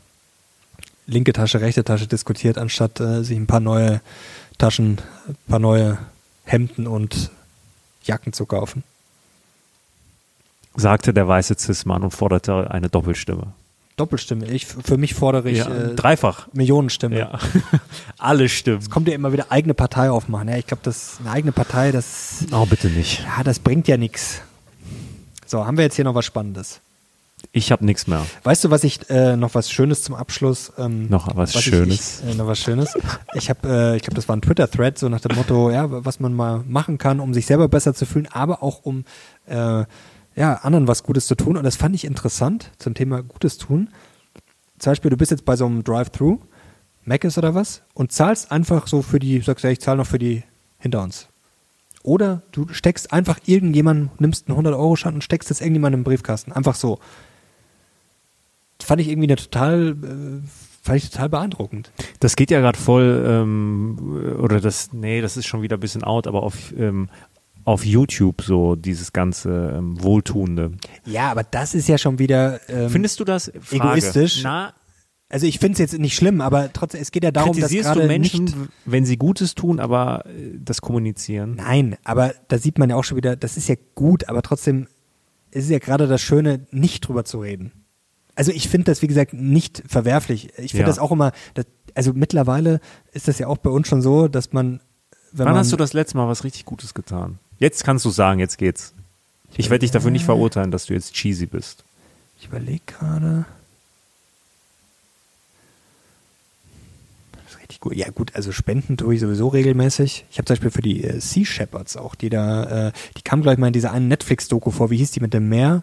linke 1.07 1.33
Tasche, 1.33 1.61
rechte 1.61 1.85
Tasche 1.85 2.07
diskutiert, 2.07 2.57
anstatt 2.57 3.01
äh, 3.01 3.23
sich 3.25 3.37
ein 3.37 3.47
paar 3.47 3.61
neue 3.61 4.01
Taschen, 4.59 5.01
ein 5.29 5.37
paar 5.49 5.59
neue 5.59 5.99
Hemden 6.45 6.87
und 6.87 7.31
Jacken 8.05 8.33
zu 8.33 8.47
kaufen. 8.47 8.85
Sagte 10.77 11.15
der 11.15 11.29
weiße 11.29 11.55
Cis-Mann 11.59 12.03
und 12.03 12.11
forderte 12.13 12.71
eine 12.71 12.89
Doppelstimme. 12.89 13.53
Doppelstimme. 13.97 14.47
Ich, 14.47 14.67
für 14.67 14.97
mich 14.97 15.15
fordere 15.15 15.49
ich 15.51 15.59
Ja, 15.59 15.69
äh, 15.69 15.95
dreifach. 15.95 16.49
Millionenstimme. 16.53 17.17
Ja. 17.17 17.39
Alle 18.19 18.49
Stimmen. 18.49 18.79
Es 18.81 18.91
kommt 18.91 19.07
ja 19.07 19.15
immer 19.15 19.33
wieder 19.33 19.47
eigene 19.53 19.73
Partei 19.75 20.11
aufmachen. 20.11 20.49
Ja, 20.49 20.57
ich 20.57 20.67
glaube, 20.67 20.81
das 20.83 21.19
eine 21.21 21.31
eigene 21.31 21.53
Partei, 21.53 21.93
das, 21.93 22.45
Oh, 22.51 22.67
bitte 22.67 22.89
nicht. 22.89 23.21
ja, 23.25 23.45
das 23.45 23.61
bringt 23.61 23.87
ja 23.87 23.97
nichts. 23.97 24.41
So, 25.47 25.65
haben 25.65 25.77
wir 25.77 25.85
jetzt 25.85 25.95
hier 25.95 26.05
noch 26.05 26.17
was 26.17 26.25
Spannendes. 26.25 26.81
Ich 27.53 27.71
habe 27.71 27.85
nichts 27.85 28.07
mehr. 28.09 28.25
Weißt 28.43 28.65
du, 28.65 28.71
was 28.71 28.83
ich 28.83 29.09
äh, 29.11 29.37
noch 29.37 29.55
was 29.55 29.71
Schönes 29.71 30.03
zum 30.03 30.15
Abschluss? 30.17 30.73
Ähm, 30.79 31.09
Noch 31.09 31.37
was 31.37 31.55
ich- 31.55 31.61
Schönes. 31.61 32.23
Ich, 32.27 32.33
äh, 32.33 32.35
noch 32.35 32.47
was 32.49 32.59
Schönes. 32.59 32.95
Ich 33.35 33.49
habe, 33.51 33.69
äh, 33.69 33.97
ich 33.97 34.03
glaube, 34.03 34.17
das 34.17 34.27
war 34.29 34.35
ein 34.35 34.43
Twitter-Thread 34.43 34.99
so 34.99 35.09
nach 35.09 35.21
dem 35.21 35.37
Motto, 35.37 35.71
ja, 35.71 35.87
was 36.05 36.19
man 36.19 36.35
mal 36.35 36.65
machen 36.67 36.99
kann, 36.99 37.21
um 37.21 37.33
sich 37.35 37.47
selber 37.47 37.69
besser 37.69 37.95
zu 37.95 38.07
fühlen, 38.07 38.27
aber 38.33 38.63
auch 38.63 38.81
um 38.83 39.05
äh, 39.47 39.85
ja 40.37 40.55
anderen 40.55 40.89
was 40.89 41.03
Gutes 41.03 41.27
zu 41.27 41.35
tun. 41.35 41.57
Und 41.57 41.65
das 41.65 41.77
fand 41.77 41.95
ich 41.95 42.05
interessant 42.05 42.71
zum 42.79 42.95
Thema 42.95 43.23
Gutes 43.23 43.59
tun. 43.59 43.91
Zum 44.79 44.91
Beispiel, 44.91 45.11
du 45.11 45.17
bist 45.17 45.31
jetzt 45.31 45.45
bei 45.45 45.57
so 45.57 45.67
einem 45.67 45.85
Drive-Thru, 45.85 46.39
Mc's 47.05 47.39
oder 47.39 47.55
was, 47.55 47.83
und 47.95 48.13
zahlst 48.13 48.51
einfach 48.51 48.87
so 48.87 49.03
für 49.03 49.19
die, 49.19 49.41
sagst 49.41 49.65
ja, 49.65 49.71
ich 49.71 49.81
zahle 49.81 49.99
noch 49.99 50.07
für 50.07 50.19
die 50.19 50.43
hinter 50.79 51.03
uns. 51.03 51.29
Oder 52.03 52.43
du 52.53 52.69
steckst 52.69 53.13
einfach 53.13 53.39
irgendjemanden, 53.47 54.11
nimmst 54.19 54.49
einen 54.49 54.59
100-Euro-Schein 54.59 55.15
und 55.15 55.25
steckst 55.25 55.51
das 55.51 55.61
irgendjemandem 55.61 56.01
im 56.01 56.05
Briefkasten. 56.05 56.53
Einfach 56.53 56.75
so. 56.75 56.99
Fand 58.83 59.01
ich 59.01 59.09
irgendwie 59.09 59.29
eine 59.29 59.37
total, 59.37 59.97
äh, 60.03 60.47
fand 60.83 60.99
ich 60.99 61.09
total 61.09 61.31
beeindruckend. 61.31 61.93
Das 62.21 62.37
geht 62.37 62.51
ja 62.51 62.61
gerade 62.61 62.79
voll, 62.79 63.25
ähm, 63.27 64.37
oder 64.39 64.61
das, 64.61 64.93
nee, 64.93 65.23
das 65.23 65.39
ist 65.39 65.47
schon 65.47 65.63
wieder 65.63 65.79
ein 65.79 65.81
bisschen 65.81 66.05
out, 66.05 66.27
aber 66.27 66.43
auf, 66.43 66.75
ähm, 66.77 67.09
auf 67.65 67.85
YouTube 67.85 68.43
so 68.43 68.75
dieses 68.77 69.13
ganze 69.13 69.75
ähm, 69.77 70.03
Wohltuende. 70.03 70.73
Ja, 71.07 71.31
aber 71.31 71.45
das 71.45 71.75
ist 71.75 71.89
ja 71.89 71.99
schon 71.99 72.19
wieder. 72.19 72.61
Ähm, 72.69 72.91
Findest 72.91 73.21
du 73.21 73.25
das 73.25 73.51
Frage, 73.61 73.85
egoistisch? 73.91 74.43
Na, 74.43 74.75
also 75.31 75.47
ich 75.47 75.59
finde 75.59 75.73
es 75.73 75.79
jetzt 75.79 75.99
nicht 75.99 76.15
schlimm, 76.15 76.41
aber 76.41 76.73
trotzdem, 76.73 77.01
es 77.01 77.11
geht 77.11 77.25
ja 77.25 77.31
darum, 77.31 77.59
dass 77.59 77.73
gerade 77.73 78.03
du 78.03 78.07
Menschen, 78.07 78.45
nicht. 78.45 78.57
wenn 78.85 79.05
sie 79.05 79.17
Gutes 79.17 79.55
tun, 79.55 79.81
aber 79.81 80.27
äh, 80.27 80.59
das 80.59 80.81
kommunizieren? 80.81 81.55
Nein, 81.57 81.97
aber 82.05 82.35
da 82.49 82.59
sieht 82.59 82.79
man 82.79 82.91
ja 82.91 82.97
auch 82.97 83.05
schon 83.05 83.17
wieder, 83.17 83.35
das 83.35 83.57
ist 83.57 83.69
ja 83.69 83.77
gut, 83.95 84.29
aber 84.29 84.43
trotzdem 84.43 84.87
ist 85.51 85.71
ja 85.71 85.79
gerade 85.79 86.07
das 86.07 86.21
Schöne, 86.21 86.67
nicht 86.71 87.01
drüber 87.09 87.25
zu 87.25 87.41
reden. 87.41 87.73
Also 88.37 88.51
ich 88.53 88.69
finde 88.69 88.87
das, 88.87 89.01
wie 89.03 89.07
gesagt, 89.07 89.33
nicht 89.33 89.83
verwerflich. 89.87 90.51
Ich 90.59 90.73
finde 90.73 90.83
Ja. 90.83 90.87
das 90.87 90.99
auch 90.99 91.13
immer, 91.13 91.33
das, 91.55 91.67
also 91.95 92.13
mittlerweile 92.13 92.81
ist 93.13 93.29
das 93.29 93.39
ja 93.39 93.47
auch 93.47 93.59
bei 93.59 93.71
uns 93.71 93.89
schon 93.89 94.03
so, 94.03 94.29
dass 94.29 94.53
man, 94.53 94.81
wenn 95.33 95.47
Wann 95.47 95.53
man, 95.55 95.57
hast 95.57 95.73
du 95.73 95.77
das 95.77 95.93
letzte 95.93 96.17
Mal 96.17 96.29
was 96.29 96.45
richtig 96.45 96.65
Gutes 96.65 96.95
getan? 96.95 97.39
Jetzt 97.65 97.83
kannst 97.83 98.05
du 98.05 98.11
sagen, 98.11 98.41
jetzt 98.41 98.59
geht's. 98.59 98.93
Ich 99.57 99.71
werde 99.71 99.79
dich 99.81 99.91
dafür 99.91 100.11
nicht 100.11 100.27
verurteilen, 100.27 100.71
dass 100.71 100.85
du 100.85 100.93
jetzt 100.93 101.15
cheesy 101.15 101.47
bist. 101.47 101.83
Ich 102.39 102.47
überlege 102.49 102.83
gerade. 102.87 103.47
Das 107.33 107.53
ist 107.55 107.59
richtig 107.61 107.81
gut. 107.81 107.95
Ja, 107.97 108.11
gut, 108.11 108.35
also 108.35 108.53
Spenden 108.53 108.99
tue 108.99 109.15
ich 109.15 109.21
sowieso 109.21 109.49
regelmäßig. 109.49 110.27
Ich 110.31 110.37
habe 110.37 110.45
zum 110.45 110.55
Beispiel 110.55 110.71
für 110.71 110.83
die 110.83 111.05
äh, 111.05 111.21
Sea 111.21 111.47
Shepherds 111.47 111.97
auch, 111.97 112.15
die 112.15 112.29
da, 112.29 112.89
äh, 112.89 112.93
die 113.17 113.23
kam, 113.23 113.41
glaube 113.41 113.55
ich, 113.55 113.59
mal 113.61 113.69
in 113.69 113.73
dieser 113.73 113.93
einen 113.93 114.09
Netflix-Doku 114.09 114.71
vor. 114.71 114.91
Wie 114.91 114.99
hieß 114.99 115.13
die 115.13 115.21
mit 115.21 115.33
dem 115.33 115.49
Meer? 115.49 115.83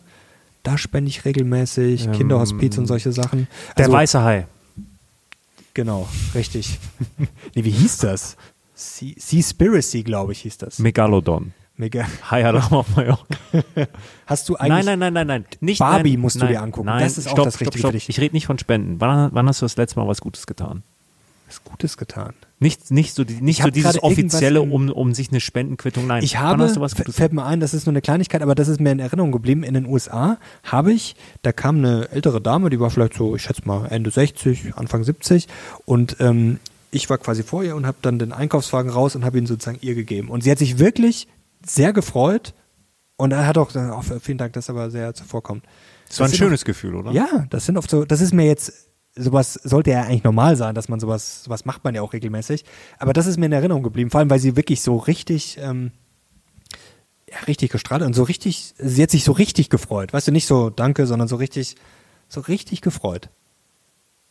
Da 0.62 0.78
spende 0.78 1.10
ich 1.10 1.26
regelmäßig, 1.26 2.06
Ähm, 2.06 2.12
Kinderhospiz 2.12 2.78
und 2.78 2.86
solche 2.86 3.12
Sachen. 3.12 3.48
Der 3.78 3.86
Also, 3.86 3.98
weiße 3.98 4.22
Hai. 4.22 4.46
Genau, 5.74 6.08
richtig. 6.36 6.78
nee, 7.56 7.64
wie 7.64 7.72
hieß 7.72 7.98
das? 7.98 8.36
Sea- 8.76 9.16
Seaspiracy, 9.18 10.04
glaube 10.04 10.34
ich, 10.34 10.42
hieß 10.42 10.60
das. 10.60 10.78
Megalodon. 10.78 11.54
Mega. 11.82 12.06
Alarm 12.30 12.74
auf 12.74 12.96
Mallorca. 12.96 13.26
Hast 14.28 14.48
du 14.48 14.56
eigentlich 14.56 14.86
Nein, 14.86 15.00
nein, 15.00 15.00
nein, 15.00 15.14
nein, 15.14 15.28
nein. 15.28 15.46
Nicht, 15.62 15.80
Barbie 15.80 16.12
nein, 16.12 16.20
musst 16.22 16.36
du 16.36 16.42
nein, 16.46 16.50
dir 16.54 16.62
angucken. 16.62 16.86
Nein, 16.86 17.04
Das 17.04 17.18
ist 17.18 17.28
auch 17.28 17.32
stopp, 17.32 17.46
das 17.46 17.56
stopp, 17.56 17.62
Richtige 17.68 17.80
stopp. 17.80 17.92
für 17.92 17.98
dich. 17.98 18.08
Ich 18.10 18.20
rede 18.20 18.36
nicht 18.36 18.46
von 18.46 18.60
Spenden. 18.60 19.02
Wann, 19.02 19.30
wann 19.34 19.48
hast 19.48 19.62
du 19.62 19.66
das 19.66 19.78
letzte 19.78 20.00
Mal 20.00 20.08
was 20.08 20.22
Gutes 20.22 20.46
getan? 20.48 20.84
was 21.48 21.66
Gutes 21.66 21.98
getan? 21.98 22.34
Nicht, 22.60 22.92
nicht 22.92 23.14
so, 23.14 23.26
die- 23.26 23.42
nicht 23.42 23.60
Ich 23.60 23.66
so 23.66 23.72
dieses 23.72 24.02
offizielle, 24.02 24.62
um, 24.62 24.90
um 24.90 25.14
sich 25.14 25.32
eine 25.32 25.42
Spendenquittung. 25.42 26.08
Nein, 26.08 26.24
Ich 26.24 26.36
wann 26.36 26.44
habe, 26.44 26.64
hast 26.64 26.78
du 26.78 26.80
was 26.80 26.96
Gutes 26.96 27.18
fällt 27.18 27.34
mir 27.34 27.44
ein, 27.46 27.60
das 27.60 27.74
ist 27.74 27.86
nur 27.88 27.92
eine 27.92 28.00
Kleinigkeit, 28.02 28.42
aber 28.42 28.56
das 28.56 28.70
ist 28.70 28.80
mir 28.80 28.92
in 28.94 29.00
Erinnerung 29.00 29.34
geblieben. 29.34 29.64
In 29.64 29.74
den 29.74 29.86
USA 29.86 30.38
habe 30.64 30.94
ich, 30.94 31.18
da 31.42 31.52
kam 31.52 31.80
eine 31.80 32.08
ältere 32.12 32.40
Dame, 32.40 32.70
die 32.70 32.80
war 32.80 32.90
vielleicht 32.90 33.16
so, 33.16 33.36
ich 33.36 33.42
schätze 33.42 33.64
mal 33.66 33.86
Ende 33.88 34.12
60, 34.12 34.76
Anfang 34.78 35.04
70 35.04 35.50
und 35.84 36.16
ähm, 36.22 36.60
ich 36.92 37.10
war 37.10 37.18
quasi 37.18 37.44
vor 37.44 37.66
ihr 37.66 37.76
und 37.76 37.86
habe 37.86 37.98
dann 38.02 38.18
den 38.18 38.32
Einkaufswagen 38.32 38.90
raus 38.90 39.18
und 39.18 39.26
habe 39.26 39.38
ihn 39.38 39.46
sozusagen 39.46 39.80
ihr 39.82 39.96
gegeben. 39.96 40.30
Und 40.30 40.46
sie 40.46 40.52
hat 40.52 40.58
sich 40.60 40.80
wirklich 40.80 41.28
sehr 41.66 41.94
gefreut 41.94 42.54
und 43.18 43.32
er 43.32 43.46
hat 43.46 43.58
auch 43.58 43.68
gesagt, 43.68 43.94
oh, 43.96 44.20
vielen 44.20 44.38
Dank, 44.38 44.54
das 44.54 44.70
aber 44.70 44.90
sehr 44.90 45.14
zuvorkommt. 45.14 45.64
Das 46.08 46.20
war 46.20 46.28
ein 46.28 46.34
schönes 46.34 46.66
Gefühl, 46.66 46.96
oder? 46.96 47.10
Oft, 47.10 47.16
ja, 47.16 47.46
das 47.50 47.66
sind 47.66 47.78
oft 47.78 47.90
so, 47.90 48.04
das 48.04 48.20
ist 48.20 48.34
mir 48.34 48.46
jetzt, 48.46 48.90
sowas 49.16 49.54
sollte 49.54 49.92
ja 49.92 50.04
eigentlich 50.04 50.24
normal 50.24 50.56
sein, 50.56 50.76
dass 50.76 50.90
man 50.90 51.00
sowas, 51.00 51.44
sowas 51.44 51.66
macht 51.66 51.84
man 51.84 51.96
ja 51.96 52.02
auch 52.02 52.14
regelmäßig. 52.14 52.66
Aber 53.00 53.14
das 53.14 53.28
ist 53.28 53.38
mir 53.38 53.46
in 53.46 53.52
Erinnerung 53.52 53.84
geblieben, 53.84 54.10
vor 54.10 54.20
allem, 54.20 54.30
weil 54.30 54.40
sie 54.40 54.56
wirklich 54.56 54.82
so 54.82 54.98
richtig, 54.98 55.58
ähm, 55.62 55.92
ja, 57.30 57.38
richtig 57.48 57.72
gestrahlt 57.72 58.02
und 58.02 58.14
so 58.14 58.24
richtig, 58.24 58.74
sie 58.78 59.04
hat 59.04 59.12
sich 59.12 59.24
so 59.24 59.32
richtig 59.32 59.70
gefreut. 59.70 60.12
Weißt 60.14 60.28
du, 60.28 60.32
nicht 60.32 60.48
so 60.48 60.70
danke, 60.70 61.06
sondern 61.06 61.28
so 61.28 61.38
richtig, 61.38 61.76
so 62.28 62.42
richtig 62.42 62.82
gefreut. 62.82 63.30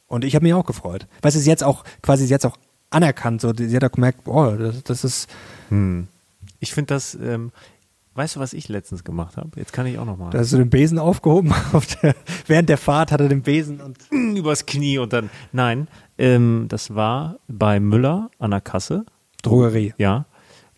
Und 0.06 0.24
ich 0.24 0.34
habe 0.34 0.42
mich 0.42 0.54
auch 0.54 0.66
gefreut. 0.66 1.06
Weißt 1.22 1.36
du, 1.36 1.40
sie 1.40 1.48
jetzt 1.48 1.64
auch, 1.64 1.84
quasi, 2.02 2.26
sie 2.26 2.34
hat 2.34 2.44
auch 2.44 2.58
anerkannt, 2.90 3.40
so, 3.40 3.52
sie 3.56 3.74
hat 3.74 3.84
auch 3.84 3.92
gemerkt, 3.92 4.24
boah, 4.24 4.56
das, 4.56 4.82
das 4.82 5.04
ist, 5.04 5.30
Hm. 5.68 6.08
Ich 6.60 6.72
finde 6.72 6.94
das, 6.94 7.14
ähm, 7.14 7.52
weißt 8.14 8.36
du, 8.36 8.40
was 8.40 8.52
ich 8.52 8.68
letztens 8.68 9.02
gemacht 9.02 9.36
habe? 9.36 9.50
Jetzt 9.56 9.72
kann 9.72 9.86
ich 9.86 9.98
auch 9.98 10.04
noch 10.04 10.16
mal. 10.16 10.30
da 10.30 10.38
hast 10.38 10.52
du 10.52 10.58
den 10.58 10.70
Besen 10.70 10.98
aufgehoben, 10.98 11.52
auf 11.72 11.86
der, 11.86 12.14
während 12.46 12.68
der 12.68 12.78
Fahrt 12.78 13.12
hat 13.12 13.20
er 13.20 13.28
den 13.28 13.42
Besen 13.42 13.80
und 13.80 13.98
übers 14.10 14.66
Knie 14.66 14.98
und 14.98 15.12
dann. 15.12 15.30
Nein, 15.52 15.88
ähm, 16.18 16.66
das 16.68 16.94
war 16.94 17.36
bei 17.48 17.80
Müller 17.80 18.30
an 18.38 18.50
der 18.50 18.60
Kasse. 18.60 19.04
Drogerie. 19.42 19.94
Ja. 19.96 20.26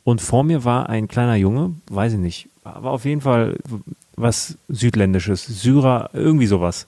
Und 0.04 0.20
vor 0.20 0.44
mir 0.44 0.64
war 0.64 0.88
ein 0.88 1.08
kleiner 1.08 1.36
Junge, 1.36 1.74
weiß 1.90 2.14
ich 2.14 2.18
nicht, 2.18 2.48
aber 2.64 2.90
auf 2.90 3.04
jeden 3.04 3.20
Fall 3.20 3.56
was 4.16 4.58
Südländisches, 4.68 5.44
Syrer, 5.46 6.10
irgendwie 6.12 6.46
sowas. 6.46 6.86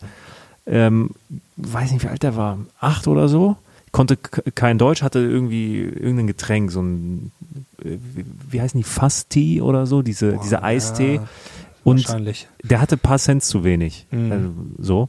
Ähm, 0.66 1.10
weiß 1.56 1.92
nicht, 1.92 2.04
wie 2.04 2.08
alt 2.08 2.22
der 2.22 2.36
war, 2.36 2.58
acht 2.80 3.06
oder 3.06 3.28
so. 3.28 3.56
Konnte 3.94 4.16
kein 4.16 4.76
Deutsch, 4.76 5.02
hatte 5.02 5.20
irgendwie 5.20 5.82
irgendein 5.82 6.26
Getränk, 6.26 6.72
so 6.72 6.82
ein, 6.82 7.30
äh, 7.80 7.96
wie- 8.50 8.60
heißen 8.60 8.76
die, 8.76 8.82
Fasti 8.82 9.62
oder 9.62 9.86
so, 9.86 10.02
diese, 10.02 10.32
Boah, 10.32 10.42
dieser 10.42 10.64
Eistee. 10.64 11.14
ja, 11.14 11.28
Und 11.84 12.04
wahrscheinlich. 12.08 12.48
der 12.64 12.80
hatte 12.80 12.96
ein 12.96 12.98
paar 12.98 13.20
Cent 13.20 13.44
zu 13.44 13.62
wenig. 13.62 14.06
Mhm. 14.10 14.32
Also, 14.32 14.50
so. 14.78 15.08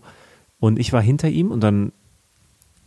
Und 0.59 0.77
ich 0.77 0.93
war 0.93 1.01
hinter 1.01 1.29
ihm 1.29 1.49
und 1.49 1.61
dann 1.61 1.93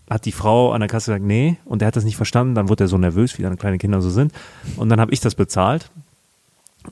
hat 0.09 0.25
die 0.25 0.31
Frau 0.33 0.71
an 0.71 0.81
der 0.81 0.89
Kasse 0.89 1.11
gesagt, 1.11 1.25
nee, 1.25 1.57
und 1.65 1.83
er 1.83 1.89
hat 1.89 1.97
das 1.97 2.05
nicht 2.05 2.17
verstanden, 2.17 2.55
dann 2.55 2.69
wurde 2.69 2.85
er 2.85 2.89
so 2.89 2.97
nervös, 2.97 3.37
wie 3.37 3.43
dann 3.43 3.59
kleine 3.59 3.79
Kinder 3.79 4.01
so 4.01 4.09
sind. 4.11 4.33
Und 4.77 4.91
dann 4.91 5.01
habe 5.01 5.13
ich 5.13 5.19
das 5.19 5.35
bezahlt. 5.35 5.91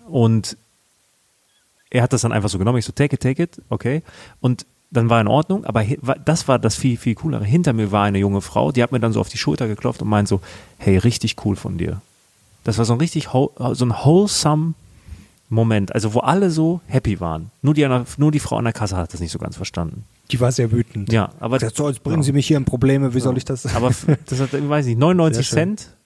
Und 0.09 0.57
er 1.91 2.03
hat 2.03 2.13
das 2.13 2.23
dann 2.23 2.33
einfach 2.33 2.49
so 2.49 2.59
genommen. 2.59 2.79
Ich 2.79 2.85
so, 2.85 2.93
take 2.93 3.15
it, 3.15 3.23
take 3.23 3.41
it, 3.43 3.63
okay. 3.69 4.03
Und 4.41 4.67
dann 4.97 5.11
war 5.11 5.21
in 5.21 5.29
Ordnung, 5.29 5.65
aber 5.65 5.85
das 6.25 6.49
war 6.49 6.59
das 6.59 6.77
viel, 6.77 6.97
viel 6.97 7.15
coolere. 7.15 7.45
Hinter 7.45 7.73
mir 7.73 7.93
war 7.93 8.05
eine 8.05 8.19
junge 8.19 8.41
Frau, 8.41 8.73
die 8.73 8.83
hat 8.83 8.93
mir 8.93 9.01
dann 9.01 9.13
so 9.13 9.21
auf 9.21 9.29
die 9.29 9.39
Schulter 9.39 9.69
geklopft 9.69 10.03
und 10.03 10.09
meint 10.09 10.29
so, 10.29 10.41
hey, 10.79 10.97
richtig 10.99 11.37
cool 11.45 11.57
von 11.57 11.79
dir. 11.79 12.01
Das 12.65 12.79
war 12.79 12.85
so 12.85 12.95
ein 12.95 12.99
richtig, 12.99 13.29
so 13.33 13.51
ein 13.59 13.93
wholesome 13.93 14.75
Moment, 15.49 15.95
also 15.95 16.15
wo 16.15 16.21
alle 16.21 16.51
so 16.51 16.81
happy 16.87 17.21
waren. 17.21 17.51
Nur 17.63 17.75
die, 17.75 17.89
nur 18.17 18.33
die 18.33 18.41
Frau 18.41 18.57
an 18.57 18.65
der 18.65 18.73
Kasse 18.73 18.97
hat 18.97 19.13
das 19.13 19.21
nicht 19.21 19.31
so 19.31 19.39
ganz 19.39 19.57
verstanden. 19.57 20.05
Die 20.33 20.41
war 20.41 20.51
sehr 20.51 20.73
wütend. 20.73 21.13
Ja, 21.13 21.31
aber 21.39 21.59
Gesagt, 21.59 21.77
so, 21.77 21.89
jetzt 21.89 22.03
bringen 22.03 22.25
Sie 22.25 22.33
mich 22.33 22.49
hier 22.49 22.57
in 22.57 22.65
Probleme, 22.65 23.15
wie 23.15 23.21
soll 23.21 23.37
ich 23.37 23.45
das? 23.45 23.73
aber 23.77 23.93
das 24.27 24.41
hat, 24.41 24.53
ich 24.53 24.69
weiß 24.69 24.87
nicht, 24.87 24.99
99 24.99 25.37
Sehr 25.37 25.45
schön. 25.45 25.77
Cent, 25.77 25.97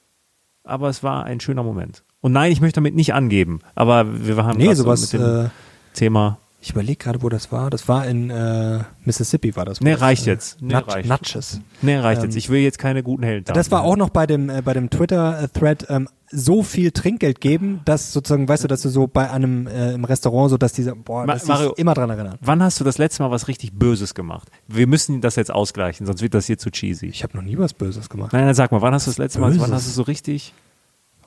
aber 0.64 0.90
es 0.90 1.02
war 1.02 1.24
ein 1.24 1.40
schöner 1.40 1.62
Moment. 1.62 2.02
Und 2.20 2.32
nein, 2.32 2.52
ich 2.52 2.60
möchte 2.60 2.76
damit 2.76 2.94
nicht 2.94 3.14
angeben, 3.14 3.60
aber 3.74 4.26
wir 4.26 4.36
haben 4.44 4.58
nee, 4.58 4.66
grad 4.66 4.76
so 4.76 4.82
sowas, 4.82 5.12
mit 5.12 5.22
dem 5.22 5.46
äh, 5.46 5.48
Thema 5.94 6.36
Ich 6.62 6.70
überlege 6.72 6.96
gerade, 6.96 7.22
wo 7.22 7.30
das 7.30 7.50
war. 7.52 7.70
Das 7.70 7.88
war 7.88 8.06
in 8.06 8.28
äh, 8.28 8.80
Mississippi, 9.04 9.56
war 9.56 9.64
das. 9.64 9.80
Nee, 9.80 9.92
das, 9.92 10.00
reicht 10.02 10.26
äh, 10.26 10.30
jetzt. 10.30 10.60
Nee, 10.60 10.74
Nut- 10.74 10.88
reicht. 10.88 11.08
Nutches. 11.08 11.60
Nee, 11.80 11.96
reicht 11.96 12.20
Ähm, 12.20 12.26
jetzt. 12.26 12.36
Ich 12.36 12.50
will 12.50 12.60
jetzt 12.60 12.78
keine 12.78 13.02
guten 13.02 13.22
Helden. 13.22 13.46
Das 13.54 13.70
war 13.70 13.82
auch 13.82 13.96
noch 13.96 14.10
bei 14.10 14.26
dem, 14.26 14.50
äh, 14.50 14.60
bei 14.62 14.74
dem 14.74 14.90
Twitter-Thread 14.90 15.86
ähm, 15.88 16.08
so 16.30 16.62
viel 16.62 16.90
Trinkgeld 16.92 17.40
geben, 17.40 17.80
dass 17.86 18.12
sozusagen, 18.12 18.46
weißt 18.46 18.64
du, 18.64 18.68
dass 18.68 18.82
du 18.82 18.90
so 18.90 19.06
bei 19.06 19.30
einem 19.30 19.66
äh, 19.66 19.94
im 19.94 20.04
Restaurant 20.04 20.50
so, 20.50 20.58
dass 20.58 20.72
diese, 20.74 20.94
boah, 20.94 21.24
Ma- 21.24 21.32
dass 21.32 21.46
Mario- 21.46 21.72
immer 21.76 21.94
dran 21.94 22.10
erinnern. 22.10 22.36
Wann 22.42 22.62
hast 22.62 22.78
du 22.78 22.84
das 22.84 22.98
letzte 22.98 23.22
Mal 23.22 23.30
was 23.30 23.48
richtig 23.48 23.72
Böses 23.72 24.14
gemacht? 24.14 24.48
Wir 24.68 24.86
müssen 24.86 25.22
das 25.22 25.36
jetzt 25.36 25.50
ausgleichen, 25.50 26.06
sonst 26.06 26.20
wird 26.20 26.34
das 26.34 26.46
hier 26.46 26.58
zu 26.58 26.70
cheesy. 26.70 27.06
Ich 27.06 27.22
habe 27.22 27.36
noch 27.36 27.42
nie 27.44 27.56
was 27.58 27.72
Böses 27.72 28.10
gemacht. 28.10 28.32
Nein, 28.34 28.44
nein, 28.44 28.54
sag 28.54 28.70
mal, 28.70 28.82
wann 28.82 28.92
hast 28.92 29.06
du 29.06 29.10
das 29.10 29.18
letzte 29.18 29.40
Mal, 29.40 29.50
wann 29.52 29.58
Böses? 29.58 29.72
hast 29.72 29.86
du 29.88 29.92
so 29.92 30.02
richtig? 30.02 30.52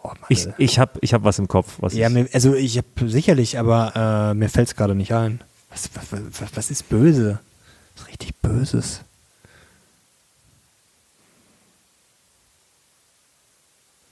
Oh, 0.04 0.10
Mann, 0.10 0.18
Ich, 0.28 0.48
ich 0.58 0.80
habe 0.80 1.00
ich 1.02 1.14
hab 1.14 1.24
was 1.24 1.40
im 1.40 1.48
Kopf. 1.48 1.78
Was 1.80 1.94
ja, 1.94 2.10
mir, 2.10 2.28
also 2.34 2.54
ich 2.54 2.78
habe 2.78 3.10
sicherlich, 3.10 3.58
aber 3.58 4.32
äh, 4.32 4.34
mir 4.34 4.50
fällt 4.50 4.68
es 4.68 4.76
gerade 4.76 4.96
nicht 4.96 5.14
ein. 5.14 5.40
Was, 5.70 5.90
was, 5.96 6.06
was, 6.12 6.56
was 6.56 6.72
ist 6.72 6.90
böse? 6.90 7.40
Was 7.96 8.04
ist 8.04 8.10
richtig 8.10 8.36
Böses? 8.36 9.00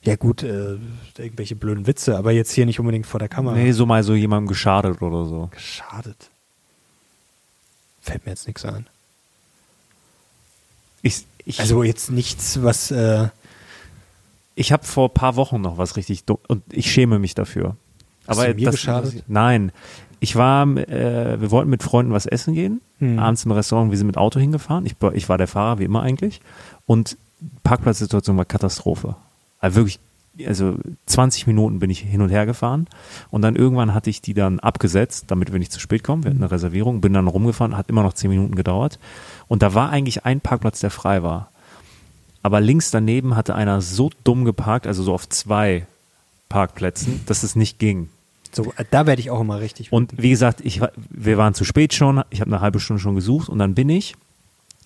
Ja 0.04 0.16
gut, 0.16 0.42
äh, 0.42 0.78
irgendwelche 1.18 1.56
blöden 1.56 1.86
Witze, 1.86 2.18
aber 2.18 2.32
jetzt 2.32 2.52
hier 2.52 2.66
nicht 2.66 2.80
unbedingt 2.80 3.06
vor 3.06 3.20
der 3.20 3.30
Kamera. 3.30 3.56
nee, 3.56 3.72
so 3.72 3.86
mal 3.86 4.04
so 4.04 4.16
jemandem 4.16 4.48
geschadet 4.48 5.02
oder 5.02 5.26
so. 5.26 5.50
Geschadet. 5.52 6.30
Fällt 8.02 8.26
mir 8.26 8.32
jetzt 8.32 8.48
nichts 8.48 8.66
ein. 8.66 8.88
Ich, 11.04 11.26
ich, 11.46 11.60
Also 11.60 11.84
jetzt 11.84 12.10
nichts, 12.10 12.64
was 12.64 12.90
äh, 12.90 13.28
ich 14.56 14.72
habe 14.72 14.84
vor 14.84 15.10
ein 15.10 15.14
paar 15.14 15.36
Wochen 15.36 15.62
noch 15.62 15.78
was 15.78 15.96
richtig 15.98 16.26
dumm 16.26 16.38
und 16.48 16.64
ich 16.72 16.92
schäme 16.92 17.20
mich 17.20 17.36
dafür. 17.36 17.76
Hast 18.28 18.38
Aber 18.40 18.48
du 18.50 18.56
mir 18.56 18.66
das, 18.66 18.76
geschadet? 18.76 19.24
Nein. 19.28 19.72
Ich 20.20 20.36
war, 20.36 20.68
äh, 20.78 21.42
wir 21.42 21.50
wollten 21.52 21.70
mit 21.72 21.82
Freunden 21.84 22.12
was 22.12 22.26
essen 22.28 22.54
gehen, 22.54 22.82
Hm. 23.00 23.18
abends 23.18 23.44
im 23.46 23.52
Restaurant, 23.52 23.90
wir 23.90 23.98
sind 23.98 24.08
mit 24.08 24.18
Auto 24.18 24.40
hingefahren. 24.40 24.86
Ich, 24.86 24.96
war- 25.00 25.16
ich 25.16 25.28
war 25.30 25.38
der 25.40 25.48
Fahrer, 25.48 25.80
wie 25.80 25.86
immer 25.86 26.04
eigentlich. 26.04 26.42
Und 26.86 27.18
Parkplatzsituation 27.64 28.38
war 28.38 28.46
Katastrophe. 28.46 29.16
Also 29.60 29.78
wirklich, 29.78 30.00
also 30.48 30.76
20 31.08 31.48
Minuten 31.48 31.80
bin 31.80 31.90
ich 31.90 32.00
hin 32.00 32.22
und 32.22 32.30
her 32.30 32.46
gefahren 32.46 32.88
und 33.32 33.42
dann 33.42 33.56
irgendwann 33.56 33.94
hatte 33.94 34.10
ich 34.10 34.22
die 34.22 34.34
dann 34.34 34.60
abgesetzt, 34.60 35.26
damit 35.28 35.52
wir 35.52 35.60
nicht 35.60 35.72
zu 35.72 35.80
spät 35.80 36.04
kommen. 36.04 36.24
Wir 36.24 36.32
hatten 36.32 36.42
eine 36.44 36.52
Reservierung, 36.52 37.02
bin 37.02 37.14
dann 37.14 37.28
rumgefahren, 37.28 37.76
hat 37.78 37.90
immer 37.90 38.04
noch 38.04 38.14
10 38.14 38.30
Minuten 38.30 38.56
gedauert. 38.56 39.00
Und 39.48 39.62
da 39.62 39.74
war 39.74 39.90
eigentlich 39.90 40.26
ein 40.26 40.40
Parkplatz, 40.42 40.80
der 40.80 40.90
frei 40.92 41.24
war. 41.24 41.51
Aber 42.44 42.60
links 42.60 42.92
daneben 42.92 43.36
hatte 43.36 43.56
einer 43.56 43.82
so 43.82 44.10
dumm 44.24 44.46
geparkt, 44.46 44.88
also 44.88 45.04
so 45.04 45.14
auf 45.14 45.30
zwei 45.30 45.86
Parkplätzen, 46.50 47.22
dass 47.26 47.44
es 47.44 47.56
nicht 47.56 47.80
ging. 47.80 48.10
so, 48.52 48.74
äh, 48.76 48.86
da 48.90 49.06
werde 49.06 49.22
ich 49.22 49.32
auch 49.32 49.40
immer 49.40 49.60
richtig. 49.60 49.92
Und 49.92 50.14
wie 50.18 50.32
gesagt, 50.32 50.62
ich, 50.62 50.82
wir 51.10 51.38
waren 51.38 51.54
zu 51.54 51.64
spät 51.64 51.94
schon, 51.94 52.24
ich 52.30 52.42
habe 52.42 52.52
eine 52.52 52.62
halbe 52.62 52.80
Stunde 52.80 53.02
schon 53.02 53.16
gesucht 53.16 53.48
und 53.48 53.60
dann 53.60 53.76
bin 53.76 53.90
ich, 53.90 54.16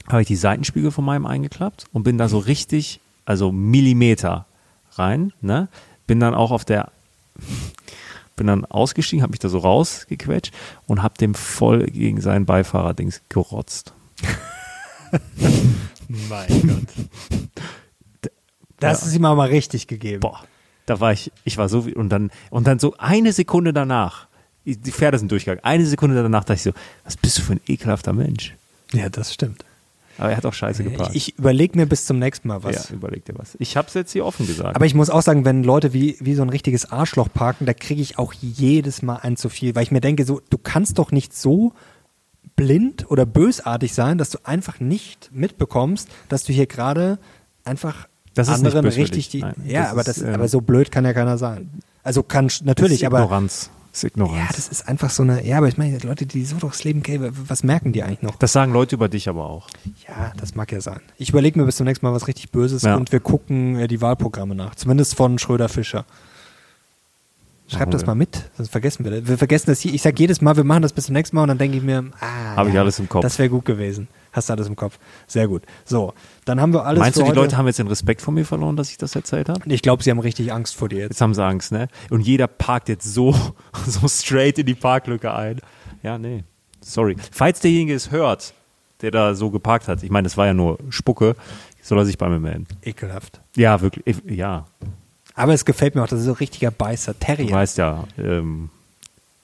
habe 0.07 0.21
ich 0.21 0.27
die 0.27 0.35
Seitenspiegel 0.35 0.91
von 0.91 1.05
meinem 1.05 1.25
eingeklappt 1.25 1.85
und 1.91 2.03
bin 2.03 2.17
da 2.17 2.27
so 2.27 2.37
richtig, 2.37 2.99
also 3.25 3.51
Millimeter 3.51 4.45
rein, 4.91 5.33
ne? 5.41 5.67
Bin 6.07 6.19
dann 6.19 6.35
auch 6.35 6.51
auf 6.51 6.65
der, 6.65 6.91
bin 8.35 8.47
dann 8.47 8.65
ausgestiegen, 8.65 9.23
habe 9.23 9.31
mich 9.31 9.39
da 9.39 9.49
so 9.49 9.57
rausgequetscht 9.57 10.53
und 10.85 11.01
habe 11.01 11.17
dem 11.17 11.33
voll 11.33 11.87
gegen 11.87 12.21
seinen 12.21 12.45
Beifahrer-Dings 12.45 13.21
gerotzt. 13.29 13.93
mein 16.07 16.47
Gott. 16.67 18.31
Das 18.79 19.01
Ja. 19.01 19.07
ist 19.07 19.15
ihm 19.15 19.25
aber 19.25 19.35
mal 19.35 19.47
richtig 19.49 19.87
gegeben. 19.87 20.19
Boah, 20.19 20.43
da 20.85 20.99
war 20.99 21.13
ich, 21.13 21.31
ich 21.43 21.57
war 21.57 21.69
so 21.69 21.85
wie, 21.85 21.93
und 21.95 22.09
dann, 22.09 22.31
und 22.49 22.67
dann 22.67 22.79
so 22.79 22.95
eine 22.97 23.31
Sekunde 23.33 23.73
danach, 23.73 24.27
die 24.65 24.75
Pferde 24.91 25.17
sind 25.19 25.31
durchgegangen, 25.31 25.63
eine 25.63 25.85
Sekunde 25.85 26.15
danach 26.21 26.41
dachte 26.43 26.53
ich 26.55 26.63
so, 26.63 26.71
was 27.03 27.17
bist 27.17 27.37
du 27.37 27.41
für 27.41 27.53
ein 27.53 27.61
ekelhafter 27.67 28.13
Mensch? 28.13 28.53
Ja, 28.93 29.09
das 29.09 29.33
stimmt. 29.33 29.63
Aber 30.17 30.29
er 30.31 30.37
hat 30.37 30.45
auch 30.45 30.53
scheiße 30.53 30.83
geparkt. 30.83 31.13
Ich, 31.15 31.29
ich 31.29 31.39
überlege 31.39 31.77
mir 31.77 31.85
bis 31.85 32.05
zum 32.05 32.19
nächsten 32.19 32.47
Mal 32.47 32.63
was. 32.63 32.89
Ja, 32.89 32.95
überleg 32.95 33.25
dir 33.25 33.33
was. 33.37 33.55
Ich 33.59 33.75
hab's 33.75 33.93
jetzt 33.95 34.13
hier 34.13 34.25
offen 34.25 34.47
gesagt. 34.47 34.73
Aber 34.75 34.85
ich 34.85 34.93
muss 34.93 35.09
auch 35.09 35.21
sagen, 35.21 35.43
wenn 35.43 35.61
Leute 35.63 35.91
wie, 35.91 36.15
wie 36.21 36.35
so 36.35 36.41
ein 36.41 36.49
richtiges 36.49 36.89
Arschloch 36.89 37.27
parken, 37.33 37.65
da 37.65 37.73
kriege 37.73 38.01
ich 38.01 38.17
auch 38.17 38.31
jedes 38.33 39.01
Mal 39.01 39.17
ein 39.17 39.35
zu 39.35 39.49
viel, 39.49 39.75
weil 39.75 39.83
ich 39.83 39.91
mir 39.91 39.99
denke, 39.99 40.23
so, 40.23 40.41
du 40.49 40.57
kannst 40.57 40.99
doch 40.99 41.11
nicht 41.11 41.35
so 41.35 41.73
blind 42.55 43.09
oder 43.09 43.25
bösartig 43.25 43.93
sein, 43.93 44.17
dass 44.17 44.29
du 44.29 44.37
einfach 44.43 44.79
nicht 44.79 45.29
mitbekommst, 45.33 46.09
dass 46.29 46.43
du 46.43 46.53
hier 46.53 46.67
gerade 46.67 47.17
einfach 47.63 48.07
Das 48.33 48.49
anderen 48.49 48.85
richtig 48.87 49.29
die. 49.29 49.41
Nein, 49.41 49.55
ja, 49.65 49.81
das 49.83 49.91
aber 49.91 50.01
ist, 50.01 50.07
das, 50.07 50.21
ähm, 50.21 50.33
aber 50.33 50.47
so 50.47 50.61
blöd 50.61 50.91
kann 50.91 51.05
ja 51.05 51.13
keiner 51.13 51.37
sein. 51.37 51.69
Also 52.03 52.23
kann 52.23 52.49
natürlich, 52.63 53.01
ist 53.01 53.07
aber 53.07 53.19
Ignoranz. 53.19 53.69
Das 53.91 54.03
ist 54.03 54.09
Ignoranz. 54.09 54.37
ja, 54.37 54.47
das 54.55 54.67
ist 54.67 54.87
einfach 54.87 55.09
so 55.09 55.23
eine. 55.23 55.45
Ja, 55.45 55.57
aber 55.57 55.67
ich 55.69 55.77
meine, 55.77 55.97
Leute, 55.99 56.25
die 56.25 56.43
so 56.45 56.57
durchs 56.57 56.83
Leben 56.83 57.01
gehen, 57.01 57.31
was 57.47 57.63
merken 57.63 57.93
die 57.93 58.03
eigentlich 58.03 58.21
noch? 58.21 58.35
das 58.35 58.51
sagen 58.53 58.73
Leute 58.73 58.95
über 58.95 59.07
dich 59.09 59.29
aber 59.29 59.45
auch. 59.45 59.69
Ja, 60.07 60.33
das 60.37 60.53
mag 60.55 60.71
ja 60.71 60.81
sein. 60.81 60.99
Ich 61.17 61.29
überlege 61.29 61.57
mir 61.59 61.65
bis 61.65 61.77
zum 61.77 61.85
nächsten 61.85 62.05
Mal 62.05 62.13
was 62.13 62.27
richtig 62.27 62.51
Böses 62.51 62.83
Ja. 62.83 62.95
und 62.95 63.11
wir 63.11 63.21
gucken 63.21 63.79
äh, 63.79 63.87
die 63.87 64.01
Wahlprogramme 64.01 64.53
nach. 64.53 64.75
Zumindest 64.75 65.15
von 65.15 65.39
Schröder-Fischer. 65.39 66.05
Schreibt 67.67 67.93
das 67.93 68.05
mal 68.05 68.13
mit, 68.15 68.49
sonst 68.55 68.69
vergessen 68.69 69.03
wir 69.05 69.11
das. 69.11 69.27
Wir 69.27 69.37
vergessen 69.39 69.65
das 69.71 69.79
hier. 69.79 69.93
Ich 69.93 70.01
sage 70.03 70.15
jedes 70.19 70.39
Mal, 70.41 70.55
wir 70.55 70.63
machen 70.63 70.83
das 70.83 70.93
bis 70.93 71.05
zum 71.05 71.13
nächsten 71.13 71.35
Mal 71.35 71.43
und 71.43 71.47
dann 71.47 71.57
denke 71.57 71.77
ich 71.77 71.83
mir, 71.83 72.11
ah, 72.19 72.55
Habe 72.57 72.69
ich 72.69 72.77
alles 72.77 72.99
im 72.99 73.09
Kopf. 73.09 73.23
Das 73.23 73.39
wäre 73.39 73.49
gut 73.49 73.65
gewesen. 73.65 74.07
Hast 74.33 74.49
du 74.49 74.53
alles 74.53 74.67
im 74.67 74.75
Kopf. 74.75 74.99
Sehr 75.25 75.47
gut. 75.47 75.63
So, 75.83 76.13
dann 76.43 76.61
haben 76.61 76.73
wir 76.73 76.85
alles 76.85 76.99
Meinst 76.99 77.17
du, 77.17 77.23
die 77.23 77.29
heute. 77.29 77.39
Leute 77.39 77.57
haben 77.57 77.65
jetzt 77.67 77.79
den 77.79 77.87
Respekt 77.87 78.21
vor 78.21 78.33
mir 78.33 78.45
verloren, 78.45 78.75
dass 78.75 78.91
ich 78.91 78.97
das 78.97 79.15
erzählt 79.15 79.49
habe? 79.49 79.61
ich 79.73 79.81
glaube, 79.81 80.03
sie 80.03 80.11
haben 80.11 80.19
richtig 80.19 80.51
Angst 80.53 80.75
vor 80.75 80.89
dir 80.89 80.99
jetzt. 80.99 81.11
Jetzt 81.11 81.21
haben 81.21 81.33
sie 81.33 81.43
Angst, 81.43 81.71
ne? 81.71 81.87
Und 82.11 82.21
jeder 82.21 82.47
parkt 82.47 82.89
jetzt 82.89 83.05
so, 83.11 83.33
so 83.87 84.07
straight 84.07 84.59
in 84.59 84.65
die 84.67 84.75
Parklücke 84.75 85.33
ein. 85.33 85.59
Ja, 86.03 86.17
nee. 86.19 86.43
Sorry. 86.81 87.15
Falls 87.31 87.61
derjenige 87.61 87.95
es 87.95 88.11
hört, 88.11 88.53
der 89.01 89.09
da 89.09 89.33
so 89.33 89.49
geparkt 89.49 89.87
hat, 89.87 90.03
ich 90.03 90.11
meine, 90.11 90.25
das 90.25 90.37
war 90.37 90.45
ja 90.45 90.53
nur 90.53 90.77
Spucke, 90.89 91.35
soll 91.81 91.97
er 91.97 92.05
sich 92.05 92.17
bei 92.19 92.29
mir 92.29 92.39
melden. 92.39 92.67
Ekelhaft. 92.83 93.41
Ja, 93.55 93.81
wirklich. 93.81 94.05
Ich- 94.05 94.35
Ja, 94.37 94.65
Aber 95.35 95.53
es 95.53 95.65
gefällt 95.65 95.95
mir 95.95 96.03
auch, 96.03 96.07
das 96.07 96.19
ist 96.19 96.25
so 96.25 96.31
ein 96.31 96.37
richtiger 96.37 96.71
Beißer. 96.71 97.13
du 97.13 97.19
Terrier. 97.19 97.51
weißt 97.51 97.77
ja. 97.77 98.05
Ähm, 98.17 98.69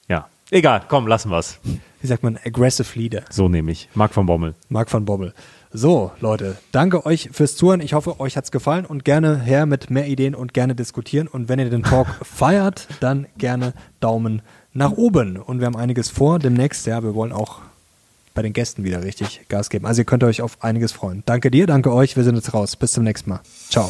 ja. 0.07 0.27
Egal, 0.49 0.83
komm, 0.87 1.07
lassen 1.07 1.29
wir's. 1.31 1.59
Wie 2.01 2.07
sagt 2.07 2.23
man? 2.23 2.39
Aggressive 2.43 2.97
Leader. 2.97 3.23
So 3.29 3.49
nehme 3.49 3.71
ich. 3.71 3.89
Marc 3.93 4.13
von 4.13 4.25
Bommel. 4.25 4.55
Marc 4.69 4.91
van 4.91 5.05
Bommel. 5.05 5.33
So, 5.73 6.11
Leute, 6.19 6.57
danke 6.73 7.05
euch 7.05 7.29
fürs 7.31 7.55
Zuhören. 7.55 7.79
Ich 7.79 7.93
hoffe, 7.93 8.19
euch 8.19 8.35
hat's 8.35 8.51
gefallen 8.51 8.85
und 8.85 9.05
gerne 9.05 9.39
her 9.39 9.65
mit 9.65 9.89
mehr 9.89 10.07
Ideen 10.07 10.35
und 10.35 10.53
gerne 10.53 10.75
diskutieren. 10.75 11.27
Und 11.27 11.47
wenn 11.47 11.59
ihr 11.59 11.69
den 11.69 11.83
Talk 11.83 12.07
feiert, 12.23 12.87
dann 12.99 13.27
gerne 13.37 13.73
Daumen 14.01 14.41
nach 14.73 14.91
oben. 14.91 15.37
Und 15.37 15.59
wir 15.59 15.67
haben 15.67 15.77
einiges 15.77 16.09
vor 16.09 16.39
demnächst. 16.39 16.85
Ja, 16.87 17.03
wir 17.03 17.15
wollen 17.15 17.31
auch 17.31 17.59
bei 18.33 18.41
den 18.41 18.53
Gästen 18.53 18.83
wieder 18.83 19.03
richtig 19.03 19.41
Gas 19.47 19.69
geben. 19.69 19.85
Also 19.85 20.01
ihr 20.01 20.05
könnt 20.05 20.23
euch 20.23 20.41
auf 20.41 20.61
einiges 20.63 20.91
freuen. 20.91 21.23
Danke 21.25 21.51
dir, 21.51 21.67
danke 21.67 21.93
euch. 21.93 22.15
Wir 22.17 22.23
sind 22.23 22.35
jetzt 22.35 22.53
raus. 22.53 22.75
Bis 22.75 22.91
zum 22.93 23.03
nächsten 23.03 23.29
Mal. 23.29 23.41
Ciao. 23.69 23.89